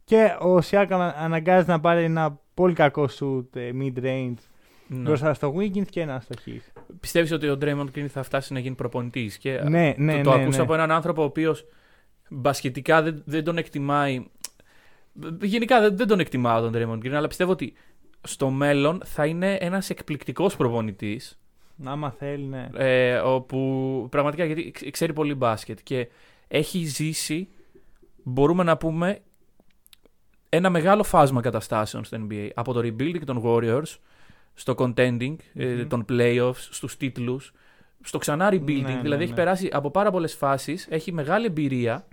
Και 0.04 0.36
ο 0.40 0.58
Siakam 0.70 1.12
αναγκάζεται 1.16 1.70
να 1.72 1.80
πάρει 1.80 2.04
ένα 2.04 2.40
πολύ 2.54 2.74
κακό 2.74 3.08
shoot 3.20 3.56
ε, 3.56 3.70
mid-range 3.80 4.34
Ναι. 4.86 4.98
μπροστά 5.02 5.34
στο 5.34 5.54
Wiggins 5.56 5.86
και 5.90 6.00
ένα 6.00 6.20
στο 6.20 6.34
Heath. 6.46 6.82
Πιστεύεις 7.00 7.32
ότι 7.32 7.48
ο 7.48 7.58
Draymond 7.60 7.88
Green 7.94 8.06
θα 8.06 8.22
φτάσει 8.22 8.52
να 8.52 8.58
γίνει 8.58 8.74
προπονητής. 8.74 9.38
Και 9.38 9.60
Ναι, 9.68 9.94
ναι, 9.96 10.16
το, 10.22 10.30
το 10.30 10.36
ναι, 10.36 10.42
ακούσα 10.42 10.58
ναι. 10.58 10.62
από 10.64 10.74
έναν 10.74 10.90
άνθρωπο 10.90 11.22
ο 11.22 11.24
οποίος 11.24 11.66
μπασκετικά 12.28 13.02
δεν, 13.02 13.22
δεν 13.24 13.44
τον 13.44 13.58
εκτιμάει. 13.58 14.24
Γενικά 15.40 15.80
δεν, 15.80 15.96
δεν 15.96 16.06
τον 16.06 16.20
εκτιμάω 16.20 16.60
τον 16.60 16.72
Draymond 16.74 17.06
Green, 17.06 17.12
αλλά 17.14 17.28
πιστεύω 17.28 17.50
ότι 17.52 17.74
στο 18.28 18.50
μέλλον 18.50 19.02
θα 19.04 19.26
είναι 19.26 19.54
ένας 19.54 19.90
εκπληκτικός 19.90 20.56
προπονητής. 20.56 21.38
Άμα 21.84 22.10
θέλει, 22.10 22.44
ναι. 22.44 22.68
Ε, 22.76 23.16
όπου 23.18 24.06
πραγματικά 24.10 24.44
γιατί 24.44 24.70
ξ- 24.70 24.90
ξέρει 24.90 25.12
πολύ 25.12 25.34
μπάσκετ 25.34 25.78
και 25.82 26.08
έχει 26.48 26.84
ζήσει, 26.84 27.48
μπορούμε 28.22 28.62
να 28.62 28.76
πούμε, 28.76 29.18
ένα 30.48 30.70
μεγάλο 30.70 31.02
φάσμα 31.02 31.40
καταστάσεων 31.40 32.04
στο 32.04 32.26
NBA. 32.30 32.48
Από 32.54 32.72
το 32.72 32.80
rebuilding 32.80 33.20
των 33.24 33.42
Warriors, 33.44 33.96
στο 34.54 34.74
contending, 34.78 35.36
ε, 35.54 35.66
Μμμ. 35.66 35.86
των 35.88 36.04
playoffs, 36.08 36.52
στους 36.70 36.96
τίτλους, 36.96 37.52
στο 38.02 38.18
ξανά 38.18 38.48
rebuilding. 38.52 38.80
Ναι, 38.82 38.92
ναι, 38.94 39.00
δηλαδή 39.00 39.16
ναι. 39.16 39.24
έχει 39.24 39.32
περάσει 39.32 39.68
από 39.72 39.90
πάρα 39.90 40.10
πολλές 40.10 40.34
φάσεις, 40.34 40.86
έχει 40.90 41.12
μεγάλη 41.12 41.46
εμπειρία. 41.46 42.06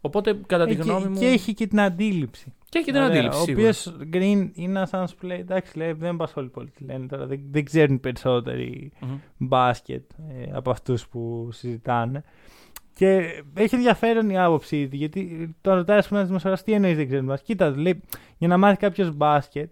Οπότε 0.00 0.34
κατά 0.46 0.64
τη 0.66 0.72
Ε, 0.72 0.74
και- 0.74 0.82
γνώμη 0.82 1.08
μου. 1.08 1.18
Και 1.18 1.26
έχει 1.26 1.54
και 1.54 1.66
την 1.66 1.80
αντίληψη. 1.80 2.52
Και 2.74 2.80
έχει 2.80 2.92
την 2.92 3.00
Ωραία, 3.02 3.08
αντίληψη. 3.08 3.38
Ο 3.38 3.42
σίγουρα. 3.44 3.62
οποίος 3.62 3.96
Green 4.12 4.50
είναι 4.54 4.78
ένας 4.78 4.92
άνθρωπος 4.92 5.14
που 5.14 5.26
λέει: 5.26 5.38
Εντάξει, 5.38 5.78
λέει, 5.78 5.92
δεν 5.92 6.10
απασχολεί 6.14 6.48
πολύ 6.48 6.70
τι 6.70 6.84
λένε 6.84 7.06
τώρα. 7.06 7.26
Δεν, 7.26 7.40
δεν 7.50 7.64
ξέρουν 7.64 8.00
περισσότεροι 8.00 8.92
Μμμ. 9.00 9.18
μπάσκετ 9.36 10.10
ε, 10.28 10.50
από 10.52 10.70
αυτούς 10.70 11.08
που 11.08 11.48
συζητάνε. 11.52 12.24
Και 12.94 13.42
έχει 13.54 13.74
ενδιαφέρον 13.74 14.30
η 14.30 14.38
άποψή 14.38 14.88
του, 14.88 14.96
γιατί 14.96 15.54
τον 15.60 15.74
ρωτάει, 15.74 15.98
ας 15.98 16.06
πούμε, 16.06 16.18
ένας 16.18 16.28
δημοσιογράφος, 16.30 16.66
τι 16.66 16.72
εννοείς 16.72 16.96
δεν 16.96 17.06
ξέρει 17.06 17.22
μπάσκετ; 17.22 17.46
Κοίτα, 17.46 17.70
λέει, 17.76 18.00
για 18.38 18.48
να 18.48 18.56
μάθει 18.58 18.76
κάποιος 18.76 19.16
μπάσκετ, 19.16 19.70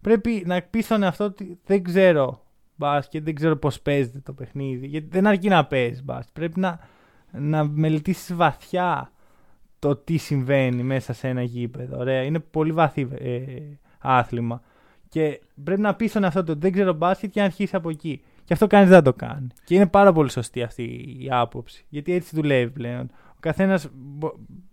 πρέπει 0.00 0.42
να 0.46 0.62
πεις 0.62 0.84
στον 0.84 1.02
εαυτό 1.02 1.24
ότι 1.24 1.58
δεν 1.64 1.82
ξέρω 1.82 2.42
μπάσκετ, 2.76 3.24
δεν 3.24 3.34
ξέρω 3.34 3.56
πώς 3.56 3.80
παίζεται 3.80 4.20
το 4.24 4.32
παιχνίδι. 4.32 4.86
Γιατί 4.86 5.06
δεν 5.10 5.26
αρκεί 5.26 5.48
να 5.48 5.64
παίζεις 5.66 6.04
μπάσκετ. 6.04 6.34
Πρέπει 6.34 6.60
να, 6.60 6.78
να 7.32 7.64
μελετήσεις 7.64 8.34
βαθιά 8.34 9.12
το 9.78 9.96
τι 9.96 10.16
συμβαίνει 10.16 10.82
μέσα 10.82 11.12
σε 11.12 11.28
ένα 11.28 11.42
γήπεδο. 11.42 11.98
Ωραία. 11.98 12.22
Είναι 12.22 12.38
πολύ 12.38 12.72
βαθύ 12.72 13.08
ε, 13.18 13.42
άθλημα. 13.98 14.62
Και 15.08 15.40
πρέπει 15.64 15.80
να 15.80 15.94
πεις 15.94 16.10
στον 16.10 16.24
εαυτό 16.24 16.40
του 16.40 16.50
ότι 16.50 16.60
δεν 16.60 16.72
ξέρω 16.72 16.92
μπάσκετ 16.92 17.30
και 17.30 17.40
να 17.40 17.46
αρχίσει 17.46 17.76
από 17.76 17.90
εκεί. 17.90 18.22
Και 18.44 18.52
αυτό 18.52 18.66
κανείς 18.66 18.88
δεν 18.88 19.02
το 19.02 19.12
κάνει. 19.12 19.46
Και 19.64 19.74
είναι 19.74 19.86
πάρα 19.86 20.12
πολύ 20.12 20.30
σωστή 20.30 20.62
αυτή 20.62 20.82
η 21.20 21.28
άποψη. 21.30 21.84
Γιατί 21.88 22.12
έτσι 22.12 22.30
δουλεύει 22.34 22.70
πλέον. 22.70 23.10
Ο 23.28 23.36
καθένας, 23.40 23.88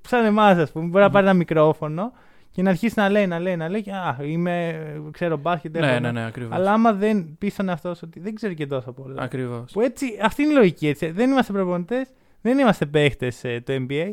σαν 0.08 0.26
εμάς, 0.26 0.58
ας 0.58 0.72
πούμε, 0.72 0.86
μπορεί 0.86 1.04
να 1.04 1.10
πάρει 1.10 1.26
ένα 1.26 1.34
μικρόφωνο 1.36 2.12
και 2.52 2.62
να 2.62 2.70
αρχίσει 2.70 2.94
να 2.98 3.10
λέει, 3.10 3.28
να 3.28 3.40
λέει, 3.40 3.56
να 3.56 3.70
λέει. 3.70 3.82
και, 3.82 3.92
Α, 3.92 4.18
είμαι, 4.22 4.76
ξέρω 5.12 5.38
μπάσκετ. 5.38 5.76
έχω 5.76 5.86
Ναι, 5.86 5.92
ένα». 5.92 6.12
ναι, 6.12 6.20
ναι, 6.20 6.26
ακριβώς. 6.26 6.56
Αλλά 6.56 6.72
άμα 6.74 6.94
δεν 6.94 7.36
πεις 7.38 7.54
στον 7.54 7.70
εαυτό 7.70 7.94
σου 7.94 8.02
ότι 8.06 8.20
δεν 8.20 8.36
ξέρω 8.36 8.54
και 8.54 8.68
τόσο 8.68 8.92
πολλά. 8.92 9.22
Ακριβώς. 9.22 9.72
Που 9.72 9.82
έτσι, 9.82 10.06
αυτή 10.22 10.42
είναι 10.44 10.52
η 10.52 10.56
λογική. 10.56 10.88
Έτσι. 10.88 11.12
Δεν 11.12 11.30
είμαστε 11.32 11.54
προπονητές, 11.54 12.08
δεν 12.42 12.58
είμαστε 12.58 12.86
παίχτες 12.86 13.42
του 13.42 13.86
NBA. 13.90 14.12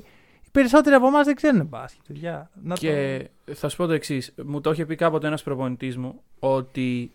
Οι 0.54 0.58
περισσότεροι 0.58 0.94
από 0.94 1.06
εμάς 1.06 1.26
δεν 1.26 1.34
ξέρουν 1.34 1.66
μπάσκετ. 1.66 2.02
παιδιά. 2.06 2.50
Να 2.62 2.74
Και 2.74 3.28
θα 3.52 3.68
σου 3.68 3.76
πω 3.76 3.86
το 3.86 3.92
εξής. 3.92 4.34
Μου 4.44 4.60
το 4.60 4.70
είχε 4.70 4.86
πει 4.86 4.94
κάποτε 4.94 5.26
ένας 5.26 5.42
προπονητής 5.42 5.96
μου 5.96 6.22
ότι 6.38 7.10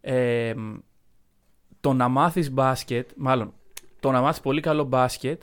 ε, 0.00 0.54
το 1.80 1.92
να 1.92 2.08
μάθεις 2.08 2.50
μπάσκετ, 2.50 3.10
μάλλον 3.16 3.52
το 4.00 4.10
να 4.10 4.20
μάθεις 4.20 4.40
πολύ 4.40 4.60
καλό 4.60 4.84
μπάσκετ, 4.84 5.42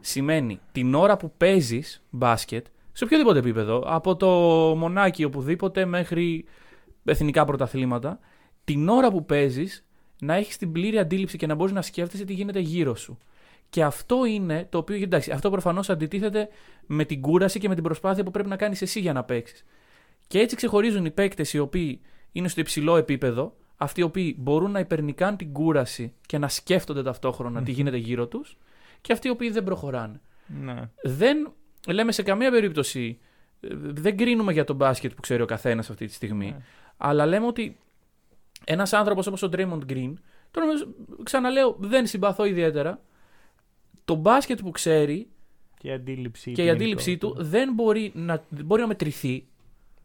σημαίνει 0.00 0.60
την 0.72 0.94
ώρα 0.94 1.16
που 1.16 1.32
παίζεις 1.36 2.02
μπάσκετ, 2.10 2.66
σε 2.92 3.04
οποιοδήποτε 3.04 3.38
επίπεδο, 3.38 3.82
από 3.86 4.16
το 4.16 4.28
μονάκι 4.76 5.24
οπουδήποτε 5.24 5.84
μέχρι 5.84 6.44
εθνικά 7.04 7.44
πρωταθλήματα, 7.44 8.18
την 8.64 8.88
ώρα 8.88 9.10
που 9.10 9.24
παίζεις 9.24 9.84
να 10.20 10.34
έχεις 10.34 10.56
την 10.56 10.72
πλήρη 10.72 10.98
αντίληψη 10.98 11.36
και 11.36 11.46
να 11.46 11.54
μπορείς 11.54 11.72
να 11.72 11.82
σκέφτεσαι 11.82 12.24
τι 12.24 12.32
γίνεται 12.32 12.58
γύρω 12.58 12.94
σου. 12.94 13.18
Και 13.70 13.82
αυτό 13.84 14.24
είναι 14.24 14.66
το 14.70 14.78
οποίο, 14.78 14.96
εντάξει, 14.96 15.30
αυτό 15.30 15.50
προφανώς 15.50 15.90
αντιτίθεται 15.90 16.48
με 16.86 17.04
την 17.04 17.20
κούραση 17.20 17.58
και 17.58 17.68
με 17.68 17.74
την 17.74 17.84
προσπάθεια 17.84 18.24
που 18.24 18.30
πρέπει 18.30 18.48
να 18.48 18.56
κάνεις 18.56 18.82
εσύ 18.82 19.00
για 19.00 19.12
να 19.12 19.24
παίξεις. 19.24 19.64
Και 20.26 20.38
έτσι 20.38 20.56
ξεχωρίζουν 20.56 21.04
οι 21.04 21.10
παίκτες 21.10 21.52
οι 21.52 21.58
οποίοι 21.58 22.00
είναι 22.32 22.48
στο 22.48 22.60
υψηλό 22.60 22.96
επίπεδο, 22.96 23.54
αυτοί 23.76 24.00
οι 24.00 24.02
οποίοι 24.02 24.36
μπορούν 24.38 24.70
να 24.70 24.78
υπερνικάν 24.78 25.36
την 25.36 25.52
κούραση 25.52 26.12
και 26.26 26.38
να 26.38 26.48
σκέφτονται 26.48 27.02
ταυτόχρονα 27.02 27.62
τι 27.62 27.70
γίνεται 27.70 27.96
γύρω 27.96 28.26
τους, 28.26 28.56
και 29.00 29.12
αυτοί 29.12 29.28
οι 29.28 29.30
οποίοι 29.30 29.50
δεν 29.50 29.64
προχωράνε. 29.64 30.20
Ναι. 30.46 30.90
Δεν 31.02 31.52
λέμε 31.88 32.12
σε 32.12 32.22
καμία 32.22 32.50
περίπτωση, 32.50 33.18
ε, 33.60 33.68
δεν 33.78 34.16
κρίνουμε 34.16 34.52
για 34.52 34.64
τον 34.64 34.76
μπάσκετ 34.76 35.12
που 35.14 35.20
ξέρει 35.20 35.42
ο 35.42 35.46
καθένας 35.46 35.90
αυτή 35.90 36.06
τη 36.06 36.12
στιγμή, 36.12 36.46
Ναι. 36.46 36.62
αλλά 36.96 37.26
λέμε 37.26 37.46
ότι 37.46 37.76
ένας 38.64 38.92
άνθρωπος 38.92 39.26
όπως 39.26 39.42
ο 39.42 39.48
Draymond 39.52 39.92
Green, 39.92 40.12
τώρα 40.50 40.66
νομίζω- 40.66 40.88
ξαναλέω, 41.22 41.76
δεν 41.78 42.06
συμπαθώ 42.06 42.44
ιδιαίτερα. 42.44 43.00
Το 44.08 44.14
μπάσκετ 44.14 44.60
που 44.60 44.70
ξέρει 44.70 45.28
Και 45.78 45.88
η 45.88 45.92
αντίληψή 45.92 46.52
και 46.52 46.64
η 46.64 46.70
αντίληψή 46.70 47.16
του 47.18 47.34
δεν 47.38 47.72
μπορεί 47.74 48.12
να, 48.14 48.42
δεν 48.48 48.64
μπορεί 48.64 48.80
να 48.80 48.86
μετρηθεί. 48.86 49.46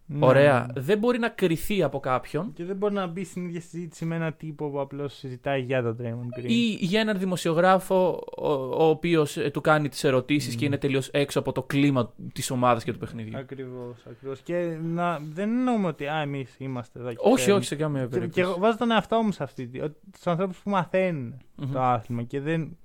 Ναι. 0.05 0.25
Ωραία. 0.25 0.67
Δεν 0.75 0.97
μπορεί 0.97 1.19
να 1.19 1.29
κρυθεί 1.29 1.83
από 1.83 1.99
κάποιον 1.99 2.53
Και 2.53 2.63
δεν 2.65 2.75
μπορεί 2.75 2.93
να 2.93 3.07
μπει 3.07 3.23
στην 3.23 3.45
ίδια 3.45 3.61
συζήτηση 3.61 4.05
με 4.05 4.15
ένα 4.15 4.33
τύπο 4.33 4.69
που 4.69 4.79
απλώς 4.79 5.13
συζητάει 5.13 5.61
για 5.61 5.81
τον 5.83 5.97
Draymond 6.01 6.39
Green. 6.39 6.43
ή 6.49 6.77
για 6.79 6.99
έναν 6.99 7.17
δημοσιογράφο 7.19 8.23
ο, 8.37 8.51
ο 8.53 8.83
οποίος 8.89 9.37
του 9.53 9.61
κάνει 9.61 9.89
τις 9.89 10.03
ερωτήσεις 10.03 10.55
και 10.55 10.65
είναι 10.65 10.77
τελείως 10.77 11.07
έξω 11.09 11.39
από 11.39 11.51
το 11.51 11.63
κλίμα 11.63 12.13
της 12.33 12.51
ομάδας 12.51 12.83
και 12.83 12.91
του 12.93 12.99
παιχνιδιού. 12.99 13.37
Ακριβώς, 13.37 14.05
ακριβώς. 14.09 14.39
Και 14.39 14.77
να, 14.83 15.19
δεν 15.33 15.49
εννοούμε 15.49 15.87
ότι 15.87 16.07
α, 16.07 16.21
εμείς 16.21 16.55
είμαστε 16.59 16.99
εδώ. 16.99 17.09
και 17.09 17.17
όχι, 17.19 17.35
ξέρουμε. 17.35 17.57
όχι 17.57 17.67
σε 17.67 17.75
καμία 17.75 18.01
Και, 18.01 18.07
περίπτωση. 18.07 18.33
και 18.33 18.41
εγώ 18.41 18.59
βάζω 18.59 18.77
τον 18.77 18.91
εαυτό 18.91 19.21
μου 19.21 19.31
σε 19.31 19.43
αυτή. 19.43 19.69
Στους 20.11 20.27
ανθρώπους 20.27 20.57
που 20.57 20.69
μαθαίνουν 20.69 21.37
Μμμ. 21.55 21.71
το 21.71 21.81
άθλημα 21.81 22.23
και 22.23 22.39
δεν 22.39 22.77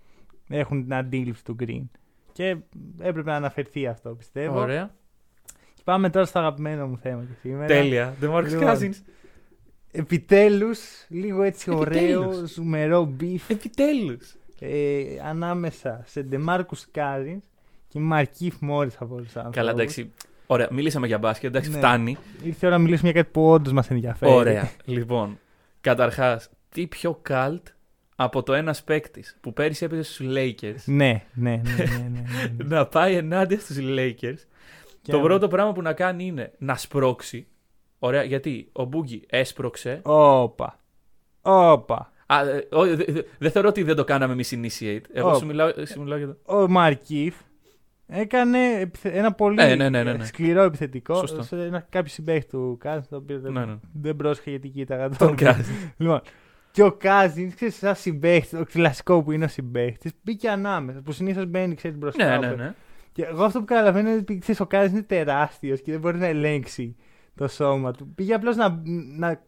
έχουν 0.49 0.83
την 0.83 0.95
αντίληψη 0.95 1.45
του 1.45 1.57
Green. 1.61 1.85
Και 2.33 2.57
έπρεπε 3.01 3.31
να 3.31 3.37
αναφερθεί 3.37 3.87
αυτό, 3.87 4.11
πιστεύω. 4.11 4.61
Ωραία. 4.61 4.91
Και 5.75 5.83
πάμε 5.85 6.11
τώρα 6.11 6.27
στο 6.27 6.39
αγαπημένο 6.39 6.87
μου 6.87 6.99
θέμα 6.99 7.23
και 7.23 7.35
σήμερα. 7.41 7.67
Τέλεια. 7.67 8.15
DeMarcus 8.23 8.49
Λοιπόν, 8.49 8.69
Cousins. 8.69 8.95
Επιτέλους, 9.91 10.79
λίγο 11.09 11.43
έτσι 11.43 11.71
ωραίο, 11.71 12.23
Επιτέλους. 12.23 12.51
ζουμερό 12.53 13.05
beef 13.05 13.51
Επιτέλους. 13.51 14.37
ε, 14.61 15.03
ανάμεσα 15.25 16.03
σε 16.07 16.23
DeMarcus 16.23 16.77
Cousins 16.91 17.41
και 17.89 17.99
Markieff 17.99 18.55
Morris 18.61 18.91
από 18.99 19.15
όλους 19.15 19.27
τους 19.27 19.37
ανθρώπους. 19.37 19.57
Καλά, 19.59 19.71
εντάξει. 19.71 20.13
Ωραία, 20.47 20.69
μιλήσαμε 20.71 21.07
για 21.07 21.19
μπάσκετ, 21.19 21.51
εντάξει, 21.51 21.71
Ναι. 21.71 21.77
φτάνει. 21.77 22.17
Ήρθε 22.43 22.67
η 22.67 22.69
ώρα 22.69 22.77
να 22.77 22.83
μιλήσουμε 22.83 23.11
για 23.11 23.21
κάτι 23.23 23.33
που 23.33 23.51
όντως 23.51 23.73
μας 23.73 23.91
ενδιαφέρει. 23.91 24.33
Ωραία. 24.33 24.71
λοιπόν, 24.85 25.39
καταρχάς, 25.81 26.51
τι 26.69 26.87
πιο 26.87 27.19
καλτ 27.23 27.67
από 28.21 28.43
το 28.43 28.53
ένας 28.55 28.83
παίκτης 28.85 29.37
που 29.41 29.53
πέρυσι 29.53 29.85
έπαιζε 29.85 30.03
στους 30.03 30.27
Lakers 30.31 30.83
Ναι, 30.85 31.23
ναι, 31.35 31.51
ναι. 31.51 31.75
ναι, 31.77 31.85
ναι, 31.85 32.09
ναι, 32.09 32.23
ναι. 32.57 32.65
να 32.77 32.87
πάει 32.87 33.15
ενάντια 33.15 33.59
στους 33.61 33.77
Lakers. 33.81 34.39
Και 35.03 35.11
το 35.11 35.17
να- 35.17 35.23
πρώτο 35.23 35.49
πράγμα 35.49 35.73
που 35.73 35.83
να 35.83 35.93
κάνει 35.93 36.25
είναι 36.27 36.53
να 36.59 36.77
σπρώξει. 36.77 37.47
Ωραία, 37.99 38.23
γιατί 38.23 38.69
ο 38.73 38.85
Μπούγκι 38.85 39.23
έσπρωξε. 39.29 40.01
Όπα. 40.05 40.79
Όπα. 41.43 42.13
Α, 42.27 42.49
ε, 42.49 42.69
ο- 42.71 42.85
δε- 42.97 43.05
δε- 43.05 43.23
δεν 43.39 43.51
θεωρώ 43.51 43.69
ότι 43.69 43.83
δεν 43.83 43.97
το 43.97 44.05
κάναμε 44.05 44.33
εμείς 44.33 44.55
initiate. 44.57 45.01
Εγώ 45.13 45.31
Ω. 45.31 45.35
σου 45.35 45.47
μιλάω, 45.47 45.71
σου 45.93 46.01
μιλάω 46.03 46.19
για 46.19 46.27
το. 46.27 46.37
Ο 46.63 46.69
Μαρκίφ 46.69 47.35
έκανε 48.07 48.59
επιθε- 48.81 49.15
ένα 49.15 49.33
πολύ 49.33 49.55
Ναι, 49.55 49.75
ναι, 49.75 49.89
ναι, 49.89 50.03
ναι, 50.03 50.13
ναι. 50.13 50.25
σκληρό 50.25 50.63
επιθετικό 50.63 51.15
Σωστό. 51.15 51.43
σε 51.43 51.57
ένα 51.65 51.87
κάποιο 51.91 52.13
συμπαίχτη 52.13 52.49
του 52.51 52.77
Κάζιν, 52.81 53.09
το 53.11 53.17
οποίο 53.17 53.41
δεν, 53.41 53.53
Ναι, 53.53 53.65
ναι. 53.65 53.75
δεν 53.93 54.17
πρόσεχε 54.17 54.51
γιατί 54.51 54.69
κοίταγα 54.69 55.09
Τον 55.09 55.35
Κάζιν. 55.37 55.75
Λοιπόν, 55.97 56.21
και 56.79 56.85
ο 56.85 56.93
Κάζινς, 56.93 57.55
ξέρεις, 57.55 57.75
σαν 57.77 57.95
συμπαίχτης, 57.95 58.59
το 58.59 58.65
κλασικό 58.73 59.23
που 59.23 59.33
είναι 59.33 59.45
ο 59.45 59.49
συμπαίχτης, 59.49 60.11
μπήκε 60.23 60.49
ανάμεσα. 60.49 61.01
Που 61.03 61.13
συνήθως 61.13 61.47
μπαίνει, 61.47 61.75
ξέρεις, 61.75 61.97
μπροστά. 61.97 62.39
Ναι, 62.39 62.47
ναι, 62.47 62.55
ναι. 62.55 62.75
Και 63.13 63.25
εγώ 63.25 63.43
αυτό 63.45 63.59
που 63.59 63.65
καταλαβαίνω 63.65 64.09
είναι 64.09 64.19
ότι 64.19 64.39
ξέρεις, 64.39 64.61
ο 64.61 64.67
Κάζινς 64.67 64.93
είναι 64.93 65.03
τεράστιος 65.03 65.81
και 65.83 65.91
δεν 65.91 66.01
μπορεί 66.01 66.19
να 66.19 66.27
ελέγξει 66.27 66.97
το 67.35 67.49
σώμα 67.49 67.93
του. 67.93 68.13
Πήγε 68.15 68.35
απλώς 68.35 68.57
να, 68.57 68.83
να 69.17 69.43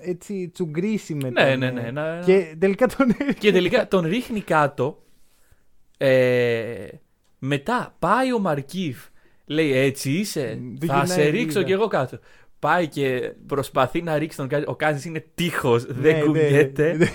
έτσι 0.00 0.50
τσουγκρίσει 0.52 1.14
με 1.14 1.30
Ναι, 1.30 1.50
τον, 1.50 1.58
ναι, 1.58 1.66
ε, 1.66 1.70
ναι. 1.70 1.90
να- 1.90 2.18
Και 2.24 2.56
τελικά 2.58 2.86
τον 2.86 3.06
Και 3.38 3.52
τελικά 3.52 3.88
τον 3.88 4.06
ρίχνει 4.06 4.40
κάτω. 4.40 5.02
Ε, 5.98 6.86
μετά 7.38 7.96
πάει 7.98 8.32
ο 8.32 8.38
Μαρκίφ. 8.38 9.06
Λέει 9.46 9.72
έτσι 9.76 10.10
είσαι. 10.12 10.58
Του 10.80 10.86
θα 10.86 10.94
γυρνάει 10.98 11.06
σε 11.06 11.26
η 11.26 11.30
ρίξω 11.30 11.46
ρίδα. 11.58 11.62
κι 11.62 11.72
εγώ 11.72 11.86
κάτω. 11.86 12.18
Πάει 12.58 12.88
και 12.88 13.32
προσπαθεί 13.46 14.02
να 14.02 14.18
ρίξει 14.18 14.36
τον 14.36 14.48
Κάζι. 14.48 14.64
Ο 14.66 14.74
Κάζι 14.76 15.08
είναι 15.08 15.24
τείχος. 15.34 15.86
Ναι, 15.86 15.92
δεν 15.94 16.14
ναι, 16.16 16.20
κουνιέται. 16.22 16.92
ναι. 16.92 17.06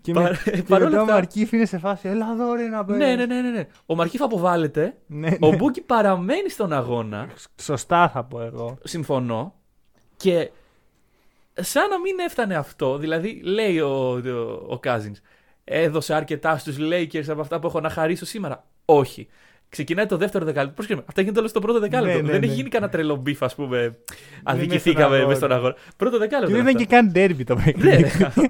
Και, 0.00 0.12
Παρ- 0.12 0.46
με, 0.46 0.52
και 0.52 0.62
παρόλα 0.62 0.88
μετά 0.90 1.00
ο 1.00 1.02
αυτά- 1.02 1.14
Μαρκίφ 1.14 1.52
είναι 1.52 1.64
σε 1.64 1.78
φάση. 1.78 2.08
Έλα 2.08 2.26
εδώ 2.32 2.54
ρε 2.54 2.68
να 2.68 2.84
Ναι, 2.84 2.96
ναι, 3.14 3.26
ναι, 3.26 3.40
ναι, 3.40 3.50
ναι. 3.50 3.66
Ο 3.86 3.94
Μαρκίφ 3.94 4.22
αποβάλλεται. 4.22 4.96
ναι, 5.06 5.36
Ο 5.40 5.50
ναι. 5.50 5.56
Μπούκι 5.56 5.80
παραμένει 5.80 6.50
στον 6.50 6.72
αγώνα. 6.72 7.28
Σωστά 7.60 8.08
θα 8.08 8.24
πω 8.24 8.40
εγώ. 8.42 8.78
Συμφωνώ. 8.84 9.54
Και 10.16 10.50
σαν 11.52 11.88
να 11.88 12.00
μην 12.00 12.18
έφτανε 12.18 12.54
αυτό, 12.54 12.98
δηλαδή 12.98 13.40
λέει 13.44 13.78
ο, 13.80 14.10
ο, 14.10 14.74
ο 14.74 14.80
Cousins, 14.84 15.16
έδωσε 15.64 16.14
αρκετά 16.14 16.58
στους 16.58 16.76
Lakers 16.80 17.28
από 17.28 17.40
αυτά 17.40 17.58
που 17.58 17.66
έχω 17.66 17.80
να 17.80 17.90
χαρίσω 17.90 18.24
σήμερα. 18.24 18.64
Όχι. 18.84 19.28
Ξεκινάει 19.70 20.06
το 20.06 20.16
δεύτερο 20.16 20.44
δεκάλεπτο. 20.44 20.74
Πρόσεχε, 20.74 21.02
αυτά 21.06 21.20
γίνεται 21.20 21.38
όλα 21.40 21.48
στο 21.48 21.60
πρώτο 21.60 21.80
δεκάλεπτο. 21.80 22.16
Ναι, 22.16 22.22
ναι, 22.22 22.30
δεν 22.30 22.40
ναι. 22.40 22.46
έχει 22.46 22.54
γίνει 22.54 22.68
κανένα 22.68 22.90
τρελό 22.90 23.16
beef, 23.16 23.42
ας 23.42 23.54
πούμε. 23.54 23.76
μέσα 23.78 23.94
Αδικηθήκαμε 24.42 25.16
στον 25.16 25.26
μέσα 25.26 25.38
στον 25.38 25.52
αγώνα. 25.52 25.74
Πρώτο 25.96 26.12
Και 26.16 26.22
δεκάλεπτο. 26.22 26.52
δεν 26.56 26.60
είναι 26.60 26.70
ήταν 26.70 26.86
και 26.86 26.94
αυτά. 26.94 26.96
καν 26.96 27.12
ντέρμπι 27.12 27.44
το 27.44 27.54
Ναι, 27.54 27.62
παιχνίδι. 27.64 28.02
ναι. 28.18 28.48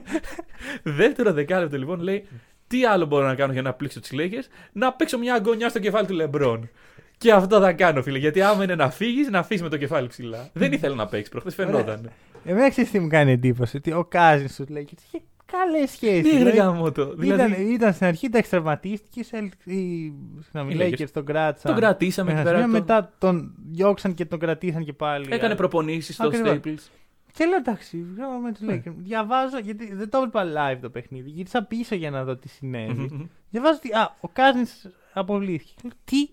Δεύτερο 1.03 1.33
δεκάλεπτο 1.33 1.79
λοιπόν 1.79 2.01
λέει: 2.01 2.27
Τι 2.67 2.85
άλλο 2.85 3.07
μπορώ 3.07 3.27
να 3.27 3.35
κάνω 3.35 3.53
για 3.53 3.63
να 3.63 3.73
πλήξω 3.73 4.01
τους 4.01 4.09
Lakers, 4.13 4.47
να 4.73 4.93
παίξω 4.93 5.19
μια 5.19 5.35
αγκωνιά 5.35 5.69
στο 5.69 5.79
κεφάλι 5.79 6.07
του 6.07 6.15
Λεμπρόν. 6.15 6.71
Και 7.19 7.33
αυτό 7.33 7.61
θα 7.61 7.73
κάνω, 7.73 8.03
φίλε. 8.03 8.19
Γιατί 8.19 8.43
άμα 8.43 8.65
είναι 8.65 8.75
να 8.75 8.91
φύγεις, 8.91 9.29
να 9.29 9.39
φύγεις 9.39 9.63
με 9.63 9.69
το 9.69 9.77
κεφάλι 9.77 10.09
ψηλά. 10.09 10.49
Δεν 10.53 10.73
ήθελα 10.73 10.95
να 10.95 11.07
παίξεις 11.07 11.29
προχθές, 11.29 11.55
φαινόταν. 11.55 12.11
Εμένα 12.45 12.71
ξέρεις 12.71 12.91
τι 12.91 12.99
μου 12.99 13.09
κάνει 13.09 13.33
εντύπωση. 13.33 13.77
Ότι 13.77 13.93
ο 13.93 14.05
Cousins 14.05 14.53
στους 14.53 14.65
Lakers 14.69 14.95
είχε 15.07 15.23
καλές 15.53 15.87
σχέσεις. 15.87 16.31
Τι 16.37 16.43
ρε 16.43 16.51
γαμώτο. 16.51 17.03
Ήταν, 17.03 17.17
Δηλαδή, 17.19 17.73
ήταν 17.73 17.93
στην 17.93 18.07
αρχή, 18.07 18.29
τα 18.29 18.41
τραυματίστηκε. 18.41 19.21
Οι 19.65 20.13
συγγνώμη, 20.41 20.75
Οι 20.75 20.77
οι 20.77 20.95
Lakers. 20.99 21.01
Lakers 21.03 21.11
τον 21.13 21.25
κράτησαν. 21.25 21.73
τον 21.73 21.81
κρατήσαμε 21.81 22.31
εκεί 22.31 22.39
Μέχρι 22.39 22.55
πέρα. 22.55 22.63
στιγμή, 22.67 22.85
τον- 22.87 22.97
Μετά 22.97 23.15
τον 23.19 23.55
διώξαν 23.71 24.15
και 24.15 24.25
τον 24.25 24.39
κρατήσαν 24.39 24.85
και 24.85 24.93
πάλι. 24.93 25.27
Έκανε 25.31 25.55
προπονήσεις 25.55 26.15
στο 26.15 26.27
Ακριβώς. 26.27 26.51
Staples. 26.65 26.91
Και 27.33 27.45
λέω 27.45 27.57
εντάξει, 27.57 28.05
εγώ 28.19 28.31
με 28.39 28.53
τους 28.53 28.61
Ναι. 28.61 28.75
Lakers. 28.87 28.95
Διαβάζω, 28.97 29.59
γιατί 29.59 29.95
δεν 29.95 30.11
το 30.11 30.19
έβλεπα 30.19 30.45
live 30.45 30.79
το 30.83 30.91
παιχνίδι. 30.91 31.31
Γύρισα 31.31 31.63
πίσω 31.65 31.95
για 31.95 32.11
να 32.11 32.25
δω 32.25 32.37
τι 32.37 32.49
συνέβη. 32.49 33.09
Μμμ. 33.13 33.27
Διαβάζω 33.51 33.77
ότι 33.85 33.93
α, 33.93 34.17
ο 34.21 34.29
Κάζιν 34.29 34.67
αποβλήθηκε. 35.13 35.73
Λέω, 35.83 35.93
Τι, 36.05 36.29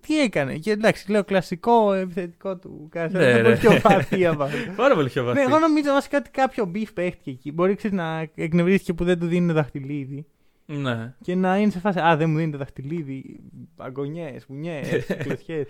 τι 0.00 0.20
έκανε. 0.20 0.54
Και 0.58 0.70
εντάξει, 0.70 1.10
λέω 1.10 1.24
κλασικό 1.24 1.92
επιθετικό 1.92 2.56
του 2.56 2.88
Κάζιν. 2.90 3.18
Ναι, 3.18 3.24
Ναι, 3.26 3.32
ναι. 3.32 3.42
πολύ 3.42 3.56
πιο 3.56 3.80
βαθύ 3.80 4.26
από 4.26 4.42
αυτό. 4.42 4.56
Πάρα 4.76 4.94
πολύ 4.94 5.08
πιο 5.08 5.22
Ναι, 5.22 5.28
βαθύ. 5.28 5.40
εγώ 5.40 5.58
νομίζω 5.58 5.92
βασικά 5.92 6.18
ότι 6.18 6.30
κάποιο 6.30 6.70
beef 6.74 6.88
παίχτηκε 6.94 7.30
εκεί. 7.30 7.52
Μπορεί 7.52 7.74
ξέρεις, 7.74 7.96
να 7.96 8.28
εκνευρίστηκε 8.34 8.92
που 8.94 9.04
δεν 9.04 9.18
του 9.18 9.26
δίνουν 9.26 9.54
δαχτυλίδι. 9.54 10.26
Ναι. 10.66 11.14
Και 11.22 11.34
να 11.34 11.58
είναι 11.58 11.70
σε 11.70 11.78
φάση. 11.78 11.98
Α, 12.00 12.16
δεν 12.16 12.30
μου 12.30 12.36
δίνετε 12.36 12.56
δαχτυλίδι. 12.56 13.40
Αγωνιέ, 13.76 14.36
μπουνιέ, 14.48 14.80
κλωσιέ. 15.22 15.66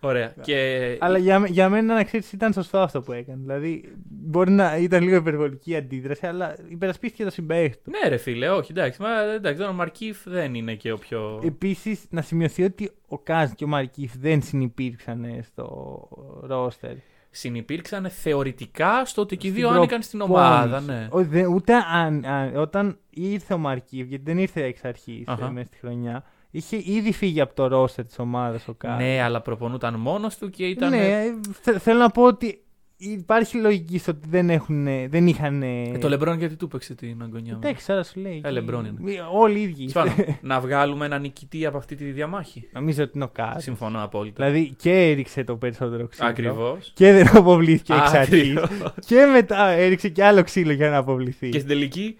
Ωραία. 0.00 0.34
Και... 0.40 0.96
Αλλά 1.00 1.18
για, 1.18 1.38
με- 1.38 1.48
για 1.48 1.68
μένα 1.68 1.94
να 1.94 2.04
ξέρεις 2.04 2.32
ήταν 2.32 2.52
σωστό 2.52 2.78
αυτό 2.78 3.02
που 3.02 3.12
έκανε. 3.12 3.38
Δηλαδή, 3.40 3.92
μπορεί 4.08 4.50
να 4.50 4.76
ήταν 4.76 5.02
λίγο 5.02 5.16
υπερβολική 5.16 5.70
η 5.70 5.76
αντίδραση, 5.76 6.26
αλλά 6.26 6.56
υπερασπίστηκε 6.68 7.24
το 7.24 7.30
συμπαίχτη 7.30 7.82
του. 7.84 7.90
Ναι, 8.02 8.08
ρε 8.08 8.16
φίλε, 8.16 8.50
όχι, 8.50 8.72
εντάξει. 8.72 9.02
Μα 9.02 9.08
εντάξει, 9.34 9.58
τώρα 9.58 9.70
ο 9.70 9.74
Μαρκίφ 9.74 10.18
δεν 10.28 10.54
είναι 10.54 10.74
και 10.74 10.92
ο 10.92 10.96
πιο. 10.98 11.40
Επίσης, 11.44 12.06
να 12.10 12.22
σημειωθεί 12.22 12.62
ότι 12.64 12.90
ο 13.08 13.18
Κάζ 13.18 13.50
και 13.50 13.64
ο 13.64 13.68
Μαρκίφ 13.68 14.12
δεν 14.18 14.42
συνεπήρξαν 14.42 15.26
στο 15.42 16.08
ρόστερ. 16.42 16.94
Συνυπήρξαν 17.30 18.10
θεωρητικά 18.10 19.04
στο 19.04 19.22
ότι 19.22 19.36
και 19.36 19.46
οι 19.46 19.50
Στην 19.50 19.62
δύο 19.62 19.70
άνοικαν 19.72 20.02
στην 20.02 20.20
ομάδα. 20.20 20.60
προπόνηση. 20.76 20.90
Ναι. 20.90 21.06
Ο- 21.10 21.24
δε- 21.24 21.46
ούτε 21.46 21.74
αν, 21.94 22.24
αν- 22.24 22.56
όταν 22.56 22.98
ήρθε 23.10 23.54
ο 23.54 23.58
Μαρκίβ, 23.58 24.08
γιατί 24.08 24.24
δεν 24.24 24.38
ήρθε 24.38 24.62
εξ 24.64 24.84
αρχής 24.84 25.28
Αχα. 25.28 25.50
μέσα 25.50 25.66
στη 25.66 25.76
χρονιά, 25.78 26.24
είχε 26.50 26.76
ήδη 26.84 27.12
φύγει 27.12 27.40
από 27.40 27.54
το 27.54 27.66
ρόστερ 27.66 28.04
της 28.06 28.18
ομάδας 28.18 28.68
ο 28.68 28.74
Κάζ. 28.74 28.96
ναι, 28.96 29.20
αλλά 29.22 29.40
προπονούταν 29.40 29.94
μόνος 29.94 30.38
του 30.38 30.50
και 30.50 30.66
ήταν. 30.66 30.90
Ναι, 30.90 31.22
θε- 31.60 31.80
θέλω 31.80 31.98
να 31.98 32.10
πω 32.10 32.22
ότι 32.22 32.62
υπάρχει 33.00 33.56
λογική 33.56 33.98
στο 33.98 34.10
ότι 34.12 34.28
δεν, 34.28 34.50
έχουν, 34.50 34.84
δεν 35.08 35.26
είχαν. 35.26 35.62
Ε, 35.62 35.98
το 36.00 36.08
Λεμπρόν 36.08 36.38
γιατί 36.38 36.56
του 36.56 36.68
παίξε 36.68 36.94
την 36.94 37.22
αγωνιά 37.22 37.52
μου; 37.52 37.60
Εντάξει, 37.62 37.92
άρα 37.92 38.02
σου 38.02 38.20
λέει. 38.20 38.40
Ε, 38.44 38.50
Λεμπρόν 38.50 38.84
είναι. 38.84 38.98
Μη- 39.00 39.18
Όλοι 39.32 39.58
οι 39.58 39.62
ίδιοι. 39.62 39.88
Σπάνω, 39.88 40.14
να 40.40 40.60
βγάλουμε 40.60 41.04
ένα 41.06 41.18
νικητή 41.18 41.66
από 41.66 41.76
αυτή 41.76 41.94
τη 41.96 42.04
διαμάχη. 42.04 42.68
Νομίζω 42.72 43.02
ότι 43.02 43.12
είναι 43.14 43.24
ο 43.24 43.28
Κάζ. 43.28 43.62
Συμφωνώ 43.62 44.02
απόλυτα. 44.02 44.44
Δηλαδή 44.46 44.74
και 44.78 44.92
έριξε 45.10 45.44
το 45.44 45.56
περισσότερο 45.56 46.06
ξύλο. 46.08 46.28
Ακριβώς. 46.28 46.90
Και 46.94 47.12
δεν 47.12 47.36
αποβλήθηκε 47.36 47.92
εξ 47.92 48.12
αρχής. 48.12 48.56
Ακριβώς. 48.56 48.92
και 49.06 49.24
μετά 49.32 49.66
έριξε 49.68 50.08
και 50.08 50.24
άλλο 50.24 50.42
ξύλο 50.42 50.72
για 50.72 50.90
να 50.90 50.96
αποβληθεί. 50.96 51.48
Και 51.48 51.56
στην 51.58 51.68
τελική, 51.70 52.18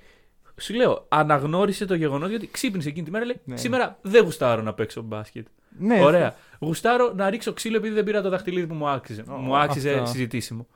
σου 0.56 0.74
λέω, 0.74 1.04
αναγνώρισε 1.08 1.84
το 1.84 1.94
γεγονός 1.94 2.30
γιατί 2.30 2.48
ξύπνησε 2.50 2.88
εκείνη 2.88 3.04
τη 3.04 3.10
μέρα. 3.10 3.24
Λέει: 3.24 3.40
Ναι. 3.44 3.56
Σήμερα 3.56 3.98
δεν 4.02 4.24
γουστάρω 4.24 4.62
να 4.62 4.72
παίξω 4.74 5.02
μπάσκετ. 5.02 5.46
Ναι, 5.78 6.04
Ωραία. 6.04 6.34
Γουστάρω 6.60 7.12
να 7.16 7.30
ρίξω 7.30 7.52
ξύλο 7.52 7.76
επειδή 7.76 7.94
δεν 7.94 8.04
πήρα 8.04 8.22
το 8.22 8.28
δαχτυλίδι 8.28 8.66
που 8.66 8.74
μου 8.74 8.88
άξιζε. 8.88 9.24
Ω, 9.28 9.32
μου 9.32 9.56
άξιζε 9.56 9.92
αυτό. 9.92 10.06
συζητήσιμο. 10.06 10.66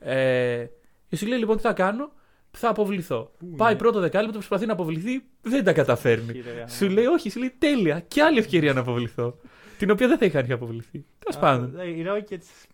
Ε, 0.00 0.64
και 1.08 1.16
σου 1.16 1.26
λέει 1.26 1.38
λοιπόν 1.38 1.56
τι 1.56 1.62
θα 1.62 1.72
κάνω, 1.72 2.10
θα 2.50 2.68
αποβληθώ. 2.68 3.30
Πάει 3.56 3.76
πρώτο 3.76 4.00
δεκάλεπτο, 4.00 4.32
προσπαθεί 4.36 4.66
να 4.66 4.72
αποβληθεί, 4.72 5.22
δεν 5.42 5.64
τα 5.64 5.72
καταφέρνει. 5.72 6.32
Κύριε 6.32 6.52
γάμο. 6.52 6.68
Σου 6.68 6.88
λέει 6.88 7.04
όχι, 7.04 7.30
σου 7.30 7.38
λέει 7.38 7.54
τέλεια, 7.58 8.00
και 8.00 8.22
άλλη 8.22 8.38
ευκαιρία 8.38 8.72
να 8.72 8.80
αποβληθώ. 8.80 9.36
την 9.78 9.90
οποία 9.90 10.08
δεν 10.08 10.18
θα 10.18 10.24
είχαν 10.24 10.52
αποβληθεί. 10.52 11.04
Τέλος 11.18 11.40
πάντων. 11.40 11.80
Α, 11.80 11.84
Οι 11.84 12.04
Rockets 12.08 12.66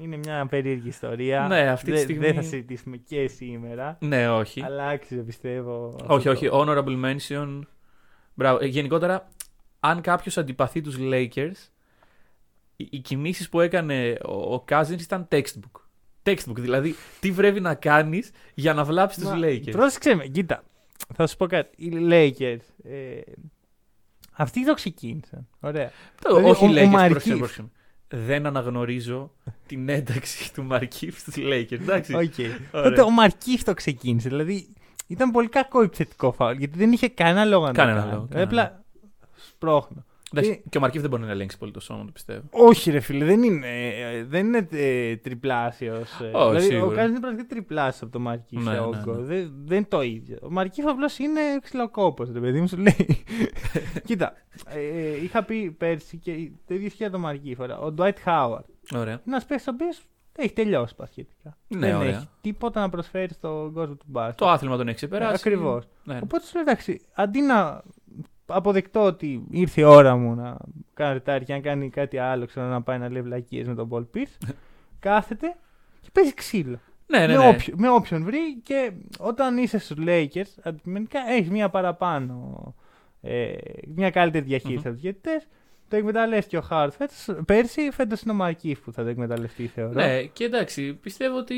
είναι 0.00 0.16
μια 0.16 0.46
περίεργη 0.50 0.88
ιστορία. 0.88 1.46
Ναι, 1.48 1.60
αυτή 1.68 1.84
τη 1.84 1.90
Δεν- 1.92 2.00
στιγμή- 2.00 2.24
Δεν 2.24 2.34
θα 2.34 2.42
συζητήσουμε 2.42 2.96
και 2.96 3.28
σήμερα. 3.28 3.96
Ναι, 4.00 4.30
όχι. 4.30 4.62
Αλλά 4.62 4.86
άξιζε 4.86 5.20
πιστεύω. 5.20 5.96
Όχι, 6.06 6.28
αυτό 6.28 6.30
όχι. 6.30 6.48
το- 6.48 6.60
Honorable 6.66 7.04
mention. 7.04 7.58
Μπράβο. 8.34 8.58
Ε, 8.62 8.66
γενικότερα, 8.66 9.28
αν 9.84 10.00
κάποιος 10.00 10.38
αντιπαθεί 10.38 10.80
τους 10.80 10.96
Lakers, 11.00 11.68
οι, 12.76 12.88
οι 12.90 12.98
κινήσεις 12.98 13.48
που 13.48 13.60
έκανε 13.60 14.18
ο, 14.24 14.54
ο 14.54 14.64
Cousins 14.68 15.00
ήταν 15.00 15.28
textbook. 15.30 15.80
Textbook, 16.24 16.54
δηλαδή 16.56 16.94
τι 17.20 17.30
πρέπει 17.32 17.60
να 17.60 17.74
κάνεις 17.74 18.30
για 18.54 18.74
να 18.74 18.84
βλάψεις 18.84 19.22
τους 19.22 19.30
Μα, 19.32 19.38
Lakers. 19.42 19.70
Πρόσεξε 19.70 20.14
με, 20.14 20.26
κοίτα. 20.26 20.64
Θα 21.14 21.26
σου 21.26 21.36
πω 21.36 21.46
κάτι. 21.46 21.84
Οι 21.84 21.90
Lakers. 22.10 22.90
Ε, 22.90 23.20
αυτοί 24.32 24.64
το 24.64 24.74
ξεκίνησαν. 24.74 25.48
Ωραία. 25.60 25.90
Το- 26.22 26.36
δηλαδή, 26.36 26.50
όχι 26.50 26.64
ο- 26.64 26.68
ο 26.68 26.72
Lakers, 26.72 26.94
Markieff. 26.94 27.08
πρόσεξε, 27.10 27.36
πρόσεξε. 27.36 27.70
Δεν 28.08 28.46
αναγνωρίζω 28.46 29.32
την 29.66 29.88
ένταξη 29.88 30.52
του 30.54 30.62
Markieff 30.64 31.18
στους 31.18 31.34
Lakers. 31.38 31.72
Εντάξει. 31.72 32.14
ΟΚ. 32.14 32.34
Ωραία. 32.72 32.88
Τότε 32.88 33.00
ο 33.02 33.10
Μαρκίφ 33.10 33.62
το 33.64 33.74
ξεκίνησε. 33.74 34.28
Δηλαδή 34.28 34.68
ήταν 35.06 35.30
πολύ 35.30 35.48
κακό 35.48 35.82
επιθετικό 35.82 36.32
φάουλ. 36.32 36.56
Γιατί 36.58 36.78
δεν 36.78 36.92
είχε 36.92 37.08
κανένα 37.08 37.44
λόγο 37.44 37.66
να 37.66 37.72
Κανένα 37.72 37.96
το 37.96 38.02
κάνει. 38.02 38.12
λόγο, 38.14 38.26
Δηλαδή, 38.26 38.46
κανένα 38.46 38.62
Απλά 38.66 38.81
σπρώχνω. 39.62 40.04
Εντάξει, 40.34 40.62
Και 40.68 40.78
ο 40.78 40.80
Μαρκίφ 40.80 41.00
δεν 41.00 41.10
μπορεί 41.10 41.22
να 41.22 41.30
ελέγξει 41.30 41.58
πολύ 41.58 41.72
το 41.72 41.80
σώμα 41.80 42.04
του, 42.04 42.12
πιστεύω. 42.12 42.42
Όχι, 42.50 42.90
ρε 42.90 43.00
φίλε, 43.00 43.24
δεν 43.24 43.42
είναι, 43.42 43.66
ε, 43.66 44.24
δεν 44.24 44.46
είναι 44.46 44.68
ε, 44.70 45.16
τριπλάσιος. 45.16 46.10
Όχι, 46.20 46.26
δηλαδή, 46.30 46.56
ο 46.56 46.60
σίγουρα. 46.60 46.94
Κάζι 46.96 47.10
είναι 47.10 47.20
πραγματικά 47.20 47.48
τριπλάσιος 47.54 48.02
από 48.02 48.12
τον 48.12 48.22
Μαρκίφ 48.22 48.58
Ναι, 48.58 48.64
σε 48.64 48.70
ναι, 48.70 48.80
όγκο. 48.80 49.12
ναι. 49.14 49.22
Δεν, 49.22 49.52
δεν 49.64 49.76
είναι 49.76 49.86
το 49.88 50.02
ίδιο. 50.02 50.38
Ο 50.42 50.50
Μαρκίφ 50.50 50.86
απλώς 50.86 51.18
είναι 51.18 51.40
ξυλοκόπος, 51.62 52.32
ρε 52.32 52.40
παιδί 52.40 52.60
μου, 52.60 52.68
σου 52.68 52.76
λέει. 52.76 53.24
Κοίτα, 54.06 54.32
ε, 54.68 55.22
είχα 55.22 55.42
πει 55.44 55.70
πέρσι 55.70 56.16
και 56.16 56.32
το 56.66 56.74
ίδιο 56.74 56.86
ισχύει 56.86 57.02
για 57.02 57.10
τον 57.10 57.20
Μαρκίφ. 57.20 57.58
ωραία. 57.58 57.78
Ο 57.78 57.92
Ντουάιτ 57.92 58.18
Χάουαρντ 58.18 58.64
Ωραία. 58.94 59.12
είναι 59.12 59.22
ένας 59.26 59.44
παίκτης 59.44 59.66
ο 59.66 59.70
οποίος 59.74 60.02
έχει 60.36 60.52
τελειώσει 60.52 60.94
πασχετικά. 60.94 61.56
Ναι, 61.68 61.86
δεν 61.86 61.96
ωραία. 61.96 62.08
έχει 62.08 62.28
τίποτα 62.40 62.80
να 62.80 62.88
προσφέρει 62.88 63.32
στον 63.32 63.72
κόσμο 63.72 63.94
του 63.94 64.06
μπάσκετ. 64.06 64.38
Το 64.38 64.48
άθλημα 64.48 64.76
τον 64.76 64.86
έχει 64.86 64.96
ξεπεράσει. 64.96 65.34
Ακριβώς. 65.34 65.84
Ναι, 66.04 66.14
ναι. 66.14 66.20
Οπότε 66.22 66.44
σου 66.46 66.52
λέω 66.54 66.62
εντάξει, 66.62 67.00
αντί 67.14 67.40
να 67.40 67.82
αποδεκτό 68.46 69.00
ότι 69.04 69.46
ήρθε 69.50 69.80
η 69.80 69.84
ώρα 69.84 70.16
μου 70.16 70.34
να 70.34 70.56
κάνω 70.94 71.12
ρετάρι 71.12 71.44
και 71.44 71.52
να 71.52 71.60
κάνει 71.60 71.90
κάτι 71.90 72.18
άλλο, 72.18 72.46
ξέρω 72.46 72.66
να 72.66 72.82
πάει 72.82 72.98
να 72.98 73.10
λέει 73.10 73.22
βλακίες 73.22 73.66
με 73.66 73.74
τον 73.74 73.88
Paul 73.92 74.16
Pierce. 74.16 74.48
κάθεται 74.98 75.56
και 76.00 76.08
παίζει 76.12 76.34
ξύλο. 76.34 76.80
Ναι, 77.06 77.18
ναι, 77.26 77.36
με, 77.36 77.42
ναι. 77.42 77.48
όποιο- 77.48 77.74
με 77.76 77.90
όποιον 77.90 78.24
βρει 78.24 78.60
και 78.62 78.92
όταν 79.18 79.56
είσαι 79.58 79.78
στους 79.78 79.96
Lakers, 80.06 80.52
αντικειμενικά 80.62 81.20
έχεις 81.28 81.50
μια 81.50 81.68
παραπάνω, 81.68 82.74
ε, 83.20 83.52
μια 83.94 84.10
καλύτερη 84.10 84.44
διαχείριση 84.44 84.78
Μμμ. 84.78 84.84
από 84.86 84.92
τους 84.92 85.00
διαιτητές. 85.02 85.46
Το 85.88 85.96
εκμεταλλεύτηκε 85.96 86.56
ο 86.56 86.60
Χάουρτ 86.60 86.92
φέτος, 86.92 87.28
πέρσι, 87.46 87.90
φέτος 87.92 88.22
είναι 88.22 88.32
ο 88.32 88.34
Μαρκίφ 88.34 88.80
που 88.80 88.92
θα 88.92 89.02
το 89.02 89.08
εκμεταλλευτεί 89.08 89.66
θεωρώ. 89.66 89.92
Ναι, 89.92 90.22
και 90.22 90.44
εντάξει, 90.44 90.94
πιστεύω 90.94 91.36
ότι 91.38 91.54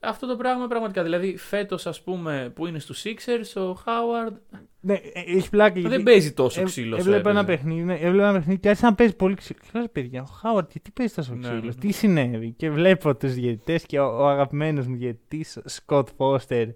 αυτό 0.00 0.26
το 0.26 0.36
πράγμα 0.36 0.66
πραγματικά. 0.66 1.02
Δηλαδή, 1.02 1.36
φέτος, 1.36 1.86
ας 1.86 2.02
πούμε, 2.02 2.52
που 2.54 2.66
είναι 2.66 2.78
στους 2.78 3.04
Sixers, 3.04 3.60
ο 3.62 3.72
Χάουαρντ 3.74 4.36
Ναι, 4.80 4.94
ε, 4.94 5.00
έχει 5.36 5.48
πλάκα 5.50 5.78
γιατί 5.78 5.94
δεν 5.96 6.04
παίζει 6.04 6.32
τόσο 6.32 6.60
ε, 6.60 6.64
ξύλος. 6.64 6.98
όσο 6.98 7.08
Έβλεπα 7.08 7.30
ένα 7.30 7.40
έπαιζε. 7.40 7.56
παιχνίδι, 7.56 7.82
ναι, 7.82 7.94
έβλεπα 7.94 8.28
ένα 8.28 8.38
παιχνίδι 8.38 8.60
και 8.60 8.68
άρχισε 8.68 8.86
να 8.86 8.94
παίζει 8.94 9.16
πολύ 9.16 9.34
ξύλο. 9.34 9.58
Και 9.62 9.68
λέω, 9.72 9.82
«Ρε 9.82 9.88
παιδιά, 9.88 10.22
ο 10.22 10.24
Χάουαρτ 10.26 10.70
γιατί 10.72 10.90
παίζει 10.90 11.14
τόσο 11.14 11.34
Ναι, 11.34 11.40
ξύλος, 11.40 11.62
ναι, 11.62 11.68
ναι. 11.68 11.74
τι 11.74 11.92
συνέβη; 11.92 12.50
Και 12.56 12.70
βλέπω 12.70 13.16
τους 13.16 13.34
διαιτητές 13.34 13.82
και 13.84 13.98
ο, 14.00 14.04
ο 14.18 14.28
αγαπημένος 14.28 14.86
μου 14.86 14.96
διαιτητής, 14.96 15.58
Σκοτ 15.64 16.08
Φώστερ, 16.16 16.68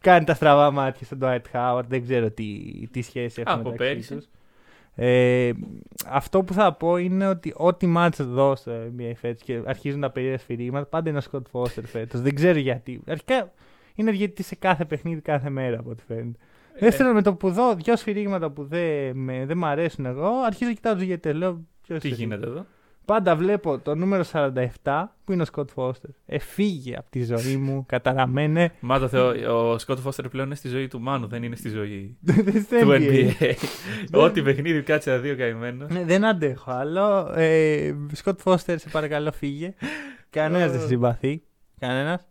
κάνει 0.00 0.24
τα 0.24 0.34
στραβά 0.34 0.70
μάτια 0.70 1.06
στον 1.06 1.18
Dwight 1.22 1.44
Χάουαρτ. 1.50 1.88
Δεν 1.88 2.02
ξέρω 2.02 2.30
τι, 2.30 2.62
τι 2.90 3.02
σχέση 3.02 3.40
έχουν 3.46 3.60
Από 3.60 3.70
μεταξύ 3.70 3.92
πέρυσι. 3.92 4.28
Τους. 4.94 5.04
Ε, 5.04 5.50
αυτό 6.06 6.42
που 6.42 6.52
θα 6.52 6.72
πω 6.72 6.96
είναι 6.96 7.26
ότι 7.28 7.52
ό,τι 7.56 7.86
μάτς 7.86 8.22
δω 8.26 8.56
στο 8.56 8.72
NBA 8.72 9.12
φέτος 9.16 9.42
και 9.42 9.62
αρχίζουν 9.66 10.00
τα 10.00 10.10
περίεργα 10.10 10.38
σφυρίγματα, 10.38 10.86
πάντα 10.86 11.08
είναι 11.08 11.18
ο 11.18 11.20
Σκοτ 11.20 11.46
Φώστερ 11.50 11.86
φέτος. 11.86 12.20
Δεν 12.20 12.34
ξέρω 12.34 12.58
γιατί. 12.58 13.00
Αρχικά 13.06 13.52
είναι 13.94 14.10
διαιτητή 14.10 14.42
σε 14.42 14.54
κάθε 14.54 14.84
παιχνίδι 14.84 15.20
κάθε 15.20 15.50
μέρα 15.50 15.78
από 15.78 15.90
ό,τι 15.90 16.02
φαίνεται. 16.06 16.38
Ε, 16.74 16.78
Δεύτερον, 16.78 17.14
με 17.14 17.22
το 17.22 17.34
που 17.34 17.50
δω 17.50 17.74
δυο 17.74 17.96
σφυρίγματα 17.96 18.50
που 18.50 18.64
δεν 18.64 19.16
με, 19.16 19.44
δεν 19.46 19.56
μ' 19.58 19.64
αρέσουν 19.64 20.06
εγώ, 20.06 20.28
αρχίζω 20.46 20.68
να 20.70 20.74
κοιτάω 20.76 20.94
τους 20.94 21.02
γιατί 21.02 21.32
λέω. 21.32 21.60
ποιος 21.82 22.00
Τι 22.00 22.08
εσύ. 22.08 22.16
γίνεται 22.16 22.46
εδώ; 22.46 22.66
Πάντα 23.04 23.36
βλέπω 23.36 23.78
το 23.78 23.94
νούμερο 23.94 24.24
47 24.32 25.04
που 25.24 25.32
είναι 25.32 25.42
ο 25.42 25.44
Σκοτ 25.44 25.70
Φώστερ. 25.70 26.10
Εφύγε 26.26 26.96
από 26.96 27.10
τη 27.10 27.24
ζωή 27.24 27.56
μου, 27.56 27.84
καταραμένε. 27.88 28.72
Μα 28.80 28.98
το 28.98 29.08
Θεό, 29.08 29.70
ο 29.72 29.78
Σκότ 29.78 29.98
Φώστερ 29.98 30.28
πλέον 30.28 30.46
είναι 30.46 30.54
στη 30.54 30.68
ζωή 30.68 30.88
του 30.88 31.00
Μάνου, 31.00 31.26
δεν 31.26 31.42
είναι 31.42 31.56
στη 31.56 31.68
ζωή 31.68 32.16
Δεν 32.20 32.44
του 32.44 32.60
στέλνει. 32.60 33.36
NBA. 33.40 33.54
Ό,τι 34.24 34.42
παιχνίδι 34.42 34.82
κάτσε 34.82 35.18
δύο 35.18 35.36
καημένος. 35.36 35.90
Ναι, 35.90 36.04
δεν 36.04 36.24
αντέχω 36.24 36.70
άλλο. 36.70 37.32
Ε, 37.34 37.94
Σκοτ 38.12 38.40
Φώστερ, 38.40 38.78
σε 38.78 38.88
παρακαλώ, 38.88 39.32
φύγε. 39.32 39.74
Κανένας 40.30 40.70
δεν 40.70 40.80
σε 40.80 40.86
συμπαθεί. 40.86 41.42
Κανένας. 41.78 42.29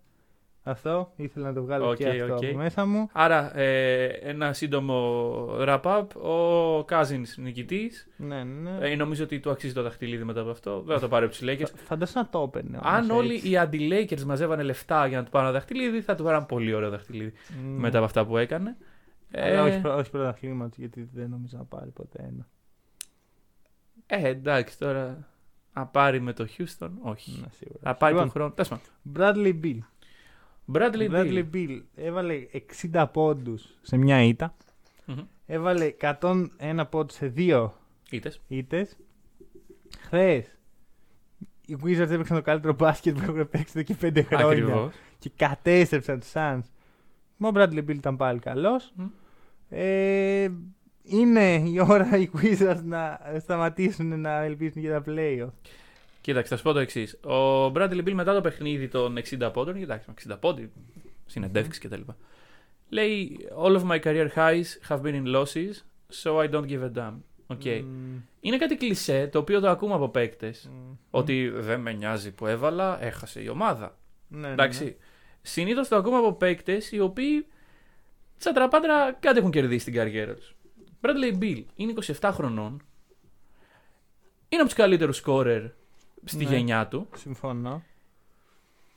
Αυτό 0.69 1.11
ήθελα 1.15 1.47
να 1.47 1.53
το 1.53 1.61
βγάλω 1.63 1.89
Οκ, 1.89 1.95
και 1.95 2.09
αυτό 2.09 2.33
οκ. 2.35 2.43
από 2.43 2.57
μέσα 2.57 2.85
μου. 2.85 3.09
Άρα, 3.11 3.57
ε, 3.57 4.05
ένα 4.05 4.53
σύντομο 4.53 5.47
wrap-up. 5.59 6.05
Ο 6.15 6.77
Cousins 6.79 7.35
νικητής. 7.37 8.07
Ναι, 8.17 8.43
ναι. 8.43 8.77
Ε, 8.91 8.95
νομίζω 8.95 9.23
ότι 9.23 9.39
του 9.39 9.49
αξίζει 9.51 9.73
το 9.73 9.81
δαχτυλίδι 9.81 10.23
μετά 10.23 10.41
από 10.41 10.49
αυτό. 10.49 10.81
Δεν 10.81 10.95
θα 10.95 11.01
το 11.01 11.07
πάρει 11.07 11.25
από 11.25 11.35
τους 11.35 11.45
Lakers. 11.45 11.57
Φα- 11.75 11.83
Φαντάσου 11.85 12.17
να 12.17 12.27
το 12.29 12.41
έπαιρνε. 12.47 12.77
όμως, 12.77 12.91
Αν 12.93 13.09
όλοι 13.09 13.33
έτσι. 13.35 13.49
οι 13.49 13.57
αντι-Lakers 13.57 14.21
μαζεύανε 14.23 14.63
λεφτά 14.63 15.07
για 15.07 15.17
να 15.17 15.23
του 15.23 15.29
πάρουν 15.29 15.47
ένα 15.49 15.57
δαχτυλίδι, 15.57 16.01
θα 16.01 16.15
του 16.15 16.23
πάρουν 16.23 16.45
πολύ 16.45 16.73
ωραίο 16.73 16.89
δαχτυλίδι 16.89 17.33
Μμ. 17.63 17.67
μετά 17.79 17.97
από 17.97 18.05
αυτά 18.05 18.25
που 18.25 18.37
έκανε. 18.37 18.77
Αλλά 19.35 19.45
Ε, 19.45 19.59
όχι, 19.59 19.79
πρω- 19.81 19.97
όχι 19.97 20.09
πρωταθλήματο, 20.09 20.75
γιατί 20.77 21.09
δεν 21.13 21.29
νομίζω 21.29 21.57
να 21.57 21.63
πάρει 21.63 21.89
ποτέ 21.89 22.23
ένα. 22.23 22.47
ε, 24.05 24.27
εντάξει 24.29 24.77
τώρα. 24.79 25.27
Να 25.73 25.85
πάρει 25.85 26.19
με 26.21 26.33
το 26.33 26.47
Houston, 26.57 26.89
όχι. 27.01 27.31
Ναι, 27.41 27.47
σίγουρα. 27.51 27.79
Να 27.81 27.95
πάρει 27.95 28.13
Λοιπόν, 28.13 28.29
τον 28.31 28.35
χρόνο. 28.35 28.51
Τέλο 28.51 28.67
πάντων. 28.69 28.85
Bradley 29.15 29.59
Bill. 29.65 29.77
Bradley, 30.73 31.09
Bradley 31.09 31.43
Beal. 31.53 31.55
Bill 31.55 31.81
έβαλε 31.95 32.33
60 32.91 33.05
πόντους 33.13 33.77
σε 33.81 33.97
μια 33.97 34.23
ήττα. 34.23 34.55
Μμμ. 35.05 35.19
Έβαλε 35.45 35.93
101 35.99 36.83
πόντους 36.89 37.15
σε 37.15 37.27
δύο 37.27 37.73
Ήτες. 38.09 38.41
ήττες. 38.47 38.97
Χθες 39.99 40.59
οι 41.69 41.77
Wizards 41.83 42.09
έπαιξαν 42.09 42.35
το 42.37 42.41
καλύτερο 42.41 42.73
μπάσκετ 42.73 43.17
που 43.17 43.23
έχουν 43.23 43.49
παίξει 43.49 43.73
εδώ 43.75 43.81
και 43.81 43.95
5 44.01 44.23
χρόνια. 44.25 44.47
Ακριβώς. 44.47 44.93
Και 45.19 45.31
κατέστρεψαν 45.35 46.19
τους 46.19 46.31
Suns. 46.33 46.61
Μα 47.37 47.47
ο 47.47 47.51
Bradley 47.55 47.77
Bill 47.77 47.95
ήταν 47.95 48.17
πάλι 48.17 48.39
καλός. 48.39 48.93
Μμ. 48.95 49.05
Ε, 49.69 50.49
είναι 51.03 51.55
η 51.55 51.79
ώρα 51.87 52.17
οι 52.17 52.29
Wizards 52.41 52.81
να 52.83 53.19
σταματήσουν 53.39 54.21
να 54.21 54.41
ελπίζουν 54.41 54.81
για 54.81 54.91
τα 54.91 55.03
playoff. 55.07 55.49
Κοίταξε, 56.21 56.49
θα 56.49 56.57
σου 56.57 56.63
πω 56.63 56.73
το 56.73 56.79
εξής. 56.79 57.13
Ο 57.13 57.65
Bradley 57.65 58.03
Bill 58.07 58.11
μετά 58.13 58.33
το 58.33 58.41
παιχνίδι 58.41 58.87
των 58.87 59.17
60 59.17 59.49
πόντων, 59.53 59.77
κοιτάξτε, 59.77 60.13
60 60.33 60.37
πόντι, 60.39 60.71
συνεντεύξεις 61.25 61.83
κτλ. 61.83 62.01
Λέει: 62.89 63.37
All 63.63 63.79
of 63.81 63.83
my 63.89 63.99
career 64.01 64.27
highs 64.35 64.65
have 64.89 65.01
been 65.01 65.23
in 65.23 65.35
losses, 65.35 65.73
so 66.23 66.35
I 66.37 66.49
don't 66.51 66.65
give 66.67 66.83
a 66.83 66.91
damn. 66.97 67.13
Okay. 67.57 67.81
Μμ, 67.83 68.17
Είναι 68.39 68.57
κάτι 68.57 68.75
κλισέ 68.75 69.27
το 69.27 69.39
οποίο 69.39 69.59
το 69.59 69.69
ακούμε 69.69 69.93
από 69.93 70.09
παίκτες. 70.09 70.69
μμ. 70.71 70.91
Ότι 71.09 71.49
δεν 71.49 71.79
με 71.79 71.93
νοιάζει 71.93 72.31
που 72.31 72.45
έβαλα, 72.47 73.03
έχασε 73.03 73.41
η 73.41 73.47
ομάδα. 73.47 73.97
Ναι, 74.27 74.39
ναι, 74.47 74.53
Εντάξει. 74.53 74.83
ναι. 74.83 74.95
Συνήθως 75.41 75.87
το 75.87 75.95
ακούμε 75.95 76.17
από 76.17 76.33
παίκτες 76.33 76.91
οι 76.91 76.99
οποίοι 76.99 77.45
τσατραπάντρα 78.37 79.11
κάτι 79.19 79.37
έχουν 79.39 79.51
κερδίσει 79.51 79.79
στην 79.79 79.93
καριέρα 79.93 80.33
τους. 80.33 80.55
Bradley 81.01 81.37
Bill 81.43 81.63
είναι 81.75 81.93
27 82.19 82.29
χρονών. 82.33 82.81
Είναι 84.49 84.61
από 84.61 84.65
τους 84.69 84.73
καλύτερους 84.73 85.17
σκόρερ 85.17 85.63
στη 86.29 86.43
Ναι. 86.45 86.55
γενιά 86.55 86.87
του. 86.87 87.07
Συμφωνώ. 87.15 87.83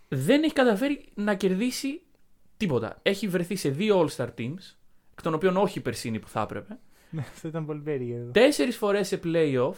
δεν 0.09 0.43
έχει 0.43 0.53
καταφέρει 0.53 1.05
να 1.14 1.35
κερδίσει 1.35 2.01
τίποτα. 2.57 2.99
Έχει 3.03 3.28
βρεθεί 3.28 3.57
σε 3.57 3.68
δύο 3.68 4.01
All-Star 4.07 4.28
teams, 4.39 4.74
εκ 5.12 5.22
των 5.22 5.35
οποίων 5.35 5.57
όχι 5.57 5.78
η 5.78 5.83
περσίνη 5.83 6.18
που 6.18 6.28
θα 6.28 6.41
έπρεπε. 6.41 6.78
Ναι, 7.11 7.20
Αυτό 7.20 7.49
ήταν 7.49 7.66
πολύ 7.66 7.80
περίεργο. 7.80 8.30
Τέσσερις 8.30 8.76
φορές 8.76 9.07
σε 9.09 9.20
playoff, 9.24 9.74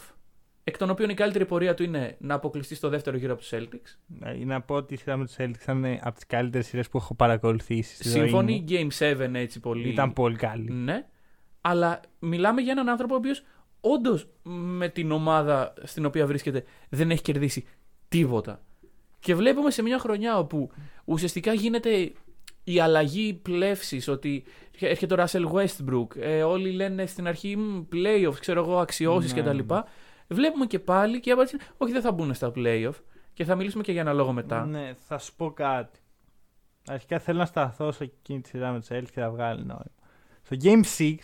εκ 0.64 0.76
των 0.78 0.90
οποίων 0.90 1.08
η 1.10 1.14
καλύτερη 1.14 1.46
πορεία 1.46 1.74
του 1.74 1.82
είναι 1.82 2.16
να 2.20 2.34
αποκλειστεί 2.34 2.74
στο 2.74 2.88
δεύτερο 2.88 3.16
γύρο 3.16 3.32
από 3.32 3.40
τους 3.40 3.50
Celtics. 3.54 3.96
Ναι, 4.06 4.32
Να 4.44 4.60
πω 4.60 4.74
ότι 4.74 4.94
η 4.94 4.96
σειρά 4.96 5.16
με 5.16 5.26
του 5.26 5.32
Celtics 5.36 5.62
ήταν 5.62 5.84
από 6.02 6.14
τις 6.14 6.26
καλύτερες 6.26 6.66
σειρές 6.66 6.88
που 6.88 6.98
έχω 6.98 7.14
παρακολουθήσει. 7.14 7.94
Στη 7.94 8.08
ζωή 8.08 8.20
Συμφωνεί 8.22 8.60
μου. 8.60 8.64
Game 8.68 9.16
7 9.30 9.34
έτσι 9.34 9.60
πολύ. 9.60 9.88
Ήταν 9.88 10.12
πολύ 10.12 10.36
καλή. 10.36 10.70
Ναι. 10.72 11.06
Αλλά 11.60 12.00
μιλάμε 12.18 12.60
για 12.60 12.72
έναν 12.72 12.88
άνθρωπο 12.88 13.14
ο 13.14 13.16
οποίος 13.16 13.44
όντως 13.84 14.26
με 14.42 14.88
την 14.88 15.12
ομάδα 15.12 15.72
στην 15.82 16.04
οποία 16.04 16.26
βρίσκεται 16.26 16.64
δεν 16.88 17.10
έχει 17.10 17.22
κερδίσει 17.22 17.64
τίποτα. 18.08 18.62
Και 19.20 19.34
βλέπουμε 19.34 19.70
σε 19.70 19.82
μια 19.82 19.98
χρονιά 19.98 20.38
όπου 20.38 20.70
ουσιαστικά 21.04 21.52
γίνεται 21.52 22.12
η 22.64 22.80
αλλαγή 22.80 23.34
πλεύσης 23.34 24.08
ότι 24.08 24.44
έρχεται 24.78 25.14
ο 25.14 25.24
Russell 25.24 25.52
Westbrook. 25.52 26.16
Ε, 26.16 26.42
όλοι 26.42 26.70
λένε 26.70 27.06
στην 27.06 27.26
αρχή 27.26 27.56
«Μμ, 27.56 27.82
playoffs, 27.92 28.38
ξέρω 28.40 28.60
εγώ, 28.60 28.78
αξιώσεις 28.78 29.34
Ναι, 29.34 29.40
κτλ. 29.40 29.58
Βλέπουμε 30.28 30.66
και 30.66 30.78
πάλι 30.78 31.20
και 31.20 31.28
η 31.28 31.32
απάντηση 31.32 31.56
είναι 31.56 31.64
όχι, 31.76 31.92
δεν 31.92 32.02
θα 32.02 32.12
μπουν 32.12 32.34
στα 32.34 32.52
playoff. 32.54 32.94
Και 33.32 33.44
θα 33.44 33.54
μιλήσουμε 33.54 33.82
και 33.82 33.92
για 33.92 34.00
ένα 34.00 34.12
λόγο 34.12 34.32
μετά. 34.32 34.66
Ναι, 34.66 34.94
θα 35.06 35.18
σου 35.18 35.34
πω 35.36 35.50
κάτι. 35.50 35.98
Αρχικά 36.86 37.18
θέλω 37.18 37.38
να 37.38 37.46
σταθώ 37.46 37.92
σε 37.92 38.04
εκείνη 38.04 38.40
τη 38.40 38.48
σειρά 38.48 38.72
με 38.72 38.78
τους 38.78 38.88
Celtics 38.90 39.10
και 39.12 39.20
θα 39.20 39.30
βγάλει 39.30 39.64
νόημα. 39.64 39.84
Στο 40.42 40.56
Game 40.62 40.82
6, 40.98 41.16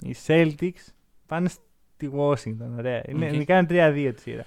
οι 0.00 0.14
Celtics 0.26 0.92
πάνε 1.26 1.48
στη 1.98 2.10
Washington. 2.16 2.76
Ωραία. 2.78 3.02
Είναι, 3.08 3.26
Οκ. 3.26 3.32
νικάνε 3.36 3.66
3-2 3.70 4.12
τη 4.14 4.20
σειρά. 4.20 4.44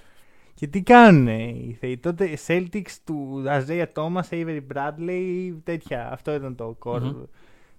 Και 0.54 0.66
τι 0.66 0.82
κάνουν 0.82 1.26
οι 1.26 1.76
Θεοί. 1.80 1.98
Τότε 1.98 2.24
οι 2.24 2.38
Celtics 2.46 2.96
του 3.04 3.44
Isaiah 3.46 3.86
Thomas, 3.94 4.28
Avery 4.30 4.60
Bradley, 4.74 5.54
τέτοια. 5.64 6.12
Αυτό 6.12 6.34
ήταν 6.34 6.54
το 6.54 6.76
core. 6.84 7.00
Μμμ. 7.00 7.22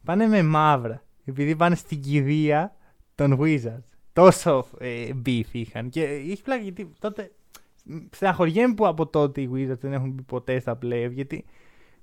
Πάνε 0.04 0.28
με 0.28 0.44
μαύρα. 0.44 1.04
Επειδή 1.26 1.56
πάνε 1.56 1.76
στην 1.76 2.02
κηδεία 2.02 2.76
των 3.16 3.38
Wizards. 3.42 3.84
Τόσο 4.14 4.66
ε, 4.78 5.10
beef 5.26 5.44
είχαν. 5.52 5.90
Και 5.90 6.04
έχει 6.04 6.42
πλάκα 6.44 6.62
γιατί 6.64 6.90
τότε. 7.00 7.32
Στεναχωριέμαι 8.12 8.74
που 8.74 8.88
από 8.88 9.08
τότε 9.08 9.42
οι 9.42 9.50
Wizards 9.54 9.78
δεν 9.80 9.94
έχουν 9.94 10.10
μπει 10.10 10.22
ποτέ 10.22 10.60
στα 10.60 10.78
playoff. 10.84 11.12
Γιατί 11.12 11.46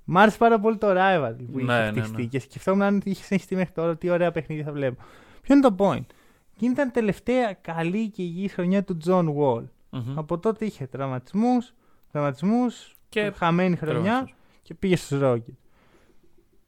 μ' 0.03 0.17
άρεσε 0.17 0.37
πάρα 0.37 0.59
πολύ 0.59 0.77
το 0.77 0.87
rival 0.91 1.35
που 1.51 1.59
είχε 1.59 1.71
Ναι, 1.71 1.91
ναι, 1.91 1.99
χτιστεί. 2.01 2.21
ναι. 2.21 2.27
Και 2.27 2.39
σκεφτόμουν 2.39 2.81
αν 2.81 3.01
είχε 3.03 3.23
συνεχιστεί 3.23 3.55
μέχρι 3.55 3.73
τώρα 3.73 3.97
τι 3.97 4.09
ωραία 4.09 4.31
παιχνίδια 4.31 4.63
θα 4.65 4.71
βλέπω. 4.71 5.01
Ποιο 5.41 5.55
είναι 5.55 5.69
το 5.69 5.75
point; 5.77 6.05
Εκείνη 6.63 6.75
ήταν 6.75 6.87
η 6.87 6.91
τελευταία 6.91 7.53
καλή 7.53 8.09
και 8.09 8.21
υγιή 8.21 8.47
χρονιά 8.47 8.83
του 8.83 8.97
John 9.05 9.25
Wall. 9.37 9.63
Μμμ. 9.89 10.17
Από 10.19 10.37
τότε 10.39 10.65
είχε 10.65 10.87
τραυματισμούς, 10.87 11.73
τραυματισμούς, 12.11 12.95
Και 13.09 13.31
χαμένη 13.35 13.75
χρονιά 13.75 14.01
Τραυματισμούς. 14.01 14.35
και 14.61 14.73
πήγε 14.73 14.95
στους 14.95 15.19
Rockets. 15.23 15.55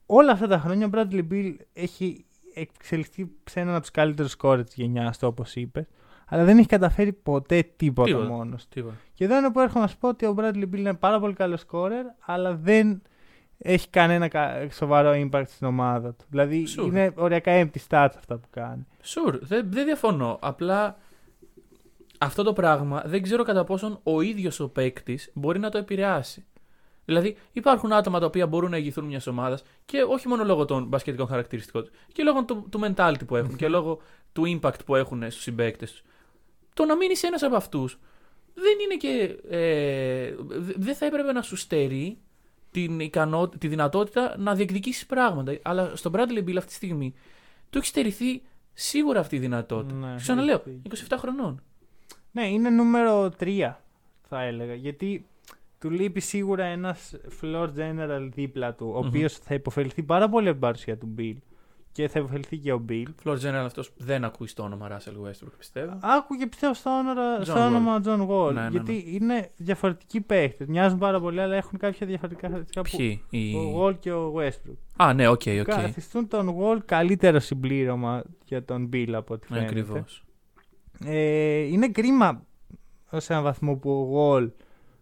Όλα 0.06 0.32
αυτά 0.32 0.46
τα 0.46 0.58
χρόνια 0.58 0.86
ο 0.86 0.90
Bradley 0.92 1.24
Bill 1.30 1.54
έχει 1.72 2.24
εξελιχθεί 2.54 3.30
σε 3.44 3.60
έναν 3.60 3.72
από 3.72 3.80
τους 3.80 3.90
καλύτερους 3.90 4.30
σκόρες 4.30 4.64
της 4.64 4.74
γενιάς 4.74 5.18
του 5.18 5.28
όπως 5.28 5.54
είπε, 5.56 5.86
αλλά 6.28 6.44
δεν 6.44 6.58
έχει 6.58 6.68
καταφέρει 6.68 7.12
ποτέ 7.12 7.62
τίποτα, 7.76 8.08
Τίποτα. 8.08 8.28
μόνος 8.28 8.62
του. 8.62 8.68
Τίποτα. 8.68 8.94
Και 9.14 9.24
εδώ 9.24 9.36
είναι 9.38 9.50
που 9.52 9.60
έρχομαι 9.60 9.80
να 9.84 9.90
σου 9.90 9.98
πω 9.98 10.08
ότι 10.08 10.26
ο 10.26 10.34
Bradley 10.38 10.62
Bill 10.62 10.76
είναι 10.76 10.94
πάρα 10.94 11.20
πολύ 11.20 11.34
καλός 11.34 11.60
σκόρερ, 11.60 12.04
αλλά 12.26 12.54
δεν 12.54 13.02
έχει 13.66 13.88
κανένα 13.88 14.28
κα- 14.28 14.68
σοβαρό 14.72 15.12
impact 15.30 15.44
στην 15.46 15.66
ομάδα 15.66 16.12
του. 16.14 16.24
Δηλαδή 16.28 16.66
Sure. 16.76 16.84
είναι 16.86 17.12
οριακά 17.16 17.52
empty 17.64 17.78
stats 17.88 18.12
αυτά 18.16 18.36
που 18.38 18.48
κάνει. 18.50 18.86
Sure, 19.04 19.38
δεν, 19.40 19.66
δεν 19.70 19.84
διαφωνώ. 19.84 20.38
Απλά 20.40 20.98
αυτό 22.18 22.42
το 22.42 22.52
πράγμα 22.52 23.02
δεν 23.06 23.22
ξέρω 23.22 23.42
κατά 23.44 23.64
πόσον 23.64 24.00
ο 24.02 24.20
ίδιος 24.20 24.60
ο 24.60 24.68
παίκτης 24.68 25.30
μπορεί 25.34 25.58
να 25.58 25.70
το 25.70 25.78
επηρεάσει. 25.78 26.44
Δηλαδή 27.04 27.36
υπάρχουν 27.52 27.92
άτομα 27.92 28.20
τα 28.20 28.26
οποία 28.26 28.46
μπορούν 28.46 28.70
να 28.70 28.76
ηγηθούν 28.76 29.04
μιας 29.04 29.26
ομάδας 29.26 29.62
και 29.84 30.02
όχι 30.02 30.28
μόνο 30.28 30.44
λόγω 30.44 30.64
των 30.64 30.84
μπασκετικών 30.84 31.26
χαρακτηριστικών 31.26 31.82
τους, 31.82 31.92
και 32.12 32.22
λόγω 32.22 32.44
του, 32.44 32.66
του 32.70 32.80
mentality 32.84 33.26
που 33.26 33.36
έχουν 33.36 33.56
και 33.56 33.68
λόγω 33.68 33.98
του 34.32 34.58
impact 34.60 34.84
που 34.86 34.94
έχουν 34.96 35.22
στους 35.30 35.42
συμπαίκτες 35.42 35.90
τους. 35.90 36.02
Το 36.74 36.84
να 36.84 36.96
μείνεις 36.96 37.22
ένας 37.22 37.42
από 37.42 37.56
αυτούς 37.56 37.98
δεν 38.54 38.72
είναι 38.84 38.94
και. 38.96 39.38
Ε, 39.56 40.34
δεν 40.76 40.94
θα 40.94 41.06
έπρεπε 41.06 41.32
να 41.32 41.42
σου 41.42 41.56
στερεί 41.56 42.18
την 42.74 43.00
ικανό, 43.00 43.48
τη 43.48 43.68
δυνατότητα 43.68 44.34
να 44.38 44.54
διεκδικήσεις 44.54 45.06
πράγματα. 45.06 45.58
Αλλά 45.62 45.96
στον 45.96 46.12
Bradley 46.14 46.38
Bill 46.44 46.56
αυτή 46.56 46.66
τη 46.68 46.72
στιγμή 46.72 47.14
του 47.70 47.78
έχει 47.78 47.86
στερηθεί 47.86 48.42
σίγουρα 48.72 49.20
αυτή 49.20 49.36
η 49.36 49.38
δυνατότητα. 49.38 49.94
Ναι, 49.94 50.14
Ξαναλέω, 50.16 50.62
έχει. 50.66 51.04
27 51.08 51.14
χρονών. 51.18 51.62
Ναι, 52.32 52.48
είναι 52.48 52.70
νούμερο 52.70 53.32
3 53.40 53.72
θα 54.28 54.42
έλεγα. 54.42 54.74
Γιατί 54.74 55.26
του 55.78 55.90
λείπει 55.90 56.20
σίγουρα 56.20 56.64
ένας 56.64 57.14
floor 57.40 57.68
general 57.76 58.28
δίπλα 58.34 58.74
του, 58.74 58.92
ο 58.94 58.98
Μμμ. 58.98 59.06
οποίος 59.06 59.38
θα 59.38 59.54
επωφεληθεί 59.54 60.02
πάρα 60.02 60.28
πολύ 60.28 60.44
από 60.48 60.52
την 60.58 60.60
παρουσία 60.60 60.96
του 60.98 61.14
Beal. 61.18 61.36
Και 61.94 62.08
θα 62.08 62.18
επωφεληθεί 62.18 62.56
και 62.58 62.72
ο 62.72 62.84
Beal. 62.88 63.04
Floor 63.24 63.34
General 63.38 63.64
αυτός 63.64 63.92
δεν 63.96 64.24
ακούει 64.24 64.48
το 64.54 64.62
όνομα 64.62 64.88
Russell 64.90 65.26
Westbrook, 65.26 65.52
πιστεύω. 65.58 65.98
Ακούει 66.02 66.46
πιστεύω 66.46 66.74
στο, 66.74 66.90
όνομα, 66.90 67.38
John 67.40 67.44
στο 67.44 67.60
όνομα 67.64 68.00
John 68.04 68.28
Wall. 68.28 68.52
Ναι, 68.54 68.60
ναι, 68.62 68.68
γιατί 68.70 69.04
είναι 69.08 69.50
διαφορετικοί 69.56 70.20
παίχτες. 70.20 70.66
Μοιάζουν 70.66 70.98
πάρα 70.98 71.20
πολύ, 71.20 71.40
αλλά 71.40 71.54
έχουν 71.56 71.78
κάποια 71.78 72.06
διαφορετικά 72.06 72.48
χαρακτηριστικά. 72.48 72.82
που- 72.82 72.96
Ποιοι; 72.96 73.22
οι- 73.30 73.54
Ο 73.54 73.84
Wall 73.84 73.98
και 73.98 74.12
ο 74.12 74.34
Westbrook. 74.36 74.76
Α, 74.96 75.12
ναι, 75.14 75.28
OK, 75.28 75.42
OK. 75.60 75.64
Καθιστούν 75.64 76.28
τον 76.28 76.56
Wall 76.60 76.78
καλύτερο 76.84 77.38
συμπλήρωμα 77.40 78.22
για 78.44 78.64
τον 78.64 78.88
Beal 78.92 79.10
από 79.12 79.34
ό,τι 79.34 79.46
φαίνεται. 79.46 79.66
Ακριβώς. 79.66 80.24
Ε, 81.04 81.58
είναι 81.58 81.88
κρίμα 81.88 82.46
σε 83.16 83.32
έναν 83.32 83.44
βαθμό 83.44 83.74
που 83.76 83.90
ο 83.90 84.14
Wall 84.34 84.50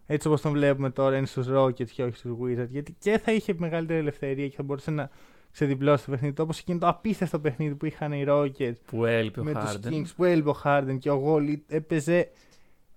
έτσι 0.06 0.28
όπως 0.28 0.40
τον 0.40 0.52
βλέπουμε 0.52 0.90
τώρα 0.90 1.16
είναι 1.16 1.26
στους 1.26 1.46
Rockets 1.50 1.90
και 1.90 2.02
όχι 2.02 2.16
στους 2.16 2.32
Wizards 2.42 2.68
γιατί 2.70 2.96
και 2.98 3.18
θα 3.18 3.32
είχε 3.32 3.54
μεγαλύτερη 3.58 3.98
ελευθερία 3.98 4.48
και 4.48 4.56
θα 4.56 4.62
μπορούσε 4.62 4.90
να 4.90 5.10
ξεδιπλώσει 5.52 6.04
το 6.04 6.10
παιχνίδι 6.10 6.40
όπως 6.40 6.58
εκείνο 6.58 6.78
το 6.78 6.88
απίστευτο 6.88 7.38
παιχνίδι 7.38 7.74
που 7.74 7.86
είχαν 7.86 8.12
οι 8.12 8.24
Rockets 8.28 8.74
Που 8.86 9.04
έλειπε 9.04 9.40
ο 9.40 9.44
με 9.44 9.52
τους 9.52 9.76
Harden. 9.76 9.88
Kings 9.92 10.06
που 10.16 10.24
έλειπε 10.24 10.48
ο 10.48 10.56
Harden 10.64 10.96
και 10.98 11.10
ο 11.10 11.22
Wall 11.26 11.56
έπαιζε 11.68 12.28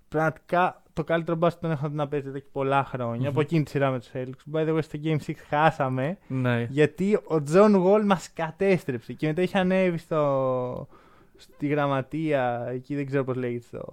πραγματικά 0.09 0.83
το 0.93 1.03
καλύτερο 1.03 1.37
μπάσκετ 1.37 1.61
τον 1.61 1.71
έχω 1.71 1.89
δει 1.89 1.95
να 1.95 2.07
παίζει 2.07 2.27
εδώ 2.27 2.39
και 2.39 2.45
πολλά 2.51 2.83
χρόνια 2.83 3.19
Μμμ. 3.21 3.27
από 3.27 3.41
εκείνη 3.41 3.63
τη 3.63 3.69
σειρά 3.69 3.89
με 3.91 3.99
τους 3.99 4.09
Celtics 4.13 4.53
by 4.55 4.67
the 4.67 4.75
way 4.75 4.83
στο 4.83 4.99
Game 5.03 5.17
6 5.27 5.31
χάσαμε 5.49 6.17
Ναι. 6.27 6.67
γιατί 6.69 7.19
ο 7.25 7.43
John 7.43 7.83
Wall 7.85 8.01
μας 8.05 8.33
κατέστρεψε 8.33 9.13
και 9.13 9.27
μετά 9.27 9.41
είχε 9.41 9.57
ανέβει 9.57 9.97
στο, 9.97 10.87
στη 11.35 11.67
γραμματεία, 11.67 12.67
εκεί 12.73 12.95
δεν 12.95 13.05
ξέρω 13.05 13.23
πώς 13.23 13.35
λέγεται, 13.35 13.65
στο, 13.65 13.85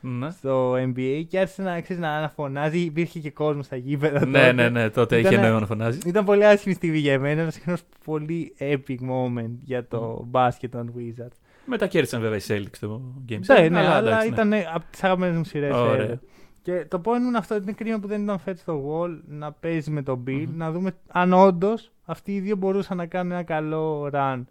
Ναι. 0.00 0.30
στο 0.30 0.72
NBA 0.72 1.24
και 1.28 1.38
άρχισε 1.38 1.62
να, 1.62 1.80
ξέρεις, 1.80 2.02
να, 2.02 2.20
να 2.20 2.28
φωνάζει, 2.28 2.78
υπήρχε 2.78 3.18
και 3.18 3.30
κόσμος 3.30 3.66
στα 3.66 3.76
γήπεδα 3.76 4.26
ναι, 4.26 4.38
τότε. 4.38 4.52
ναι, 4.52 4.68
ναι, 4.68 4.90
τότε 4.90 5.18
Ήταν- 5.18 5.32
είχε 5.32 5.40
νόημα 5.40 5.60
να 5.60 5.66
φωνάζει. 5.66 5.98
Ήταν 6.06 6.24
πολύ 6.24 6.46
άσχημη 6.46 6.74
στιγμή 6.74 6.98
για 6.98 7.18
μένα, 7.20 7.40
ένας 7.40 7.54
συχνός 7.54 7.82
πολύ 8.04 8.54
epic 8.58 8.96
moment 9.10 9.50
για 9.62 9.86
το 9.86 10.24
μπάσκετ 10.26 10.70
των 10.72 10.92
Wizards. 10.96 11.36
Μετά 11.66 11.86
κέρδισαν 11.86 12.20
βέβαια 12.20 12.36
οι 12.38 12.42
Celtics 12.48 12.78
το 12.80 13.02
Game 13.28 13.32
7. 13.32 13.38
Ναι, 13.46 13.68
ναι, 13.68 13.78
αλλά, 13.78 13.98
εντάξει, 13.98 14.28
ναι. 14.28 14.34
ήταν 14.34 14.52
από 14.74 14.84
τις 14.90 15.04
αγαπημένες 15.04 15.36
μου 15.36 15.44
σειρές 15.44 15.74
Ωραία. 15.74 16.06
ever. 16.14 16.18
Και 16.62 16.84
το 16.88 17.00
point 17.04 17.18
είναι 17.26 17.38
αυτό, 17.38 17.54
ότι 17.54 17.62
είναι 17.64 17.72
κρίμα 17.72 17.98
που 17.98 18.06
δεν 18.06 18.22
ήταν 18.22 18.38
φέτος 18.38 18.60
στο 18.60 18.82
Wall 18.88 19.18
να 19.26 19.52
παίζει 19.52 19.90
με 19.90 20.02
τον 20.02 20.24
Bill, 20.26 20.44
Μμμ. 20.48 20.56
να 20.56 20.70
δούμε 20.72 20.92
αν 21.08 21.32
όντως 21.32 21.90
αυτοί 22.04 22.34
οι 22.34 22.40
δύο 22.40 22.56
μπορούσαν 22.56 22.96
να 22.96 23.06
κάνουν 23.06 23.32
ένα 23.32 23.42
καλό 23.42 24.10
run. 24.12 24.42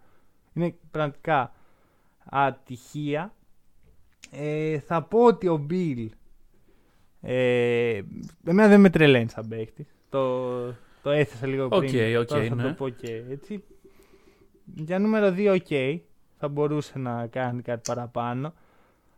Είναι 0.52 0.74
πραγματικά 0.90 1.52
ατυχία. 2.24 3.32
Ε, 4.30 4.78
θα 4.78 5.02
πω 5.02 5.24
ότι 5.24 5.48
ο 5.48 5.66
Beal 5.70 6.06
ε, 7.22 8.00
εμένα 8.46 8.68
δεν 8.68 8.80
με 8.80 8.90
τρελαίνει 8.90 9.28
σαν 9.28 9.48
παίκτης. 9.48 9.86
Το, 10.10 10.48
το 11.02 11.10
έθεσα 11.10 11.46
λίγο 11.46 11.64
Οκ, 11.70 11.84
πριν. 11.84 12.16
οκ, 12.16 12.26
τώρα 12.26 12.44
θα 12.44 12.54
ναι. 12.54 12.62
το 12.62 12.72
πω 12.72 12.88
και 12.88 13.22
έτσι. 13.30 13.62
Για 14.74 14.98
νούμερο 14.98 15.34
2, 15.36 15.54
οκ. 15.60 16.00
Θα 16.38 16.48
μπορούσε 16.48 16.98
να 16.98 17.26
κάνει 17.26 17.62
κάτι 17.62 17.80
παραπάνω. 17.88 18.52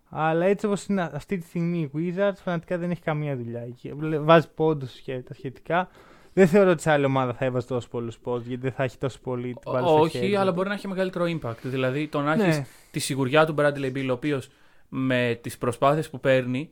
Αλλά 0.09 0.45
έτσι 0.47 0.67
όπως 0.67 0.87
είναι 0.87 1.11
αυτή 1.13 1.39
τη 1.39 1.47
στιγμή 1.47 1.79
οι 1.79 1.91
Wizards, 1.95 2.37
πραγματικά 2.45 2.79
δεν 2.79 2.91
έχει 2.91 3.01
καμία 3.03 3.37
δουλειά 3.37 3.61
εκεί. 3.61 3.93
Βλέ- 3.93 4.21
Βάζει 4.21 4.49
πόντους 4.55 4.93
και 5.01 5.19
τα 5.19 5.35
σχετικά. 5.35 5.89
Δεν 6.33 6.47
θεωρώ 6.49 6.71
ότι 6.71 6.83
σε 6.83 6.91
άλλη 6.91 7.05
ομάδα 7.05 7.35
θα 7.35 7.45
έβαζε 7.45 7.67
τόσο 7.67 7.89
πολλούς 7.89 8.19
πόντους 8.19 8.47
γιατί 8.47 8.63
δεν 8.63 8.73
θα 8.73 8.83
έχει 8.83 8.99
τόσο 8.99 9.19
πολύ 9.23 9.53
την 9.53 9.73
μπάλα 9.73 9.87
στα 9.87 9.97
Όχι, 9.97 10.19
χέρια 10.19 10.41
αλλά 10.41 10.51
του. 10.51 10.57
μπορεί 10.57 10.69
να 10.69 10.75
έχει 10.75 10.89
μεγαλύτερο 10.89 11.25
impact. 11.29 11.57
Δηλαδή 11.63 12.09
το 12.09 12.21
να 12.21 12.37
Ναι. 12.37 12.45
έχει 12.45 12.63
τη 12.91 12.99
σιγουριά 12.99 13.47
του 13.47 13.55
Bradley 13.59 13.93
Beal, 13.97 14.07
ο 14.09 14.13
οποίος 14.13 14.49
με 14.95 15.39
τις 15.43 15.59
προσπάθειες 15.59 16.11
που 16.11 16.21
παίρνει. 16.21 16.71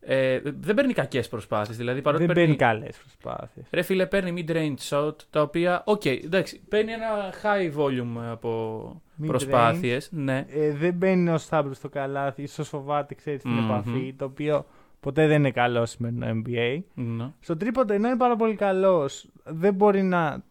Ε, 0.00 0.40
δεν 0.44 0.74
παίρνει 0.74 0.92
κακές 0.92 1.28
προσπάθειες. 1.28 1.76
Δηλαδή 1.76 2.02
παρότι 2.02 2.26
δεν 2.26 2.34
παίρνει. 2.34 2.56
παίρνει 2.56 2.72
καλές 2.72 2.96
προσπάθειες. 2.98 3.66
Ρε 3.70 3.82
φίλε, 3.82 4.06
παίρνει 4.06 4.44
mid-range 4.48 4.88
shot, 4.90 5.12
τα 5.30 5.42
οποία, 5.42 5.82
οκ, 5.86 6.04
εντάξει, 6.04 6.60
παίρνει 6.68 6.92
ένα 6.92 7.32
high 7.42 7.80
volume 7.80 8.22
από 8.30 8.82
Mid-range. 9.22 9.26
προσπάθειες, 9.26 10.08
ναι. 10.12 10.46
Ε, 10.48 10.72
δεν 10.72 10.94
μπαίνει 10.94 11.30
ωθούμενος 11.30 11.74
στο 11.74 11.88
καλάθι, 11.88 12.42
ίσως 12.42 12.64
φοβάται, 12.64 13.14
ξέρεις 13.14 13.42
την 13.42 13.50
Μμμ. 13.50 13.64
επαφή, 13.70 14.14
το 14.18 14.24
οποίο 14.24 14.66
ποτέ 15.00 15.26
δεν 15.26 15.38
είναι 15.38 15.50
καλό 15.50 15.73
στο 15.73 15.90
σημερινό 15.90 16.26
NBA. 16.46 16.78
ναι. 16.94 17.30
Στο 17.40 17.56
τρίποντο 17.56 17.92
ενώ 17.94 18.08
είναι 18.08 18.16
πάρα 18.16 18.36
πολύ 18.36 18.54
καλός, 18.54 19.26
δεν 19.44 19.74
μπορεί 19.74 20.02
να, 20.02 20.42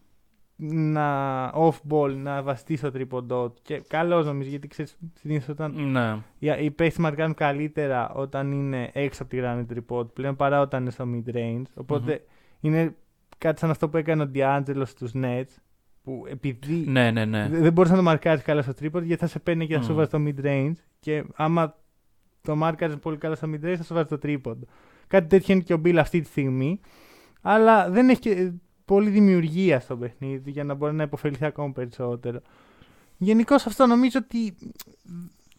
να 0.62 1.50
off-ball 1.54 2.12
να 2.16 2.42
βαστεί 2.42 2.76
στο 2.76 2.90
τρίποντό 2.90 3.48
του. 3.50 3.60
Και 3.62 3.82
καλός 3.88 4.26
νομίζω 4.26 4.48
γιατί 4.50 4.68
ξέρεις 4.68 4.96
συνήθως 5.14 5.48
όταν 5.48 5.90
Ναι. 5.90 6.16
οι, 6.38 6.64
οι 6.64 6.70
παίχτες 6.70 6.98
μαρκάρουν 6.98 7.34
καλύτερα 7.34 8.12
όταν 8.12 8.52
είναι 8.52 8.90
έξω 8.92 9.22
από 9.22 9.30
τη 9.30 9.36
γραμμή 9.36 9.60
του 9.60 9.66
τρίποντου 9.66 10.12
πλέον 10.12 10.36
παρά 10.36 10.60
όταν 10.60 10.80
είναι 10.82 10.90
στο 10.90 11.04
mid-range. 11.14 11.62
οποτε 11.74 12.24
είναι 12.60 12.94
κάτι 13.38 13.58
σαν 13.60 13.70
αυτό 13.70 13.88
που 13.88 13.96
έκανε 13.96 14.22
ο 14.22 14.30
D'Angelo 14.34 14.82
στους 14.84 15.10
Nets. 15.14 15.54
Που 16.02 16.24
επειδή 16.28 16.84
ναι, 16.86 17.10
ναι, 17.10 17.24
ναι. 17.24 17.48
δεν 17.52 17.72
μπορεί 17.72 17.90
να 17.90 17.96
το 17.96 18.02
μαρκάρεις 18.02 18.42
καλά 18.42 18.62
στο 18.62 18.74
τρίποντο 18.74 19.04
γιατί 19.04 19.20
θα 19.22 19.28
σε 19.28 19.38
παίρνει 19.38 19.66
και 19.66 19.74
θα 19.76 19.82
σου 19.82 19.92
Μμ. 19.92 19.96
βάζει 19.96 20.10
το 20.10 20.18
mid-range. 20.26 20.72
Και 21.00 21.24
άμα 21.34 21.76
το 22.42 22.56
μάρκαρες 22.56 22.96
πολύ 22.98 23.16
καλά 23.16 23.34
στο 23.34 23.48
mid-range 23.50 23.74
θα 23.76 23.82
σου 23.82 23.94
βάζει 23.94 24.06
το 24.06 24.18
τρίποντο. 24.18 24.66
Κάτι 25.06 25.26
τέτοιο 25.26 25.54
είναι 25.54 25.62
και 25.62 25.74
ο 25.74 25.80
Bill 25.84 25.96
αυτή 25.96 26.20
τη 26.20 26.26
στιγμή. 26.28 26.80
Αλλά 27.40 27.90
δεν 27.90 28.08
έχει 28.08 28.60
και 28.90 28.96
πολύ 28.96 29.10
δημιουργία 29.10 29.80
στο 29.80 29.96
παιχνίδι 29.96 30.50
για 30.50 30.64
να 30.64 30.74
μπορεί 30.74 30.94
να 30.94 31.02
υποφεληθεί 31.02 31.44
ακόμα 31.44 31.72
περισσότερο. 31.72 32.40
Γενικώ 33.18 33.54
αυτό 33.54 33.86
νομίζω 33.86 34.18
ότι 34.22 34.54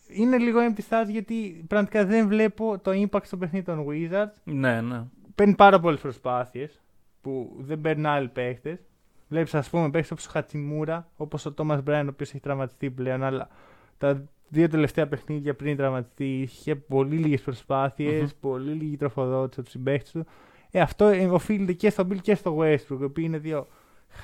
είναι 0.07 0.37
λίγο 0.37 0.59
empty 0.59 0.81
stats 0.89 1.09
γιατί 1.09 1.65
πραγματικά 1.67 2.05
δεν 2.05 2.27
βλέπω 2.27 2.79
το 2.79 2.91
impact 2.91 3.23
στο 3.23 3.37
παιχνίδι 3.37 3.65
των 3.65 3.85
Wizards. 3.87 4.33
Ναι, 4.43 4.81
ναι. 4.81 5.03
Παίρνει 5.35 5.55
πάρα 5.55 5.79
πολλές 5.79 5.99
προσπάθειες 5.99 6.81
που 7.21 7.55
δεν 7.59 7.81
παίρνουν 7.81 8.05
άλλοι 8.05 8.27
παίχτε. 8.27 8.79
Βλέπεις, 9.27 9.55
ας 9.55 9.69
πούμε, 9.69 9.89
παίχτε 9.89 10.13
όπως 10.13 10.27
ο 10.27 10.29
Χατσιμούρα, 10.31 11.09
όπως 11.17 11.45
ο 11.45 11.51
Τόμα 11.51 11.81
Μπράιν, 11.81 12.07
ο 12.07 12.09
οποίος 12.13 12.29
έχει 12.29 12.39
τραυματιστεί 12.39 12.89
πλέον, 12.89 13.23
αλλά 13.23 13.49
τα 13.97 14.23
δύο 14.47 14.67
τελευταία 14.69 15.07
παιχνίδια 15.07 15.55
πριν 15.55 15.77
τραυματιστεί 15.77 16.41
είχε 16.41 16.75
πολύ 16.75 17.15
λίγες 17.15 17.41
προσπάθειες, 17.41 18.21
Μμμ. 18.21 18.39
πολύ 18.39 18.71
λίγη 18.71 18.97
τροφοδότηση 18.97 19.59
από 19.59 19.69
τους 19.69 19.71
συμπαίχτε 19.71 20.19
του. 20.19 20.25
Ε, 20.71 20.79
αυτό 20.79 21.05
ε, 21.05 21.25
οφείλεται 21.25 21.73
και 21.73 21.89
στο 21.89 22.07
Beal 22.09 22.21
και 22.21 22.35
στο 22.35 22.57
Westbrook, 22.59 22.99
οι 22.99 23.03
οποίοι 23.03 23.23
είναι 23.27 23.37
δύο 23.37 23.67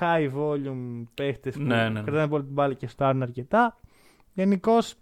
high 0.00 0.30
volume 0.34 1.02
παίχτες 1.14 1.54
που 1.54 1.62
Ναι, 1.62 1.76
ναι, 1.76 1.88
ναι. 1.88 2.00
κρατάνε 2.02 2.28
πολύ 2.28 2.42
την 2.44 2.52
μπάλα 2.52 2.74
και 2.74 2.86
σουτάρουν 2.86 3.22
αρκετά. 3.22 3.76
Γενικώς 4.32 4.94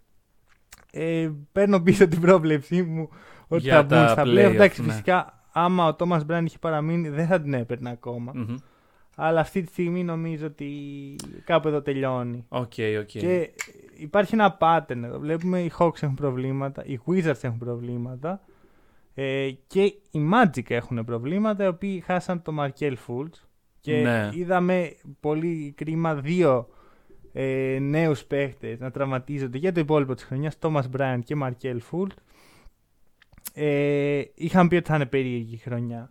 ε, 0.92 1.30
παίρνω 1.52 1.80
πίσω 1.80 2.08
την 2.08 2.20
πρόβλεψή 2.20 2.82
μου 2.82 3.08
ότι 3.48 3.62
Για 3.62 3.74
θα 3.74 3.82
μπουν 3.82 3.88
τα 3.88 4.08
στα 4.08 4.22
playoff, 4.22 4.28
playoff. 4.28 4.54
Εντάξει, 4.54 4.82
ναι. 4.82 4.88
φυσικά 4.90 5.44
άμα 5.52 5.86
ο 5.86 5.94
Thomas 5.94 6.22
Bryant 6.26 6.44
είχε 6.44 6.58
παραμείνει 6.58 7.08
δεν 7.08 7.26
θα 7.26 7.40
την 7.40 7.54
έπαιρνε 7.54 7.90
ακόμα. 7.90 8.32
Μμμ. 8.34 8.56
Αλλά 9.16 9.40
αυτή 9.40 9.62
τη 9.62 9.72
στιγμή 9.72 10.04
νομίζω 10.04 10.46
ότι 10.46 10.70
κάπου 11.44 11.68
εδώ 11.68 11.82
τελειώνει. 11.82 12.44
Οκ, 12.48 12.72
οκ. 13.00 13.06
Και 13.06 13.50
υπάρχει 13.96 14.34
ένα 14.34 14.56
pattern 14.60 15.02
εδώ. 15.04 15.18
Βλέπουμε 15.18 15.60
οι 15.60 15.72
Hawks 15.78 16.02
έχουν 16.02 16.14
προβλήματα, 16.14 16.84
οι 16.84 16.98
Wizards 17.06 17.42
έχουν 17.42 17.58
προβλήματα 17.58 18.40
ε, 19.18 19.50
και 19.66 19.82
οι 20.10 20.28
Magic 20.32 20.70
έχουν 20.70 21.04
προβλήματα, 21.04 21.64
οι 21.64 21.68
οποίοι 21.68 22.00
χάσαν 22.00 22.42
το 22.42 22.52
Markel 22.58 22.94
Fultz. 23.06 23.32
Και 23.80 24.00
Ναι. 24.00 24.30
είδαμε 24.32 24.96
πολύ 25.20 25.72
κρίμα 25.76 26.14
δύο 26.14 26.68
ε, 27.32 27.78
νέους 27.80 28.24
παίχτες 28.24 28.80
να 28.80 28.90
τραυματίζονται 28.90 29.58
για 29.58 29.72
το 29.72 29.80
υπόλοιπο 29.80 30.14
της 30.14 30.24
χρονιάς, 30.24 30.58
Thomas 30.60 30.82
Bryant 30.96 31.18
και 31.24 31.36
Markel 31.42 31.78
Fultz. 31.90 32.16
Ε, 33.54 34.22
είχαν 34.34 34.68
πει 34.68 34.76
ότι 34.76 34.86
θα 34.88 34.94
είναι 34.94 35.06
περίεργη 35.06 35.54
η 35.54 35.58
χρονιά. 35.58 36.10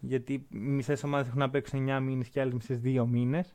Γιατί 0.00 0.46
μισές 0.50 1.02
ομάδες 1.04 1.26
έχουν 1.26 1.38
να 1.38 1.50
παίξουν 1.50 1.88
9 1.88 2.00
μήνες 2.00 2.28
και 2.28 2.40
άλλες 2.40 2.54
μισές 2.54 2.80
2 2.84 3.06
μήνες. 3.06 3.54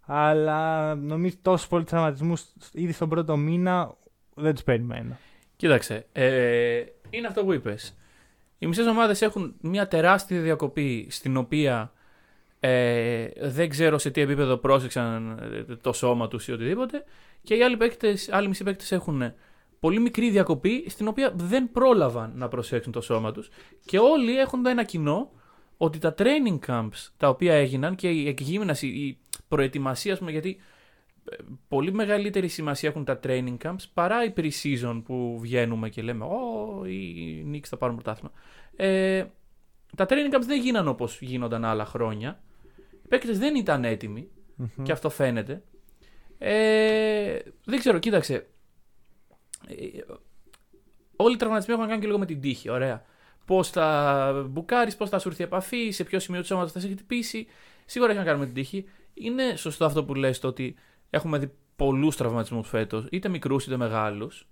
Αλλά 0.00 0.94
νομίζω 0.94 1.36
τόσο 1.42 1.68
πολλούς 1.68 1.86
τραυματισμούς 1.86 2.52
ήδη 2.72 2.92
στον 2.92 3.08
πρώτο 3.08 3.36
μήνα 3.36 3.94
δεν 4.34 4.54
τους 4.54 4.62
περιμένω. 4.62 5.16
Κοίταξε, 5.62 6.06
ε, 6.12 6.82
είναι 7.10 7.26
αυτό 7.26 7.44
που 7.44 7.52
είπες. 7.52 7.96
Οι 8.58 8.66
μισές 8.66 8.86
ομάδες 8.86 9.22
έχουν 9.22 9.54
μια 9.60 9.88
τεράστια 9.88 10.40
διακοπή 10.40 11.06
στην 11.10 11.36
οποία 11.36 11.92
ε, 12.60 13.26
δεν 13.40 13.68
ξέρω 13.68 13.98
σε 13.98 14.10
τι 14.10 14.20
επίπεδο 14.20 14.56
πρόσεξαν 14.56 15.38
ε, 15.68 15.76
το 15.76 15.92
σώμα 15.92 16.28
τους 16.28 16.48
ή 16.48 16.52
οτιδήποτε. 16.52 17.04
Και 17.42 17.54
οι 17.54 17.62
άλλοι, 17.62 17.76
παίκτες, 17.76 18.28
άλλοι 18.32 18.48
μισοί 18.48 18.64
παίκτες 18.64 18.92
έχουν 18.92 19.32
πολύ 19.80 20.00
μικρή 20.00 20.30
διακοπή 20.30 20.84
στην 20.88 21.08
οποία 21.08 21.32
δεν 21.36 21.70
πρόλαβαν 21.72 22.32
να 22.34 22.48
προσέξουν 22.48 22.92
το 22.92 23.00
σώμα 23.00 23.32
τους 23.32 23.50
και 23.84 23.98
όλοι 23.98 24.38
έχουν 24.38 24.62
το 24.62 24.68
ένα 24.68 24.84
κοινό 24.84 25.30
ότι 25.76 25.98
τα 25.98 26.14
training 26.18 26.58
camps 26.66 27.08
τα 27.16 27.28
οποία 27.28 27.54
έγιναν 27.54 27.94
και 27.94 28.08
η 28.08 28.28
εκγύμναση, 28.28 28.86
η 28.86 29.18
προετοιμασία, 29.48 30.12
ας 30.12 30.18
πούμε, 30.18 30.30
γιατί 30.30 30.56
ε, 30.58 30.71
πολύ 31.68 31.92
μεγαλύτερη 31.92 32.48
σημασία 32.48 32.88
έχουν 32.88 33.04
τα 33.04 33.20
training 33.22 33.56
camps 33.64 33.84
παρά 33.94 34.24
η 34.24 34.32
pre-season 34.36 35.02
που 35.04 35.38
βγαίνουμε 35.40 35.88
και 35.88 36.02
λέμε 36.02 36.24
«Ω, 36.24 36.84
οι 36.84 37.46
Knicks 37.50 37.66
θα 37.66 37.76
πάρουν 37.76 37.94
πρωτάθλημα». 37.94 38.32
Ε, 38.76 39.24
τα 39.96 40.06
training 40.08 40.34
camps 40.34 40.44
δεν 40.46 40.60
γίνανε 40.60 40.88
όπως 40.88 41.20
γίνονταν 41.20 41.64
άλλα 41.64 41.84
χρόνια. 41.84 42.42
Οι 43.04 43.08
παίκτες 43.08 43.38
δεν 43.38 43.54
ήταν 43.54 43.84
έτοιμοι 43.84 44.28
και 44.82 44.92
αυτό 44.92 45.10
φαίνεται. 45.10 45.62
Ε, 46.38 47.38
δεν 47.64 47.78
ξέρω, 47.78 47.98
κοίταξε. 47.98 48.46
Ε, 49.68 50.00
όλοι 51.16 51.34
οι 51.34 51.36
τραυματισμοί 51.36 51.72
έχουν 51.72 51.84
να 51.84 51.88
κάνουν 51.88 52.02
και 52.02 52.08
λίγο 52.08 52.18
με 52.18 52.26
την 52.26 52.40
τύχη. 52.40 52.68
Ωραία. 52.68 53.04
Πώς 53.44 53.70
θα 53.70 54.46
μπουκάρεις, 54.50 54.96
πώς 54.96 55.08
θα 55.08 55.18
σου 55.18 55.28
έρθει 55.28 55.42
η 55.42 55.44
επαφή, 55.44 55.90
σε 55.90 56.04
ποιο 56.04 56.18
σημείο 56.18 56.40
του 56.40 56.46
σώματος 56.46 56.72
θα 56.72 56.80
σε 56.80 56.88
χτυπήσει. 56.88 57.46
Σίγουρα 57.84 58.10
έχει 58.10 58.20
να 58.20 58.26
κάνει 58.26 58.38
με 58.38 58.44
την 58.44 58.54
τύχη. 58.54 58.84
Είναι 59.14 59.56
σωστό 59.56 59.84
αυτό 59.84 60.04
που 60.04 60.14
λες 60.14 60.38
το 60.38 60.48
ότι 60.48 60.74
έχουμε 61.14 61.38
δει 61.38 61.50
πολλούς 61.76 62.16
τραυματισμούς 62.16 62.68
φέτος, 62.68 63.06
είτε 63.10 63.28
μικρούς 63.28 63.66
είτε 63.66 63.76
μεγάλους. 63.76 64.46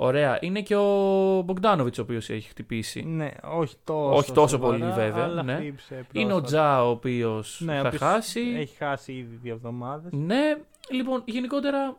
Ωραία. 0.00 0.38
Είναι 0.40 0.62
και 0.62 0.76
ο 0.76 1.42
Μπογκδάνοβιτ 1.44 1.98
ο 1.98 2.02
οποίος 2.02 2.30
έχει 2.30 2.48
χτυπήσει. 2.48 3.02
Ναι, 3.02 3.30
όχι 3.42 3.76
τόσο, 3.84 4.16
Όχι 4.16 4.32
τόσο 4.32 4.56
σοβαρά, 4.56 4.78
πολύ, 4.78 4.92
βέβαια, 4.92 5.24
Αλλά 5.24 5.42
ναι. 5.42 5.54
χτύπησε 5.54 6.06
Είναι 6.12 6.32
ο 6.32 6.40
πρόσφατα. 6.40 6.46
Τζα 6.46 6.84
ο 6.84 6.90
οποίος 6.90 7.60
Ναι, 7.64 7.78
ο 7.78 7.82
θα 7.82 7.86
οποίος 7.88 8.02
χάσει. 8.02 8.40
Έχει 8.56 8.76
χάσει 8.76 9.12
ήδη 9.12 9.38
δύο 9.42 9.54
εβδομάδες. 9.54 10.12
Ναι, 10.12 10.56
λοιπόν, 10.90 11.22
γενικότερα 11.24 11.96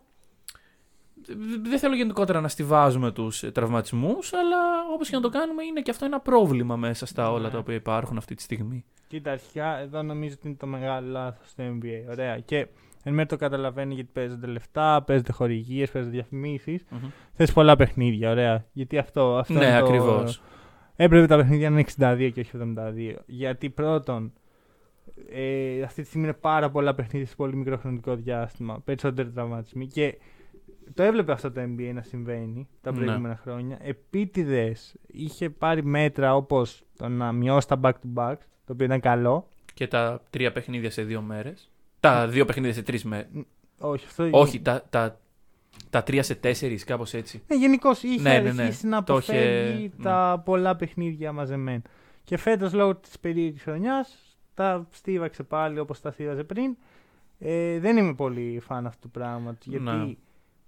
δ- 1.27 1.67
δεν 1.67 1.79
θέλω 1.79 1.95
γενικότερα 1.95 2.41
να 2.41 2.47
στηβάζουμε 2.47 3.11
τους 3.11 3.43
ε, 3.43 3.51
τραυματισμούς, 3.51 4.33
αλλά 4.33 4.57
όπως 4.93 5.09
και 5.09 5.15
να 5.15 5.21
το 5.21 5.29
κάνουμε 5.29 5.63
είναι 5.63 5.81
και 5.81 5.91
αυτό 5.91 6.05
ένα 6.05 6.19
πρόβλημα 6.19 6.75
μέσα 6.75 7.05
στα 7.05 7.31
όλα 7.31 7.43
Ναι. 7.45 7.49
τα 7.49 7.57
οποία 7.57 7.75
υπάρχουν 7.75 8.17
αυτή 8.17 8.35
τη 8.35 8.41
στιγμή. 8.41 8.85
Κοίτα, 9.07 9.31
αρχικά 9.31 9.77
εδώ 9.77 10.01
νομίζω 10.03 10.35
ότι 10.37 10.47
είναι 10.47 10.57
το 10.59 10.67
μεγάλο 10.67 11.07
λάθος 11.11 11.49
στο 11.49 11.63
NBA. 11.67 12.09
Ωραία. 12.11 12.39
Και 12.39 12.67
εν 13.09 13.15
μέρει 13.15 13.27
το 13.27 13.35
καταλαβαίνει 13.35 13.93
γιατί 13.93 14.09
παίζονται 14.13 14.47
λεφτά, 14.47 15.03
παίζονται 15.03 15.31
χορηγίες, 15.31 15.91
παίζονται 15.91 16.13
διαφημίσεις. 16.13 16.85
Θες 17.33 17.53
πολλά 17.53 17.75
παιχνίδια, 17.75 18.29
ωραία. 18.31 18.65
Γιατί 18.73 18.97
αυτό, 18.97 19.37
αυτό 19.37 19.53
Ναι, 19.53 19.65
είναι 19.65 19.79
το... 19.79 19.85
ακριβώς. 19.85 20.41
Έπρεπε 20.95 21.27
τα 21.27 21.35
παιχνίδια 21.37 21.69
να 21.69 21.79
είναι 21.79 21.87
62 22.27 22.29
και 22.33 22.39
όχι 22.39 22.51
72. 22.57 23.15
Γιατί 23.25 23.69
πρώτον, 23.69 24.33
ε, 25.31 25.81
αυτή 25.81 26.01
τη 26.01 26.07
στιγμή 26.07 26.25
είναι 26.27 26.35
πάρα 26.41 26.69
πολλά 26.69 26.95
παιχνίδια 26.95 27.27
σε 27.27 27.35
πολύ 27.35 27.55
μικρό 27.55 27.77
χρονικό 27.77 28.15
διάστημα. 28.15 28.79
Περισσότεροι 28.85 29.29
τραυματισμοί. 29.29 29.87
Και 29.87 30.17
το 30.93 31.03
έβλεπε 31.03 31.31
αυτό 31.31 31.51
το 31.51 31.61
NBA 31.61 31.91
να 31.93 32.01
συμβαίνει 32.01 32.67
τα 32.81 32.91
Ναι. 32.91 32.97
προηγούμενα 32.97 33.35
χρόνια. 33.35 33.77
Επίτηδες 33.81 34.95
είχε 35.07 35.49
πάρει 35.49 35.83
μέτρα 35.83 36.35
όπως 36.35 36.83
το 36.97 37.07
να 37.07 37.31
μειώσει 37.31 37.67
τα 37.67 37.79
back-to-back, 37.83 38.35
το 38.65 38.73
οποίο 38.73 38.85
ήταν 38.85 38.99
καλό. 38.99 39.47
Και 39.73 39.87
τα 39.87 40.21
τρία 40.29 40.51
παιχνίδια 40.51 40.91
σε 40.91 41.03
δύο 41.03 41.21
μέρες. 41.21 41.71
Τα 41.99 42.27
δύο 42.27 42.45
παιχνίδια 42.45 42.73
σε 42.73 42.81
τρεις 42.81 43.03
μέρες. 43.03 43.27
Όχι, 43.79 44.05
αυτό 44.05 44.27
Όχι, 44.31 44.61
τα, 44.61 44.83
τα, 44.89 45.19
τα 45.89 46.03
τρία 46.03 46.23
σε 46.23 46.35
τέσσερις, 46.35 46.83
κάπως 46.83 47.13
έτσι. 47.13 47.43
Ναι, 47.47 47.55
γενικώς 47.55 48.03
είχε 48.03 48.21
Ναι, 48.21 48.39
ναι, 48.39 48.51
ναι. 48.51 48.61
αρχίσει 48.61 48.87
να 48.87 49.03
Το 49.03 49.17
είχε- 49.17 49.31
αποφεύγει 49.31 49.91
ναι. 49.97 50.03
τα 50.03 50.41
πολλά 50.45 50.75
παιχνίδια 50.75 51.31
μαζεμένα. 51.31 51.81
Και 52.23 52.37
φέτος 52.37 52.73
λόγω 52.73 52.95
της 52.95 53.19
περίεργης 53.19 53.61
χρονιάς 53.63 54.37
τα 54.53 54.87
στίβαξε 54.91 55.43
πάλι 55.43 55.79
όπως 55.79 56.01
τα 56.01 56.11
στίβαζε 56.11 56.43
πριν. 56.43 56.77
Ε, 57.39 57.79
δεν 57.79 57.97
είμαι 57.97 58.13
πολύ 58.13 58.59
φαν 58.65 58.85
αυτού 58.85 58.99
του 59.01 59.09
πράγματος 59.11 59.65
γιατί 59.65 59.83
Ναι. 59.83 60.13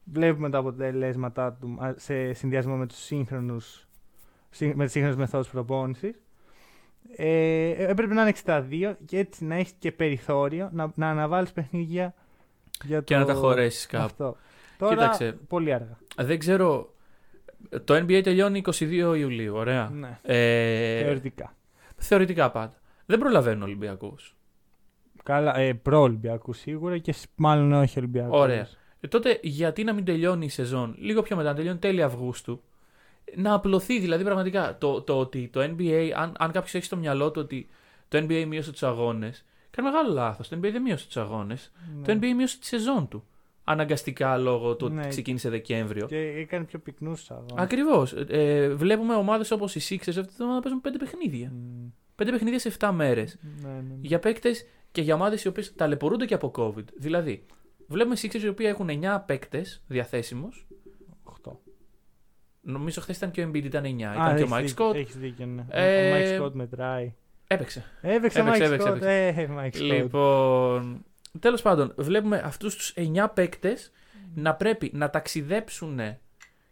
βλέπουμε 0.04 0.50
τα 0.50 0.58
αποτελέσματά 0.58 1.54
του 1.54 1.78
α, 1.84 1.94
σε 1.98 2.34
συνδυασμό 2.34 2.76
με, 2.76 2.86
τους 2.88 2.98
σύγχρονους, 2.98 3.88
σύ- 4.50 4.76
με 4.76 4.84
τις 4.84 4.92
σύγχρονες 4.94 5.18
μεθόδους 5.18 5.50
προπόνησης. 5.50 6.16
Ε, 7.16 7.70
έπρεπε 7.70 8.14
να 8.14 8.22
είναι 8.22 8.34
62 8.45 8.93
και 9.06 9.18
έτσι 9.18 9.45
να 9.45 9.56
έχεις 9.56 9.74
και 9.80 9.91
περιθώριο 9.91 10.70
να, 10.74 10.91
να 10.95 11.10
αναβάλεις 11.10 11.52
παιχνίδια 11.52 12.14
για 12.84 13.02
Και 13.02 13.14
το... 13.14 13.20
να 13.20 13.26
τα 13.26 13.34
χωρέσεις 13.34 13.86
κάπου. 13.86 14.04
Αυτό. 14.04 14.38
Τώρα 14.78 14.93
Κοίταξε. 14.95 15.38
πολύ 15.47 15.74
αργά. 15.74 15.97
Δεν 16.18 16.39
ξέρω... 16.39 16.93
Το 17.84 17.95
NBA 17.95 18.22
τελειώνει 18.24 18.62
22 18.66 19.14
Ιουλίου, 19.18 19.56
ωραία. 19.56 19.89
Ναι. 19.89 20.20
Ε, 20.22 21.02
Θεωρητικά. 21.04 21.56
θεωρητικά 21.95 22.52
πάντα. 22.52 22.74
Δεν 23.06 23.20
προλαβαίνουν 23.20 23.62
Ολυμπιακούς. 23.64 24.36
Καλά, 25.24 25.58
ε, 25.58 25.74
προ-Ολυμπιακούς 25.74 26.58
σίγουρα 26.58 26.97
και 26.97 27.12
σ- 27.14 27.30
μάλλον 27.36 27.74
όχι 27.74 27.99
Ολυμπιακούς. 27.99 28.39
Ωραία. 28.39 28.68
Ε, 28.99 29.08
τότε 29.08 29.39
γιατί 29.41 29.84
να 29.84 29.93
μην 29.93 30.06
τελειώνει 30.06 30.45
η 30.45 30.49
σεζόν 30.49 30.95
λίγο 30.97 31.22
πιο 31.22 31.36
μετά, 31.36 31.49
να 31.49 31.56
τελειώνει 31.56 31.78
τέλη 31.78 32.04
Αυγούστου, 32.04 32.62
να 33.36 33.54
απλωθεί 33.54 34.00
δηλαδή 34.00 34.24
πραγματικά 34.24 34.78
το, 34.78 35.02
το 35.02 35.20
ότι 35.20 35.50
το 35.54 35.62
NBA, 35.62 36.10
αν, 36.16 36.34
αν 36.38 36.52
κάποιος 36.52 36.74
έχει 36.74 36.86
στο 36.86 36.98
μυαλό 36.98 37.32
του 37.32 37.42
ότι 37.44 37.68
το 38.08 38.18
NBA 38.18 38.46
μείωσε 38.48 38.72
τους 38.72 38.84
αγώνες, 38.84 39.46
κάνει 39.72 39.90
μεγάλο 39.90 40.14
λάθος. 40.14 40.48
Το 40.48 40.58
NBA 40.58 40.70
δεν 40.72 40.82
μείωσε 40.82 41.06
τους 41.06 41.18
αγώνες. 41.18 41.72
Το 42.04 42.14
NBA 42.14 42.34
μείωσε 42.36 42.60
τη 42.60 42.66
σεζόν 42.66 43.08
του. 43.08 43.24
Αναγκαστικά 43.64 44.38
λόγω 44.38 44.76
του 44.76 44.90
Ναι. 44.90 45.00
ότι 45.00 45.10
ξεκίνησε 45.10 45.50
Δεκέμβριο. 45.50 46.06
Και 46.06 46.18
έκανε 46.18 46.64
πιο 46.66 46.80
πυκνούς 46.80 47.32
αγώνες. 47.32 47.54
Ακριβώς. 47.56 48.14
Ε, 48.28 48.70
βλέπουμε 48.76 49.16
ομάδες 49.16 49.52
όπως 49.52 49.76
οι 49.76 49.80
Sixers 49.90 50.08
αυτή 50.08 50.28
τη 50.28 50.34
βδομάδα 50.36 50.60
παίζουν 50.60 50.82
πέντε 50.82 50.98
παιχνίδια. 50.98 51.54
Πέντε 52.16 52.32
παιχνίδια 52.32 52.60
σε 52.60 52.68
7 52.80 52.92
μέρες. 52.94 53.38
Ναι, 53.62 53.70
ναι, 53.70 53.74
ναι. 53.76 53.94
Για 54.02 54.20
παίκτες 54.20 54.66
και 54.92 55.02
για 55.02 55.14
ομάδες 55.16 55.44
οι 55.44 55.48
οποίες 55.48 55.76
ταλαιπωρούνται 55.76 56.26
και 56.26 56.34
από 56.34 56.52
COVID. 56.56 56.84
Δηλαδή, 56.98 57.46
βλέπουμε 57.88 58.16
Sixers 58.22 58.42
οι 58.44 58.48
οποίοι 58.48 58.66
έχουν 58.70 58.90
9 58.90 59.24
παίκτες 59.26 59.84
διαθέσιμους. 59.88 60.68
Οχτώ. 62.66 62.80
Νομίζω 62.80 63.01
χθες 63.01 63.18
ήταν 63.18 63.32
και 63.32 63.43
ο 63.43 63.49
Embiid 63.49 63.64
ήταν 63.64 63.84
9. 63.84 63.86
Α, 63.86 63.91
ήταν 63.91 64.36
και 64.36 64.43
ο 64.43 64.45
έχεις 64.45 64.51
Mike 64.53 64.62
δίκιο, 64.62 64.89
Scott. 64.89 64.95
Έχεις 64.95 65.18
δίκιο, 65.18 65.45
ναι. 65.45 65.66
Ε, 65.70 66.12
Ο 66.12 66.16
Mike 66.16 66.41
Scott 66.41 66.51
μετράει. 66.53 67.14
Έπαιξε. 67.47 67.86
Έπαιξε 68.01 68.41
ο 68.41 68.41
έπαιξε, 68.41 68.64
Mike 68.64 68.66
έπαιξε, 68.68 68.88
Scott. 68.88 68.95
έπαιξε. 68.95 69.41
Ε, 69.41 69.49
Mike 69.57 69.78
Scott. 69.78 69.82
Λοιπόν. 69.82 71.05
Τέλος 71.39 71.62
πάντων, 71.62 71.93
βλέπουμε 71.97 72.41
αυτούς 72.45 72.76
τους 72.76 72.93
9 72.95 73.28
παίκτες 73.34 73.91
να 74.36 74.55
πρέπει 74.55 74.91
να 74.93 75.09
ταξιδέψουν 75.09 75.99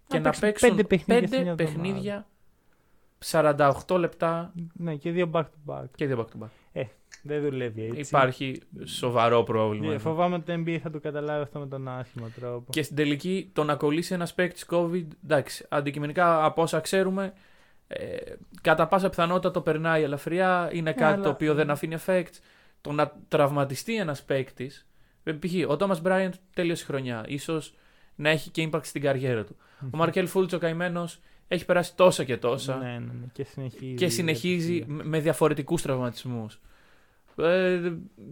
και 0.07 0.19
να, 0.19 0.21
παίξουν 0.21 0.39
παίξουν 0.39 0.69
πέντε 0.69 0.83
παιχνίδια 0.83 1.21
πέντε 1.21 1.35
σε 1.35 1.41
μια 1.43 1.55
παιχνίδια 1.55 2.27
48 3.25 3.71
λεπτά 3.99 4.53
Ναι, 4.73 4.95
και 4.95 5.11
δύο 5.11 5.29
back 5.33 5.41
to 5.43 5.73
back. 5.73 5.83
και 5.95 6.05
δύο 6.07 6.17
back 6.19 6.37
to 6.39 6.43
back. 6.45 6.49
Δεν 7.23 7.41
δουλεύει 7.41 7.85
έτσι. 7.85 7.99
Υπάρχει 7.99 8.61
σοβαρό 8.85 9.43
πρόβλημα. 9.43 9.85
Ε, 9.85 9.89
εδώ. 9.89 9.99
Φοβάμαι 9.99 10.35
ότι 10.35 10.45
το 10.45 10.53
NBA 10.65 10.77
θα 10.83 10.89
το 10.89 10.99
καταλάβει 10.99 11.41
αυτό 11.43 11.59
με 11.59 11.67
τον 11.67 11.87
άσχημο 11.87 12.27
τρόπο. 12.39 12.65
Και 12.71 12.83
στην 12.83 12.95
τελική 12.95 13.49
το 13.53 13.63
να 13.63 13.75
κολλήσει 13.75 14.13
ένας 14.13 14.33
παίκτης 14.33 14.65
COVID, 14.69 15.05
εντάξει, 15.23 15.65
αντικειμενικά 15.69 16.45
από 16.45 16.61
όσα 16.61 16.79
ξέρουμε, 16.79 17.33
ε, 17.87 18.15
κατά 18.61 18.87
πάσα 18.87 19.09
πιθανότητα 19.09 19.51
το 19.51 19.61
περνάει 19.61 20.03
ελαφριά, 20.03 20.69
είναι 20.73 20.91
κάτι 20.91 21.03
Ναι, 21.03 21.09
αλλά- 21.11 21.23
το 21.23 21.29
οποίο 21.29 21.53
δεν 21.53 21.69
αφήνει 21.69 21.95
effect. 22.05 22.31
Το 22.81 22.91
να 22.91 23.11
τραυματιστεί 23.27 23.95
ένας 23.95 24.23
παίκτης. 24.23 24.87
Π.χ. 25.23 25.69
ο 25.69 25.75
Τόμα 25.75 25.99
Μπράιντ 26.01 26.33
τέλειωσε 26.53 26.83
η 26.83 26.85
χρονιά. 26.85 27.25
σω 27.39 27.61
να 28.15 28.29
έχει 28.29 28.49
και 28.49 28.69
impact 28.71 28.83
στην 28.85 29.01
καριέρα 29.01 29.43
του. 29.43 29.55
Ο 29.91 29.97
Μαρκέλ 29.97 30.27
Φούλτς 30.27 30.53
ο 30.53 30.57
καημένος 30.57 31.19
έχει 31.51 31.65
περάσει 31.65 31.95
τόσα 31.95 32.23
και 32.23 32.37
τόσα 32.37 32.77
Ναι, 32.77 32.85
ναι, 32.85 32.99
ναι. 32.99 33.25
Και 33.31 33.43
συνεχίζει. 33.43 33.93
και 33.93 34.09
συνεχίζει 34.09 34.83
με 34.87 35.03
με 35.03 35.19
διαφορετικούς 35.19 35.81
τραυματισμούς. 35.81 36.59
Ε, 37.35 37.91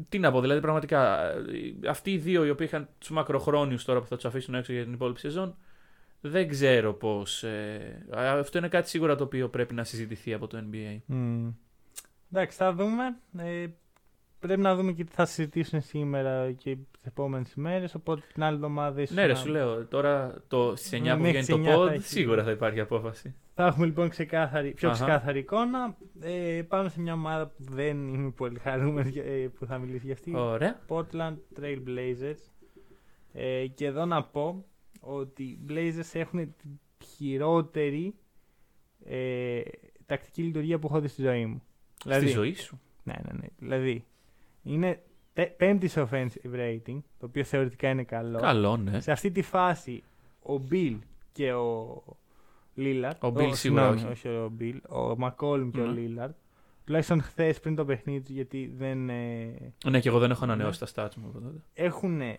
τι 0.10 0.20
να 0.20 0.32
πω, 0.32 0.42
δηλαδή 0.42 0.62
πραγματικά 0.62 1.32
ε, 1.32 1.90
αυτοί 1.90 2.12
οι 2.12 2.18
δύο 2.18 2.46
οι 2.46 2.50
οποίοι 2.50 2.68
είχαν 2.70 2.90
τους 2.98 3.10
μακροχρόνιους 3.10 3.84
τώρα 3.84 4.00
που 4.00 4.08
θα 4.08 4.16
τους 4.16 4.26
αφήσουν 4.26 4.56
έξω 4.56 4.74
για 4.74 4.84
την 4.84 4.94
υπόλοιπη 4.94 5.20
σεζόν 5.20 5.56
δεν 6.22 6.48
ξέρω 6.48 6.94
πώς... 6.94 7.44
Ε, 7.44 8.06
αυτό 8.12 8.58
είναι 8.58 8.68
κάτι 8.68 8.90
σίγουρα 8.90 9.16
το 9.16 9.24
οποίο 9.24 9.50
πρέπει 9.50 9.74
να 9.74 9.84
συζητηθεί 9.84 10.34
από 10.34 10.48
το 10.48 10.64
NBA. 10.72 10.98
Μμμ. 11.06 11.52
Εντάξει, 12.32 12.58
θα 12.58 12.74
δούμε. 12.74 13.18
Ε, 13.38 13.68
πρέπει 14.40 14.62
να 14.62 14.76
δούμε 14.76 14.92
και 14.92 15.04
τι 15.04 15.12
θα 15.14 15.26
συζητήσουν 15.26 15.82
σήμερα 15.82 16.52
και 16.52 16.76
τις 16.76 17.06
επόμενες 17.06 17.54
ημέρε. 17.54 17.86
Οπότε 17.96 18.22
την 18.34 18.44
άλλη 18.44 18.56
εβδομάδα 18.56 19.02
ίσως. 19.02 19.16
Ναι 19.16 19.26
ρε 19.26 19.36
σου 19.36 19.48
λέω, 19.50 19.86
τώρα 19.86 20.44
το, 20.48 20.76
στις 20.76 21.00
9 21.00 21.02
Ναι, 21.02 21.16
που 21.16 21.22
μέχρι 21.22 21.42
βγαίνει 21.42 21.46
τις 21.46 21.48
το 21.48 21.62
9 21.62 21.64
θα 21.66 21.78
pod 21.86 21.92
έχει. 21.92 22.04
σίγουρα 22.08 22.44
θα 22.44 22.52
υπάρχει 22.52 22.80
απόφαση. 22.80 23.36
Θα 23.54 23.66
έχουμε 23.66 23.86
λοιπόν 23.86 24.10
ξεκάθαρη, 24.10 24.72
πιο 24.72 24.90
Αχα. 24.90 25.04
ξεκάθαρη 25.04 25.40
εικόνα. 25.40 25.98
Ε, 26.20 26.62
πάμε 26.68 26.90
σε 26.90 27.00
μια 27.02 27.14
ομάδα 27.14 27.48
που 27.48 27.64
δεν 27.64 28.14
είμαι 28.14 28.30
πολύ 28.32 28.60
χαρούμενος 28.60 29.16
ε, 29.16 29.52
που 29.60 29.66
θα 29.66 29.78
μιλήσει 29.78 30.06
για 30.06 30.14
αυτή. 30.14 30.36
Ωραία. 30.36 30.80
Portland 30.88 31.36
Trail 31.60 31.80
Blazers. 31.88 32.52
Ε, 33.34 33.68
και 33.68 33.86
εδώ 33.86 34.06
να 34.06 34.24
πω 34.24 34.66
ότι 35.00 35.44
οι 35.44 35.60
Blazers 35.70 36.10
έχουν 36.14 36.40
την 36.58 36.80
χειρότερη 37.06 38.16
ε, 39.06 39.62
τακτική 40.06 40.42
λειτουργία 40.42 40.80
που 40.80 40.88
έχω 40.88 41.00
δει 41.00 41.08
στη 41.08 41.22
ζωή 41.22 41.46
μου. 41.46 41.62
Στη 42.10 42.28
ζωή 42.28 42.54
σου. 42.54 42.80
Ναι, 43.04 43.14
ναι, 43.26 43.38
ναι. 43.40 43.48
Δηλαδή, 43.58 44.06
είναι 44.74 45.02
τε- 45.34 45.52
πέμπτης 45.58 45.92
σε 45.92 46.08
offensive 46.12 46.56
rating, 46.56 47.00
το 47.20 47.26
οποίο 47.26 47.44
θεωρητικά 47.44 47.90
είναι 47.90 48.04
καλό. 48.04 48.40
Καλό 48.40 48.78
ναι. 48.78 49.00
Σε 49.00 49.12
αυτή 49.12 49.32
τη 49.32 49.42
φάση, 49.42 50.04
ο 50.44 50.62
Bill 50.72 51.00
και 51.32 51.54
ο 51.54 52.04
Λίλαρ. 52.74 53.14
Ο 53.26 53.34
Bill 53.38 53.50
σίγουρα 53.56 53.90
όχι. 53.90 54.06
όχι. 54.08 54.28
ο 54.28 54.52
Bill. 54.60 54.78
Ο 54.90 55.18
Μακόλμ 55.18 55.70
και 55.72 55.80
ο 55.80 55.86
Ναι. 55.86 56.00
Λίλαρ. 56.00 56.30
Τουλάχιστον 56.86 57.22
χθες 57.22 57.60
πριν 57.60 57.76
το 57.76 57.86
παιχνίδι 57.86 58.20
τους, 58.22 58.30
γιατί 58.36 58.74
δεν. 58.78 59.10
Ε, 59.10 59.54
Ναι 59.86 60.00
και 60.00 60.10
εγώ 60.10 60.20
δεν 60.20 60.32
έχω 60.32 60.44
ανανεώσει 60.44 60.84
Ναι. 60.84 60.90
τα 60.94 61.08
stats 61.08 61.16
μου 61.16 61.28
από 61.30 61.40
τότε. 61.40 61.58
έχουν. 61.74 62.22
Ε, 62.22 62.38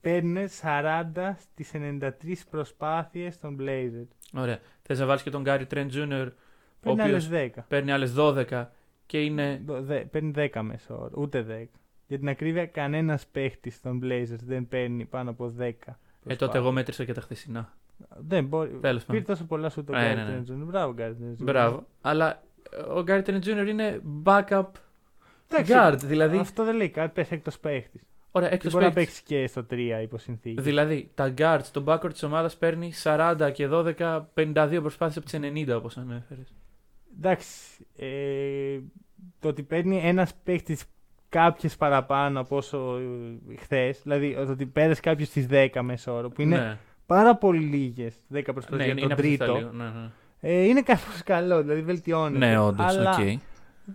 παίρνουν 0.00 0.48
40 0.48 1.36
στις 1.38 1.70
93 1.74 2.44
προσπάθειες 2.50 3.38
των 3.38 3.56
Blazers. 3.60 4.08
Ωραία. 4.40 4.58
Θες 4.82 4.98
να 4.98 5.06
βάλεις 5.06 5.22
και 5.22 5.30
τον 5.30 5.42
Gary 5.46 5.64
Trent 5.74 5.88
Jr. 5.92 6.28
Παίρνει 6.80 7.00
άλλες 7.00 7.26
οποίος 7.26 7.28
10. 7.56 7.64
παίρνει 7.68 7.92
άλλες 7.92 8.12
12 8.16 8.66
και 9.12 9.20
είναι. 9.22 9.60
Δο- 9.66 9.82
δε- 9.82 10.00
Παίρνει 10.04 10.32
10 10.36 10.62
μέσω 10.62 10.94
όρο, 11.00 11.10
ούτε 11.14 11.42
10. 11.42 11.78
Για 12.06 12.18
την 12.18 12.28
ακρίβεια, 12.28 12.66
κανένας 12.66 13.26
παίχτης 13.26 13.80
των 13.80 14.00
Blazers 14.04 14.38
δεν 14.46 14.68
παίρνει 14.68 15.04
πάνω 15.04 15.30
από 15.30 15.48
10. 15.48 15.58
Ε, 15.58 15.64
τότε 15.64 15.96
προσπάθειες. 16.24 16.54
εγώ 16.54 16.72
μέτρησα 16.72 17.04
και 17.04 17.12
τα 17.12 17.20
χθεσινά. 17.20 17.72
Δεν 18.18 18.44
μπορεί. 18.44 18.70
Τέλος 18.80 19.04
Πήρε 19.04 19.18
πάντων. 19.18 19.34
τόσο 19.34 19.44
πολλά 19.48 19.68
σου 19.70 19.84
το 19.84 19.96
Ε, 19.96 20.12
Gary 20.12 20.16
ναι, 20.16 20.22
ναι. 20.24 20.42
Trent 20.46 20.50
Jr. 20.52 20.64
Μπράβο, 20.66 20.94
Gary 20.98 21.00
Trent 21.00 21.32
Jr. 21.32 21.44
Μπράβο. 21.44 21.86
Αλλά 22.00 22.42
ε, 22.70 22.76
ο 22.76 23.02
Γκάρι 23.02 23.22
Trent 23.26 23.44
Jr. 23.44 23.66
είναι 23.68 24.00
backup 24.24 24.64
Εντάξει, 25.48 25.72
guard. 25.76 25.96
Δηλαδή, 26.04 26.38
Αυτό 26.38 26.64
δεν 26.64 26.76
λέει 26.76 26.88
κάτι, 26.88 27.12
πες 27.14 27.30
έκτος 27.30 27.58
παίχτης. 27.58 28.02
ωραία, 28.30 28.48
Και 28.48 28.54
εκτό 28.54 28.70
μπορεί 28.70 28.84
να 28.84 28.92
παίξει 28.92 29.22
και 29.22 29.46
στο 29.46 29.64
3 29.70 30.00
υπό 30.02 30.18
συνθήκη. 30.18 30.60
Δηλαδή, 30.60 31.10
τα 31.14 31.34
guards, 31.38 31.64
το 31.72 31.84
backcourt 31.86 32.12
της 32.12 32.22
ομάδας 32.22 32.56
παίρνει 32.56 32.92
40 33.02 33.50
και 33.52 33.68
12, 33.68 34.28
52 34.34 34.78
προσπάθειες 34.80 35.16
από 35.16 35.26
τις 35.26 35.34
90 35.34 35.76
όπως 35.76 35.96
ανέφερες. 35.96 36.54
Εντάξει, 37.16 37.86
ε, 37.96 38.78
το 39.40 39.48
ότι 39.48 39.62
παίρνει 39.62 40.00
ένας 40.02 40.34
παίχτη 40.44 40.76
κάποιες 41.28 41.76
παραπάνω 41.76 42.40
από 42.40 42.56
όσο 42.56 42.98
χθες, 43.58 44.00
δηλαδή 44.02 44.34
το 44.34 44.50
ότι 44.50 44.66
πέρασε 44.66 45.00
κάποιο 45.00 45.26
στις 45.26 45.46
10 45.50 45.68
μέσω 45.82 46.14
όρο, 46.14 46.28
που 46.28 46.42
είναι 46.42 46.56
ναι, 46.56 46.78
πάρα 47.06 47.36
πολύ 47.36 47.60
λίγες 47.60 48.14
10 48.14 48.18
ναι, 48.28 48.42
προσπάθειε 48.42 48.76
είναι, 48.76 48.84
για 48.84 48.94
τον 48.94 49.04
είναι 49.04 49.12
απίστευτα 49.12 49.44
τρίτο, 49.44 49.58
λίγο. 49.58 49.84
Ναι, 49.84 50.00
ναι. 50.00 50.10
ε, 50.40 50.64
είναι 50.64 50.82
κάπως 50.82 51.22
καλό, 51.24 51.62
δηλαδή 51.62 51.82
βελτιώνεται. 51.82 52.46
ναι 52.46 52.58
όντως, 52.58 52.86
Αλλά 52.86 53.10
οκ. 53.10 53.24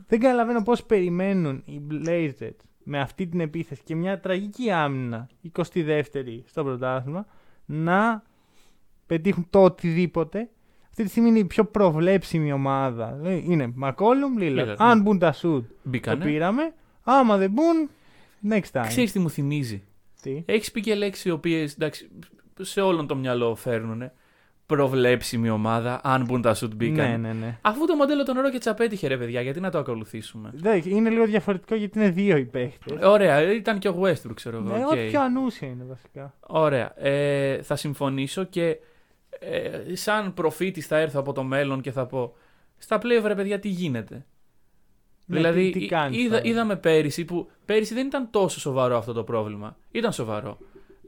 δεν 0.08 0.20
καταλαβαίνω 0.20 0.62
πώς 0.62 0.84
περιμένουν 0.84 1.64
οι 1.66 1.82
Blazers 1.92 2.56
με 2.84 3.00
αυτή 3.00 3.28
την 3.28 3.40
επίθεση 3.40 3.82
και 3.84 3.96
μια 3.96 4.20
τραγική 4.20 4.72
άμυνα, 4.72 5.30
22η 5.58 6.42
στο 6.46 6.64
πρωτάθλημα, 6.64 7.26
να 7.66 8.24
πετύχουν 9.06 9.48
το 9.50 9.64
οτιδήποτε. 9.64 10.50
Αυτή 11.00 11.10
τη 11.10 11.16
στιγμή 11.16 11.30
είναι 11.38 11.46
η 11.46 11.46
πιο 11.46 11.66
προβλέψιμη 11.66 12.52
ομάδα. 12.52 13.18
Δηλαδή, 13.22 13.44
Είναι 13.48 13.74
McCollum, 13.84 14.42
Lillard. 14.42 14.68
Lillard, 14.70 14.76
Αν 14.78 14.98
ναι. 14.98 15.04
μπουν 15.04 15.20
τα 15.20 15.34
σουτ, 15.34 15.40
το 15.42 15.64
Μπήκανε. 15.84 16.26
πήραμε. 16.26 16.74
Άμα 17.04 17.38
δεν 17.38 17.52
μπουν, 17.52 17.90
next 18.50 18.80
time. 18.80 18.86
Ξέρεις 18.88 19.12
τι 19.12 19.20
μου 19.20 19.30
θυμίζει; 19.30 19.84
Τι; 20.22 20.44
Έχεις 20.46 20.72
πει 20.72 20.82
και 20.82 20.96
λέξεις 20.96 21.26
οι 21.26 21.30
οποίες 21.30 21.78
σε 22.62 22.82
όλον 22.82 23.08
το 23.08 23.16
μυαλό 23.16 23.56
φέρνουν. 23.56 24.12
Προβλέψιμη 24.66 25.50
ομάδα, 25.50 26.00
αν 26.04 26.26
μπουν 26.26 26.42
τα 26.42 26.54
σουτ 26.54 26.74
μπήκαν. 26.74 27.10
Ναι, 27.10 27.18
ναι, 27.28 27.34
ναι. 27.34 27.58
Αφού 27.62 27.86
το 27.86 27.96
μοντέλο 27.96 28.24
των 28.24 28.40
Rockets 28.40 28.68
απέτυχε, 28.68 29.08
ρε 29.08 29.18
παιδιά, 29.18 29.42
γιατί 29.42 29.60
να 29.60 29.72
το 29.72 29.78
ακολουθήσουμε; 29.78 30.50
Δεν, 30.54 30.82
είναι 30.86 31.10
λίγο 31.10 31.26
διαφορετικό 31.26 31.76
γιατί 31.76 32.00
είναι 32.00 32.10
δύο 32.10 32.38
οι 32.38 32.46
παίχτες. 32.46 32.98
Ε, 33.02 33.06
Ωραία, 33.06 33.54
ήταν 33.54 33.80
και 33.80 33.88
ο 33.88 34.02
Westbrook, 34.02 34.34
ξέρω 34.34 34.58
εγώ. 34.58 34.78
Ναι, 34.78 34.86
οκ. 34.86 34.92
ό,τι 34.92 35.08
πιο 35.08 35.22
ανούσια 35.22 35.68
είναι 35.68 35.84
βασικά. 35.88 36.34
Ωραία. 36.40 37.04
Ε, 37.04 37.62
θα 37.62 37.76
συμφωνήσω 37.76 38.44
και 38.44 38.78
ε, 39.40 39.96
σαν 39.96 40.34
προφήτης 40.34 40.88
θα 40.88 40.98
έρθω 40.98 41.20
από 41.20 41.34
το 41.34 41.44
μέλλον 41.44 41.82
και 41.82 41.92
θα 41.92 42.06
πω 42.06 42.36
στα 42.78 42.98
playoff 42.98 43.24
ρε 43.26 43.36
παιδιά 43.36 43.60
τι 43.60 43.68
γίνεται; 43.70 44.26
Ναι, 45.26 45.38
δηλαδή 45.38 45.70
τι, 45.70 45.80
τι 45.80 45.86
εί- 45.86 45.88
κάνεις 45.88 46.18
είδα, 46.20 46.38
τώρα. 46.38 46.50
είδαμε 46.50 46.76
πέρυσι 46.76 47.26
που 47.26 47.50
πέρυσι 47.66 47.94
δεν 47.94 48.08
ήταν 48.08 48.30
τόσο 48.32 48.60
σοβαρό 48.60 48.98
αυτό 48.98 49.14
το 49.14 49.24
πρόβλημα. 49.24 49.78
Ήταν 49.92 50.14
σοβαρό. 50.14 50.58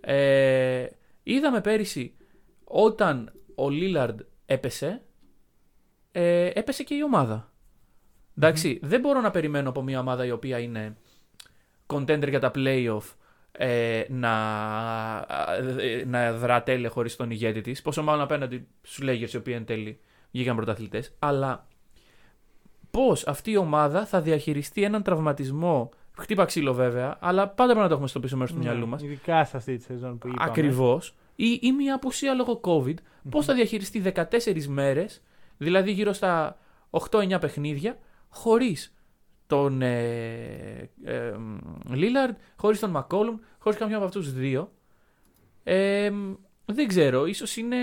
Ε, 0.02 0.88
είδαμε 1.24 1.62
πέρυσι 1.62 2.14
όταν 2.64 3.32
ο 3.56 3.70
Λίλαρντ 3.70 4.20
έπεσε, 4.46 5.02
ε, 6.12 6.46
έπεσε 6.54 6.84
και 6.84 6.94
η 6.96 7.04
ομάδα. 7.04 7.52
Εντάξει, 8.38 8.80
δεν 8.82 9.00
μπορώ 9.00 9.22
να 9.22 9.32
περιμένω 9.32 9.70
από 9.70 9.82
μια 9.84 10.00
ομάδα 10.00 10.26
η 10.26 10.32
οποία 10.32 10.60
είναι 10.60 10.98
contender 11.88 12.30
για 12.30 12.40
τα 12.40 12.52
playoff 12.56 13.02
ε, 13.52 14.04
να, 14.10 14.34
ε, 15.80 16.06
να 16.06 16.34
δρά 16.34 16.64
τέλεια 16.64 16.90
χωρίς 16.90 17.16
τον 17.16 17.32
ηγέτη 17.32 17.62
της. 17.62 17.82
Πόσο 17.82 18.04
μάλλον 18.04 18.22
απέναντι 18.22 18.68
στους 18.82 19.08
Lakers 19.10 19.34
οι 19.34 19.38
οποίοι 19.38 19.54
εν 19.58 19.66
τέλει 19.66 20.00
βγήκαν 20.32 20.56
πρωταθλητές. 20.56 21.14
Αλλά 21.20 21.68
πώς 22.92 23.28
αυτή 23.28 23.52
η 23.52 23.58
ομάδα 23.58 24.06
θα 24.06 24.22
διαχειριστεί 24.22 24.84
έναν 24.84 25.04
τραυματισμό 25.04 25.90
Χτύπα 26.20 26.46
ξύλο 26.46 26.74
βέβαια, 26.74 27.18
αλλά 27.20 27.48
πάντα 27.48 27.66
πρέπει 27.66 27.80
να 27.80 27.88
το 27.88 27.94
έχουμε 27.94 28.08
στο 28.08 28.20
πίσω 28.20 28.38
μέρος 28.38 28.54
του 28.54 28.60
μυαλού 28.60 28.88
μας. 28.88 29.02
Ναι, 29.02 29.08
Ειδικά 29.08 29.46
σε 29.46 29.58
αυτή 29.58 29.78
τη 29.78 29.84
σεζόν 29.84 30.18
που 30.18 30.28
είπαμε. 30.28 30.50
Ακριβώς. 30.50 31.16
Ή, 31.36 31.60
ή 31.62 31.72
μια 31.72 31.96
απουσία 31.96 32.34
λόγω 32.34 32.62
COVID. 32.64 32.94
Πώς 33.30 33.46
θα 33.46 33.54
διαχειριστεί 33.54 34.02
14 34.16 34.66
μέρες, 34.68 35.22
δηλαδή 35.58 35.92
γύρω 35.92 36.14
στα 36.14 36.58
8-9 36.90 37.38
παιχνίδια, 37.40 37.98
χωρίς 38.30 38.94
τον 39.50 39.82
ε, 39.82 40.90
ε, 41.04 41.34
Λίλαρντ, 41.90 42.36
χωρίς 42.58 42.80
τον 42.80 42.90
Μακόλουμ, 42.90 43.38
χωρίς 43.60 43.78
κάποιον 43.80 43.98
από 43.98 44.06
αυτούς 44.06 44.26
του 44.26 44.40
δύο. 44.40 44.72
Ε, 45.64 46.12
δεν 46.66 46.88
ξέρω, 46.88 47.26
ίσως 47.26 47.58
είναι 47.58 47.78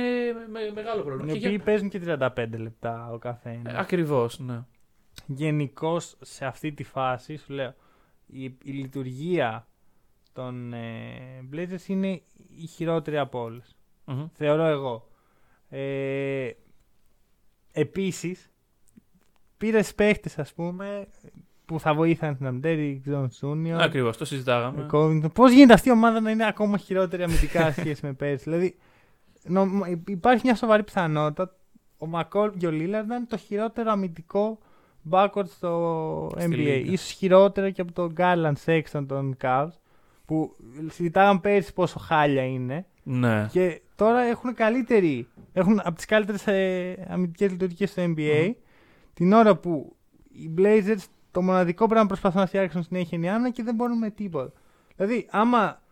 με- 0.50 0.70
μεγάλο 0.74 1.02
πρόβλημα. 1.02 1.32
Οι 1.32 1.36
οποίοι 1.36 1.58
παίζουν 1.58 1.88
και 1.88 1.98
35 1.98 2.58
λεπτά 2.58 3.10
ο 3.12 3.18
καθένας. 3.18 3.74
Ακριβώς, 3.74 4.38
ναι. 4.38 4.64
Γενικώς 5.26 6.16
σε 6.20 6.46
αυτή 6.46 6.72
τη 6.72 6.82
φάση, 6.84 7.36
σου 7.36 7.52
λέω, 7.52 7.74
η, 8.26 8.44
η 8.44 8.70
λειτουργία 8.72 9.66
των 10.32 10.72
ε, 10.72 11.48
Blazers 11.52 11.86
είναι 11.86 12.22
η 12.56 12.66
χειρότερη 12.66 13.18
από 13.18 13.40
όλες. 13.42 13.76
Μμμ. 14.04 14.26
Θεωρώ 14.32 14.64
εγώ. 14.64 15.08
Ε, 15.68 16.50
επίσης, 17.72 18.50
πήρες 19.56 19.94
παίχτες 19.94 20.38
ας 20.38 20.52
πούμε 20.54 21.06
που 21.66 21.80
θα 21.80 21.94
βοήθαν 21.94 22.36
την 22.36 22.46
άμυνα, 22.46 22.71
Derrick 22.71 23.00
Jones 23.04 23.30
Junior, 23.30 23.76
Ακριβώς, 23.78 24.16
το 24.16 24.24
συζητάγαμε. 24.24 24.86
Covington. 24.92 25.32
Πώς 25.32 25.52
γίνεται 25.52 25.72
αυτή 25.72 25.88
η 25.88 25.92
ομάδα 25.92 26.20
να 26.20 26.30
είναι 26.30 26.46
ακόμα 26.46 26.76
χειρότερη 26.76 27.22
αμυντικά 27.22 27.72
σε 27.72 27.80
σχέση 27.80 28.06
με 28.06 28.12
πέρσι. 28.12 28.44
Δηλαδή, 28.50 28.76
νο- 29.44 29.66
υπάρχει 30.06 30.40
μια 30.44 30.54
σοβαρή 30.54 30.82
πιθανότητα 30.84 31.56
ο 31.98 32.06
Μακόλ 32.06 32.50
και 32.58 32.66
ο 32.66 32.70
Λίλαρντ 32.70 33.08
να 33.08 33.16
είναι 33.16 33.26
το 33.28 33.36
χειρότερο 33.36 33.90
αμυντικό 33.90 34.58
backward 35.10 35.46
στο 35.46 36.30
Στη 36.36 36.44
NBA. 36.46 36.56
λίγα. 36.56 36.74
Ίσως 36.92 37.10
χειρότερο 37.10 37.70
και 37.70 37.80
από 37.80 37.92
τον 37.92 38.14
Garland 38.16 38.52
Sexton 38.64 39.04
των 39.08 39.36
Cavs 39.42 39.70
που 40.24 40.56
συζητάγαμε 40.88 41.40
πέρσι 41.40 41.72
πόσο 41.72 41.98
χάλια 41.98 42.44
είναι 42.44 42.86
Ναι. 43.02 43.46
και 43.52 43.80
τώρα 43.96 44.20
έχουν 44.22 44.54
καλύτερη, 44.54 45.28
έχουν 45.52 45.80
από 45.84 45.96
τις 45.96 46.04
καλύτερες 46.04 46.46
ε, 46.46 47.06
αμυντικές 47.08 47.50
λειτουργίες 47.50 47.90
στο 47.90 48.02
NBA 48.16 48.50
την 49.14 49.32
ώρα 49.32 49.56
που 49.56 49.96
οι 50.32 50.54
Blazers 50.58 51.04
το 51.36 51.42
μοναδικό 51.42 51.86
πράγμα 51.86 52.02
που 52.02 52.08
προσπαθούν 52.08 52.40
να 52.40 52.46
φτιάξουν 52.46 52.82
συνέχεια 52.82 53.18
είναι 53.18 53.26
η 53.26 53.30
άμυνα 53.30 53.50
και 53.50 53.62
δεν 53.62 53.74
μπορούν 53.74 53.98
με 53.98 54.10
τίποτα. 54.10 54.52
Δηλαδή, 54.96 55.26
άμα 55.30 55.82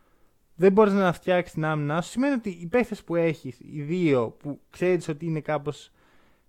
δεν 0.55 0.73
μπορείς 0.73 0.93
να 0.93 1.13
φτιάξεις 1.13 1.55
την 1.55 1.65
άμυνα 1.65 2.01
σου, 2.01 2.11
σημαίνει 2.11 2.35
ότι 2.35 2.49
οι 2.49 2.67
παίχτες 2.67 3.03
που 3.05 3.17
έχεις, 3.17 3.59
οι 3.61 3.83
δύο 3.83 4.37
που 4.39 4.61
ξέρεις 4.71 5.09
ότι 5.09 5.27
είναι 5.27 5.41
κάπως 5.41 5.91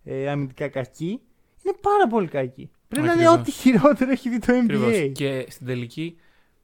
ε, 0.03 0.29
αμυντικά 0.29 0.67
κακοί, 0.67 1.21
είναι 1.63 1.77
πάρα 1.81 2.07
πολύ 2.07 2.27
κακοί. 2.27 2.71
Πρέπει 2.87 3.07
να 3.07 3.13
είναι 3.13 3.21
Ακριβώς. 3.27 3.41
ό,τι 3.41 3.51
χειρότερο 3.51 4.11
έχει 4.11 4.29
δει 4.29 4.39
το 4.39 4.53
NBA. 4.53 4.63
Ακριβώς. 4.63 5.11
Και 5.13 5.45
στην 5.49 5.65
τελική, 5.65 6.15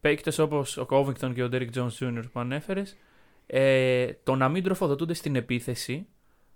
παίκτες 0.02 0.40
όπως 0.40 0.78
ο 0.78 0.86
Covington 0.90 1.34
και 1.34 1.44
ο 1.44 1.50
Derek 1.52 1.70
Jones 1.74 1.98
Jr. 2.00 2.24
που 2.32 2.40
ανέφερες, 2.40 2.98
ε, 3.46 4.08
το 4.24 4.36
να 4.36 4.50
μην 4.50 4.64
τροφοδοτούνται 4.64 5.14
στην 5.14 5.36
επίθεση, 5.36 6.08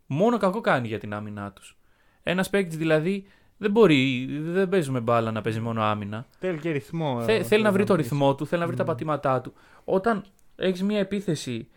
μόνο 0.06 0.38
κακό 0.38 0.62
κάνει 0.62 0.88
για 0.88 1.00
την 1.00 1.14
άμυνά 1.14 1.52
τους. 1.52 1.78
Ένας 2.24 2.50
παίκτης 2.50 2.78
δηλαδή 2.78 3.26
δεν 3.58 3.72
μπορεί, 3.72 4.28
δεν 4.42 4.70
παίζουμε 4.70 5.00
μπάλα 5.00 5.32
να 5.32 5.42
παίζει 5.42 5.60
μόνο 5.60 5.82
άμυνα. 5.82 6.26
Θέλει 6.40 6.58
και 6.60 6.72
ρυθμό. 6.72 7.22
Θε- 7.22 7.40
ε, 7.40 7.44
θέλει 7.44 7.64
να 7.64 7.72
βρει 7.72 7.84
το 7.84 7.96
πεις. 7.96 8.04
ρυθμό 8.04 8.36
του, 8.36 8.46
θέλει 8.48 8.62
να 8.62 8.68
βρει 8.68 8.76
τα 8.76 8.84
Μμμ. 8.84 8.90
πατήματά 8.92 9.42
του. 9.42 9.54
Όταν 9.84 10.24
έχεις 10.56 10.84
μια 10.84 11.00
επίθεση 11.00 11.68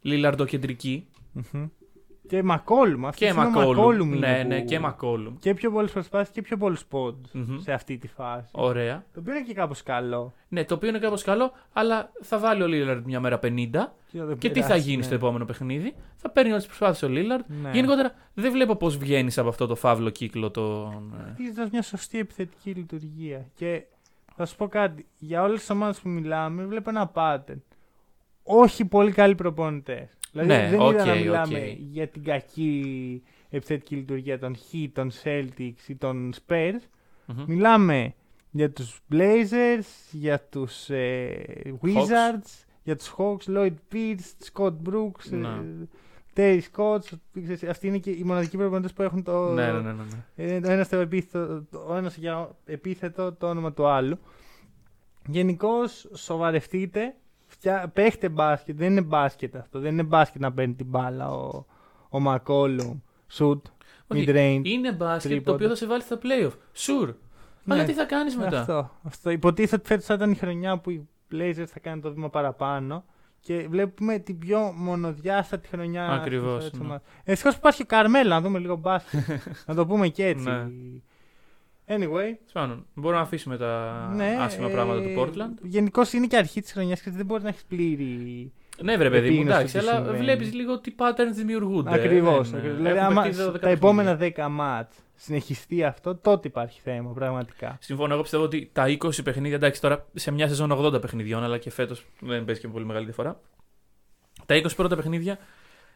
λιλαρντοκεντρική 0.00 1.06
Μμμ. 1.32 1.66
Και 2.32 2.42
Μακόλουμ. 2.42 3.06
Αυτή 3.06 3.18
και 3.24 3.32
τη 3.32 3.32
στιγμή 3.32 3.48
ο 3.48 3.58
Μακόλουμ. 3.58 3.76
Μακόλουμ 3.76 4.08
Ναι, 4.18 4.28
είναι 4.28 4.42
ναι, 4.42 4.58
που- 4.60 4.64
και 4.64 4.78
Μακόλουμ. 4.78 5.36
Και 5.38 5.54
πιο 5.54 5.70
πολλές 5.70 5.90
προσπάθειε 5.90 6.32
και 6.34 6.42
πιο 6.42 6.56
πολλούς 6.56 6.84
πόντους 6.84 7.32
Μμμ. 7.32 7.58
σε 7.58 7.72
αυτή 7.72 7.98
τη 7.98 8.08
φάση. 8.08 8.48
Ωραία. 8.52 9.04
Το 9.14 9.20
οποίο 9.20 9.34
είναι 9.34 9.42
και 9.42 9.54
κάπως 9.54 9.82
καλό. 9.82 10.32
Ναι, 10.48 10.64
το 10.64 10.74
οποίο 10.74 10.88
είναι 10.88 10.98
κάπως 10.98 11.22
καλό, 11.22 11.52
αλλά 11.72 12.12
θα 12.22 12.38
βάλει 12.38 12.62
ο 12.62 12.66
Λίλαρντ 12.66 13.06
μια 13.06 13.20
μέρα 13.20 13.38
50 13.42 13.92
να 14.10 14.26
το 14.26 14.34
και 14.36 14.50
τι 14.50 14.60
θα 14.60 14.66
περάσει, 14.66 14.84
γίνει 14.84 14.96
ναι. 14.96 15.02
στο 15.02 15.14
επόμενο 15.14 15.44
παιχνίδι. 15.44 15.94
Θα 16.16 16.30
παίρνει 16.30 16.50
όλες 16.50 16.66
τις 16.66 16.76
προσπάθειες 16.76 17.10
ο 17.10 17.12
Λίλαρντ. 17.14 17.44
Ναι. 17.62 17.70
Γενικότερα 17.72 18.14
δεν 18.34 18.52
βλέπω 18.52 18.76
πώς 18.76 18.96
βγαίνεις 18.96 19.38
από 19.38 19.48
αυτό 19.48 19.66
το 19.66 19.74
φαύλο 19.74 20.10
κύκλο. 20.10 20.50
Τον... 20.50 21.14
ε, 21.28 21.30
Χτίζοντα 21.32 21.68
μια 21.72 21.82
σωστή 21.82 22.18
επιθετική 22.18 22.70
λειτουργία. 22.70 23.46
Και 23.54 23.82
θα 24.36 24.46
σου 24.46 24.56
πω 24.56 24.68
κάτι. 24.68 25.06
Για 25.18 25.42
όλες 25.42 25.58
τις 25.60 25.70
ομάδες 25.70 26.00
που 26.00 26.08
μιλάμε, 26.08 26.64
βλέπω 26.64 26.90
ένα 26.90 27.10
pattern. 27.14 27.60
Όχι 28.42 28.84
πολύ 28.84 29.12
καλοί 29.12 29.34
προπονητές. 29.34 30.16
Δηλαδή 30.32 30.48
Ναι, 30.48 30.68
δεν 30.70 30.80
οκ, 30.80 30.92
είδα 30.92 31.04
να 31.04 31.12
οκ. 31.12 31.18
μιλάμε 31.18 31.76
για 31.90 32.08
την 32.08 32.24
κακή 32.24 33.22
επιθετική 33.50 33.94
λειτουργία 33.96 34.38
των 34.38 34.56
Heat, 34.56 34.88
των 34.92 35.10
Celtics 35.24 35.88
ή 35.88 35.96
των 35.96 36.32
Spurs. 36.46 36.80
μμμ. 37.26 37.44
Μιλάμε 37.46 38.14
για 38.50 38.70
τους 38.70 39.00
Blazers, 39.12 39.84
για 40.10 40.40
τους 40.40 40.90
ε, 40.90 41.44
Wizards, 41.82 42.64
για 42.82 42.96
τους 42.96 43.14
Hawks, 43.18 43.56
Lloyd 43.56 43.72
Pierce, 43.92 44.52
Scott 44.52 44.72
Brooks, 44.88 45.30
Ναι. 45.30 45.48
ε, 45.48 45.88
Terry 46.36 46.60
Stotts. 46.72 46.98
Ξέρεις, 47.42 47.64
Αυτοί 47.64 47.86
είναι 47.86 47.98
και 47.98 48.10
οι 48.10 48.22
μοναδικοί 48.24 48.56
προπονητές 48.56 48.92
που 48.92 49.02
έχουν 49.02 49.22
το, 49.22 49.52
Ναι, 49.52 49.72
ναι, 49.72 49.80
ναι. 49.80 49.92
ναι, 49.92 50.02
ναι. 50.36 50.44
ε, 50.54 50.60
το 50.60 50.70
ένας 50.70 50.86
στο 50.86 50.96
επίθετο, 50.96 51.64
το- 51.70 51.84
ο 51.88 51.94
ένας 51.96 52.16
για 52.16 52.56
επίθετο 52.64 53.32
το 53.32 53.48
όνομα 53.48 53.72
του 53.72 53.86
άλλου. 53.86 54.18
Γενικώς 55.28 56.08
σοβαρευτείτε, 56.14 57.14
φτιά, 57.52 57.90
παίχτε 57.94 58.28
μπάσκετ, 58.28 58.76
δεν 58.76 58.90
είναι 58.90 59.00
μπάσκετ 59.00 59.56
αυτό, 59.56 59.78
δεν 59.78 59.92
είναι 59.92 60.02
μπάσκετ 60.02 60.40
να 60.40 60.52
παίρνει 60.52 60.74
την 60.74 60.86
μπάλα 60.86 61.30
ο, 61.30 61.64
ο 62.08 62.20
Μακόλου, 62.20 63.02
σουτ. 63.26 63.66
Όχι, 64.06 64.24
mid-range. 64.28 64.60
Είναι 64.62 64.92
μπάσκετ 64.92 65.30
τρίποντα. 65.30 65.44
το 65.44 65.52
οποίο 65.52 65.68
θα 65.68 65.74
σε 65.74 65.86
βάλει 65.86 66.02
στα 66.02 66.18
playoff. 66.22 66.52
Sure. 66.76 67.14
Ναι. 67.64 67.74
Αλλά 67.74 67.84
τι 67.84 67.92
θα 67.92 68.04
κάνεις 68.04 68.36
μετά; 68.36 68.60
Αυτό, 68.60 68.90
αυτό. 69.02 69.30
Υποτίθεται 69.30 69.76
ότι 69.76 69.86
φέτος 69.86 70.04
θα 70.04 70.14
ήταν 70.14 70.30
η 70.30 70.34
χρονιά 70.34 70.78
που 70.78 70.90
οι 70.90 71.08
Blazers 71.32 71.66
θα 71.66 71.80
κάνουν 71.80 72.00
το 72.00 72.12
βήμα 72.12 72.30
παραπάνω 72.30 73.04
και 73.40 73.66
βλέπουμε 73.68 74.18
την 74.18 74.38
πιο 74.38 74.72
μονοδιάστατη 74.76 75.68
χρονιά. 75.68 76.06
Ακριβώς, 76.08 76.70
της 76.70 76.78
ναι. 76.78 76.84
ομάδας. 76.84 77.02
Ευτυχώς 77.24 77.52
που 77.52 77.58
υπάρχει 77.60 77.82
ο 77.82 77.86
Καρμέλο, 77.86 78.28
να 78.28 78.40
δούμε 78.40 78.58
λίγο 78.58 78.76
μπάσκετ. 78.76 79.20
να 79.66 79.74
το 79.74 79.86
πούμε 79.86 80.08
και 80.08 80.26
έτσι. 80.26 80.48
Ναι. 80.48 80.68
Anyway, 81.86 82.36
Σπάνον, 82.44 82.86
μπορούμε 82.94 83.20
να 83.20 83.26
αφήσουμε 83.26 83.56
τα 83.56 84.08
ναι, 84.14 84.36
άσχημα 84.40 84.68
ε, 84.68 84.72
πράγματα 84.72 85.02
του 85.02 85.14
Portland. 85.18 85.62
Γενικώς 85.62 86.12
είναι 86.12 86.26
και 86.26 86.36
αρχή 86.36 86.60
της 86.60 86.72
χρονιάς 86.72 87.00
και 87.00 87.10
δεν 87.10 87.26
μπορεί 87.26 87.42
να 87.42 87.48
έχεις 87.48 87.64
πλήρη. 87.68 88.52
Ναι, 88.82 88.96
βρε 88.96 89.10
παιδί 89.10 89.28
μου, 89.28 89.34
επίγνωση 89.34 89.56
εντάξει, 89.58 89.72
τι 89.72 89.78
αλλά 89.78 89.96
συμβαίνει. 89.96 90.18
βλέπεις 90.18 90.52
λίγο 90.52 90.80
τι 90.80 90.94
patterns 90.98 91.32
δημιουργούνται. 91.34 91.94
Ακριβώς. 91.94 92.50
Δεν, 92.50 92.64
ε, 92.64 92.68
Δηλαδή, 92.68 92.88
έχουμε 92.88 93.00
άμα 93.00 93.22
παιχτεί 93.22 93.42
12 93.42 93.44
τα 93.44 93.52
παιχνίδια. 93.52 93.70
επόμενα 93.70 94.18
10 94.20 94.48
μάτς 94.50 94.96
συνεχιστεί 95.14 95.84
αυτό, 95.84 96.16
τότε 96.16 96.48
υπάρχει 96.48 96.80
θέμα 96.80 97.12
πραγματικά. 97.12 97.76
Συμφωνώ, 97.80 98.12
εγώ 98.12 98.22
πιστεύω 98.22 98.44
ότι 98.44 98.70
τα 98.72 98.84
20 98.88 99.22
παιχνίδια, 99.24 99.56
εντάξει 99.56 99.80
τώρα 99.80 100.06
σε 100.14 100.30
μια 100.30 100.48
σεζόν 100.48 100.72
80 100.72 101.00
παιχνιδιών, 101.00 101.42
αλλά 101.42 101.58
και 101.58 101.70
φέτος 101.70 102.06
δεν 102.20 102.44
παίζει 102.44 102.60
και 102.60 102.68
πολύ 102.68 102.84
μεγάλη 102.84 103.04
διαφορά. 103.04 103.40
Τα 104.46 104.54
20 104.54 104.66
πρώτα 104.76 104.96
παιχνίδια 104.96 105.38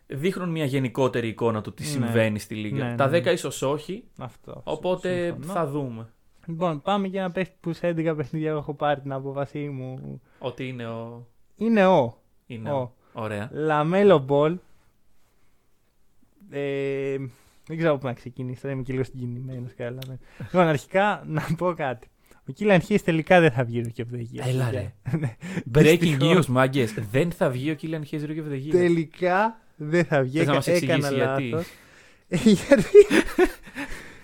δείχνουν 0.07 0.49
μια 0.51 0.65
γενικότερη 0.65 1.29
εικόνα 1.29 1.61
του 1.61 1.75
τι 1.75 1.83
Ναι. 1.83 1.89
συμβαίνει 1.89 2.39
στη 2.39 2.55
Λίγκα. 2.55 2.85
Ναι, 2.89 2.95
τα 2.97 3.09
ναι, 3.09 3.19
10 3.19 3.23
ναι. 3.25 3.31
ίσως 3.31 3.63
όχι, 3.63 4.05
Αυτό. 4.19 4.61
οπότε 4.65 5.25
συμφωνώ. 5.25 5.53
θα 5.53 5.67
δούμε. 5.67 6.09
Λοιπόν, 6.47 6.83
πάμε 6.83 7.07
για 7.07 7.21
ένα 7.21 7.31
παίχτη 7.31 7.57
που 7.61 7.73
σε 7.73 7.89
11 7.89 8.15
παιχνίδια 8.17 8.51
έχω 8.51 8.75
πάρει 8.75 9.01
την 9.01 9.13
απόφασή 9.13 9.59
μου. 9.69 10.21
Ότι 10.39 10.69
είναι 10.69 10.87
ο. 10.87 11.27
Είναι 11.57 11.87
ο. 11.87 12.19
Είναι 12.47 12.71
ο. 12.73 12.77
ο. 12.77 12.93
Ωραία. 13.13 13.49
LaMelo 13.53 14.19
Ball. 14.19 14.59
Ε, 16.51 17.17
δεν 17.67 17.77
ξέρω 17.77 17.99
πού 17.99 18.07
να 18.07 18.13
ξεκινήσω, 18.13 18.61
τώρα 18.61 18.75
είμαι 18.75 18.83
και 18.83 18.93
λίγο 18.93 19.05
συγκινημένος. 19.05 19.71
Λοιπόν, 20.39 20.67
αρχικά 20.67 21.23
να 21.27 21.43
πω 21.57 21.73
κάτι. 21.75 22.09
Ο 22.49 22.53
Killian 22.53 22.81
Hayes 22.81 23.03
τελικά 23.03 23.41
δεν 23.41 23.51
θα 23.51 23.65
βγει 23.65 23.81
rookie 23.81 24.01
από 24.03 24.17
Έλα, 24.49 24.71
ρε. 24.71 24.95
Breaking 25.75 25.99
Δυστυχώς. 25.99 26.37
news, 26.37 26.47
μάγκες. 26.47 26.93
Δεν 27.11 27.31
θα 27.33 27.51
βγει 27.51 27.71
ο 27.71 27.77
Killian 27.83 28.01
Hayes 28.11 28.21
Rookie 28.21 28.43
of 28.45 28.51
the 28.53 28.67
Year. 28.67 28.71
Τελικά 28.71 29.61
δεν 29.77 30.05
θα 30.05 30.23
βγει. 30.23 30.39
Θες 30.39 30.47
να 30.47 30.55
μας 30.55 30.67
Έκα- 30.67 30.77
έκανα 30.77 30.95
εξηγήσεις 31.09 31.17
γιατί; 31.25 31.49
λάθος. 31.49 31.69
Ε, 32.29 32.37
γιατί; 32.37 33.07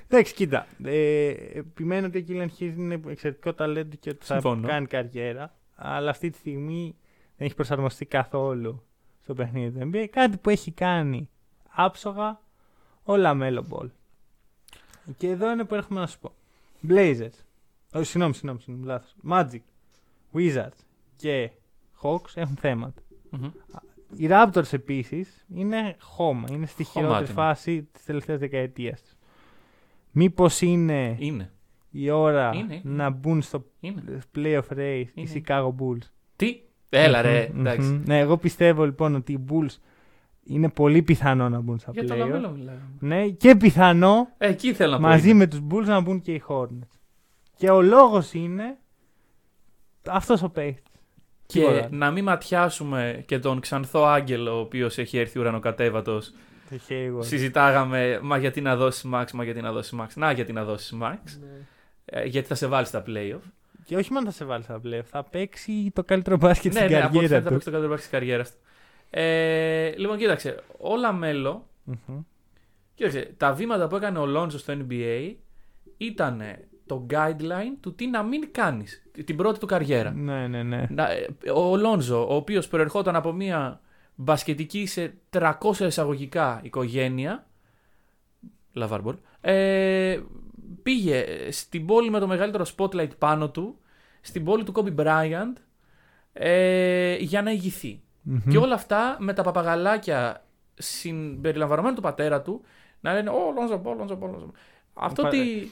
Εντάξει, 0.09 0.35
κοίτα. 0.35 0.67
Ε, 0.85 1.29
επιμένω 1.55 2.07
ότι 2.07 2.19
ο 2.19 2.21
Killian 2.20 2.51
Hayes 2.51 2.75
είναι 2.77 3.01
εξαιρετικό 3.07 3.55
ταλέντο 3.55 3.97
και 3.97 4.09
ότι 4.11 4.25
θα 4.25 4.33
Συμφωνώ. 4.35 4.69
κάνει 4.69 4.87
καριέρα. 4.87 5.55
Αλλά 5.75 6.11
αυτή 6.11 6.31
τη 6.31 6.39
στιγμή 6.39 6.97
δεν 7.37 7.47
έχει 7.47 7.55
προσαρμοστεί 7.55 8.07
καθόλου 8.07 8.83
στο 9.23 9.35
παιχνίδι 9.35 9.79
του 9.81 9.91
NBA. 9.95 10.07
Κάτι 10.11 10.37
που 10.37 10.51
έχει 10.51 10.71
κάνει 10.73 11.29
άψογα 11.69 12.41
ο 13.03 13.17
LaMelo 13.16 13.64
Ball. 13.68 13.91
Και 15.17 15.29
εδώ 15.29 15.51
είναι 15.53 15.65
που 15.65 15.75
έρχομαι 15.75 16.01
να 16.01 16.07
σου 16.07 16.19
πω. 16.19 16.33
Blazers. 16.89 17.39
Όχι, 17.93 18.05
συγγνώμη, 18.05 18.35
συγγνώμη, 18.35 18.61
συγγνώμη, 18.61 18.87
λάθος. 18.87 19.15
Magic, 19.31 19.61
Wizards 20.35 20.79
και 21.17 21.51
Hawks 22.03 22.31
έχουν 22.35 22.57
θέματα. 22.57 23.03
Μμμ. 23.31 23.51
Οι 24.17 24.27
Raptors 24.31 24.73
επίσης 24.73 25.45
είναι 25.55 25.97
χώμα. 26.01 26.45
Είναι 26.53 26.67
στη 26.67 26.85
χειρότερη 26.85 27.15
Χωμάτινο. 27.15 27.39
φάση 27.41 27.89
της 27.93 28.05
τελευταίας 28.05 28.39
δεκαετίας. 28.39 29.17
Μήπως 30.11 30.61
είναι 30.61 31.17
Είναι. 31.19 31.51
η 31.91 32.11
ώρα 32.11 32.51
Είναι, 32.55 32.75
είναι. 32.85 32.95
να 32.95 33.11
μπουν 33.11 33.43
στο 33.43 33.65
Είναι. 33.81 34.03
playoff 34.37 34.77
race 34.77 35.05
οι 35.07 35.11
Είναι. 35.15 35.31
Chicago 35.47 35.69
Bulls; 35.69 36.07
Τι; 36.37 36.61
Έλα 36.91 37.23
ρε. 37.23 37.49
Μμμ, 37.53 37.61
Εντάξει. 37.61 37.89
μμμ. 37.89 38.03
Ναι, 38.07 38.19
εγώ 38.19 38.37
πιστεύω 38.37 38.85
λοιπόν 38.85 39.15
ότι 39.15 39.33
οι 39.33 39.45
Bulls 39.51 39.77
είναι 40.45 40.69
πολύ 40.69 41.03
πιθανό 41.03 41.49
να 41.49 41.61
μπουν 41.61 41.79
στα 41.79 41.91
Για 41.93 42.07
το 42.07 42.15
playoff. 42.15 42.19
λαμέλο 42.19 42.51
μιλάμε. 42.51 42.81
Ναι, 42.99 43.29
και 43.29 43.57
πιθανό 43.57 44.29
Ε, 44.39 44.49
Εκεί 44.49 44.73
θέλω 44.75 44.91
να 44.91 44.97
πω. 44.97 45.03
μαζί 45.03 45.29
είναι. 45.29 45.39
με 45.39 45.47
τους 45.47 45.61
Bulls 45.71 45.85
να 45.85 46.01
μπουν 46.01 46.21
και 46.21 46.33
οι 46.33 46.43
Hornets. 46.49 46.99
Και 47.57 47.71
ο 47.71 47.83
λόγος 47.83 48.33
είναι 48.35 48.77
αυτός 50.07 50.43
ο 50.43 50.49
παίχτης. 50.51 50.91
Και 51.53 51.61
Τίποτα. 51.61 51.89
να 51.91 52.11
μην 52.11 52.25
ματιάσουμε 52.25 53.23
και 53.27 53.39
τον 53.39 53.61
ξανθό 53.61 54.05
άγγελο 54.05 54.57
ο 54.57 54.61
οποίος 54.61 54.99
έχει 54.99 55.19
έρθει 55.19 55.39
ουρανοκατέβατος. 55.39 56.33
Το 56.71 56.79
Hayward. 56.89 57.25
Συζητάγαμε, 57.25 58.19
μα 58.23 58.39
γιατί 58.39 58.61
να 58.61 58.77
δώσει 58.77 59.11
Max, 59.15 59.31
μα 59.33 59.45
γιατί 59.45 59.61
να 59.61 59.73
δώσει 59.73 59.97
Max. 60.01 60.07
Να, 60.15 60.33
γιατί 60.33 60.53
να 60.53 60.65
δώσει 60.65 60.99
Max. 61.03 61.19
Ναι. 61.41 61.47
Ε, 62.05 62.25
γιατί 62.25 62.47
θα 62.49 62.55
σε 62.55 62.67
βάλει 62.67 62.87
στα 62.87 63.03
playoff. 63.07 63.41
Και 63.85 63.97
όχι 63.97 64.13
μόνο 64.13 64.27
θα 64.27 64.33
σε 64.33 64.45
βάλει 64.45 64.63
στα 64.63 64.81
playoff, 64.85 65.05
θα 65.05 65.25
παίξει 65.25 65.91
το 65.95 66.05
καλύτερο 66.05 66.37
μπάσκετ 66.37 66.73
ναι, 66.73 66.79
στην 66.79 66.91
ναι, 66.91 67.03
από 67.03 67.19
ό,τι 67.19 67.29
καριέρα 67.29 67.29
φαίνεται 67.29 67.43
θα 67.43 67.49
του. 67.49 67.53
παίξει 67.55 67.65
το 67.65 67.71
καλύτερο 67.71 67.93
μπάσκετ 67.93 68.11
τη 68.11 68.17
καριέρα 68.17 68.45
του. 68.45 68.51
Ε, 69.11 69.93
λοιπόν, 69.97 70.19
κοίταξε. 70.19 70.63
Όλα 70.79 71.13
μέλο. 71.13 71.67
Μμμ. 71.85 72.21
Κοίταξε, 72.95 73.35
τα 73.37 73.53
βήματα 73.53 73.89
που 73.89 73.97
έκανε 73.97 74.19
ο 74.19 74.27
Λόντζο 74.27 74.59
στο 74.59 74.75
NBA 74.89 75.33
ήταν 75.97 76.43
το 76.87 77.07
guideline 77.11 77.76
του 77.80 77.95
τι 77.95 78.07
να 78.07 78.22
μην 78.22 78.53
κάνεις 78.53 79.03
την 79.24 79.37
πρώτη 79.37 79.59
του 79.59 79.66
καριέρα. 79.66 80.11
Ναι, 80.11 80.47
ναι, 80.47 80.62
ναι. 80.62 80.87
Να, 80.91 81.11
ε, 81.11 81.26
ο 81.55 81.76
Lonzo, 81.77 82.27
ο 82.28 82.35
οποίος 82.35 82.68
προερχόταν 82.68 83.16
από 83.16 83.33
μια 83.33 83.80
μπασκετική 84.14 84.87
σε 84.87 85.14
300 85.30 85.53
εισαγωγικά 85.80 86.61
οικογένεια. 86.62 87.47
LaVar 88.73 88.95
Ball. 88.95 89.16
Ε, 89.41 90.20
πήγε 90.83 91.24
στην 91.51 91.87
πόλη 91.87 92.11
με 92.11 92.18
το 92.18 92.26
μεγαλύτερο 92.26 92.64
spotlight 92.76 93.18
πάνω 93.18 93.51
του, 93.51 93.78
στην 94.20 94.45
πόλη 94.45 94.64
του 94.64 94.72
Kobe 94.76 94.95
Bryant, 95.01 95.53
ε, 96.33 97.16
για 97.16 97.43
να 97.43 97.51
ηγηθεί. 97.51 98.01
Μμμ. 98.22 98.41
Και 98.51 98.59
όλα 98.59 98.74
αυτά 98.74 99.16
με 99.20 99.33
τα 99.33 99.43
παπαγαλάκια 99.43 100.45
συμπεριλαμβανομένου 100.74 101.95
του 101.95 102.01
πατέρα 102.01 102.43
του 102.43 102.62
να 103.01 103.12
λένε 103.12 103.30
Ω, 103.30 103.53
Lonzo 103.57 103.77
Ball, 103.77 103.97
Lonzo 103.97 104.16
Ball. 104.16 104.31
Lonzo 104.31 104.45
Ball». 104.47 104.55
Αυτό 104.95 105.22
Πα- 105.22 105.28
τι. 105.28 105.68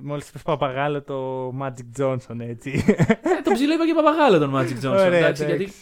Μόλις 0.00 0.28
είπε 0.28 0.38
παπαγάλο 0.44 1.02
το 1.02 1.48
Magic 1.62 2.00
Johnson, 2.00 2.38
έτσι. 2.38 2.84
Ε, 3.22 3.42
τον 3.44 3.52
ψηλό 3.52 3.74
είπα 3.74 3.86
και 3.86 3.94
παπαγάλο 3.94 4.38
τον 4.38 4.52
Magic 4.54 4.84
Johnson. 4.84 4.90
Ωραία, 4.90 5.04
εντάξει, 5.04 5.42
εντάξει. 5.42 5.44
γιατί 5.44 5.72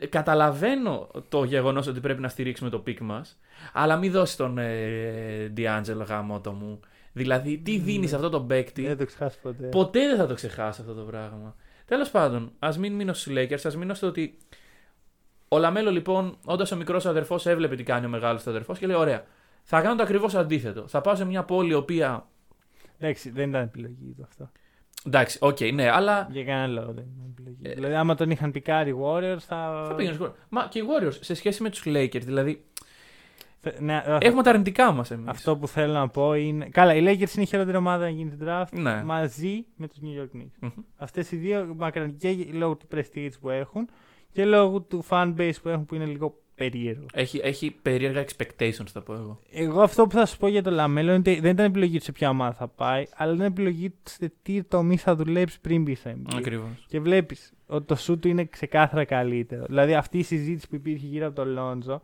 ε, 0.00 0.06
καταλαβαίνω 0.06 1.08
το 1.28 1.44
γεγονός 1.44 1.86
ότι 1.86 2.00
πρέπει 2.00 2.20
να 2.20 2.28
στηρίξουμε 2.28 2.70
το 2.70 2.78
pick 2.78 3.00
μας, 3.00 3.38
αλλά 3.72 3.96
μην 3.96 4.12
δώσεις 4.12 4.36
τον 4.36 4.58
ε, 4.58 5.52
D'Angelo 5.56 6.04
γαμώτο 6.08 6.52
μου. 6.52 6.80
Δηλαδή, 7.12 7.58
τι 7.58 7.78
δίνεις 7.78 8.08
σε 8.08 8.14
αυτό 8.14 8.28
το 8.28 8.40
παίκτη, 8.40 8.82
Δεν 8.86 8.96
το 8.96 9.06
ξεχάσει 9.06 9.38
ποτέ. 9.42 9.66
ποτέ 9.66 10.06
δεν 10.06 10.16
θα 10.16 10.26
το 10.26 10.34
ξεχάσει 10.34 10.80
αυτό 10.80 10.94
το 10.94 11.02
πράγμα. 11.02 11.54
Τέλος 11.84 12.10
πάντων, 12.10 12.52
ας 12.58 12.78
μην 12.78 12.92
μείνω 12.92 13.12
στους 13.12 13.32
Lakers, 13.36 13.60
ας 13.64 13.76
μείνω 13.76 13.94
στο 13.94 14.06
ότι 14.06 14.38
ο 15.48 15.58
LaMelo 15.58 15.90
λοιπόν, 15.90 16.36
όντας 16.44 16.72
ο 16.72 16.76
μικρός 16.76 17.06
αδερφός, 17.06 17.46
έβλεπε 17.46 17.76
τι 17.76 17.82
κάνει 17.82 18.06
ο 18.06 18.08
μεγάλος 18.08 18.46
αδερφός 18.46 18.78
και 18.78 18.86
λέει: 18.86 18.96
Ωραία, 18.96 19.24
θα 19.62 19.80
κάνω 19.80 19.94
το 19.94 20.02
ακριβώς 20.02 20.34
αντίθετο. 20.34 20.88
Θα 20.88 21.00
πάω 21.00 21.14
σε 21.14 21.24
μια 21.24 21.42
πόλη 21.44 21.70
η 21.70 21.74
οποία. 21.74 22.26
Εντάξει, 22.98 23.30
δεν 23.30 23.48
ήταν 23.48 23.62
επιλογή 23.62 24.14
του 24.16 24.22
αυτό. 24.28 24.50
Εντάξει, 25.06 25.38
οκ, 25.40 25.58
ναι, 25.72 25.90
αλλά. 25.90 26.28
Για 26.30 26.44
κανένα 26.44 26.66
λόγο 26.66 26.92
δεν 26.92 27.04
ήταν 27.16 27.26
επιλογή. 27.30 27.58
Ε, 27.62 27.72
δηλαδή, 27.74 27.94
άμα 27.94 28.14
τον 28.14 28.30
είχαν 28.30 28.50
πικάρει 28.50 28.90
οι 28.90 28.96
Warriors, 29.02 29.38
θα. 29.38 29.84
Θα 29.88 29.94
πήγαινε 29.94 30.14
σκορ. 30.14 30.30
Μα 30.48 30.66
και 30.70 30.78
οι 30.78 30.82
Warriors 30.86 31.16
σε 31.20 31.34
σχέση 31.34 31.62
με 31.62 31.70
τους 31.70 31.82
Lakers, 31.86 32.22
δηλαδή. 32.24 32.64
Θε- 33.60 33.80
Ναι, 33.80 33.94
α- 33.94 34.18
Έχουμε 34.20 34.42
τα 34.42 34.50
αρνητικά 34.50 34.92
μας 34.92 35.10
εμείς. 35.10 35.28
Αυτό 35.28 35.56
που 35.56 35.68
θέλω 35.68 35.92
να 35.92 36.08
πω 36.08 36.34
είναι. 36.34 36.68
Καλά, 36.68 36.94
οι 36.94 37.00
Lakers 37.02 37.34
είναι 37.34 37.42
η 37.42 37.44
χειρότερη 37.44 37.76
ομάδα 37.76 38.04
να 38.04 38.10
γίνεις 38.10 38.46
draft 38.48 38.72
Ναι. 38.72 39.02
μαζί 39.04 39.64
με 39.76 39.88
τους 39.88 39.98
New 40.02 40.20
York 40.22 40.36
Knicks. 40.40 40.56
Μμμ. 40.60 40.70
Αυτές 40.96 41.32
οι 41.32 41.36
δύο 41.36 41.74
μακράν 41.76 42.16
και 42.16 42.36
λόγω 42.52 42.76
του 42.76 42.86
prestige 42.94 43.30
που 43.40 43.50
έχουν 43.50 43.88
και 44.32 44.44
λόγω 44.44 44.80
του 44.80 45.04
fan 45.08 45.34
base 45.38 45.52
που 45.62 45.68
έχουν 45.68 45.84
που 45.86 45.94
είναι 45.94 46.04
λίγο 46.04 46.40
περίεργο. 46.58 47.06
Έχει, 47.12 47.40
έχει 47.42 47.70
περίεργα 47.82 48.24
expectations, 48.24 48.86
θα 48.92 49.02
πω 49.02 49.12
εγώ. 49.12 49.40
Εγώ 49.50 49.82
αυτό 49.82 50.06
που 50.06 50.10
θα 50.16 50.26
σου 50.26 50.36
πω 50.36 50.48
για 50.48 50.62
το 50.62 50.70
LaMelo 50.70 51.08
είναι 51.08 51.18
ότι 51.18 51.40
δεν 51.40 51.50
ήταν 51.50 51.66
επιλογή 51.66 51.98
του 51.98 52.04
σε 52.04 52.12
ποια 52.12 52.28
ομάδα 52.28 52.52
θα 52.52 52.68
πάει, 52.68 53.04
αλλά 53.16 53.34
ήταν 53.34 53.46
επιλογή 53.46 53.90
του 53.90 53.96
σε 54.02 54.32
τι 54.42 54.62
τομέα 54.62 54.96
θα 54.96 55.16
δουλέψει 55.16 55.60
πριν 55.60 55.82
μπει 55.82 55.94
στο 55.94 56.10
NBA. 56.10 56.34
Ακριβώς. 56.36 56.84
Και 56.86 57.00
βλέπεις 57.00 57.52
ότι 57.66 57.86
το 57.86 57.96
σουτ 57.96 58.18
του 58.18 58.28
είναι 58.28 58.44
ξεκάθαρα 58.44 59.04
καλύτερο. 59.04 59.64
Δηλαδή 59.66 59.94
αυτή 59.94 60.18
η 60.18 60.22
συζήτηση 60.22 60.68
που 60.68 60.74
υπήρχε 60.74 61.06
γύρω 61.06 61.26
από 61.26 61.34
τον 61.34 61.48
Lonzo, 61.48 62.02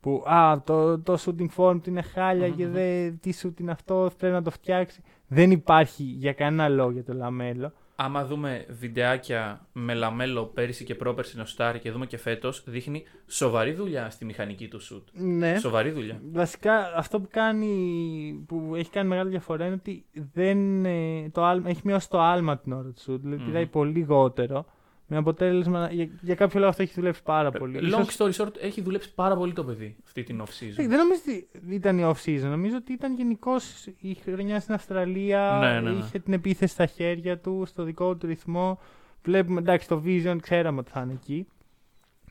που 0.00 0.24
α, 0.26 0.62
το, 0.64 0.98
το 0.98 1.18
shooting 1.24 1.48
form 1.56 1.80
του 1.82 1.90
είναι 1.90 2.02
χάλια 2.02 2.48
και 2.48 2.64
Μμμ. 2.64 2.72
δε, 2.72 3.10
τι 3.10 3.32
σουτ 3.42 3.60
είναι 3.60 3.70
αυτό, 3.70 4.10
πρέπει 4.18 4.34
να 4.34 4.42
το 4.42 4.50
φτιάξει. 4.50 5.02
Δεν 5.26 5.50
υπάρχει 5.50 6.02
για 6.02 6.32
κανένα 6.32 6.68
λόγο 6.68 6.90
για 6.90 7.04
το 7.04 7.12
LaMelo. 7.12 7.72
Άμα 7.98 8.24
δούμε 8.24 8.66
βιντεάκια 8.68 9.66
με 9.72 9.94
λαμέλο 9.94 10.44
πέρυσι 10.44 10.84
και 10.84 10.94
πρόπερσι 10.94 11.36
Νοστάρι 11.36 11.78
και 11.78 11.90
δούμε 11.90 12.06
και 12.06 12.16
φέτος, 12.18 12.62
δείχνει 12.66 13.04
σοβαρή 13.26 13.72
δουλειά 13.72 14.10
στη 14.10 14.24
μηχανική 14.24 14.68
του 14.68 14.80
σουτ. 14.80 15.08
Ναι. 15.12 15.58
Σοβαρή 15.58 15.90
δουλειά. 15.90 16.20
Βασικά 16.32 16.92
αυτό 16.96 17.20
που 17.20 17.28
κάνει, 17.30 18.44
που 18.46 18.72
έχει 18.76 18.90
κάνει 18.90 19.08
μεγάλη 19.08 19.30
διαφορά 19.30 19.64
είναι 19.64 19.74
ότι 19.74 20.04
δεν, 20.32 20.84
ε, 20.84 21.28
το 21.32 21.44
άλμα, 21.44 21.68
έχει 21.68 21.80
μειώσει 21.84 22.10
το 22.10 22.20
άλμα 22.20 22.58
την 22.58 22.72
ώρα 22.72 22.88
του 22.88 23.00
σουτ. 23.00 23.20
Δηλαδή 23.20 23.40
Μμμ. 23.42 23.46
πηδάει 23.46 23.66
πολύ 23.66 23.92
λιγότερο. 23.92 24.66
Με 25.08 25.16
αποτέλεσμα, 25.16 25.80
να- 25.80 25.92
για, 25.92 26.08
για 26.20 26.34
κάποιο 26.34 26.58
λόγο 26.58 26.70
αυτό 26.70 26.82
έχει 26.82 26.92
δουλέψει 26.94 27.22
πάρα 27.22 27.50
πολύ. 27.50 27.78
Long 27.82 28.06
Ίσως- 28.08 28.16
story 28.18 28.42
short, 28.44 28.52
έχει 28.60 28.80
δουλέψει 28.82 29.14
πάρα 29.14 29.36
πολύ 29.36 29.52
το 29.52 29.64
παιδί 29.64 29.96
αυτή 30.04 30.22
την 30.22 30.42
off 30.42 30.48
Ε, 30.60 30.66
season. 30.66 30.74
Δεν 30.88 30.98
νομίζω 30.98 31.20
ότι 31.26 31.48
ήταν 31.74 31.98
η 31.98 32.02
off-season. 32.14 32.48
Νομίζω 32.50 32.76
ότι 32.76 32.92
ήταν 32.92 33.14
γενικώς 33.16 33.86
η 34.00 34.14
χρονιά 34.14 34.60
στην 34.60 34.74
Αυστραλία. 34.74 35.58
Ναι, 35.60 35.80
ναι, 35.80 35.90
ναι. 35.90 35.98
Είχε 35.98 36.18
την 36.18 36.32
επίθεση 36.32 36.72
στα 36.72 36.86
χέρια 36.86 37.38
του, 37.38 37.62
στο 37.66 37.82
δικό 37.82 38.14
του 38.16 38.26
ρυθμό. 38.26 38.78
Βλέπουμε, 39.24 39.60
εντάξει, 39.60 39.88
το 39.88 40.02
Vision 40.04 40.36
ξέραμε 40.42 40.78
ότι 40.78 40.90
θα 40.90 41.00
είναι 41.00 41.12
εκεί. 41.12 41.46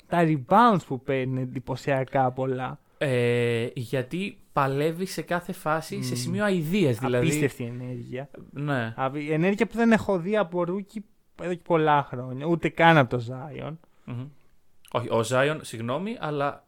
Τα 0.08 0.24
rebounds 0.28 0.86
που 0.88 1.02
παίρνει 1.02 1.42
εντυπωσιακά 1.42 2.32
πολλά. 2.32 2.80
Ε, 2.98 3.68
γιατί 3.74 4.38
παλεύει 4.54 5.06
σε 5.06 5.22
κάθε 5.22 5.52
φάση 5.52 6.04
σε 6.04 6.14
Μμμ. 6.14 6.20
σημείο 6.20 6.44
αηδίας. 6.44 6.98
Δηλαδή. 7.00 7.26
Απίστευτη 7.28 7.64
ενέργεια. 7.64 8.30
Ναι. 8.52 8.94
Απ- 8.96 9.16
Ενέργεια 9.30 9.68
που 9.68 9.76
δεν 9.78 9.92
έχω 9.92 10.20
δει 10.20 10.38
από 10.38 10.64
rookie 10.64 11.06
εδώ 11.42 11.54
και 11.54 11.62
πολλά 11.64 12.04
χρόνια. 12.04 12.46
Ούτε 12.46 12.70
καν 12.70 12.98
από 12.98 13.18
το 13.18 13.24
Zion. 13.30 13.74
Μμμ. 14.06 14.28
Όχι, 14.92 15.08
ο 15.12 15.24
Zion, 15.24 15.60
συγγνώμη, 15.64 16.18
αλλά 16.20 16.64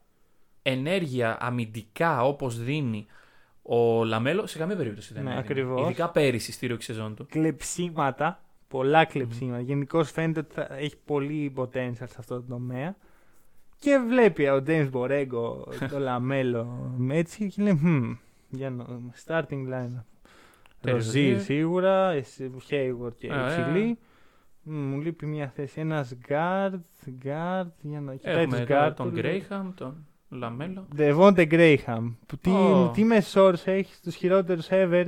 ενέργεια 0.62 1.36
αμυντικά 1.40 2.24
όπως 2.24 2.58
δίνει 2.62 3.06
ο 3.62 4.04
LaMelo 4.04 4.46
σε 4.46 4.58
καμία 4.58 4.76
περίπτωση 4.76 5.12
δεν 5.14 5.22
Ναι, 5.22 5.28
έδινε. 5.30 5.44
ακριβώς. 5.46 5.82
Ειδικά 5.84 6.08
πέρυσι 6.10 6.52
στη 6.52 6.66
ρούκη 6.66 6.84
σεζόν 6.84 7.14
του. 7.14 7.26
Κλεψίματα. 7.30 8.40
Πολλά 8.68 9.04
κλεψίματα. 9.04 9.60
Γενικώς 9.60 10.10
φαίνεται 10.10 10.40
ότι 10.40 10.54
θα 10.54 10.66
έχει 10.76 10.96
πολύ 11.04 11.52
potential 11.56 11.92
σε 11.94 12.16
αυτό 12.18 12.34
το 12.34 12.42
τομέα. 12.48 12.96
Και 13.78 13.98
βλέπει 14.08 14.48
ο 14.48 14.62
James 14.66 14.90
Borrego 14.92 15.54
το 15.90 15.98
λαμέλο 16.08 16.94
έτσι 17.10 17.48
και 17.48 17.62
λέει 17.62 17.78
«Μμμ, 17.82 18.14
για 18.48 18.70
να 18.70 18.84
starting 19.26 19.68
line. 19.72 20.02
Terzier. 20.82 20.90
Ροζίρ 20.92 21.40
σίγουρα, 21.40 22.12
Hayward 22.70 23.16
και 23.18 23.32
Ωραία. 23.32 23.58
υψηλή. 23.58 23.98
Μμ, 24.68 24.76
Μου 24.90 25.00
λείπει 25.00 25.26
μια 25.26 25.52
θέση. 25.54 25.80
Ένας 25.80 26.16
guard, 26.28 26.72
guard, 27.24 27.66
για 27.80 28.00
να 28.00 28.14
κοιτάει 28.14 28.34
Έχουμε 28.42 28.56
τους 28.56 28.66
τώρα 28.66 28.88
guard. 28.90 28.94
τον 28.96 29.06
τους. 29.10 29.18
Γκρέιχαμ, 29.20 29.74
τον 29.74 30.06
Λαμέλο. 30.28 30.88
Devonte 30.96 31.48
Graham. 31.50 32.14
Που 32.26 32.36
Τι, 32.40 32.50
Ω. 32.50 32.90
τι 32.94 33.04
μεσόρους 33.04 33.64
έχει, 33.66 33.92
τους 34.02 34.14
χειρότερους 34.14 34.66
ever. 34.70 35.04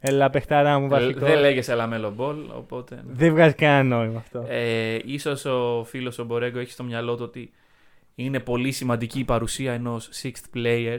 Έλα, 0.00 0.30
παιχταρά 0.30 0.78
μου 0.78 0.88
Δεν 0.88 0.98
βασικό. 1.00 1.26
δεν 1.26 1.38
λέγεσαι 1.40 1.74
Λαμέλο 1.74 2.10
Ball, 2.10 2.36
οπότε. 2.56 2.94
ναι. 2.94 3.02
Δεν 3.06 3.30
βγάζει 3.30 3.54
κανένα 3.54 3.96
νόημα 3.96 4.18
αυτό. 4.18 4.44
Ε, 4.48 4.98
ίσως 5.04 5.44
ο 5.44 5.84
φίλος 5.84 6.18
ο 6.18 6.24
Μπορέγκο 6.24 6.58
έχει 6.58 6.70
στο 6.70 6.84
μυαλό 6.84 7.14
του 7.16 7.22
ότι 7.24 7.50
είναι 8.14 8.40
πολύ 8.40 8.72
σημαντική 8.72 9.18
η 9.18 9.24
παρουσία 9.24 9.72
ενός 9.72 10.10
sixth 10.22 10.56
player 10.56 10.98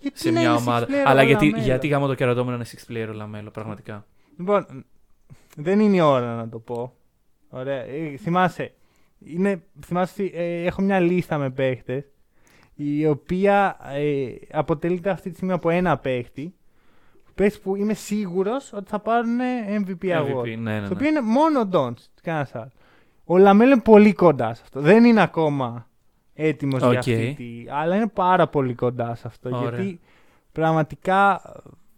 Γιατί 0.00 0.18
σε 0.18 0.30
να 0.30 0.40
μια 0.40 0.48
είναι 0.50 0.58
ομάδα. 0.58 0.86
six 0.86 0.90
player 0.90 1.02
Αλλά 1.04 1.20
ο 1.20 1.24
γιατί, 1.24 1.44
Λαμέλο; 1.46 1.64
γιατί 1.64 1.88
γάμο 1.88 2.06
το 2.06 2.14
κερατό 2.14 2.44
μου 2.44 2.50
να 2.50 2.56
είναι 2.56 2.64
sixth 2.66 2.92
player 2.92 3.06
ο 3.10 3.12
Λαμέλο, 3.12 3.50
πραγματικά. 3.50 4.06
Λοιπόν, 4.38 4.84
δεν 5.56 5.80
είναι 5.80 5.96
η 5.96 6.00
ώρα 6.00 6.34
να 6.36 6.48
το 6.48 6.58
πω. 6.58 6.92
Ωραία. 7.50 7.82
Ε, 7.82 8.16
θυμάσαι, 8.16 8.72
είναι, 9.18 9.62
θυμάσαι 9.86 10.22
ότι, 10.22 10.32
ε, 10.34 10.64
έχω 10.64 10.82
μια 10.82 11.00
λίστα 11.00 11.38
με 11.38 11.50
παίχτες 11.50 12.04
η 12.74 13.06
οποία 13.06 13.76
ε, 13.94 14.26
αποτελείται 14.50 15.10
αυτή 15.10 15.30
τη 15.30 15.36
στιγμή 15.36 15.52
από 15.52 15.70
ένα 15.70 15.98
παίχτη 15.98 16.54
παίχτες 17.38 17.60
που 17.60 17.76
είμαι 17.76 17.94
σίγουρος 17.94 18.72
ότι 18.72 18.88
θα 18.88 18.98
πάρουν 18.98 19.38
MVP 19.78 20.04
award. 20.04 20.40
MVP, 20.40 20.58
ναι, 20.58 20.72
ναι, 20.72 20.80
Το 20.80 20.80
ναι. 20.80 20.88
οποίο 20.92 21.08
είναι 21.08 21.20
μόνο 21.20 21.60
ο 21.60 21.66
Ντόντσιτς. 21.66 21.98
Κανένα 22.22 22.48
άλλο. 22.52 22.70
Ο 23.24 23.38
Λαμέλο 23.38 23.72
είναι 23.72 23.80
πολύ 23.80 24.12
κοντά 24.12 24.54
σε 24.54 24.60
αυτό. 24.64 24.80
Δεν 24.80 25.04
είναι 25.04 25.22
ακόμα 25.22 25.88
έτοιμος 26.34 26.78
για 26.80 26.88
Οκ. 26.88 26.96
αυτή 26.96 27.34
τη. 27.36 27.64
Αλλά 27.70 27.96
είναι 27.96 28.06
πάρα 28.06 28.48
πολύ 28.48 28.74
κοντά 28.74 29.14
σε 29.14 29.26
αυτό. 29.26 29.48
Ωραία. 29.48 29.60
Γιατί 29.60 30.00
πραγματικά 30.52 31.42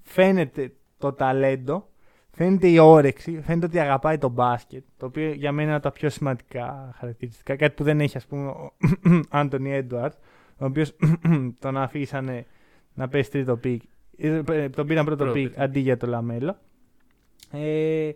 φαίνεται 0.03 0.73
το 0.99 1.13
ταλέντο, 1.13 1.89
φαίνεται 2.33 2.69
η 2.69 2.79
όρεξη, 2.79 3.41
φαίνεται 3.43 3.67
ότι 3.67 3.79
αγαπάει 3.79 4.19
το 4.19 4.29
μπάσκετ. 4.29 4.85
Το 4.97 5.07
οποίο 5.07 5.33
για 5.33 5.53
μένα 5.53 5.67
είναι 5.67 5.75
από 5.75 5.83
τα 5.83 5.91
πιο 5.93 6.11
σημαντικά 6.11 6.95
χαρακτηριστικά. 6.99 7.57
Κάτι 7.57 7.75
που 7.75 7.85
δεν 7.85 8.01
έχει, 8.01 8.17
ας 8.17 8.27
πούμε, 8.27 8.49
ο 8.49 8.73
Άντωνι 9.29 9.73
Έντουαρντς, 9.73 10.15
ο 10.59 10.65
οποίος 10.65 10.97
τον 11.61 11.77
αφήσανε 11.77 12.47
να 12.95 13.09
πέσει 13.09 13.31
τρίτο 13.31 13.57
pick. 13.57 13.83
Ε, 14.17 14.69
Τον 14.69 14.87
πήραν 14.87 15.05
πρώτο 15.05 15.25
Πρώτο 15.25 15.33
pick 15.39 15.49
pick. 15.49 15.61
αντί 15.61 15.81
για 15.81 15.97
το 15.97 16.07
Λαμέλο. 16.07 16.57
Ε, 17.53 18.11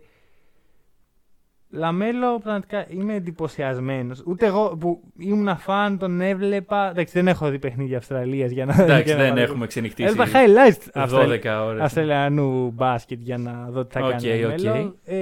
Λαμέλο, 1.75 2.39
πραγματικά 2.39 2.85
είμαι 2.89 3.13
εντυπωσιασμένος. 3.15 4.23
Ούτε 4.25 4.45
εγώ 4.45 4.77
που 4.79 5.01
ήμουν 5.17 5.57
φαν, 5.57 5.97
τον 5.97 6.21
έβλεπα. 6.21 6.89
Εντάξει, 6.89 7.13
δεν 7.13 7.27
έχω 7.27 7.49
δει 7.49 7.59
παιχνίδια 7.59 7.97
Αυστραλίας 7.97 8.51
για 8.51 8.65
να. 8.65 8.73
Εντάξει, 8.73 8.85
για 8.85 8.95
να 8.95 9.03
δεν 9.03 9.15
παρακολουθήσω. 9.15 9.43
έχουμε 9.51 9.67
ξενυχτήσει 9.67 10.09
Έβλεπα 10.09 10.29
highlights 10.31 11.01
12 11.01 11.01
Αυστραλ... 11.03 11.67
ώρες. 11.67 11.81
Αυστραλιανού 11.81 12.71
μπάσκετ 12.71 13.19
για 13.21 13.37
να 13.37 13.67
δω 13.69 13.85
τι 13.85 13.99
θα 13.99 14.05
Οκ, 14.05 14.11
κάνει. 14.11 14.43
ο 14.43 14.49
οκ. 14.49 14.59
Λαμέλο. 14.59 14.95
Ε, 15.05 15.17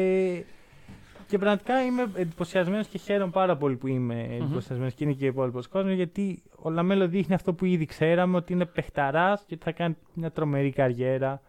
και 1.27 1.37
πραγματικά 1.37 1.83
είμαι 1.85 2.07
εντυπωσιασμένος 2.15 2.87
και 2.87 2.97
χαίρομαι 2.97 3.31
πάρα 3.31 3.57
πολύ 3.57 3.75
που 3.75 3.87
είμαι 3.87 4.27
εντυπωσιασμένος 4.31 4.93
και 4.93 5.03
είναι 5.03 5.13
και 5.13 5.23
ο 5.23 5.27
υπόλοιπος 5.27 5.67
κόσμος 5.67 5.93
γιατί 5.93 6.43
ο 6.61 6.69
Λαμέλο 6.69 7.07
δείχνει 7.07 7.35
αυτό 7.35 7.53
που 7.53 7.65
ήδη 7.65 7.85
ξέραμε 7.85 8.37
ότι 8.37 8.53
είναι 8.53 8.65
παιχταράς 8.65 9.43
και 9.47 9.53
ότι 9.53 9.63
θα 9.63 9.71
κάνει 9.71 9.95
μια 10.13 10.31
τρομερή 10.31 10.71
καριέρα 10.71 11.41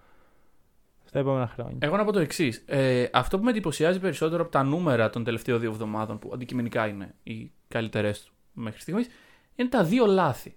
στα 1.15 1.23
επόμενα 1.23 1.47
χρόνια. 1.47 1.79
Εγώ 1.81 1.97
να 1.97 2.05
πω 2.05 2.13
το 2.13 2.19
εξής. 2.19 2.63
Ε, 2.67 3.09
αυτό 3.13 3.39
που 3.39 3.45
με 3.45 3.51
εντυπωσιάζει 3.51 4.01
περισσότερο 4.01 4.43
από 4.43 4.51
τα 4.51 4.63
νούμερα 4.63 5.11
των 5.11 5.25
τελευταίων 5.25 5.61
δύο 5.61 5.71
εβδομάδων, 5.71 6.19
που 6.19 6.31
αντικειμενικά 6.35 6.87
είναι 6.87 7.15
οι 7.23 7.53
καλύτερές 7.69 8.23
του 8.23 8.33
μέχρι 8.53 8.81
στιγμής, 8.81 9.09
είναι 9.55 9.69
τα 9.69 9.85
δύο 9.85 10.07
λάθη. 10.07 10.57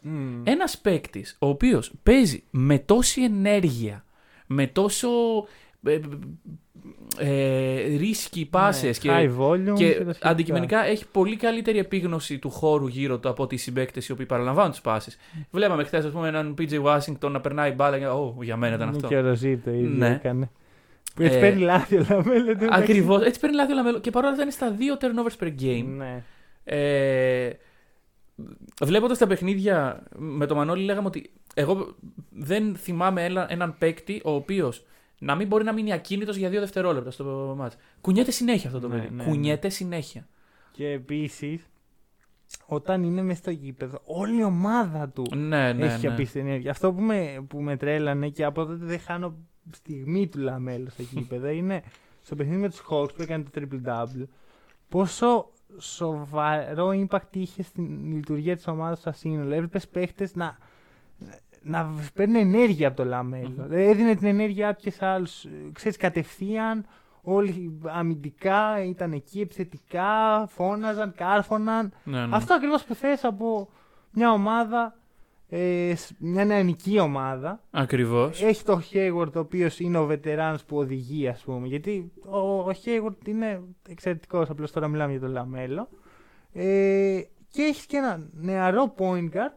Μμμ. 0.00 0.42
Ένας 0.44 0.78
παίκτης 0.78 1.36
ο 1.40 1.48
οποίος 1.48 1.92
παίζει 2.02 2.44
με 2.50 2.78
τόση 2.78 3.22
ενέργεια, 3.22 4.04
με 4.46 4.66
τόσο 4.66 5.08
ε, 7.18 7.80
ε, 7.80 7.96
ρίσκι 7.96 8.46
πάσες 8.46 9.04
Ναι, 9.04 9.12
και, 9.12 9.30
high 9.36 9.40
volume 9.42 9.74
και 9.76 9.90
τα 9.94 10.02
σχετικά. 10.02 10.28
αντικειμενικά 10.28 10.84
έχει 10.86 11.04
πολύ 11.12 11.36
καλύτερη 11.36 11.78
επίγνωση 11.78 12.38
του 12.38 12.50
χώρου 12.50 12.86
γύρω 12.86 13.18
του 13.18 13.28
από 13.28 13.42
ότι 13.42 13.54
οι 13.54 13.58
συμπαίκτες 13.58 14.08
οι 14.08 14.12
οποίοι 14.12 14.26
παραλαμβάνουν 14.26 14.70
τις 14.70 14.80
πάσει. 14.80 15.10
Βλέπαμε 15.50 15.84
χθες, 15.84 16.04
ας 16.04 16.12
πούμε, 16.12 16.28
έναν 16.28 16.54
PJ 16.58 16.82
Washington 16.84 17.30
να 17.30 17.40
περνάει 17.40 17.70
μπάλα 17.70 17.98
και. 17.98 18.06
Ω, 18.06 18.36
για 18.40 18.56
μένα 18.56 18.74
ήταν 18.74 18.86
Είναι 18.88 18.96
αυτό. 18.96 19.08
Και 19.08 19.16
ο 19.16 19.20
Ροζί 19.20 19.56
το 19.56 19.70
ίδιο 19.70 19.88
Ναι. 19.88 20.08
έκανε. 20.08 20.50
Που 21.14 21.22
έτσι 21.22 21.36
Ε, 21.36 21.40
παίρνει 21.40 21.60
λάθη 21.60 21.96
ο 21.96 22.06
Λαμέλο. 22.08 22.50
εν 22.50 22.58
τω 22.58 22.64
μεταξύ. 22.64 22.82
Ακριβώς. 22.82 23.22
Έτσι 23.22 23.40
παίρνει 23.40 23.56
λάθη 23.56 23.72
ο 23.72 23.74
Λαμέλο. 23.74 24.00
Και 24.00 24.10
παρόλα 24.10 24.30
αυτά 24.30 24.42
είναι 24.42 24.52
στα 24.52 24.70
δύο 24.70 24.96
turnovers 25.00 25.44
per 25.44 25.48
game. 25.62 25.84
Ναι. 25.96 26.22
Ε, 26.64 27.50
Βλέποντας 28.82 29.18
τα 29.18 29.26
παιχνίδια 29.26 30.02
με 30.16 30.46
τον 30.46 30.56
Μανώλη, 30.56 30.84
λέγαμε 30.84 31.06
ότι 31.06 31.30
εγώ 31.54 31.94
δεν 32.30 32.76
θυμάμαι 32.76 33.24
ένα, 33.24 33.46
έναν 33.50 33.74
παίκτη 33.78 34.20
ο 34.24 34.30
οποίος 34.30 34.84
να 35.22 35.34
μην 35.34 35.46
μπορεί 35.46 35.64
να 35.64 35.72
μείνει 35.72 35.92
ακίνητος 35.92 36.36
για 36.36 36.48
δύο 36.48 36.60
δευτερόλεπτα 36.60 37.10
στο 37.10 37.54
ματς. 37.58 37.76
Κουνιέται 38.00 38.30
συνέχεια 38.30 38.68
αυτό 38.68 38.80
το 38.80 38.88
Ναι, 38.88 39.00
παιδί. 39.00 39.14
ναι, 39.14 39.24
Κουνιέται 39.24 39.68
συνέχεια. 39.68 40.26
Και 40.72 40.88
επίσης, 40.88 41.66
όταν 42.66 43.02
είναι 43.02 43.22
μέσα 43.22 43.40
στο 43.40 43.50
γήπεδο, 43.50 44.00
όλη 44.04 44.38
η 44.38 44.44
ομάδα 44.44 45.08
του 45.08 45.26
Ναι, 45.36 45.72
ναι. 45.72 45.86
έχει 45.86 46.06
ναι. 46.06 46.12
απίστευτη 46.12 46.48
ενέργεια. 46.48 46.70
Αυτό 46.70 46.92
που 46.92 47.00
με, 47.00 47.44
που 47.48 47.60
με 47.60 47.76
τρέλανε 47.76 48.28
και 48.28 48.44
από 48.44 48.64
τότε 48.66 48.84
δεν 48.84 48.98
χάνω 49.00 49.34
στιγμή 49.70 50.28
του 50.28 50.38
Λαμέλο 50.38 50.88
στο 50.90 51.02
γήπεδο 51.02 51.48
είναι 51.48 51.82
στο 52.22 52.36
παιχνίδι 52.36 52.60
με 52.60 52.68
τους 52.68 52.82
Hawks 52.90 53.14
που 53.14 53.22
έκανε 53.22 53.44
το 53.44 53.50
triple 53.54 53.88
double. 53.88 54.26
Πόσο 54.88 55.50
σοβαρό 55.78 56.88
impact 56.88 57.36
είχε 57.36 57.62
στην 57.62 58.12
λειτουργία 58.14 58.56
της 58.56 58.66
ομάδας 58.66 58.98
στο 58.98 59.12
σύνολο. 59.12 59.54
Έβλεπε 59.54 59.80
παίχτες 59.92 60.34
να, 60.34 60.58
να 61.62 61.90
παίρνουν 62.14 62.36
ενέργεια 62.36 62.88
από 62.88 62.96
το 62.96 63.04
Λαμέλο 63.04 63.66
Έδινε 63.70 64.14
την 64.14 64.26
ενέργειά 64.26 64.74
του 64.74 64.80
και 64.82 64.90
σε 64.90 65.06
άλλους. 65.06 65.46
Ξέρεις, 65.72 65.96
κατευθείαν 65.96 66.86
όλοι 67.22 67.78
αμυντικά 67.86 68.84
ήταν 68.84 69.12
εκεί, 69.12 69.40
επιθετικά, 69.40 70.46
φώναζαν, 70.48 71.12
κάρφωναν. 71.16 71.92
Ναι, 72.04 72.26
ναι. 72.26 72.36
Αυτό 72.36 72.54
ακριβώς 72.54 72.84
που 72.84 72.94
θες 72.94 73.24
από 73.24 73.68
μια 74.12 74.32
ομάδα, 74.32 74.96
ε, 75.48 75.92
σ- 75.96 76.10
μια 76.18 76.44
νεανική 76.44 76.98
ομάδα. 76.98 77.60
Ακριβώς. 77.70 78.42
Έχει 78.42 78.64
το 78.64 78.80
Hayward, 78.92 79.32
ο 79.34 79.38
οποίος 79.38 79.80
είναι 79.80 79.98
ο 79.98 80.06
βετεράνος 80.06 80.64
που 80.64 80.76
οδηγεί, 80.76 81.28
ας 81.28 81.40
πούμε. 81.42 81.66
Γιατί 81.66 82.12
ο, 82.28 82.38
ο 82.38 82.66
Hayward 82.84 83.26
είναι 83.28 83.60
εξαιρετικός, 83.88 84.50
απλώς 84.50 84.72
τώρα 84.72 84.88
μιλάμε 84.88 85.10
για 85.10 85.20
τον 85.20 85.30
Λαμέλο. 85.30 85.88
Ε, 86.52 87.20
και 87.50 87.62
έχεις 87.62 87.86
και 87.86 87.96
ένα 87.96 88.28
νεαρό 88.32 88.94
point 88.98 89.28
guard 89.36 89.52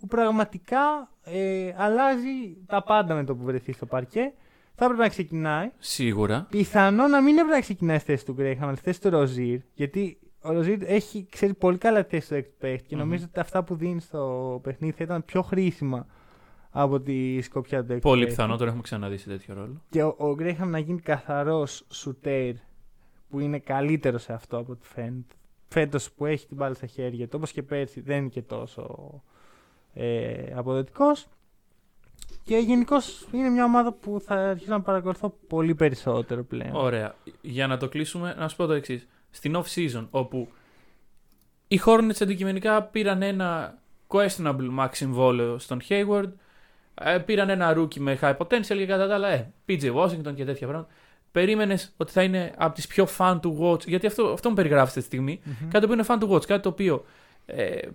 που 0.00 0.06
πραγματικά 0.06 1.10
ε, 1.24 1.72
αλλάζει 1.76 2.56
τα 2.66 2.82
πάντα 2.82 3.14
με 3.14 3.24
το 3.24 3.34
που 3.36 3.44
βρεθεί 3.44 3.72
στο 3.72 3.86
παρκέ. 3.86 4.32
Θα 4.74 4.84
έπρεπε 4.84 5.02
να 5.02 5.08
ξεκινάει. 5.08 5.70
Σίγουρα. 5.78 6.46
Πιθανό 6.50 7.06
να 7.06 7.20
μην 7.22 7.34
έπρεπε 7.36 7.54
να 7.54 7.60
ξεκινάει 7.60 7.98
στη 7.98 8.10
θέση 8.12 8.24
του 8.24 8.32
Γκρέιχαμ, 8.32 8.66
αλλά 8.66 8.76
στη 8.76 8.84
θέση 8.84 9.00
του 9.00 9.10
Ροζίρ. 9.10 9.60
Γιατί 9.74 10.18
ο 10.42 10.52
Ροζίρ 10.52 10.82
έχει 10.82 11.26
ξέρει 11.30 11.54
πολύ 11.54 11.78
καλά 11.78 12.04
τη 12.04 12.08
θέση 12.08 12.28
του 12.28 12.34
έξι 12.34 12.50
παίχτη 12.58 12.86
και 12.88 12.94
Μμμ. 12.96 13.02
νομίζω 13.02 13.24
ότι 13.28 13.40
αυτά 13.40 13.64
που 13.64 13.74
δίνει 13.76 14.00
στο 14.00 14.60
παιχνίδι 14.62 14.92
θα 14.96 15.04
ήταν 15.04 15.24
πιο 15.24 15.42
χρήσιμα 15.42 16.06
από 16.70 17.00
τη 17.00 17.40
σκοπιά 17.42 17.84
του 17.84 17.92
έξι 17.92 18.02
Πολύ 18.02 18.20
παίχτη. 18.24 18.34
πιθανό, 18.36 18.56
τώρα 18.56 18.66
έχουμε 18.66 18.82
ξαναδεί 18.82 19.16
σε 19.16 19.28
τέτοιο 19.28 19.54
ρόλο. 19.54 19.82
Και 19.90 20.02
ο, 20.02 20.14
ο 20.18 20.34
Γκρέιχαμ 20.34 20.70
να 20.70 20.78
γίνει 20.78 21.00
καθαρός 21.00 21.86
σουτέρ 21.90 22.52
που 23.28 23.40
είναι 23.40 23.58
καλύτερο 23.58 24.18
σε 24.18 24.32
αυτό 24.32 24.56
από 24.58 24.72
ό,τι 24.72 24.86
φαίνεται. 24.86 25.34
Φέτος 25.68 26.12
που 26.12 26.26
έχει 26.26 26.46
την 26.46 26.56
μπάλα 26.56 26.74
στα 26.74 26.86
χέρια 26.86 27.24
του, 27.24 27.32
όπως 27.36 27.52
και 27.52 27.62
πέρσι, 27.62 28.00
δεν 28.00 28.18
είναι 28.18 28.28
και 28.28 28.42
τόσο 28.42 29.22
ε, 29.96 30.52
αποδοτικός. 30.54 31.26
Και 32.44 32.56
γενικώς 32.56 33.26
είναι 33.32 33.48
μια 33.48 33.64
ομάδα 33.64 33.92
που 33.92 34.20
θα 34.24 34.34
αρχίσω 34.34 34.70
να 34.70 34.80
παρακολουθώ 34.80 35.34
πολύ 35.46 35.74
περισσότερο 35.74 36.44
πλέον. 36.44 36.74
Ωραία. 36.74 37.14
Για 37.40 37.66
να 37.66 37.76
το 37.76 37.88
κλείσουμε, 37.88 38.34
να 38.38 38.48
σου 38.48 38.56
πω 38.56 38.66
το 38.66 38.72
εξής. 38.72 39.06
Στην 39.30 39.56
off 39.56 39.74
season, 39.74 40.06
όπου 40.10 40.48
οι 41.68 41.80
Hornets 41.86 42.20
αντικειμενικά 42.20 42.82
πήραν 42.82 43.22
ένα 43.22 43.78
questionable 44.08 44.78
max 44.78 44.88
συμβόλαιο 44.92 45.58
στον 45.58 45.80
Hayward, 45.88 46.32
ε, 46.94 47.18
πήραν 47.18 47.48
ένα 47.48 47.74
rookie 47.76 47.98
με 47.98 48.18
high 48.20 48.36
potential 48.36 48.76
και 48.76 48.86
κατά 48.86 49.08
τα 49.08 49.14
άλλα, 49.14 49.28
ε, 49.28 49.52
PJ 49.68 49.94
Washington 49.94 50.34
και 50.34 50.44
τέτοια 50.44 50.66
πράγματα. 50.66 50.92
Περίμενες 51.32 51.94
ότι 51.96 52.12
θα 52.12 52.22
είναι 52.22 52.52
από 52.56 52.74
τις 52.74 52.86
πιο 52.86 53.08
fun 53.18 53.40
to 53.40 53.58
watch, 53.60 53.86
γιατί 53.86 54.06
αυτό, 54.06 54.26
αυτό 54.26 54.48
μου 54.48 54.54
περιγράφεις 54.54 54.88
αυτή 54.88 55.00
τη 55.00 55.06
στιγμή. 55.06 55.40
Μμμ. 55.44 55.68
Κάτι 55.68 55.86
που 55.86 55.92
είναι 55.92 56.04
fun 56.06 56.18
to 56.18 56.28
watch, 56.28 56.44
κάτι 56.46 56.62
το 56.62 56.68
οποίο 56.68 57.04
ε, 57.46 57.64
ε, 57.64 57.88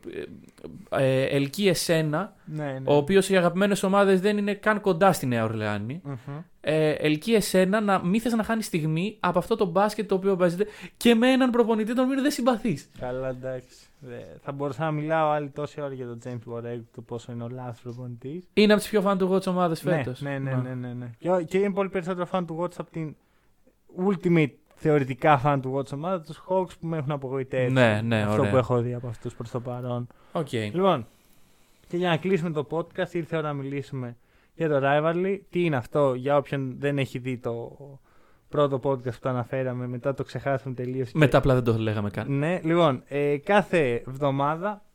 ε, 0.90 1.24
ελκύει 1.26 1.66
εσένα, 1.70 2.36
Ναι, 2.46 2.64
ναι. 2.66 2.80
ο 2.86 2.96
οποίος 2.96 3.30
οι 3.30 3.38
αγαπημένες 3.38 3.84
ομάδες 3.84 4.22
δεν 4.22 4.38
είναι 4.38 4.54
καν 4.54 4.82
κοντά 4.82 5.14
στη 5.14 5.26
Νέα 5.26 5.44
Ορλεάνη. 5.44 6.02
Μμμ. 6.04 6.16
Ε, 6.62 6.90
ελκύει 6.92 7.34
εσένα 7.38 7.82
να 7.82 8.06
μην 8.06 8.22
θες 8.22 8.34
να 8.34 8.44
χάνεις 8.44 8.66
στιγμή 8.66 9.18
από 9.20 9.40
αυτό 9.40 9.56
το 9.56 9.66
μπάσκετ 9.66 10.08
το 10.08 10.16
οποίο 10.16 10.36
παίζεται 10.36 10.66
και 10.98 11.16
με 11.16 11.32
έναν 11.32 11.50
προπονητή 11.50 11.96
τον 11.96 12.06
οποίο 12.10 12.22
δεν 12.22 12.32
συμπαθείς. 12.32 12.90
Καλά, 13.00 13.28
εντάξει. 13.30 13.86
Δε- 14.00 14.16
Θα 14.42 14.52
μπορούσα 14.52 14.84
να 14.84 14.92
μιλάω 14.92 15.30
άλλη 15.30 15.50
τόση 15.50 15.82
ώρα 15.82 15.94
για 15.94 16.06
τον 16.06 16.20
James 16.26 16.54
Borrego, 16.54 16.80
το 16.96 17.02
πόσο 17.02 17.32
είναι 17.32 17.44
ο 17.44 17.48
λάθος 17.50 17.80
προπονητής. 17.82 18.48
Είναι 18.54 18.74
από 18.74 18.82
τις 18.82 18.92
πιο 18.92 19.02
φαν 19.02 19.18
του 19.18 19.32
watch 19.34 19.46
ομάδες 19.48 19.82
φέτος. 19.82 20.22
Ναι, 20.22 20.38
ναι, 20.40 20.54
ναι, 20.54 20.74
ναι, 20.74 20.94
ναι. 20.94 21.10
Και, 21.18 21.30
και 21.48 21.58
είναι 21.58 21.74
πολύ 21.74 21.90
περισσότερο 21.90 22.28
fan 22.32 22.44
του 22.48 22.60
Watch 22.62 22.74
από 22.78 22.92
την 22.92 23.16
ultimate 24.08 24.52
θεωρητικά 24.82 25.42
fan 25.46 25.60
του 25.62 25.76
Watch 25.76 25.94
ομάδα, 25.94 26.22
τους 26.22 26.44
Hawks 26.48 26.78
που 26.80 26.88
με 26.88 26.98
έχουν 26.98 27.12
απογοητεύσει. 27.12 27.74
Ναι, 27.74 28.02
ναι, 28.02 28.22
Αυτό 28.22 28.40
ωραία. 28.40 28.52
που 28.52 28.58
έχω 28.58 28.82
δει 28.82 28.94
από 28.94 29.08
αυτούς 29.08 29.36
προς 29.36 29.52
το 29.52 29.60
παρόν. 29.60 30.08
Οκ. 30.32 30.52
Λοιπόν, 30.52 31.08
και 31.88 31.98
για 31.98 32.10
να 32.10 32.18
κλείσουμε 32.18 32.52
το 32.52 32.68
podcast, 32.72 33.14
ήρθε 33.14 33.36
η 33.36 33.38
ώρα 33.38 33.48
να 33.48 33.54
μιλήσουμε 33.54 34.18
για 34.54 34.70
το 34.70 34.80
Rivalry. 34.84 35.40
Τι 35.50 35.64
είναι 35.64 35.76
αυτό, 35.76 36.14
για 36.14 36.38
όποιον 36.38 36.76
δεν 36.80 36.98
έχει 36.98 37.20
δει 37.20 37.38
το 37.38 37.78
πρώτο 38.50 38.80
podcast 38.84 39.04
που 39.04 39.20
το 39.22 39.30
αναφέραμε, 39.30 39.88
μετά 39.88 40.14
το 40.14 40.24
ξεχάσαμε 40.24 40.76
τελείως. 40.76 41.12
Μετά 41.12 41.38
απλά 41.38 41.54
δεν 41.54 41.64
το 41.64 41.78
λέγαμε 41.78 42.10
καν. 42.10 42.38
Ναι, 42.38 42.60
λοιπόν, 42.64 43.04
ε, 43.08 43.38
κάθε 43.38 44.04
εβδομάδα 44.08 44.86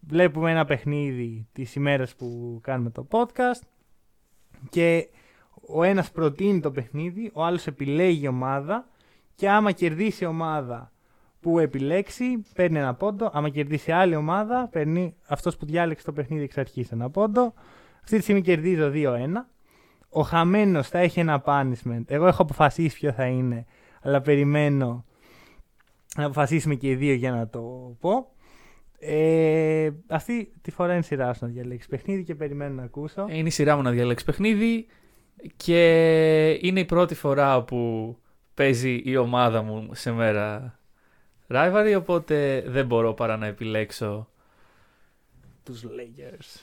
βλέπουμε 0.00 0.50
ένα 0.50 0.64
παιχνίδι 0.64 1.46
τις 1.52 1.74
ημέρες 1.74 2.14
που 2.14 2.58
κάνουμε 2.62 2.90
το 2.90 3.06
podcast 3.10 3.66
και 4.70 5.08
ο 5.68 5.82
ένας 5.82 6.10
προτείνει 6.10 6.60
το 6.60 6.70
παιχνίδι, 6.70 7.30
ο 7.34 7.44
άλλος 7.44 7.66
επιλέγει 7.66 8.28
ομάδα 8.28 8.88
και 9.34 9.50
άμα 9.50 9.72
κερδίσει 9.72 10.24
η 10.24 10.26
ομάδα 10.26 10.92
που 11.40 11.58
επιλέξει 11.58 12.42
παίρνει 12.54 12.78
ένα 12.78 12.94
πόντο, 12.94 13.30
άμα 13.32 13.48
κερδίσει 13.48 13.92
άλλη 13.92 14.16
ομάδα 14.16 14.68
παίρνει 14.72 15.14
αυτός 15.26 15.56
που 15.56 15.66
διάλεξε 15.66 16.04
το 16.04 16.12
παιχνίδι 16.12 16.42
εξ 16.42 16.58
αρχής 16.58 16.92
ένα 16.92 17.10
πόντο. 17.10 17.54
Αυτή 18.02 18.16
τη 18.16 18.22
στιγμή 18.22 18.40
κερδίζω 18.40 18.90
2-1. 18.94 19.16
Ο 20.08 20.22
χαμένος 20.22 20.88
θα 20.88 20.98
έχει 20.98 21.20
ένα 21.20 21.42
punishment. 21.46 22.02
Εγώ 22.06 22.26
έχω 22.26 22.42
αποφασίσει 22.42 22.96
ποιο 22.96 23.12
θα 23.12 23.24
είναι, 23.26 23.66
αλλά 24.02 24.20
περιμένω 24.20 25.04
να 26.16 26.24
αποφασίσουμε 26.24 26.74
και 26.74 26.88
οι 26.88 26.94
δύο 26.94 27.14
για 27.14 27.30
να 27.30 27.48
το 27.48 27.60
πω. 28.00 28.28
Ε, 28.98 29.90
αυτή 30.08 30.52
τη 30.62 30.70
φορά 30.70 30.92
είναι 30.92 31.02
σειρά 31.02 31.34
σου 31.34 31.44
να 31.44 31.50
διαλέξεις 31.50 31.88
παιχνίδι 31.88 32.22
και 32.22 32.34
περιμένω 32.34 32.74
να 32.74 32.82
ακούσω. 32.82 33.26
Είναι 33.30 33.48
η 33.48 33.50
σειρά 33.50 33.76
μου 33.76 33.82
να 33.82 33.90
διαλέξεις 33.90 34.26
παιχνίδι 34.26 34.86
και 35.56 36.58
είναι 36.60 36.80
η 36.80 36.84
πρώτη 36.84 37.14
φορά 37.14 37.62
που 37.62 38.16
παίζει 38.54 39.02
η 39.04 39.16
ομάδα 39.16 39.62
μου 39.62 39.88
σε 39.92 40.12
μέρα 40.12 40.78
rivalry, 41.48 41.94
οπότε 41.96 42.64
δεν 42.66 42.86
μπορώ 42.86 43.14
παρά 43.14 43.36
να 43.36 43.46
επιλέξω. 43.46 44.28
Τους 45.64 45.84
Lakers. 45.84 46.62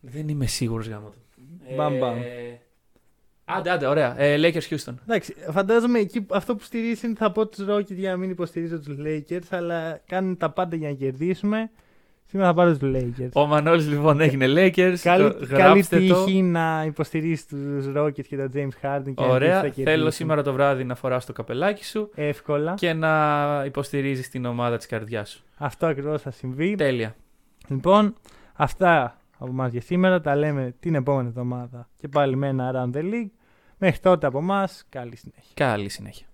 Δεν 0.00 0.28
είμαι 0.28 0.46
σίγουρος 0.46 0.88
γάμο 0.88 1.10
του. 1.10 1.18
Μπαμ, 1.76 1.98
μπαμ. 1.98 2.18
Ε, 2.18 2.60
Άντε, 3.44 3.70
άντε, 3.70 3.86
ωραία. 3.86 4.20
Ε, 4.20 4.36
Lakers 4.38 4.68
Houston. 4.68 4.94
Εντάξει, 5.02 5.34
φαντάζομαι 5.50 5.98
εκεί 5.98 6.26
αυτό 6.30 6.56
που 6.56 6.64
στηρίζεις 6.64 7.02
είναι 7.02 7.14
θα 7.14 7.32
πω 7.32 7.46
τους 7.46 7.66
Rockets 7.68 7.94
για 7.94 8.10
να 8.10 8.16
μην 8.16 8.30
υποστηρίζω 8.30 8.80
τους 8.80 8.96
Lakers, 8.98 9.46
αλλά 9.50 10.00
κάνουν 10.06 10.36
τα 10.36 10.50
πάντα 10.50 10.76
για 10.76 10.88
να 10.88 10.94
κερδίσουμε. 10.94 11.70
Σήμερα 12.30 12.48
θα 12.48 12.54
πάρω 12.54 12.76
τους 12.76 12.90
Lakers. 12.94 13.28
Ο 13.32 13.46
Μανώλης 13.46 13.88
λοιπόν 13.88 14.20
έγινε 14.20 14.46
Lakers. 14.48 14.94
Καλή, 15.02 15.22
το- 15.32 15.46
καλή 15.46 15.46
γράψτε 15.62 16.00
το. 16.06 16.24
τύχη 16.24 16.42
να 16.42 16.84
υποστηρίζεις 16.86 17.46
τους 17.46 17.86
Rockets 17.96 18.24
και 18.26 18.36
τον 18.36 18.50
James 18.54 18.86
Harden. 18.86 19.12
Και 19.14 19.22
να 19.22 19.26
Ωραία. 19.26 19.60
δεις 19.60 19.60
τι 19.60 19.66
θα 19.68 19.72
Θέλω 19.74 19.84
κερδίσουν. 19.84 20.10
σήμερα 20.12 20.42
το 20.42 20.52
βράδυ 20.52 20.84
να 20.84 20.94
φοράς 20.94 21.26
το 21.26 21.32
καπελάκι 21.32 21.84
σου 21.84 22.10
Εύκολα. 22.14 22.74
και 22.74 22.92
να 22.92 23.62
υποστηρίζεις 23.66 24.28
την 24.28 24.44
ομάδα 24.44 24.76
της 24.76 24.86
καρδιάς 24.86 25.30
σου. 25.30 25.42
Αυτό 25.56 25.86
ακριβώς 25.86 26.22
θα 26.22 26.30
συμβεί. 26.30 26.74
Τέλεια. 26.74 27.16
Λοιπόν, 27.68 28.14
αυτά 28.54 29.20
από 29.38 29.50
εμά 29.50 29.68
για 29.68 29.80
σήμερα. 29.80 30.20
Τα 30.20 30.36
λέμε 30.36 30.74
την 30.80 30.94
επόμενη 30.94 31.28
εβδομάδα 31.28 31.88
και 31.96 32.08
πάλι 32.08 32.36
με 32.36 32.48
ένα 32.48 32.72
Around 32.74 32.96
the 32.96 33.00
League. 33.02 33.30
Μέχρι 33.78 33.98
τότε 33.98 34.26
από 34.26 34.38
εμά, 34.38 34.68
καλή 34.88 35.16
συνέχεια. 35.16 35.50
Καλή 35.54 35.88
συνέχεια. 35.88 36.26